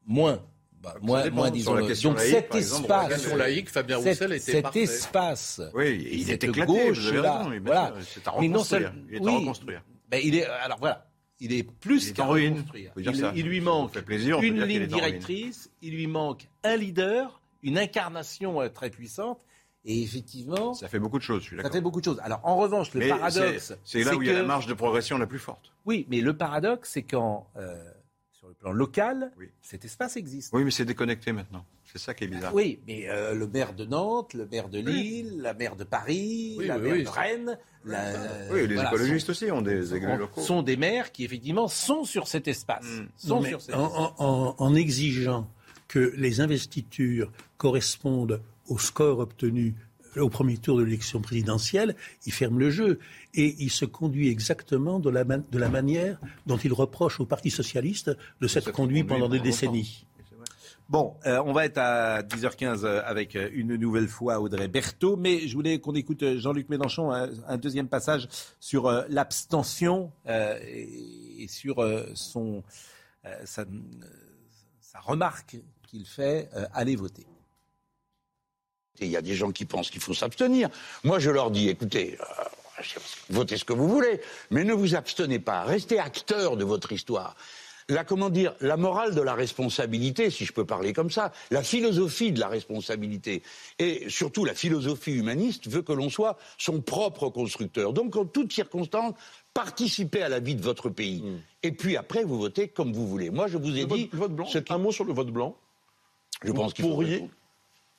Moins. 0.06 0.42
Bah, 0.82 0.94
moins, 1.00 1.28
moins 1.30 1.50
disons. 1.50 1.74
La 1.74 1.86
question 1.86 2.10
Donc 2.10 2.20
cet 2.20 2.54
espace, 2.54 3.08
question 3.08 3.36
laïque, 3.36 3.70
Fabien 3.70 3.96
Roussel 3.96 4.32
était 4.32 4.52
cet 4.52 4.76
espace, 4.76 5.60
oui, 5.74 6.08
il 6.12 6.30
est 6.30 6.44
éclaté. 6.44 6.66
Gauche 6.66 7.12
là, 7.12 7.48
voilà. 7.62 7.94
C'est 8.06 8.26
à 8.28 8.30
reconstruire. 8.30 8.92
Non, 8.92 9.02
il 9.10 9.16
est 9.16 9.28
à 9.28 9.38
reconstruire. 9.38 9.82
Ben, 10.08 10.20
il 10.22 10.34
est 10.36 10.46
alors 10.46 10.78
voilà. 10.78 11.06
Il 11.38 11.52
est 11.52 11.64
plus 11.64 12.12
qu'à 12.12 12.24
reconstruire. 12.24 12.92
Il, 12.96 13.32
il, 13.34 13.46
lui 13.46 13.60
manque 13.60 13.98
plaisir, 14.00 14.40
une 14.40 14.62
ligne 14.62 14.86
directrice, 14.86 15.70
il 15.82 15.94
lui 15.94 16.06
manque 16.06 16.48
un 16.64 16.76
leader, 16.76 17.42
une 17.62 17.78
incarnation 17.78 18.62
euh, 18.62 18.68
très 18.68 18.88
puissante. 18.88 19.40
Et 19.88 20.02
effectivement, 20.02 20.74
ça 20.74 20.88
fait 20.88 20.98
beaucoup 20.98 21.18
de 21.18 21.22
choses. 21.22 21.48
ça 21.62 21.70
fait 21.70 21.80
beaucoup 21.80 22.00
de 22.00 22.04
choses. 22.04 22.20
Alors 22.24 22.40
en 22.42 22.56
revanche, 22.56 22.92
le 22.92 23.08
paradoxe, 23.08 23.72
c'est 23.84 24.02
là 24.02 24.16
où 24.16 24.22
il 24.22 24.28
y 24.28 24.30
a 24.30 24.34
la 24.34 24.42
marge 24.42 24.66
de 24.66 24.74
progression 24.74 25.16
la 25.16 25.28
plus 25.28 25.38
forte. 25.38 25.72
Oui, 25.84 26.06
mais 26.10 26.20
le 26.20 26.36
paradoxe, 26.36 26.90
c'est 26.92 27.04
quand 27.04 27.46
euh, 27.56 27.76
sur 28.46 28.48
le 28.48 28.54
plan 28.54 28.72
local, 28.72 29.32
cet 29.60 29.84
espace 29.84 30.16
existe. 30.16 30.52
Oui, 30.52 30.62
mais 30.64 30.70
c'est 30.70 30.84
déconnecté 30.84 31.32
maintenant. 31.32 31.64
C'est 31.84 31.98
ça 31.98 32.14
qui 32.14 32.24
est 32.24 32.28
bizarre. 32.28 32.54
Oui, 32.54 32.80
mais 32.86 33.08
euh, 33.08 33.34
le 33.34 33.46
maire 33.46 33.74
de 33.74 33.84
Nantes, 33.84 34.34
le 34.34 34.46
maire 34.46 34.68
de 34.68 34.78
Lille, 34.78 35.40
la 35.40 35.54
maire 35.54 35.76
de 35.76 35.84
Paris, 35.84 36.56
la 36.60 36.78
maire 36.78 37.02
de 37.02 37.08
Rennes. 37.08 37.58
oui, 37.84 38.66
les 38.68 38.80
écologistes 38.80 39.30
aussi 39.30 39.50
ont 39.50 39.62
des 39.62 39.94
élus 39.94 40.16
locaux. 40.16 40.40
Sont 40.40 40.62
des 40.62 40.76
maires 40.76 41.12
qui, 41.12 41.24
effectivement, 41.24 41.68
sont 41.68 42.04
sur 42.04 42.28
cet 42.28 42.48
espace. 42.48 42.84
Mm. 42.84 43.08
Sont 43.16 43.42
sur 43.42 43.60
cet 43.60 43.74
en, 43.74 43.86
espace. 43.86 44.12
En, 44.18 44.54
en, 44.58 44.74
exigeant 44.74 45.50
que 45.88 46.12
les 46.16 46.40
investitures 46.40 47.32
correspondent 47.58 48.40
au 48.68 48.78
score 48.78 49.20
obtenu 49.20 49.74
au 50.16 50.28
premier 50.28 50.56
tour 50.56 50.78
de 50.78 50.82
l'élection 50.82 51.20
présidentielle, 51.20 51.96
il 52.26 52.32
ferme 52.32 52.58
le 52.58 52.70
jeu. 52.70 52.98
Et 53.34 53.54
il 53.58 53.70
se 53.70 53.84
conduit 53.84 54.28
exactement 54.28 54.98
de 54.98 55.10
la, 55.10 55.24
de 55.24 55.58
la 55.58 55.68
manière 55.68 56.18
dont 56.46 56.56
il 56.56 56.72
reproche 56.72 57.20
au 57.20 57.26
Parti 57.26 57.50
socialiste 57.50 58.10
de 58.40 58.48
s'être 58.48 58.72
conduit 58.72 59.04
pendant 59.04 59.28
des 59.28 59.40
décennies. 59.40 60.06
Bon, 60.88 61.16
euh, 61.26 61.42
on 61.44 61.52
va 61.52 61.64
être 61.64 61.78
à 61.78 62.22
10h15 62.22 62.84
euh, 62.84 63.02
avec 63.04 63.34
euh, 63.34 63.50
une 63.52 63.74
nouvelle 63.74 64.06
fois 64.06 64.40
Audrey 64.40 64.68
Berthaud, 64.68 65.16
mais 65.16 65.48
je 65.48 65.54
voulais 65.54 65.80
qu'on 65.80 65.94
écoute 65.96 66.24
Jean-Luc 66.36 66.68
Mélenchon, 66.68 67.10
un, 67.10 67.56
deuxième 67.58 67.88
passage 67.88 68.28
sur 68.60 68.88
l'abstention 69.08 70.12
et, 70.28 71.46
sur 71.48 71.84
son, 72.14 72.62
sa, 73.44 73.64
sa, 74.80 75.00
remarque 75.00 75.56
qu'il 75.82 76.06
fait 76.06 76.48
allez 76.72 76.94
voter. 76.94 77.26
Il 79.00 79.08
y 79.08 79.16
a 79.16 79.22
des 79.22 79.34
gens 79.34 79.50
qui 79.50 79.64
pensent 79.64 79.90
qu'il 79.90 80.00
faut 80.00 80.14
s'abstenir. 80.14 80.68
Moi, 81.04 81.18
je 81.18 81.30
leur 81.30 81.50
dis, 81.50 81.68
écoutez, 81.68 82.18
euh, 82.20 82.24
votez 83.30 83.56
ce 83.56 83.64
que 83.64 83.72
vous 83.72 83.88
voulez, 83.88 84.20
mais 84.50 84.64
ne 84.64 84.72
vous 84.72 84.94
abstenez 84.94 85.38
pas. 85.38 85.64
Restez 85.64 85.98
acteur 85.98 86.56
de 86.56 86.64
votre 86.64 86.92
histoire. 86.92 87.36
La, 87.88 88.02
comment 88.02 88.30
dire, 88.30 88.52
la 88.60 88.76
morale 88.76 89.14
de 89.14 89.20
la 89.20 89.34
responsabilité, 89.34 90.30
si 90.30 90.44
je 90.44 90.52
peux 90.52 90.64
parler 90.64 90.92
comme 90.92 91.10
ça, 91.10 91.30
la 91.52 91.62
philosophie 91.62 92.32
de 92.32 92.40
la 92.40 92.48
responsabilité, 92.48 93.44
et 93.78 94.06
surtout 94.08 94.44
la 94.44 94.54
philosophie 94.54 95.12
humaniste 95.12 95.68
veut 95.68 95.82
que 95.82 95.92
l'on 95.92 96.10
soit 96.10 96.36
son 96.58 96.80
propre 96.80 97.28
constructeur. 97.28 97.92
Donc, 97.92 98.16
en 98.16 98.24
toutes 98.24 98.52
circonstances, 98.52 99.14
participez 99.54 100.22
à 100.22 100.28
la 100.28 100.40
vie 100.40 100.56
de 100.56 100.62
votre 100.62 100.88
pays. 100.88 101.22
Hmm. 101.22 101.38
Et 101.62 101.70
puis 101.70 101.96
après, 101.96 102.24
vous 102.24 102.38
votez 102.38 102.66
comme 102.66 102.92
vous 102.92 103.06
voulez. 103.06 103.30
Moi, 103.30 103.46
je 103.46 103.56
vous 103.56 103.78
ai 103.78 103.84
dit... 103.84 104.10
Vote, 104.12 104.32
blanc, 104.32 104.48
Un 104.68 104.78
mot 104.78 104.90
sur 104.90 105.04
le 105.04 105.12
vote 105.12 105.30
blanc. 105.30 105.56
Je 106.42 106.50
pense 106.50 106.74
qu'il 106.74 106.84
pourriez... 106.84 107.28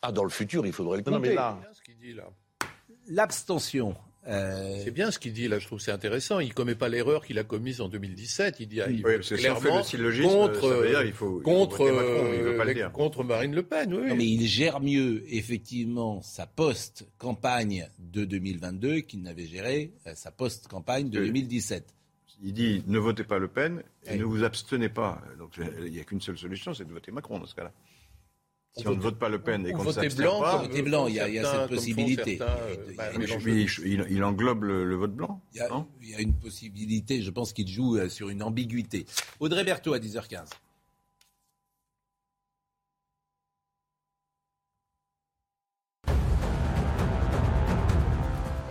Ah, 0.02 0.12
dans 0.12 0.24
le 0.24 0.30
futur, 0.30 0.66
il 0.66 0.74
faudrait 0.74 0.98
le 0.98 1.04
compter. 1.04 1.16
Non, 1.16 1.22
mais 1.22 1.34
là... 1.34 1.60
L'abstention. 3.08 3.96
Euh... 4.28 4.82
C'est 4.84 4.92
bien 4.92 5.10
ce 5.10 5.20
qu'il 5.20 5.32
dit 5.32 5.48
là, 5.48 5.58
je 5.58 5.66
trouve 5.66 5.80
c'est 5.80 5.92
intéressant. 5.92 6.40
Il 6.40 6.50
ne 6.50 6.54
commet 6.54 6.76
pas 6.76 6.90
l'erreur 6.90 7.26
qu'il 7.26 7.40
a 7.40 7.44
commise 7.46 7.80
en 7.80 7.88
2017. 7.88 8.58
Il 8.60 8.68
dit 8.68 8.82
il 8.90 9.06
oui, 9.06 9.20
clairement 9.20 9.84
si 9.84 9.96
le 9.96 10.12
contre, 10.22 10.86
dire, 10.86 11.04
il 11.04 11.14
faut, 11.14 11.40
contre, 11.40 11.84
euh, 11.84 12.90
contre 12.90 13.24
Marine 13.24 13.56
Le 13.56 13.64
Pen. 13.64 13.94
Oui. 13.94 14.10
Non, 14.10 14.16
mais 14.16 14.26
il 14.26 14.46
gère 14.46 14.82
mieux 14.82 15.24
effectivement 15.34 16.22
sa 16.22 16.46
post-campagne 16.46 17.88
de 18.00 18.26
2022 18.26 19.00
qu'il 19.00 19.22
n'avait 19.22 19.46
géré 19.46 19.94
euh, 20.08 20.12
sa 20.16 20.32
post-campagne 20.32 21.10
de 21.10 21.20
2017. 21.20 21.94
Il 22.44 22.54
dit 22.54 22.84
ne 22.86 23.00
votez 23.00 23.24
pas 23.24 23.40
Le 23.40 23.48
Pen 23.48 23.82
et 24.06 24.18
ne 24.18 24.26
vous 24.26 24.44
abstenez 24.44 24.90
pas. 24.90 25.22
Donc 25.40 25.58
il 25.86 25.92
n'y 25.92 26.00
a 26.00 26.04
qu'une 26.04 26.22
seule 26.22 26.38
solution, 26.38 26.74
c'est 26.74 26.86
de 26.86 26.92
voter 26.92 27.12
Macron 27.12 27.40
dans 27.40 27.46
ce 27.46 27.56
cas-là. 27.56 27.72
Si 28.78 28.88
on, 28.88 28.96
ne 28.96 29.02
vote 29.02 29.18
pas 29.18 29.30
Le 29.30 29.40
Pen 29.40 29.66
et 29.66 29.74
qu'on 29.74 29.84
ne 29.84 29.92
s'abstient 29.92 30.24
pas... 30.24 30.58
Voter 30.58 30.82
blanc, 30.82 31.08
il 31.08 31.16
y 31.16 31.20
a, 31.20 31.28
il 31.28 31.36
y 31.36 31.40
a 31.40 31.52
cette 31.52 31.70
possibilité. 31.70 32.40
il, 33.86 34.24
englobe 34.24 34.64
le, 34.64 34.96
vote 34.96 35.14
blanc 35.14 35.42
il 35.54 35.58
y, 35.58 35.62
a, 35.62 35.86
il 36.02 36.10
y, 36.10 36.16
a, 36.16 36.22
une 36.22 36.34
possibilité, 36.34 37.22
je 37.22 37.32
pense 37.32 37.54
qu'il 37.54 37.68
joue 37.68 37.98
euh, 37.98 38.10
sur 38.10 38.30
une 38.30 38.44
ambiguïté. 38.44 39.06
Audrey 39.40 39.64
Berthaud 39.64 39.94
à 39.94 40.00
10h15. 40.00 40.50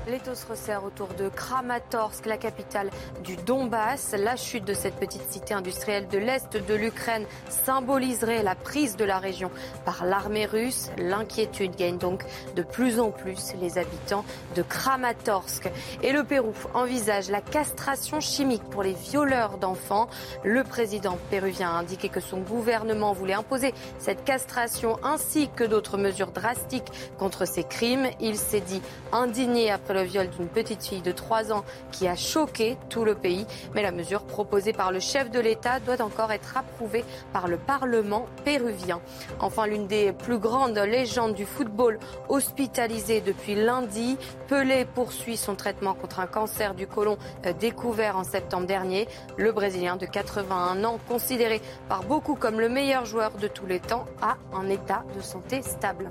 L'étau 0.08 0.36
se 0.36 0.46
resserre 0.46 0.84
autour 0.84 1.08
de 1.14 1.28
Kramatorsk, 1.28 2.26
la 2.26 2.36
capitale 2.36 2.90
du 3.24 3.34
Donbass. 3.34 4.14
La 4.16 4.36
chute 4.36 4.64
de 4.64 4.72
cette 4.72 4.94
petite 4.94 5.28
cité 5.32 5.52
industrielle 5.52 6.06
de 6.06 6.18
l'Est 6.18 6.56
de 6.56 6.74
l'Ukraine 6.74 7.26
symboliserait 7.48 8.44
la 8.44 8.54
prise 8.54 8.94
de 8.94 9.04
la 9.04 9.18
région 9.18 9.50
par 9.84 10.04
l'armée 10.04 10.46
russe. 10.46 10.90
L'inquiétude 10.96 11.74
gagne 11.74 11.98
donc 11.98 12.22
de 12.54 12.62
plus 12.62 13.00
en 13.00 13.10
plus 13.10 13.54
les 13.60 13.78
habitants 13.78 14.24
de 14.54 14.62
Kramatorsk. 14.62 15.68
Et 16.04 16.12
le 16.12 16.22
Pérou 16.22 16.52
envisage 16.74 17.28
la 17.28 17.40
castration 17.40 18.20
chimique 18.20 18.62
pour 18.70 18.84
les 18.84 18.94
violeurs 18.94 19.58
d'enfants. 19.58 20.08
Le 20.44 20.62
président 20.62 21.18
péruvien 21.30 21.70
a 21.70 21.78
indiqué 21.80 22.10
que 22.10 22.20
son 22.20 22.38
gouvernement 22.38 23.12
voulait 23.12 23.34
imposer 23.34 23.74
cette 23.98 24.22
castration 24.22 25.00
ainsi 25.02 25.48
que 25.56 25.64
d'autres 25.64 25.98
mesures 25.98 26.30
drastiques 26.30 26.92
contre 27.18 27.44
ces 27.44 27.64
crimes. 27.64 28.06
Il 28.20 28.36
s'est 28.36 28.60
dit 28.60 28.82
indigné 29.10 29.72
après 29.72 29.95
le 29.96 30.02
viol 30.02 30.28
d'une 30.30 30.48
petite 30.48 30.84
fille 30.84 31.02
de 31.02 31.12
3 31.12 31.52
ans 31.52 31.64
qui 31.90 32.06
a 32.06 32.14
choqué 32.14 32.76
tout 32.88 33.04
le 33.04 33.14
pays. 33.14 33.46
Mais 33.74 33.82
la 33.82 33.92
mesure 33.92 34.24
proposée 34.24 34.72
par 34.72 34.92
le 34.92 35.00
chef 35.00 35.30
de 35.30 35.40
l'État 35.40 35.80
doit 35.80 36.00
encore 36.00 36.32
être 36.32 36.56
approuvée 36.56 37.04
par 37.32 37.48
le 37.48 37.56
Parlement 37.56 38.26
péruvien. 38.44 39.00
Enfin, 39.40 39.66
l'une 39.66 39.86
des 39.86 40.12
plus 40.12 40.38
grandes 40.38 40.78
légendes 40.78 41.34
du 41.34 41.46
football 41.46 41.98
hospitalisée 42.28 43.20
depuis 43.20 43.54
lundi, 43.54 44.16
Pelé 44.48 44.84
poursuit 44.84 45.36
son 45.36 45.54
traitement 45.54 45.94
contre 45.94 46.20
un 46.20 46.26
cancer 46.26 46.74
du 46.74 46.86
côlon 46.86 47.16
euh, 47.46 47.52
découvert 47.52 48.16
en 48.16 48.24
septembre 48.24 48.66
dernier. 48.66 49.08
Le 49.36 49.52
Brésilien 49.52 49.96
de 49.96 50.06
81 50.06 50.84
ans, 50.84 50.98
considéré 51.08 51.60
par 51.88 52.02
beaucoup 52.04 52.34
comme 52.34 52.60
le 52.60 52.68
meilleur 52.68 53.04
joueur 53.04 53.32
de 53.32 53.48
tous 53.48 53.66
les 53.66 53.80
temps, 53.80 54.06
a 54.22 54.36
un 54.54 54.68
état 54.68 55.04
de 55.16 55.22
santé 55.22 55.62
stable. 55.62 56.08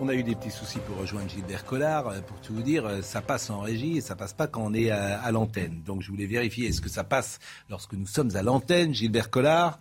On 0.00 0.08
a 0.08 0.14
eu 0.14 0.24
des 0.24 0.34
petits 0.34 0.50
soucis 0.50 0.80
pour 0.80 0.96
rejoindre 0.96 1.30
Gilbert 1.30 1.64
Collard. 1.64 2.08
Euh, 2.08 2.20
pour 2.20 2.40
tout 2.40 2.52
vous 2.52 2.62
dire, 2.62 2.84
euh, 2.84 3.00
ça 3.00 3.22
passe 3.22 3.48
en 3.48 3.60
régie 3.60 3.98
et 3.98 4.00
ça 4.00 4.16
passe 4.16 4.32
pas 4.32 4.48
quand 4.48 4.62
on 4.62 4.74
est 4.74 4.90
à, 4.90 5.30
l'antenne. 5.30 5.82
Donc 5.86 6.02
je 6.02 6.10
voulais 6.10 6.26
vérifier 6.26 6.68
est-ce 6.68 6.80
que 6.80 6.88
ça 6.88 7.04
passe 7.04 7.38
lorsque 7.70 7.92
nous 7.92 8.06
sommes 8.06 8.34
à 8.34 8.42
l'antenne, 8.42 8.92
Gilbert 8.92 9.30
Collard? 9.30 9.78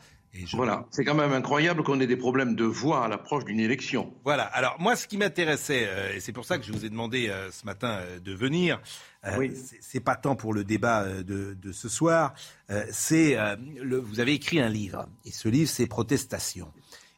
Voilà, 0.54 0.88
c'est 0.90 1.06
quand 1.06 1.14
même 1.14 1.32
incroyable 1.32 1.84
qu'on 1.84 2.00
ait 2.00 2.08
des 2.08 2.18
problèmes 2.18 2.56
de 2.56 2.64
voix 2.64 3.06
à 3.06 3.08
l'approche 3.08 3.46
d'une 3.46 3.60
élection. 3.60 4.12
Voilà, 4.24 4.44
alors 4.44 4.76
moi 4.80 4.96
ce 4.96 5.06
qui 5.06 5.16
m'intéressait, 5.16 5.88
et 6.16 6.20
c'est 6.22 6.32
pour 6.32 6.44
ça 6.44 6.58
que 6.58 6.66
je 6.66 6.72
vous 6.72 6.86
ai 6.86 6.90
demandé 6.90 7.32
ce 7.52 7.64
matin 7.68 8.00
de 8.20 8.34
venir, 8.34 8.82
oui. 9.38 9.54
c'est 9.80 10.00
pas 10.00 10.16
tant 10.16 10.36
pour 10.36 10.56
le 10.56 10.64
débat 10.64 11.06
de, 11.06 11.54
de 11.54 11.72
ce 11.72 11.88
soir, 11.88 12.34
c'est 12.90 13.38
vous 13.80 14.20
avez 14.20 14.34
écrit 14.34 14.60
un 14.60 14.70
livre, 14.70 15.06
et 15.24 15.30
ce 15.30 15.50
livre 15.50 15.70
c'est 15.70 15.86
Protestation. 15.86 16.68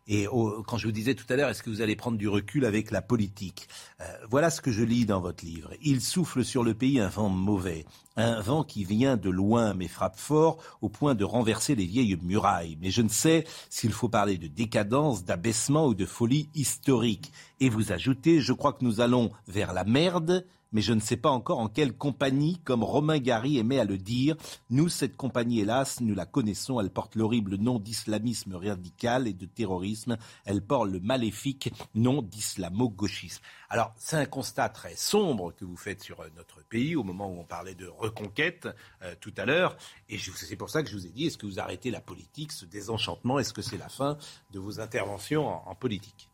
Et 0.08 0.28
quand 0.68 0.78
je 0.78 0.86
vous 0.86 0.92
disais 0.92 1.16
tout 1.16 1.26
à 1.30 1.36
l'heure, 1.36 1.50
est-ce 1.50 1.64
que 1.64 1.70
vous 1.70 1.82
allez 1.82 1.96
prendre 1.96 2.18
du 2.18 2.28
recul 2.28 2.66
avec 2.66 2.92
la 2.92 3.02
politique 3.02 3.68
euh, 4.02 4.06
Voilà 4.30 4.52
ce 4.52 4.62
que 4.62 4.72
je 4.72 4.84
lis 4.84 5.08
dans 5.08 5.20
votre 5.20 5.44
livre. 5.44 5.72
Il 5.82 6.00
souffle 6.00 6.46
sur 6.46 6.64
le 6.64 6.76
pays 6.76 7.00
un 7.00 7.08
vent 7.08 7.30
mauvais, 7.30 7.86
un 8.16 8.40
vent 8.40 8.64
qui 8.64 8.84
vient 8.84 9.18
de 9.18 9.32
loin 9.32 9.74
mais 9.74 9.88
frappe 9.88 10.18
fort 10.18 10.58
au 10.82 10.90
point 10.90 11.16
de 11.16 11.24
renverser 11.24 11.74
les 11.74 11.86
vieilles 11.86 12.18
murailles. 12.22 12.78
Mais 12.80 12.92
je 12.92 13.02
ne 13.02 13.10
sais 13.10 13.46
s'il 13.72 13.94
faut 13.94 14.10
parler 14.10 14.38
de 14.38 14.48
décadence, 14.48 15.26
d'abaissement 15.26 15.88
ou 15.88 15.96
de 15.96 16.06
folie 16.06 16.50
historique. 16.54 17.32
Et 17.60 17.70
vous 17.70 17.92
ajoutez, 17.92 18.42
je 18.42 18.54
crois 18.54 18.74
que 18.74 18.86
nous 18.86 19.02
allons 19.02 19.32
vers 19.48 19.74
la 19.74 19.86
merde 19.86 20.46
mais 20.76 20.82
je 20.82 20.92
ne 20.92 21.00
sais 21.00 21.16
pas 21.16 21.30
encore 21.30 21.60
en 21.60 21.70
quelle 21.70 21.94
compagnie, 21.94 22.60
comme 22.66 22.84
Romain 22.84 23.20
Gary 23.20 23.58
aimait 23.58 23.80
à 23.80 23.86
le 23.86 23.98
dire. 23.98 24.36
Nous, 24.70 24.90
cette 24.90 25.16
compagnie, 25.16 25.62
hélas, 25.62 26.02
nous 26.02 26.14
la 26.14 26.26
connaissons, 26.26 26.82
elle 26.82 26.90
porte 26.90 27.16
l'horrible 27.16 27.56
nom 27.56 27.80
d'islamisme 27.80 28.56
radical 28.56 29.26
et 29.26 29.32
de 29.32 29.46
terrorisme, 29.46 30.18
elle 30.44 30.62
porte 30.62 30.90
le 30.90 31.00
maléfique 31.00 31.72
nom 31.94 32.22
d'islamo-gauchisme. 32.22 33.42
Alors, 33.70 33.94
c'est 33.96 34.18
un 34.18 34.26
constat 34.26 34.68
très 34.68 34.98
sombre 34.98 35.54
que 35.56 35.64
vous 35.64 35.78
faites 35.78 36.04
sur 36.04 36.20
euh, 36.20 36.28
notre 36.36 36.62
pays 36.66 36.98
au 36.98 37.04
moment 37.04 37.32
où 37.32 37.40
on 37.40 37.46
parlait 37.46 37.74
de 37.74 37.88
reconquête 37.88 38.68
euh, 39.02 39.16
tout 39.22 39.34
à 39.38 39.46
l'heure. 39.46 39.78
Et 40.10 40.18
c'est 40.18 40.58
pour 40.58 40.70
ça 40.70 40.84
que 40.84 40.90
je 40.90 40.98
vous 40.98 41.08
ai 41.08 41.10
dit, 41.10 41.28
est-ce 41.28 41.38
que 41.38 41.46
vous 41.46 41.62
arrêtez 41.62 41.90
la 41.90 42.02
politique, 42.02 42.52
ce 42.52 42.66
désenchantement 42.66 43.40
Est-ce 43.40 43.54
que 43.54 43.62
c'est 43.62 43.78
la 43.78 43.88
fin 43.88 44.18
de 44.52 44.60
vos 44.60 44.82
interventions 44.82 45.48
en, 45.48 45.74
politique? 45.74 46.30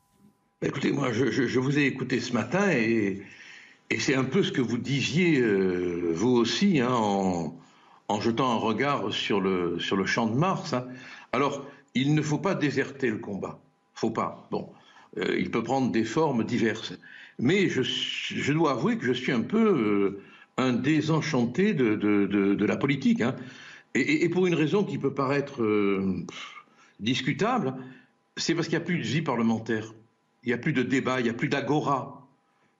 Écoutez, 0.63 0.91
moi, 0.91 1.11
je, 1.11 1.59
vous 1.59 1.77
ai 1.77 1.83
écouté 1.83 2.19
ce 2.19 2.33
matin 2.33 2.71
et 2.71 3.23
et 3.91 3.99
c'est 3.99 4.15
un 4.15 4.23
peu 4.23 4.41
ce 4.41 4.53
que 4.53 4.61
vous 4.61 4.77
disiez, 4.77 5.41
euh, 5.41 6.13
vous 6.13 6.29
aussi, 6.29 6.79
hein, 6.79 6.93
en, 6.93 8.21
jetant 8.21 8.49
un 8.49 8.55
regard 8.55 9.11
sur 9.11 9.41
le, 9.41 9.77
champ 10.05 10.27
de 10.27 10.35
Mars. 10.35 10.71
Hein. 10.71 10.87
Alors, 11.33 11.67
il 11.93 12.15
ne 12.15 12.21
faut 12.21 12.37
pas 12.37 12.55
déserter 12.55 13.09
le 13.09 13.17
combat. 13.17 13.59
Faut 13.93 14.11
pas. 14.11 14.47
Bon, 14.49 14.69
euh, 15.17 15.35
il 15.37 15.51
peut 15.51 15.61
prendre 15.61 15.91
des 15.91 16.05
formes 16.05 16.45
diverses. 16.45 16.93
Mais 17.37 17.67
je, 17.67 18.53
dois 18.53 18.71
avouer 18.71 18.97
que 18.97 19.05
je 19.05 19.11
suis 19.11 19.33
un 19.33 19.41
peu 19.41 19.59
euh, 19.59 20.21
un 20.55 20.71
désenchanté 20.71 21.73
de, 21.73 22.65
la 22.65 22.77
politique. 22.77 23.19
Hein. 23.19 23.35
Et, 23.93 24.29
pour 24.29 24.47
une 24.47 24.55
raison 24.55 24.85
qui 24.85 24.99
peut 24.99 25.13
paraître 25.13 25.61
discutable, 27.01 27.75
c'est 28.37 28.55
parce 28.55 28.69
qu'il 28.69 28.77
n'y 28.77 28.83
a 28.83 28.85
plus 28.85 28.99
de 28.99 29.03
vie 29.03 29.21
parlementaire. 29.21 29.93
Il 30.43 30.47
n'y 30.47 30.53
a 30.53 30.57
plus 30.57 30.71
de 30.71 30.81
débat, 30.81 31.19
il 31.19 31.23
n'y 31.23 31.29
a 31.29 31.33
plus 31.33 31.49
d'agora. 31.49 32.20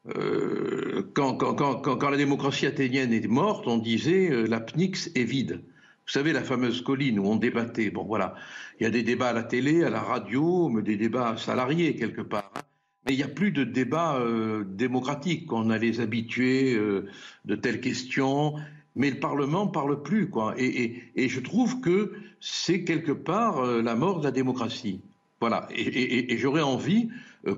Euh, 0.08 1.04
quand, 1.14 2.10
la 2.10 2.18
démocratie 2.18 2.66
athénienne 2.66 3.14
est 3.14 3.28
morte, 3.28 3.68
on 3.68 3.78
disait 3.78 4.32
euh, 4.32 4.48
la 4.48 4.60
PNIX 4.60 5.12
est 5.16 5.24
vide. 5.24 5.62
Vous 6.06 6.12
savez, 6.12 6.34
la 6.34 6.44
fameuse 6.44 6.82
colline 6.82 7.20
où 7.20 7.28
on 7.28 7.36
débattait. 7.36 7.92
Bon, 7.92 8.04
voilà. 8.04 8.36
Il 8.80 8.84
y 8.84 8.86
a 8.88 8.90
des 8.90 9.04
débats 9.04 9.30
à 9.30 9.34
la 9.34 9.44
télé, 9.44 9.84
à 9.84 9.90
la 9.90 10.02
radio, 10.02 10.70
mais 10.70 10.82
des 10.82 10.98
débats 10.98 11.38
salariés 11.38 11.96
quelque 11.96 12.22
part. 12.22 12.52
Hein. 12.56 12.62
Mais 13.06 13.14
il 13.14 13.18
n'y 13.18 13.24
a 13.24 13.28
plus 13.28 13.52
de 13.52 13.64
débats 13.64 14.18
euh, 14.18 14.64
démocratiques. 14.64 15.52
On 15.54 15.70
a 15.70 15.78
les 15.78 16.00
habitués 16.02 16.76
de 16.76 17.56
telles 17.56 17.82
questions. 17.82 18.56
Mais 18.96 19.10
le 19.10 19.20
Parlement 19.20 19.68
parle 19.68 20.04
plus. 20.04 20.30
Et, 20.58 21.30
je 21.30 21.40
trouve 21.40 21.80
que 21.80 22.14
c'est 22.40 22.84
quelque 22.84 23.12
part 23.12 23.64
la 23.66 23.96
mort 23.96 24.20
de 24.20 24.26
la 24.26 24.32
démocratie. 24.32 25.02
Voilà. 25.40 25.68
Et 25.72 26.38
j'aurais 26.38 26.62
envie 26.62 27.10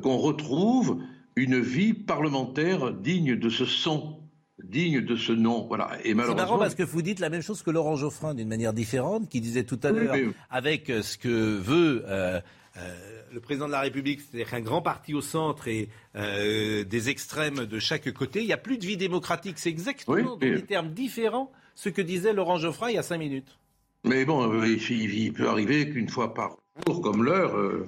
qu'on 0.02 0.18
retrouve 0.18 1.02
une 1.36 1.60
vie 1.60 1.94
parlementaire 1.94 2.94
digne 2.94 3.36
de 3.36 3.50
ce 3.50 3.66
son, 3.66 4.20
digne 4.64 5.02
de 5.02 5.16
ce 5.16 5.32
nom. 5.32 5.66
Voilà. 5.68 5.98
Et 6.04 6.14
malheureusement... 6.14 6.38
C'est 6.38 6.46
marrant 6.46 6.60
parce 6.60 6.76
que 6.76 6.84
vous 6.84 7.02
dites 7.02 7.20
la 7.20 7.30
même 7.30 7.42
chose 7.42 7.62
que 7.62 7.72
Laurent 7.72 7.96
Geoffrin 7.96 8.34
d'une 8.34 8.48
manière 8.48 8.74
différente, 8.74 9.30
qui 9.30 9.42
disait 9.42 9.64
tout 9.64 9.80
à 9.84 9.92
l'heure, 9.92 10.16
avec 10.50 10.90
euh, 10.90 11.02
ce 11.02 11.18
que 11.18 11.30
veut 11.30 12.04
euh, 12.08 12.40
euh, 12.78 13.22
le 13.32 13.40
président 13.40 13.68
de 13.68 13.72
la 13.72 13.82
République, 13.82 14.22
c'est-à-dire 14.22 14.54
un 14.54 14.62
grand 14.62 14.82
parti 14.82 15.14
au 15.14 15.22
centre 15.22 15.68
et 15.68 15.90
des 16.14 17.10
extrêmes 17.10 17.66
de 17.66 17.80
chaque 17.80 18.12
côté, 18.14 18.42
il 18.42 18.48
n'y 18.48 18.54
a 18.54 18.58
plus 18.58 18.78
de 18.78 18.86
vie 18.86 18.98
démocratique. 18.98 19.58
C'est 19.58 19.70
exactement 19.70 20.36
dans 20.36 20.38
des 20.38 20.62
termes 20.62 20.94
différents 20.94 21.52
ce 21.76 21.90
que 21.90 22.04
disait 22.04 22.34
Laurent 22.34 22.58
Geoffrin 22.58 22.90
il 22.90 22.96
y 22.96 23.00
a 23.00 23.04
cinq 23.04 23.18
minutes. 23.18 23.58
Mais 24.04 24.26
bon, 24.26 24.64
il 24.64 25.34
peut 25.34 25.48
arriver 25.48 25.90
qu'une 25.90 26.10
fois 26.10 26.34
par 26.34 26.58
comme 27.02 27.24
l'heure, 27.24 27.56
euh, 27.56 27.88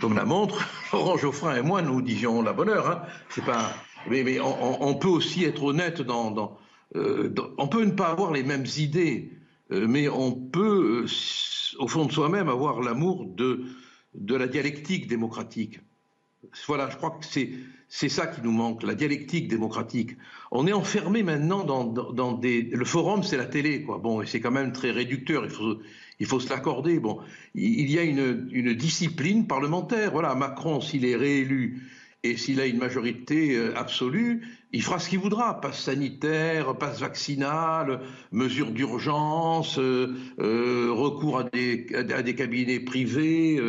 comme 0.00 0.14
la 0.14 0.24
montre, 0.24 0.66
Laurent 0.92 1.16
Geoffrin 1.16 1.56
et 1.56 1.62
moi, 1.62 1.82
nous 1.82 2.02
disions 2.02 2.42
la 2.42 2.52
bonne 2.52 2.68
heure. 2.68 2.88
Hein. 2.90 3.02
Pas. 3.44 3.74
Mais, 4.08 4.38
on, 4.40 4.94
peut 4.94 5.08
aussi 5.08 5.44
être 5.44 5.62
honnête 5.62 6.02
dans. 6.02 6.58
Euh, 6.96 7.28
dans, 7.28 7.50
on 7.58 7.68
peut 7.68 7.84
ne 7.84 7.90
pas 7.90 8.08
avoir 8.08 8.32
les 8.32 8.42
mêmes 8.42 8.64
idées, 8.76 9.32
euh, 9.72 9.86
mais 9.86 10.08
on 10.08 10.32
peut, 10.32 11.04
au 11.78 11.88
fond 11.88 12.06
de 12.06 12.12
soi-même, 12.12 12.48
avoir 12.48 12.80
l'amour 12.80 13.26
de, 13.26 13.64
de 14.14 14.34
la 14.34 14.46
dialectique 14.46 15.06
démocratique. 15.06 15.80
Voilà, 16.66 16.88
je 16.88 16.96
crois 16.96 17.10
que 17.10 17.26
c'est 17.26 17.50
c'est 17.88 18.10
ça 18.10 18.26
qui 18.26 18.42
nous 18.42 18.52
manque, 18.52 18.82
la 18.82 18.94
dialectique 18.94 19.48
démocratique. 19.48 20.10
On 20.50 20.66
est 20.66 20.74
enfermé 20.74 21.22
maintenant 21.22 21.64
dans, 21.64 21.84
dans, 21.84 22.32
des. 22.32 22.62
Le 22.62 22.84
forum, 22.84 23.22
c'est 23.22 23.38
la 23.38 23.46
télé, 23.46 23.82
quoi. 23.82 23.98
Bon, 23.98 24.20
et 24.20 24.26
c'est 24.26 24.40
quand 24.40 24.50
même 24.50 24.72
très 24.72 24.90
réducteur. 24.90 25.44
Il 25.44 25.50
faut, 25.50 25.78
il 26.20 26.26
faut 26.26 26.40
se 26.40 26.48
l'accorder. 26.48 26.98
Bon, 26.98 27.20
il 27.54 27.90
y 27.90 27.98
a 27.98 28.02
une, 28.02 28.48
une 28.52 28.74
discipline 28.74 29.46
parlementaire. 29.46 30.12
Voilà, 30.12 30.34
Macron, 30.34 30.80
s'il 30.80 31.04
est 31.04 31.16
réélu 31.16 31.82
et 32.24 32.36
s'il 32.36 32.60
a 32.60 32.66
une 32.66 32.78
majorité 32.78 33.54
euh, 33.54 33.78
absolue, 33.78 34.44
il 34.72 34.82
fera 34.82 34.98
ce 34.98 35.08
qu'il 35.08 35.20
voudra, 35.20 35.60
passe 35.60 35.80
sanitaire, 35.84 36.76
passe 36.76 36.98
vaccinal, 36.98 38.00
mesures 38.32 38.72
d'urgence, 38.72 39.78
euh, 39.78 40.16
euh, 40.40 40.90
recours 40.90 41.38
à 41.38 41.44
des, 41.44 41.86
cabinets 42.36 42.80
privés, 42.80 43.60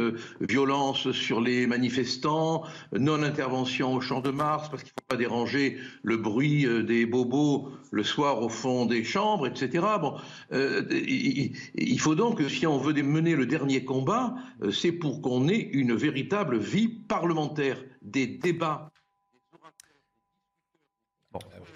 violence 0.41 1.11
sur 1.11 1.41
les 1.41 1.67
manifestants, 1.67 2.63
non-intervention 2.91 3.93
au 3.93 4.01
champ 4.01 4.19
de 4.19 4.31
Mars 4.31 4.69
parce 4.69 4.83
qu'il 4.83 4.91
ne 4.97 5.01
faut 5.01 5.07
pas 5.07 5.15
déranger 5.15 5.77
le 6.03 6.17
bruit 6.17 6.65
des 6.83 7.05
bobos 7.05 7.69
le 7.91 8.03
soir 8.03 8.41
au 8.41 8.49
fond 8.49 8.85
des 8.85 9.03
chambres, 9.03 9.47
etc. 9.47 9.85
Il, 10.51 11.53
il, 11.75 11.99
faut 11.99 12.15
donc, 12.15 12.41
si 12.49 12.67
on 12.67 12.77
veut 12.77 12.93
mener 13.01 13.35
le 13.35 13.45
dernier 13.45 13.85
combat, 13.85 14.35
c'est 14.71 14.91
pour 14.91 15.21
qu'on 15.21 15.47
ait 15.47 15.69
une 15.71 15.95
véritable 15.95 16.57
vie 16.57 16.87
parlementaire, 16.87 17.77
des 18.01 18.27
débats 18.27 18.91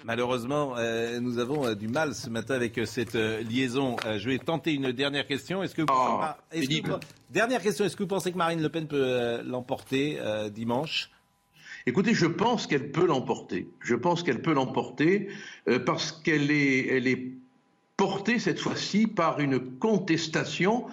Malheureusement, 0.04 0.74
euh, 0.76 1.20
nous 1.20 1.38
avons 1.38 1.64
euh, 1.64 1.74
du 1.74 1.86
mal 1.86 2.14
ce 2.14 2.28
matin 2.28 2.54
avec 2.54 2.76
euh, 2.76 2.84
cette 2.84 3.14
liaison. 3.14 3.96
je 4.04 4.28
vais 4.28 4.38
tenter 4.38 4.74
une 4.74 4.92
dernière 4.92 5.26
question. 5.26 5.62
Est-ce 5.62 5.74
que, 5.74 5.82
vous... 5.82 5.88
Oh, 5.90 6.98
dernière 7.30 7.62
question 7.62 7.84
Est-ce 7.84 7.96
que 7.96 8.02
vous 8.02 8.08
pensez 8.08 8.32
que 8.32 8.36
Marine 8.36 8.60
Le 8.60 8.68
Pen 8.68 8.86
peut 8.88 9.40
l'emporter 9.44 10.18
dimanche? 10.52 11.10
Écoutez, 11.86 12.14
je 12.14 12.26
pense 12.26 12.66
qu'elle 12.66 12.90
peut 12.90 13.06
l'emporter. 13.06 13.68
Je 13.80 13.94
pense 13.94 14.22
qu'elle 14.22 14.42
peut 14.42 14.54
l'emporter 14.54 15.28
parce 15.86 16.12
qu'elle 16.12 16.50
est, 16.50 16.88
elle 16.88 17.06
est 17.06 17.32
portée 17.96 18.38
cette 18.38 18.58
fois-ci 18.58 19.06
par 19.06 19.40
une 19.40 19.78
contestation 19.78 20.86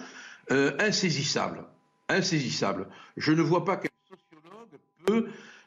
insaisissable. 0.50 1.64
Insaisissable. 2.08 2.88
Je 3.16 3.32
ne 3.32 3.42
vois 3.42 3.64
pas 3.64 3.76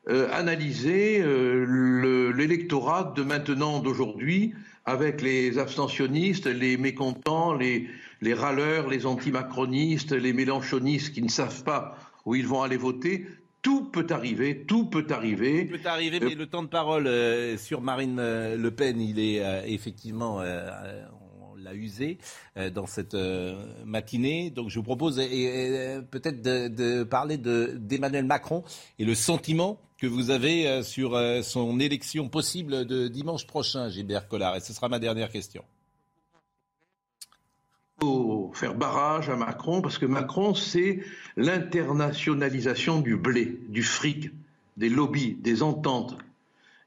euh, 0.10 0.30
analyser 0.32 1.22
euh, 1.22 2.32
l'électorat 2.36 3.14
de 3.16 3.24
maintenant, 3.24 3.80
d'aujourd'hui, 3.80 4.54
avec 4.86 5.22
les 5.22 5.58
abstentionnistes, 5.58 6.46
les 6.46 6.78
mécontents, 6.78 7.54
les, 7.54 7.88
les 8.22 8.34
râleurs, 8.34 8.88
les 8.88 9.06
antimacronistes, 9.06 10.12
les 10.12 10.34
mélanchonistes 10.34 11.14
qui 11.14 11.22
ne 11.22 11.30
savent 11.30 11.64
pas 11.64 11.98
où 12.26 12.36
ils 12.36 12.48
vont 12.48 12.62
aller 12.62 12.78
voter. 12.78 13.26
tout 13.62 13.86
peut 13.86 14.06
arriver, 14.12 14.66
tout 14.68 14.86
peut 14.86 15.08
arriver. 15.10 15.68
Tout 15.68 15.80
peut 15.80 15.90
arriver, 15.90 16.20
mais 16.20 16.36
le 16.36 16.46
temps 16.46 16.62
de 16.62 16.68
parole 16.68 17.08
euh, 17.08 17.58
sur 17.58 17.82
Marine 17.82 18.18
euh, 18.20 18.58
Le 18.58 18.70
Pen, 18.72 19.02
il 19.02 19.20
est 19.20 19.44
euh, 19.44 19.64
effectivement, 19.66 20.40
l'a 21.66 21.74
usé 21.74 22.18
dans 22.74 22.88
cette 22.88 23.16
matinée. 23.86 24.50
Donc 24.50 24.70
je 24.70 24.80
vous 24.80 24.84
propose 24.84 25.18
peut-être 25.18 26.42
de, 26.42 27.04
parler 27.04 27.38
d'Emmanuel 27.38 28.26
Macron 28.26 28.64
et 29.00 29.06
le 29.06 29.16
sentiment 29.16 29.78
que 29.98 30.08
vous 30.08 30.30
avez 30.30 30.84
sur 30.84 31.20
son 31.44 31.80
élection 31.80 32.30
possible 32.30 32.86
de 32.86 33.08
dimanche 33.08 33.46
prochain, 33.46 33.90
Gilbert 33.90 34.28
Collard. 34.28 34.56
Et 34.56 34.60
ce 34.62 34.74
sera 34.74 34.90
ma 34.90 35.00
dernière 35.00 35.30
question 35.30 35.64
faire 38.56 38.74
barrage 38.74 39.30
à 39.30 39.36
Macron 39.36 39.82
parce 39.82 39.98
que 39.98 40.06
Macron, 40.06 40.56
c'est 40.56 41.02
l'internationalisation 41.38 43.02
du 43.02 43.18
blé, 43.18 43.60
du 43.70 43.84
fric, 43.84 44.32
des 44.78 44.90
lobbies, 44.90 45.36
des 45.36 45.62
ententes 45.62 46.18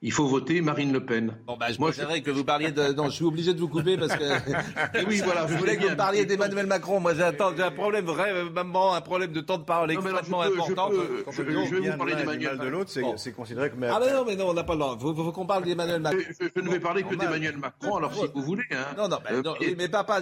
il 0.00 0.12
faut 0.12 0.28
voter 0.28 0.60
Marine 0.60 0.92
Le 0.92 1.04
Pen. 1.04 1.34
Bon, 1.44 1.56
bah, 1.56 1.72
je 1.72 1.78
Moi, 1.80 1.90
je... 1.90 2.20
que 2.20 2.30
vous 2.30 2.44
parliez 2.44 2.70
de. 2.70 2.92
Non, 2.92 3.06
je 3.06 3.16
suis 3.16 3.24
obligé 3.24 3.52
de 3.52 3.58
vous 3.58 3.66
couper 3.66 3.96
parce 3.96 4.14
que. 4.16 4.24
oui, 5.08 5.20
voilà, 5.24 5.48
je 5.48 5.54
voulais 5.54 5.76
que 5.76 5.88
vous 5.88 5.96
parliez 5.96 6.24
d'Emmanuel 6.24 6.66
Macron. 6.66 7.00
Moi, 7.00 7.14
j'ai 7.14 7.24
un 7.24 7.70
problème 7.72 8.04
vraiment, 8.04 8.94
un 8.94 9.00
problème 9.00 9.32
de 9.32 9.40
temps 9.40 9.58
de 9.58 9.64
parole 9.64 9.90
extrêmement 9.90 10.42
important. 10.42 10.90
Je, 11.30 11.42
vais 11.42 11.90
vous 11.90 11.96
parler 11.96 12.14
d'Emmanuel. 12.14 12.58
de 12.58 12.68
l'autre, 12.68 12.90
c'est 13.16 13.32
considéré 13.32 13.70
comme. 13.70 13.82
Ah, 13.84 13.98
mais 14.00 14.12
non, 14.12 14.24
mais 14.24 14.36
non, 14.36 14.50
on 14.50 14.54
n'a 14.54 14.62
pas 14.62 14.74
le 14.74 14.78
droit. 14.78 14.96
Il 15.00 15.00
faut, 15.00 15.32
qu'on 15.32 15.46
parle 15.46 15.64
d'Emmanuel 15.64 16.00
Macron. 16.00 16.20
Je, 16.40 16.60
ne 16.60 16.70
vais 16.70 16.80
parler 16.80 17.02
que 17.02 17.14
d'Emmanuel 17.16 17.56
Macron, 17.56 17.96
alors 17.96 18.14
si 18.14 18.26
vous 18.32 18.42
voulez. 18.42 18.64
Hein. 18.70 18.94
Non, 18.96 19.08
non, 19.08 19.18
euh, 19.32 19.42
mais 19.76 19.88
pas. 19.88 20.04
pas 20.04 20.20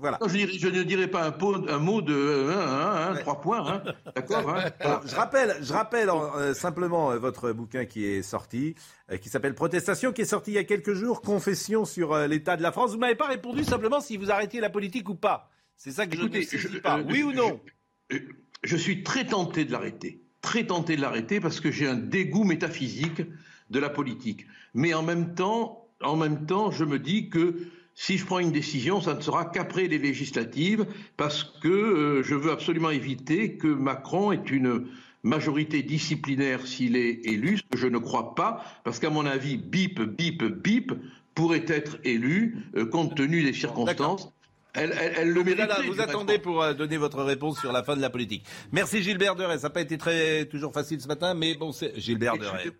voilà. 0.00 0.18
je, 0.26 0.68
ne 0.68 0.82
dirai 0.82 1.06
pas 1.06 1.26
un, 1.26 1.78
mot 1.78 2.02
de 2.02 2.50
trois 3.20 3.40
points. 3.40 3.82
D'accord 4.16 4.56
Je 5.06 5.14
rappelle, 5.14 5.56
je 5.60 5.72
rappelle 5.72 6.10
euh, 6.10 6.54
simplement 6.54 7.12
euh, 7.12 7.18
votre 7.18 7.52
bouquin 7.52 7.84
qui 7.84 8.04
est 8.06 8.22
sorti. 8.22 8.74
Euh, 9.10 9.16
qui 9.16 9.28
s'appelle 9.28 9.54
Protestation, 9.54 10.12
qui 10.12 10.22
est 10.22 10.26
sorti 10.26 10.52
il 10.52 10.54
y 10.54 10.58
a 10.58 10.64
quelques 10.64 10.94
jours, 10.94 11.20
Confession 11.20 11.84
sur 11.84 12.12
euh, 12.12 12.26
l'état 12.26 12.56
de 12.56 12.62
la 12.62 12.70
France. 12.70 12.92
Vous 12.92 12.98
m'avez 12.98 13.16
pas 13.16 13.26
répondu 13.26 13.64
simplement 13.64 14.00
si 14.00 14.16
vous 14.16 14.30
arrêtiez 14.30 14.60
la 14.60 14.70
politique 14.70 15.08
ou 15.08 15.14
pas. 15.14 15.50
C'est 15.76 15.90
ça 15.90 16.06
que 16.06 16.16
je 16.16 16.22
ne 16.22 16.42
sais 16.42 16.80
pas. 16.80 16.98
Euh, 16.98 17.04
oui 17.08 17.22
ou 17.22 17.32
non? 17.32 17.60
je, 18.62 18.76
suis 18.76 19.02
très 19.02 19.26
tenté 19.26 19.64
de 19.64 19.72
l'arrêter. 19.72 20.22
Très 20.42 20.64
tenté 20.64 20.96
de 20.96 21.00
l'arrêter 21.00 21.40
parce 21.40 21.60
que 21.60 21.70
j'ai 21.70 21.88
un 21.88 21.96
dégoût 21.96 22.44
métaphysique 22.44 23.22
de 23.70 23.78
la 23.78 23.90
politique. 23.90 24.46
Mais 24.74 24.94
en 24.94 25.02
même 25.02 25.34
temps, 25.34 25.88
en 26.02 26.16
même 26.16 26.46
temps, 26.46 26.70
je 26.70 26.84
me 26.84 26.98
dis 26.98 27.30
que 27.30 27.56
si 27.94 28.16
je 28.16 28.24
prends 28.24 28.38
une 28.38 28.52
décision, 28.52 29.00
ça 29.00 29.14
ne 29.14 29.20
sera 29.20 29.44
qu'après 29.44 29.88
les 29.88 29.98
législatives, 29.98 30.86
parce 31.16 31.44
que 31.44 32.22
je 32.24 32.34
veux 32.34 32.50
absolument 32.50 32.90
éviter 32.90 33.56
que 33.56 33.66
Macron 33.66 34.32
ait 34.32 34.36
une 34.36 34.86
majorité 35.22 35.82
disciplinaire 35.82 36.66
s'il 36.66 36.96
est 36.96 37.26
élu, 37.26 37.58
ce 37.58 37.62
que 37.62 37.78
je 37.78 37.86
ne 37.86 37.98
crois 37.98 38.34
pas, 38.34 38.64
parce 38.84 38.98
qu'à 38.98 39.10
mon 39.10 39.26
avis, 39.26 39.56
bip, 39.56 40.00
bip, 40.00 40.44
bip 40.44 40.92
pourrait 41.34 41.64
être 41.68 41.98
élu 42.04 42.56
euh, 42.76 42.86
compte 42.86 43.16
tenu 43.16 43.42
des 43.42 43.52
circonstances. 43.52 44.32
Elle, 44.72 44.94
elle, 45.16 45.30
le 45.30 45.42
mérite. 45.42 45.68
vous 45.86 46.00
attendez 46.00 46.38
pour 46.38 46.62
euh, 46.62 46.74
donner 46.74 46.96
votre 46.96 47.22
réponse 47.22 47.58
sur 47.58 47.72
la 47.72 47.82
fin 47.82 47.96
de 47.96 48.00
la 48.00 48.10
politique. 48.10 48.44
Merci 48.70 49.02
Gilbert 49.02 49.34
Deray. 49.34 49.58
Ça 49.58 49.66
n'a 49.66 49.70
pas 49.70 49.80
été 49.80 49.98
très 49.98 50.44
toujours 50.44 50.72
facile 50.72 51.00
ce 51.00 51.08
matin, 51.08 51.34
mais 51.34 51.54
bon, 51.54 51.72
c'est 51.72 51.98
Gilbert 51.98 52.38
Deray. 52.38 52.70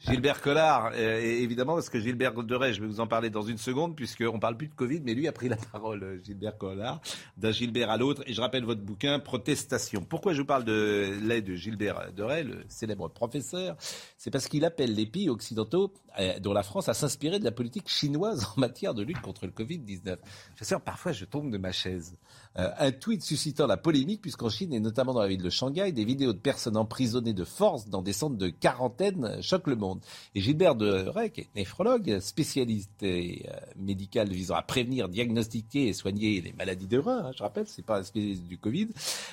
Gilbert 0.00 0.42
Collard, 0.42 0.92
euh, 0.94 1.18
évidemment, 1.18 1.74
parce 1.74 1.88
que 1.88 1.98
Gilbert 1.98 2.34
Deray, 2.34 2.74
je 2.74 2.80
vais 2.80 2.86
vous 2.86 3.00
en 3.00 3.06
parler 3.06 3.30
dans 3.30 3.42
une 3.42 3.56
seconde, 3.56 3.96
puisqu'on 3.96 4.34
ne 4.34 4.38
parle 4.38 4.56
plus 4.56 4.68
de 4.68 4.74
Covid, 4.74 5.00
mais 5.02 5.14
lui 5.14 5.26
a 5.28 5.32
pris 5.32 5.48
la 5.48 5.56
parole, 5.56 6.02
euh, 6.02 6.18
Gilbert 6.22 6.58
Collard, 6.58 7.00
d'un 7.36 7.52
Gilbert 7.52 7.90
à 7.90 7.96
l'autre. 7.96 8.22
Et 8.26 8.34
je 8.34 8.40
rappelle 8.40 8.64
votre 8.64 8.82
bouquin, 8.82 9.18
Protestation. 9.18 10.04
Pourquoi 10.06 10.34
je 10.34 10.40
vous 10.40 10.46
parle 10.46 10.64
de 10.64 11.18
l'aide 11.22 11.46
de 11.46 11.54
Gilbert 11.54 12.12
Deray, 12.14 12.44
le 12.44 12.64
célèbre 12.68 13.08
professeur? 13.08 13.76
C'est 14.18 14.30
parce 14.30 14.48
qu'il 14.48 14.64
appelle 14.64 14.94
les 14.94 15.06
pays 15.06 15.30
occidentaux, 15.30 15.94
euh, 16.18 16.38
dont 16.38 16.52
la 16.52 16.62
France, 16.62 16.88
à 16.88 16.94
s'inspirer 16.94 17.38
de 17.38 17.44
la 17.44 17.52
politique 17.52 17.88
chinoise 17.88 18.46
en 18.56 18.60
matière 18.60 18.92
de 18.92 19.02
lutte 19.02 19.20
contre 19.20 19.46
le 19.46 19.52
Covid-19. 19.52 20.18
Je 20.56 20.64
sais, 20.64 20.76
parfois, 20.84 21.12
je 21.12 21.24
tombe 21.24 21.50
de 21.50 21.58
ma 21.58 21.72
chaise. 21.72 22.16
Un 22.56 22.90
tweet 22.90 23.22
suscitant 23.22 23.68
la 23.68 23.76
polémique, 23.76 24.20
puisqu'en 24.20 24.48
Chine, 24.48 24.72
et 24.72 24.80
notamment 24.80 25.14
dans 25.14 25.20
la 25.20 25.28
ville 25.28 25.42
de 25.42 25.50
Shanghai, 25.50 25.92
des 25.92 26.04
vidéos 26.04 26.32
de 26.32 26.38
personnes 26.38 26.76
emprisonnées 26.76 27.32
de 27.32 27.44
force 27.44 27.88
dans 27.88 28.02
des 28.02 28.12
centres 28.12 28.36
de 28.36 28.48
quarantaine 28.48 29.40
choquent 29.42 29.68
le 29.68 29.76
monde. 29.78 30.00
Et 30.34 30.40
Gilbert 30.40 30.74
de 30.74 31.08
Rec, 31.08 31.48
néphrologue, 31.56 32.20
spécialiste 32.20 33.02
euh, 33.02 33.32
médical 33.76 34.28
visant 34.28 34.54
à 34.54 34.62
prévenir, 34.62 35.08
diagnostiquer 35.08 35.88
et 35.88 35.92
soigner 35.92 36.40
les 36.40 36.52
maladies 36.52 36.86
de 36.86 36.98
rein, 36.98 37.26
hein, 37.26 37.30
je 37.36 37.42
rappelle, 37.42 37.66
c'est 37.66 37.84
pas 37.84 38.00
un 38.00 38.02
spécialiste 38.02 38.44
du 38.44 38.58
Covid. 38.58 38.88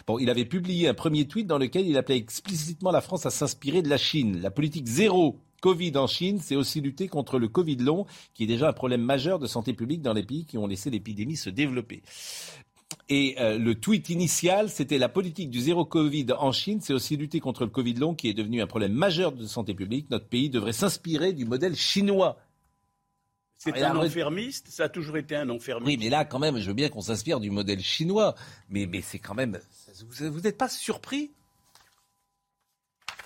Bon, 0.08 0.20
il 0.20 0.30
avait 0.30 0.46
publié 0.46 0.88
un 0.88 0.94
premier 0.94 1.28
tweet 1.28 1.48
dans 1.48 1.58
lequel 1.58 1.88
il 1.88 1.98
appelait 1.98 2.18
explicitement 2.18 2.92
la 2.92 3.02
France 3.02 3.26
à 3.26 3.30
s'inspirer 3.30 3.82
de 3.82 3.90
la 3.90 3.98
Chine. 3.98 4.42
La 4.42 4.52
politique 4.52 4.88
zéro 4.88 5.40
Covid 5.62 5.98
en 5.98 6.06
Chine, 6.06 6.40
c'est 6.42 6.56
aussi 6.56 6.80
lutter 6.80 7.08
contre 7.08 7.40
le 7.40 7.48
Covid 7.48 7.78
long, 7.78 8.06
qui 8.36 8.44
est 8.44 8.48
déjà 8.48 8.70
un 8.70 8.74
problème 8.74 9.02
majeur 9.02 9.40
de 9.40 9.48
santé 9.48 9.74
publique 9.74 10.04
dans 10.04 10.14
les 10.14 10.22
pays 10.22 10.46
qui 10.46 10.60
ont 10.60 10.68
laissé 10.68 10.92
l'épidémie 10.92 11.38
se 11.38 11.50
développer. 11.50 12.04
Et 13.08 13.36
euh, 13.40 13.60
le 13.60 13.76
tweet 13.76 14.10
initial, 14.10 14.70
c'était 14.70 14.98
la 14.98 15.10
politique 15.10 15.52
du 15.52 15.60
zéro 15.60 15.86
Covid 15.86 16.28
en 16.40 16.52
Chine, 16.52 16.82
c'est 16.82 16.94
aussi 16.94 17.18
lutter 17.18 17.40
contre 17.40 17.64
le 17.64 17.70
Covid 17.70 17.94
long 17.94 18.16
qui 18.16 18.30
est 18.30 18.34
devenu 18.34 18.62
un 18.62 18.68
problème 18.68 18.94
majeur 18.94 19.32
de 19.32 19.46
santé 19.46 19.76
publique. 19.76 20.10
Notre 20.10 20.28
pays 20.28 20.50
devrait 20.50 20.74
s'inspirer 20.74 21.32
du 21.34 21.46
modèle 21.46 21.76
chinois. 21.76 22.40
C'est 23.58 23.82
un 23.82 23.96
enfermiste, 23.96 24.70
ça 24.70 24.86
a 24.86 24.90
toujours 24.90 25.18
été 25.18 25.36
un 25.36 25.50
enfermiste. 25.50 25.88
Oui, 25.88 25.98
mais 25.98 26.10
là, 26.10 26.26
quand 26.26 26.40
même, 26.40 26.60
je 26.60 26.68
veux 26.68 26.74
bien 26.74 26.90
qu'on 26.90 27.02
s'inspire 27.02 27.40
du 27.40 27.52
modèle 27.52 27.82
chinois. 27.82 28.36
Mais, 28.70 28.86
mais 28.86 29.02
c'est 29.02 29.20
quand 29.20 29.34
même. 29.34 29.60
Vous 30.10 30.42
n'êtes 30.42 30.58
pas 30.58 30.70
surpris? 30.70 31.32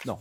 Non. 0.05 0.19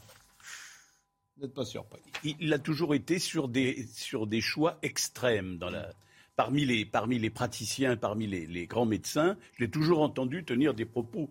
Vous 1.36 1.43
n'êtes 1.43 1.55
pas 1.55 1.64
surpris. 1.64 2.01
Il 2.40 2.52
a 2.52 2.59
toujours 2.59 2.94
été 2.94 3.18
sur 3.18 3.48
des, 3.48 3.86
sur 3.93 4.26
des 4.26 4.40
choix 4.40 4.78
extrêmes 4.82 5.59
dans 5.59 5.70
la 5.70 5.90
parmi 6.39 6.65
les, 6.65 6.85
parmi 6.85 7.19
les 7.19 7.31
praticiens, 7.31 7.97
parmi 7.97 8.28
les, 8.28 8.66
grands 8.69 8.86
médecins, 8.86 9.36
je 9.55 9.65
l'ai 9.65 9.70
toujours 9.70 10.01
entendu 10.01 10.44
tenir 10.44 10.73
des 10.73 10.85
propos 10.85 11.28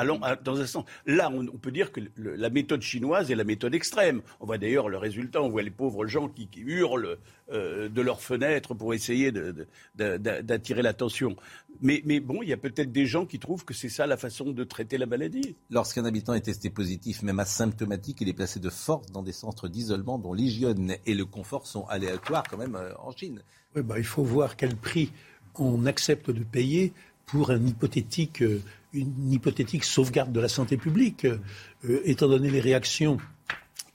allant 0.00 0.20
dans 0.44 0.60
un 0.60 0.66
sens. 0.66 0.84
Là, 1.06 1.30
on, 1.30 1.46
peut 1.58 1.70
dire 1.70 1.92
que 1.92 2.00
la 2.16 2.50
méthode 2.50 2.82
chinoise 2.82 3.30
est 3.30 3.34
la 3.34 3.44
méthode 3.44 3.74
extrême. 3.74 4.22
On 4.40 4.46
voit 4.46 4.58
d'ailleurs 4.58 4.88
le 4.88 4.98
résultat, 4.98 5.42
on 5.42 5.48
voit 5.48 5.62
les 5.62 5.70
pauvres 5.70 6.06
gens 6.06 6.28
qui, 6.28 6.48
hurlent 6.56 7.18
euh, 7.52 7.88
de 7.88 8.00
leurs 8.02 8.20
fenêtres 8.20 8.74
pour 8.74 8.94
essayer 8.94 9.32
d'attirer 9.94 10.82
l'attention. 10.82 11.36
Mais, 11.82 12.02
mais, 12.04 12.20
bon, 12.20 12.42
il 12.42 12.48
y 12.48 12.52
a 12.52 12.56
peut-être 12.56 12.92
des 12.92 13.06
gens 13.06 13.24
qui 13.24 13.38
trouvent 13.38 13.64
que 13.64 13.74
c'est 13.74 13.88
ça 13.88 14.06
la 14.06 14.16
façon 14.16 14.50
de 14.50 14.64
traiter 14.64 14.98
la 14.98 15.06
maladie. 15.06 15.56
Lorsqu'un 15.70 16.04
habitant 16.04 16.34
est 16.34 16.42
testé 16.42 16.68
positif, 16.68 17.22
même 17.22 17.40
asymptomatique, 17.40 18.20
il 18.20 18.28
est 18.28 18.34
placé 18.34 18.60
de 18.60 18.70
force 18.70 19.06
dans 19.12 19.22
des 19.22 19.32
centres 19.32 19.68
d'isolement 19.68 20.18
dont 20.18 20.34
l'hygiène 20.34 20.96
et 21.06 21.14
le 21.14 21.24
confort 21.24 21.66
sont 21.66 21.86
aléatoires 21.86 22.44
quand 22.50 22.58
même 22.58 22.74
euh, 22.74 22.92
en 22.98 23.12
Chine. 23.12 23.42
Oui, 23.74 23.82
bah, 23.82 23.98
il 23.98 24.04
faut 24.04 24.24
voir 24.24 24.56
quel 24.56 24.76
prix 24.76 25.12
on 25.56 25.86
accepte 25.86 26.30
de 26.30 26.42
payer 26.42 26.92
pour 27.26 27.50
un 27.50 27.64
hypothétique, 27.64 28.42
euh, 28.42 28.60
une 28.92 29.32
hypothétique 29.32 29.84
sauvegarde 29.84 30.32
de 30.32 30.40
la 30.40 30.48
santé 30.48 30.76
publique, 30.76 31.24
euh, 31.24 32.00
étant 32.04 32.28
donné 32.28 32.50
les 32.50 32.60
réactions 32.60 33.18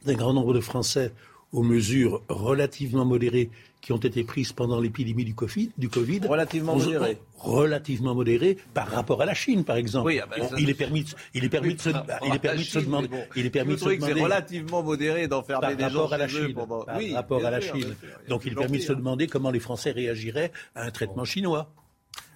d'un 0.06 0.14
grand 0.14 0.34
nombre 0.34 0.54
de 0.54 0.60
Français 0.60 1.12
aux 1.52 1.64
mesures 1.64 2.22
relativement 2.28 3.06
modérées 3.06 3.50
qui 3.86 3.94
ont 3.94 3.98
été 3.98 4.24
prises 4.24 4.52
pendant 4.52 4.82
l'épidémie 4.82 5.26
du 5.26 5.36
COVID, 5.36 5.70
du 5.78 5.90
COVID. 5.90 6.22
Relativement 6.28 6.76
modérées. 6.76 7.20
Relativement 7.38 8.16
modérées 8.16 8.58
par 8.74 8.88
rapport 8.88 9.22
à 9.22 9.26
la 9.26 9.36
Chine, 9.36 9.64
par 9.64 9.76
exemple. 9.76 10.08
Oui, 10.08 10.20
ah 10.20 10.28
ben, 10.28 10.48
il, 10.58 10.72
est 10.72 10.74
permis, 10.74 11.06
il 11.36 11.46
est 11.46 11.50
permis 11.50 11.76
de 11.76 11.82
se, 11.82 11.90
il 12.26 12.34
est 12.34 12.40
permis 12.40 12.64
de 12.64 12.68
se 12.68 12.80
demander. 12.80 13.10
il 13.36 13.46
est 13.46 13.52
permis 13.52 13.76
de 13.76 13.80
se 13.80 13.90
demander. 13.90 14.14
C'est 14.16 14.24
relativement 14.24 14.82
modéré 14.82 15.28
d'enfermer 15.28 15.76
des 15.76 15.90
gens 15.90 16.08
à 16.08 16.18
la 16.18 16.28
Chine. 16.28 16.56
Pendant... 16.56 16.84
Par 16.84 16.98
oui, 16.98 17.14
rapport 17.14 17.46
à 17.46 17.52
la 17.52 17.62
Chine. 17.62 17.96
Donc 18.28 18.42
il 18.46 18.54
est 18.54 18.56
permis 18.56 18.80
de 18.80 18.84
se 18.84 18.94
demander 18.94 19.28
comment 19.28 19.52
les 19.52 19.60
Français 19.60 19.92
réagiraient 19.92 20.52
à 20.74 20.86
un 20.86 20.92
traitement 20.92 21.24
chinois. 21.24 21.72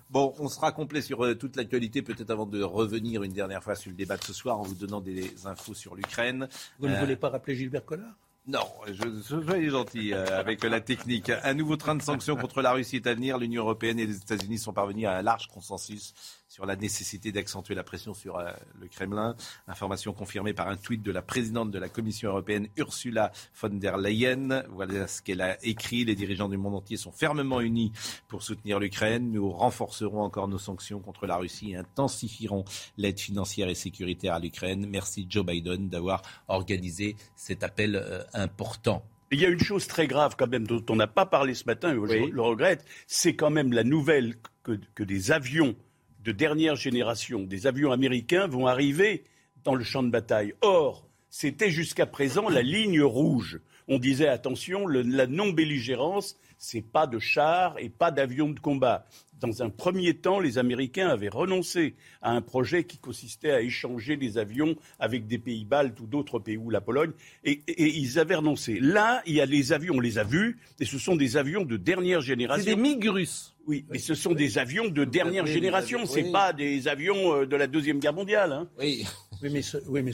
Bon, 0.09 0.33
on 0.39 0.47
sera 0.47 0.71
complet 0.71 1.01
sur 1.01 1.23
euh, 1.23 1.35
toute 1.35 1.55
l'actualité, 1.55 2.01
peut-être 2.01 2.31
avant 2.31 2.47
de 2.47 2.63
revenir 2.63 3.21
une 3.21 3.33
dernière 3.33 3.63
fois 3.63 3.75
sur 3.75 3.91
le 3.91 3.95
débat 3.95 4.17
de 4.17 4.23
ce 4.23 4.33
soir 4.33 4.59
en 4.59 4.63
vous 4.63 4.73
donnant 4.73 5.01
des 5.01 5.45
infos 5.45 5.75
sur 5.75 5.95
l'Ukraine. 5.95 6.47
Vous 6.79 6.87
ne 6.87 6.95
euh, 6.95 6.99
voulez 6.99 7.15
pas 7.15 7.29
rappeler 7.29 7.55
Gilbert 7.55 7.85
Collard? 7.85 8.15
Non, 8.47 8.65
je, 8.87 9.03
je 9.03 9.43
soyez 9.43 9.69
gentil 9.69 10.13
euh, 10.13 10.39
avec 10.39 10.63
la 10.63 10.81
technique. 10.81 11.31
Un 11.43 11.53
nouveau 11.53 11.75
train 11.75 11.93
de 11.93 12.01
sanctions 12.01 12.35
contre 12.35 12.63
la 12.63 12.71
Russie 12.71 12.95
est 12.95 13.05
à 13.05 13.13
venir. 13.13 13.37
L'Union 13.37 13.61
européenne 13.61 13.99
et 13.99 14.07
les 14.07 14.17
États-Unis 14.17 14.57
sont 14.57 14.73
parvenus 14.73 15.05
à 15.05 15.17
un 15.17 15.21
large 15.21 15.47
consensus 15.47 16.15
sur 16.49 16.65
la 16.65 16.75
nécessité 16.75 17.31
d'accentuer 17.31 17.75
la 17.75 17.83
pression 17.83 18.15
sur 18.15 18.37
euh, 18.37 18.51
le 18.81 18.87
Kremlin. 18.87 19.35
Information 19.67 20.13
confirmée 20.13 20.53
par 20.53 20.67
un 20.67 20.77
tweet 20.77 21.03
de 21.03 21.11
la 21.11 21.21
présidente 21.21 21.69
de 21.69 21.77
la 21.77 21.89
Commission 21.89 22.31
européenne, 22.31 22.67
Ursula 22.75 23.31
von 23.61 23.69
der 23.69 23.97
Leyen. 23.97 24.63
Voilà 24.71 25.07
ce 25.07 25.21
qu'elle 25.21 25.41
a 25.41 25.63
écrit. 25.63 26.05
Les 26.05 26.15
dirigeants 26.15 26.49
du 26.49 26.57
monde 26.57 26.73
entier 26.73 26.97
sont 26.97 27.11
fermement 27.11 27.61
unis 27.61 27.91
pour 28.27 28.41
soutenir 28.41 28.79
l'Ukraine. 28.79 29.31
Nous 29.31 29.51
renforcerons 29.51 30.23
encore 30.23 30.47
nos 30.47 30.57
sanctions 30.57 30.99
contre 30.99 31.27
la 31.27 31.37
Russie 31.37 31.71
et 31.71 31.75
intensifierons 31.75 32.65
l'aide 32.97 33.19
financière 33.19 33.69
et 33.69 33.75
sécuritaire 33.75 34.33
à 34.33 34.39
l'Ukraine. 34.39 34.87
Merci 34.89 35.27
Joe 35.29 35.45
Biden 35.45 35.87
d'avoir 35.87 36.23
organisé 36.47 37.15
cet 37.35 37.61
appel 37.61 37.95
euh, 37.95 38.23
important. 38.33 39.05
Il 39.31 39.39
y 39.39 39.45
a 39.45 39.49
une 39.49 39.59
chose 39.59 39.85
très 39.85 40.07
grave 40.07 40.35
quand 40.35 40.47
même 40.47 40.65
dont 40.65 40.83
on 40.89 40.95
n'a 40.95 41.05
pas 41.05 41.27
parlé 41.27 41.53
ce 41.53 41.65
matin, 41.65 41.91
et 41.91 41.93
je 41.95 42.31
le 42.31 42.41
regrette, 42.41 42.83
c'est 43.05 43.35
quand 43.35 43.51
même 43.51 43.71
la 43.71 43.83
nouvelle 43.83 44.33
que, 44.63 44.79
que 44.95 45.03
des 45.03 45.31
avions 45.31 45.75
de 46.19 46.31
dernière 46.31 46.75
génération, 46.75 47.41
des 47.41 47.67
avions 47.67 47.91
américains, 47.91 48.47
vont 48.47 48.67
arriver 48.67 49.23
dans 49.63 49.75
le 49.75 49.83
champ 49.83 50.03
de 50.03 50.09
bataille. 50.09 50.53
Or, 50.61 51.07
c'était 51.29 51.71
jusqu'à 51.71 52.05
présent 52.05 52.49
la 52.49 52.61
ligne 52.61 53.01
rouge. 53.01 53.59
On 53.87 53.99
disait 53.99 54.27
attention, 54.27 54.87
la 54.87 55.27
non-belligérance, 55.27 56.37
c'est 56.57 56.81
pas 56.81 57.07
de 57.07 57.19
chars 57.19 57.75
et 57.79 57.89
pas 57.89 58.11
d'avions 58.11 58.49
de 58.49 58.59
combat 58.59 59.05
dans 59.39 59.63
un 59.63 59.69
premier 59.69 60.13
temps, 60.15 60.39
les 60.39 60.57
Américains 60.57 61.07
avaient 61.07 61.29
renoncé 61.29 61.95
à 62.21 62.31
un 62.31 62.41
projet 62.41 62.83
qui 62.83 62.97
consistait 62.97 63.51
à 63.51 63.61
échanger 63.61 64.17
des 64.17 64.37
avions 64.37 64.75
avec 64.99 65.27
des 65.27 65.37
pays 65.37 65.65
baltes 65.65 65.99
ou 65.99 66.05
d'autres 66.05 66.39
pays, 66.39 66.57
ou 66.57 66.69
la 66.69 66.81
Pologne, 66.81 67.11
et, 67.43 67.61
ils 67.67 68.19
avaient 68.19 68.35
renoncé. 68.35 68.79
Là, 68.79 69.21
il 69.25 69.35
y 69.35 69.41
a 69.41 69.45
les 69.45 69.73
avions, 69.73 69.95
on 69.97 69.99
les 69.99 70.17
a 70.17 70.23
vus, 70.23 70.57
et 70.79 70.85
ce 70.85 70.97
sont 70.97 71.15
des 71.15 71.37
avions 71.37 71.63
de 71.63 71.77
dernière 71.77 72.21
génération. 72.21 72.63
C'est 72.65 72.75
des 72.75 72.81
MiG 72.81 73.09
russes. 73.09 73.55
Oui, 73.67 73.85
mais 73.89 73.99
ce 73.99 74.15
sont 74.15 74.33
des 74.33 74.57
avions 74.57 74.87
de 74.87 75.05
dernière 75.05 75.45
génération, 75.45 76.05
ce 76.05 76.19
n'est 76.19 76.31
pas 76.31 76.53
des 76.53 76.87
avions 76.87 77.41
euh, 77.41 77.45
de 77.45 77.55
la 77.55 77.67
Deuxième 77.67 77.99
Guerre 77.99 78.13
mondiale. 78.13 78.51
Hein. 78.51 78.67
Oui. 78.79 79.05
mais 79.41 79.61
ce, 79.61 79.77
ne, 79.77 80.11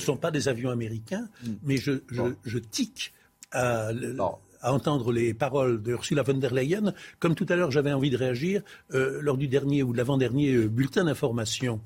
sont, 0.00 0.16
pas, 0.16 0.30
des 0.32 0.48
avions 0.48 0.70
américains, 0.70 1.28
hmm. 1.44 1.52
mais 1.62 1.76
je, 1.76 1.92
je, 2.44 2.58
tique 2.58 3.12
à 3.52 3.92
à 4.60 4.72
entendre 4.72 5.12
les 5.12 5.34
paroles 5.34 5.82
de 5.82 5.92
Ursula 5.92 6.22
von 6.22 6.34
der 6.34 6.52
Leyen. 6.52 6.94
Comme 7.18 7.34
tout 7.34 7.46
à 7.48 7.56
l'heure, 7.56 7.70
j'avais 7.70 7.92
envie 7.92 8.10
de 8.10 8.16
réagir 8.16 8.62
euh, 8.94 9.20
lors 9.22 9.36
du 9.36 9.48
dernier 9.48 9.82
ou 9.82 9.92
de 9.92 9.96
l'avant-dernier 9.96 10.52
euh, 10.52 10.68
bulletin 10.68 11.04
d'information. 11.04 11.80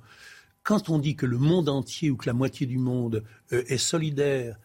Quand 0.63 0.89
on 0.89 0.99
dit 0.99 1.15
que 1.15 1.27
le 1.27 1.39
monde 1.39 1.69
entier 1.69 2.11
ou 2.11 2.17
que 2.17 2.27
la 2.27 2.33
moitié 2.33 2.67
du 2.67 2.79
monde 2.79 3.23
euh, 3.53 3.63
est 3.69 3.79
solidaire 3.79 4.59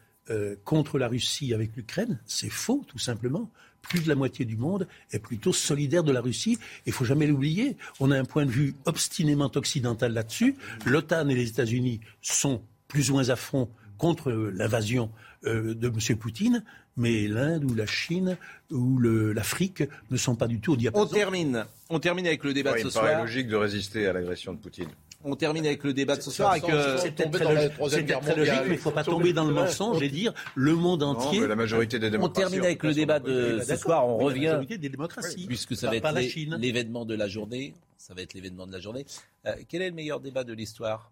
contre 0.64 1.00
la 1.00 1.08
Russie 1.08 1.56
avec 1.56 1.76
l'Ukraine, 1.76 2.20
c'est 2.28 2.52
faux, 2.52 2.86
tout 2.88 3.00
simplement. 3.00 3.50
Plus 3.82 4.04
de 4.04 4.10
la 4.10 4.14
moitié 4.14 4.46
du 4.46 4.58
monde 4.58 4.88
est 5.12 5.18
plutôt 5.18 5.54
solidaire 5.54 6.04
de 6.04 6.12
la 6.12 6.22
Russie. 6.22 6.60
Il 6.86 6.94
faut 6.94 7.04
jamais 7.04 7.26
l'oublier. 7.26 7.78
On 8.00 8.12
a 8.12 8.20
un 8.20 8.26
point 8.26 8.46
de 8.46 8.52
vue 8.52 8.76
obstinément 8.86 9.50
occidental 9.56 10.14
là-dessus. 10.14 10.56
L'OTAN 10.86 11.30
et 11.30 11.34
les 11.34 11.50
États-Unis 11.50 12.00
sont 12.22 12.62
plus 12.88 13.10
ou 13.10 13.14
moins 13.14 13.30
à 13.30 13.36
fond 13.36 13.72
contre 13.98 14.32
l'invasion 14.32 15.12
de 15.44 15.88
M. 15.88 16.18
Poutine, 16.18 16.64
mais 16.98 17.28
l'Inde 17.28 17.64
ou 17.64 17.74
la 17.74 17.86
Chine 17.86 18.38
ou 18.72 19.00
l'Afrique 19.00 19.84
ne 20.12 20.18
sont 20.18 20.36
pas 20.36 20.48
du 20.48 20.60
tout 20.60 20.74
au 20.74 20.76
diapason. 20.76 21.06
On 21.06 21.08
termine, 21.08 21.66
on 21.90 22.00
termine 22.00 22.28
avec 22.28 22.44
le 22.44 22.54
débat 22.54 22.74
de 22.74 22.80
ce 22.80 22.90
soir. 22.90 23.06
Il 23.06 23.08
paraît 23.08 23.22
logique 23.22 23.48
de 23.48 23.56
résister 23.56 24.08
à 24.08 24.14
l'agression 24.14 24.54
de 24.54 24.60
Poutine. 24.60 24.90
On 25.24 25.36
termine 25.36 25.66
avec 25.66 25.84
le 25.84 25.94
débat 25.94 26.16
de 26.16 26.22
ce 26.22 26.32
soir. 26.32 26.56
Euh, 26.64 26.98
c'est 26.98 27.12
peut-être 27.12 27.32
très, 27.32 28.36
logique, 28.36 28.62
mais 28.62 28.68
il 28.68 28.72
ne 28.72 28.78
faut 28.78 28.92
pas 28.92 29.04
tomber 29.04 29.34
dans 29.34 29.44
le 29.44 29.54
mensonge 29.54 30.02
et 30.02 30.08
dire 30.08 30.34
le 30.56 30.76
monde 30.76 31.04
entier. 31.04 31.46
la 31.46 31.58
majorité 31.58 32.00
des 32.00 32.10
démocraties. 32.10 32.46
On 32.46 32.50
termine 32.50 32.66
avec 32.66 32.84
le 32.84 32.94
débat 32.94 33.20
de 33.20 33.60
ce 33.66 33.76
soir. 33.76 34.08
On 34.08 34.18
revient. 34.18 34.46
La 34.46 34.52
majorité 34.54 34.78
des 34.78 34.90
démocraties. 34.90 35.46
Puisque 35.46 35.76
ça 35.76 35.90
va 35.90 35.98
être 35.98 36.58
l'événement 36.58 37.06
de 37.06 37.16
la 37.16 37.28
journée. 37.28 37.74
Ça 37.98 38.14
va 38.14 38.22
être 38.22 38.34
l'événement 38.34 38.66
de 38.66 38.72
la 38.72 38.80
journée. 38.80 39.06
Euh, 39.46 39.56
quel 39.68 39.82
est 39.82 39.90
le 39.90 39.96
meilleur 39.96 40.22
débat 40.22 40.46
de 40.46 40.54
l'histoire 40.54 41.12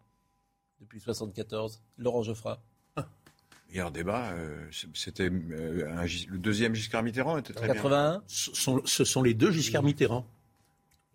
depuis 0.79 1.01
74 1.01 1.81
Laurent 1.97 2.23
Geoffroy 2.23 2.59
meilleur 3.69 3.91
débat, 3.91 4.31
euh, 4.31 4.67
c'était 4.93 5.29
euh, 5.29 6.07
le 6.29 6.37
deuxième 6.37 6.75
Giscard 6.75 7.03
Mitterrand 7.03 7.37
était 7.37 7.53
très 7.53 7.67
81 7.67 8.23
Ce 8.27 9.03
sont 9.03 9.23
les 9.23 9.33
deux 9.33 9.51
Giscard 9.51 9.83
Mitterrand. 9.83 10.25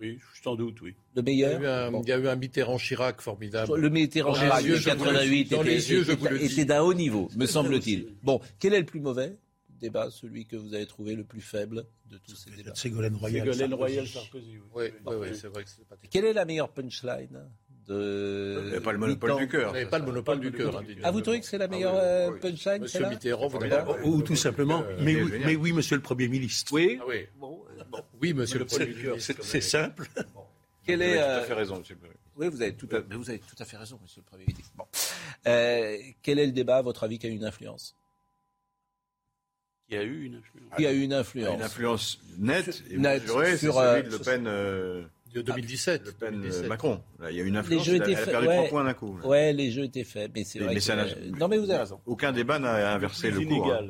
Oui, 0.02 0.18
sans 0.42 0.56
doute, 0.56 0.80
oui. 0.80 0.96
Le 1.14 1.22
meilleur? 1.22 1.60
Il 1.60 2.08
y 2.08 2.12
a 2.12 2.18
eu 2.18 2.26
un, 2.26 2.34
Mitterrand 2.34 2.76
Chirac 2.76 3.20
formidable. 3.20 3.78
Le 3.78 3.88
Mitterrand 3.88 4.34
Chirac 4.34 4.64
de 4.64 4.76
88 4.76 5.52
était, 6.40 6.64
d'un 6.64 6.82
haut 6.82 6.94
niveau, 6.94 7.30
me 7.36 7.46
semble-t-il. 7.46 8.08
Bon, 8.22 8.40
quel 8.58 8.74
est 8.74 8.80
le 8.80 8.86
plus 8.86 9.00
mauvais 9.00 9.36
débat, 9.80 10.10
celui 10.10 10.46
que 10.46 10.54
vous 10.56 10.74
avez 10.74 10.86
trouvé 10.86 11.16
le 11.16 11.24
plus 11.24 11.40
faible 11.40 11.84
de 12.08 12.18
tous 12.18 12.36
ces 12.36 12.50
débats? 12.50 12.74
Ségolène 12.74 13.16
Royal. 13.16 13.52
Ségolène 13.52 13.74
Royal 13.74 14.06
Sarkozy, 14.06 14.58
oui. 14.74 14.90
Oui, 15.06 15.14
oui, 15.20 15.28
c'est 15.34 15.48
vrai 15.48 15.64
que 15.64 15.70
c'est 15.70 15.86
pas 15.86 15.96
Quelle 16.10 16.24
est 16.24 16.32
la 16.32 16.44
meilleure 16.44 16.68
punchline? 16.68 17.48
De. 17.88 18.78
pas 18.82 18.92
le 18.92 18.98
monopole 18.98 19.36
du 19.38 19.48
cœur. 19.48 19.74
pas 19.90 19.98
le 19.98 20.04
monopole 20.04 20.40
du 20.40 20.52
cœur. 20.52 20.82
Ah, 21.02 21.10
vous 21.10 21.20
trouvez 21.20 21.40
que 21.40 21.46
c'est 21.46 21.58
la 21.58 21.68
meilleure 21.68 21.94
ah, 21.96 22.30
oui, 22.30 22.40
punchline 22.40 22.82
Monsieur 22.82 23.08
Mitterrand, 23.08 23.48
vous 23.48 23.58
Ou 24.04 24.22
tout 24.22 24.36
simplement, 24.36 24.82
euh, 24.82 24.96
mais, 25.00 25.20
oui, 25.20 25.32
mais 25.44 25.56
oui, 25.56 25.72
monsieur 25.72 25.96
le 25.96 26.02
Premier 26.02 26.28
ministre. 26.28 26.72
Oui, 26.72 26.98
ah, 27.00 27.04
oui. 27.08 27.26
Bon, 27.38 27.60
oui, 28.20 28.32
monsieur 28.32 28.58
le 28.58 28.66
Premier 28.66 28.86
ministre. 28.86 29.34
C'est 29.42 29.60
simple. 29.60 30.08
Quel 30.84 31.02
est, 31.02 31.14
vous 31.14 31.20
avez 31.20 31.36
tout 31.36 31.42
à 31.42 31.46
fait 31.46 31.54
raison, 31.54 31.78
monsieur 31.78 31.94
le 31.94 32.00
Premier 32.00 32.14
oui, 32.36 32.48
vous 32.48 32.62
avez 32.62 32.74
tout 32.74 32.88
à, 32.92 33.00
vous 33.00 33.28
avez 33.28 33.38
tout 33.38 33.56
à 33.58 33.64
fait 33.64 33.76
raison, 33.76 33.98
monsieur 34.02 34.22
le 34.22 34.30
Premier 34.30 34.44
ministre. 34.46 34.72
Bon. 34.76 34.86
Euh, 35.46 35.98
quel 36.22 36.38
est 36.38 36.46
le 36.46 36.52
débat, 36.52 36.78
à 36.78 36.82
votre 36.82 37.04
avis, 37.04 37.18
qui 37.18 37.26
a 37.26 37.30
eu 37.30 37.34
une 37.34 37.44
influence? 37.44 37.94
Qui 39.88 39.96
a 39.96 40.02
eu 40.02 40.24
une 40.24 40.36
influence? 40.36 40.76
Qui 40.76 40.86
a 40.86 40.92
eu 40.92 41.02
une 41.02 41.12
influence? 41.12 41.54
Une 41.54 41.62
influence 41.62 42.20
nette 42.38 42.82
et 42.88 42.96
mesurée, 42.96 43.56
sur, 43.58 43.74
c'est 43.74 43.80
celui 43.80 44.02
de 44.04 44.08
Le 44.10 44.18
Pen. 44.18 45.10
Euh, 45.34 45.38
de 45.38 45.42
2017. 45.42 46.02
Le 46.06 46.12
Pen, 46.12 46.44
euh, 46.44 46.68
Macron. 46.68 47.00
il 47.30 47.36
y 47.36 47.40
a 47.40 47.44
une 47.44 47.56
influence. 47.56 47.86
Les 47.86 47.92
jeux 47.92 48.02
étaient 48.02 48.16
faits. 48.16 48.34
Ouais, 48.34 48.68
points 48.68 48.84
d'un 48.84 48.94
coup. 48.94 49.18
Ouais, 49.24 49.52
les 49.52 49.70
jeux 49.70 49.84
étaient 49.84 50.04
faits. 50.04 50.30
Mais 50.34 50.44
c'est 50.44 50.58
vrai. 50.58 50.76
non, 51.38 51.48
mais 51.48 51.58
vous 51.58 51.70
avez 51.70 51.78
raison. 51.80 52.00
Aucun 52.06 52.32
débat 52.32 52.58
n'a 52.58 52.94
inversé 52.94 53.30
le 53.30 53.40
cours. 53.46 53.72
Hein. 53.72 53.86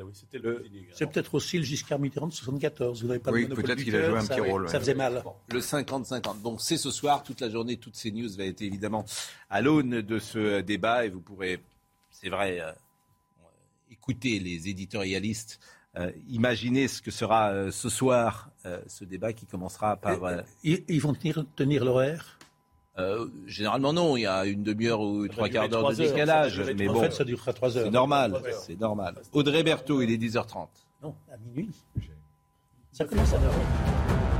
C'est 0.93 1.07
peut-être 1.07 1.33
aussi 1.35 1.57
le 1.57 1.63
Giscard 1.63 1.99
Mitterrand 1.99 2.27
de 2.27 2.33
74. 2.33 3.01
Vous 3.01 3.07
n'avez 3.07 3.19
pas 3.19 3.31
oui, 3.31 3.47
peut-être 3.47 3.83
qu'il 3.83 3.95
a 3.95 4.09
joué 4.09 4.17
un 4.17 4.25
petit 4.25 4.41
rôle. 4.41 4.69
Ça 4.69 4.79
faisait 4.79 4.93
mal. 4.93 5.23
Le 5.51 5.59
50-50. 5.59 6.41
Donc 6.41 6.61
c'est 6.61 6.77
ce 6.77 6.91
soir, 6.91 7.23
toute 7.23 7.41
la 7.41 7.49
journée, 7.49 7.77
toutes 7.77 7.95
ces 7.95 8.11
news 8.11 8.29
va 8.37 8.45
être 8.45 8.61
évidemment 8.61 9.05
à 9.49 9.61
l'aune 9.61 10.01
de 10.01 10.19
ce 10.19 10.61
débat 10.61 11.05
et 11.05 11.09
vous 11.09 11.21
pourrez, 11.21 11.59
c'est 12.11 12.29
vrai, 12.29 12.59
euh, 12.59 12.71
écouter 13.91 14.39
les 14.39 14.69
éditorialistes 14.69 15.59
euh, 15.97 16.11
imaginez 16.29 16.87
ce 16.87 17.01
que 17.01 17.11
sera 17.11 17.49
euh, 17.49 17.71
ce 17.71 17.87
soir 17.87 18.49
euh, 18.65 18.79
ce 18.87 19.03
débat 19.03 19.31
qui 19.31 19.45
commencera 19.45 19.95
par. 19.95 20.17
Ils, 20.63 21.01
vont 21.01 21.13
tenir, 21.13 21.45
tenir 21.55 21.85
l'horaire? 21.85 22.39
Généralement 23.47 23.91
non, 23.93 24.17
il 24.17 24.21
y 24.21 24.27
a 24.27 24.45
une 24.45 24.63
demi-heure 24.63 25.01
ou 25.01 25.27
trois 25.27 25.49
quarts 25.49 25.69
d'heure 25.69 25.89
de 25.89 25.95
décalage. 25.95 26.61
Mais 26.77 26.87
en 26.87 26.93
bon, 26.93 27.01
fait, 27.01 27.11
ça 27.11 27.23
durera 27.23 27.53
trois 27.53 27.75
heures. 27.77 27.85
C'est 27.85 27.91
normal, 27.91 28.41
c'est 28.65 28.79
normal. 28.79 29.15
Audrey 29.31 29.63
Berthaud, 29.63 30.01
il 30.01 30.11
est 30.11 30.17
10h30. 30.17 30.67
Non, 31.01 31.15
à 31.31 31.37
minuit. 31.37 31.69
Ça 32.91 33.05
commence 33.05 33.33
à 33.33 33.37
9h 33.37 34.32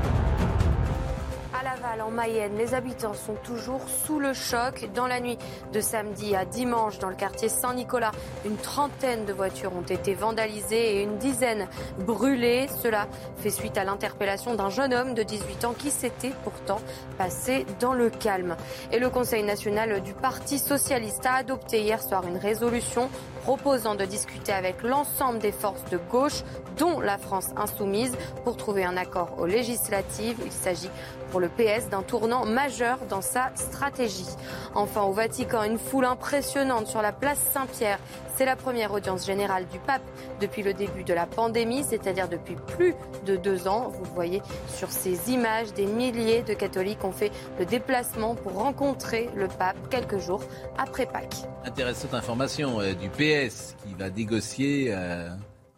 en 2.00 2.10
Mayenne, 2.10 2.56
les 2.56 2.74
habitants 2.74 3.14
sont 3.14 3.34
toujours 3.44 3.88
sous 3.88 4.18
le 4.18 4.32
choc. 4.32 4.88
Dans 4.94 5.06
la 5.06 5.20
nuit 5.20 5.38
de 5.72 5.80
samedi 5.80 6.34
à 6.34 6.44
dimanche, 6.44 6.98
dans 6.98 7.08
le 7.08 7.14
quartier 7.14 7.48
Saint-Nicolas, 7.48 8.10
une 8.44 8.56
trentaine 8.56 9.24
de 9.24 9.32
voitures 9.32 9.74
ont 9.74 9.82
été 9.82 10.14
vandalisées 10.14 10.96
et 10.96 11.02
une 11.02 11.18
dizaine 11.18 11.68
brûlées. 11.98 12.68
Cela 12.82 13.06
fait 13.36 13.50
suite 13.50 13.78
à 13.78 13.84
l'interpellation 13.84 14.54
d'un 14.54 14.70
jeune 14.70 14.94
homme 14.94 15.14
de 15.14 15.22
18 15.22 15.64
ans 15.64 15.74
qui 15.76 15.90
s'était 15.90 16.32
pourtant 16.42 16.80
passé 17.18 17.66
dans 17.80 17.92
le 17.92 18.10
calme. 18.10 18.56
Et 18.92 18.98
le 18.98 19.10
Conseil 19.10 19.42
national 19.42 20.00
du 20.02 20.14
Parti 20.14 20.58
socialiste 20.58 21.26
a 21.26 21.34
adopté 21.34 21.82
hier 21.82 22.02
soir 22.02 22.26
une 22.26 22.38
résolution 22.38 23.08
proposant 23.42 23.94
de 23.94 24.04
discuter 24.04 24.52
avec 24.52 24.82
l'ensemble 24.82 25.38
des 25.38 25.52
forces 25.52 25.84
de 25.90 25.98
gauche, 26.10 26.42
dont 26.78 27.00
la 27.00 27.18
France 27.18 27.50
insoumise, 27.56 28.16
pour 28.42 28.56
trouver 28.56 28.84
un 28.84 28.96
accord 28.96 29.36
aux 29.38 29.46
législatives. 29.46 30.38
Il 30.44 30.50
s'agit 30.50 30.90
pour 31.34 31.40
le 31.40 31.48
PS 31.48 31.88
d'un 31.90 32.04
tournant 32.04 32.46
majeur 32.46 32.96
dans 33.10 33.20
sa 33.20 33.50
stratégie. 33.56 34.28
Enfin, 34.76 35.02
au 35.02 35.12
Vatican, 35.12 35.64
une 35.64 35.78
foule 35.78 36.04
impressionnante 36.04 36.86
sur 36.86 37.02
la 37.02 37.10
place 37.10 37.40
Saint-Pierre. 37.52 37.98
C'est 38.36 38.44
la 38.44 38.54
première 38.54 38.92
audience 38.92 39.26
générale 39.26 39.66
du 39.66 39.80
pape 39.80 40.04
depuis 40.40 40.62
le 40.62 40.74
début 40.74 41.02
de 41.02 41.12
la 41.12 41.26
pandémie, 41.26 41.82
c'est-à-dire 41.82 42.28
depuis 42.28 42.54
plus 42.54 42.94
de 43.26 43.34
deux 43.34 43.66
ans. 43.66 43.88
Vous 43.88 44.14
voyez 44.14 44.42
sur 44.68 44.92
ces 44.92 45.32
images, 45.32 45.72
des 45.72 45.86
milliers 45.86 46.44
de 46.44 46.54
catholiques 46.54 47.02
ont 47.02 47.10
fait 47.10 47.32
le 47.58 47.66
déplacement 47.66 48.36
pour 48.36 48.52
rencontrer 48.52 49.28
le 49.34 49.48
pape 49.48 49.88
quelques 49.90 50.18
jours 50.18 50.44
après 50.78 51.06
Pâques. 51.06 51.48
Intéressante 51.64 52.14
information 52.14 52.80
euh, 52.80 52.94
du 52.94 53.08
PS 53.08 53.74
qui 53.82 53.92
va 53.94 54.08
négocier 54.08 54.94
euh, 54.94 55.30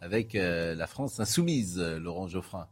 avec 0.03 0.35
euh, 0.35 0.74
la 0.74 0.87
France 0.87 1.19
insoumise, 1.19 1.81
Laurent 1.81 2.28
Geoffrin. 2.28 2.69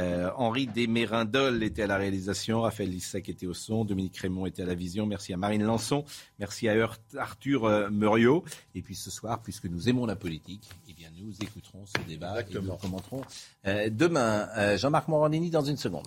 Euh, 0.00 0.30
Henri 0.36 0.66
Desmérindol 0.66 1.62
était 1.62 1.82
à 1.82 1.86
la 1.86 1.96
réalisation, 1.96 2.62
Raphaël 2.62 2.90
Lissac 2.90 3.28
était 3.28 3.46
au 3.46 3.54
son, 3.54 3.84
Dominique 3.84 4.16
Raymond 4.16 4.46
était 4.46 4.62
à 4.62 4.66
la 4.66 4.74
vision. 4.74 5.06
Merci 5.06 5.32
à 5.32 5.36
Marine 5.36 5.62
Lançon, 5.62 6.04
merci 6.38 6.68
à 6.68 6.74
Arthur 7.16 7.64
euh, 7.64 7.90
Muriot. 7.90 8.44
Et 8.74 8.82
puis 8.82 8.94
ce 8.94 9.10
soir, 9.10 9.40
puisque 9.42 9.66
nous 9.66 9.88
aimons 9.88 10.06
la 10.06 10.16
politique, 10.16 10.68
eh 10.88 10.94
bien 10.94 11.08
nous 11.16 11.32
écouterons 11.40 11.84
ce 11.86 12.02
débat 12.08 12.40
et 12.40 12.54
nous 12.54 12.76
commenterons 12.76 13.22
euh, 13.66 13.88
demain. 13.90 14.48
Jean-Marc 14.76 15.08
Morandini 15.08 15.50
dans 15.50 15.62
une 15.62 15.76
seconde. 15.76 16.06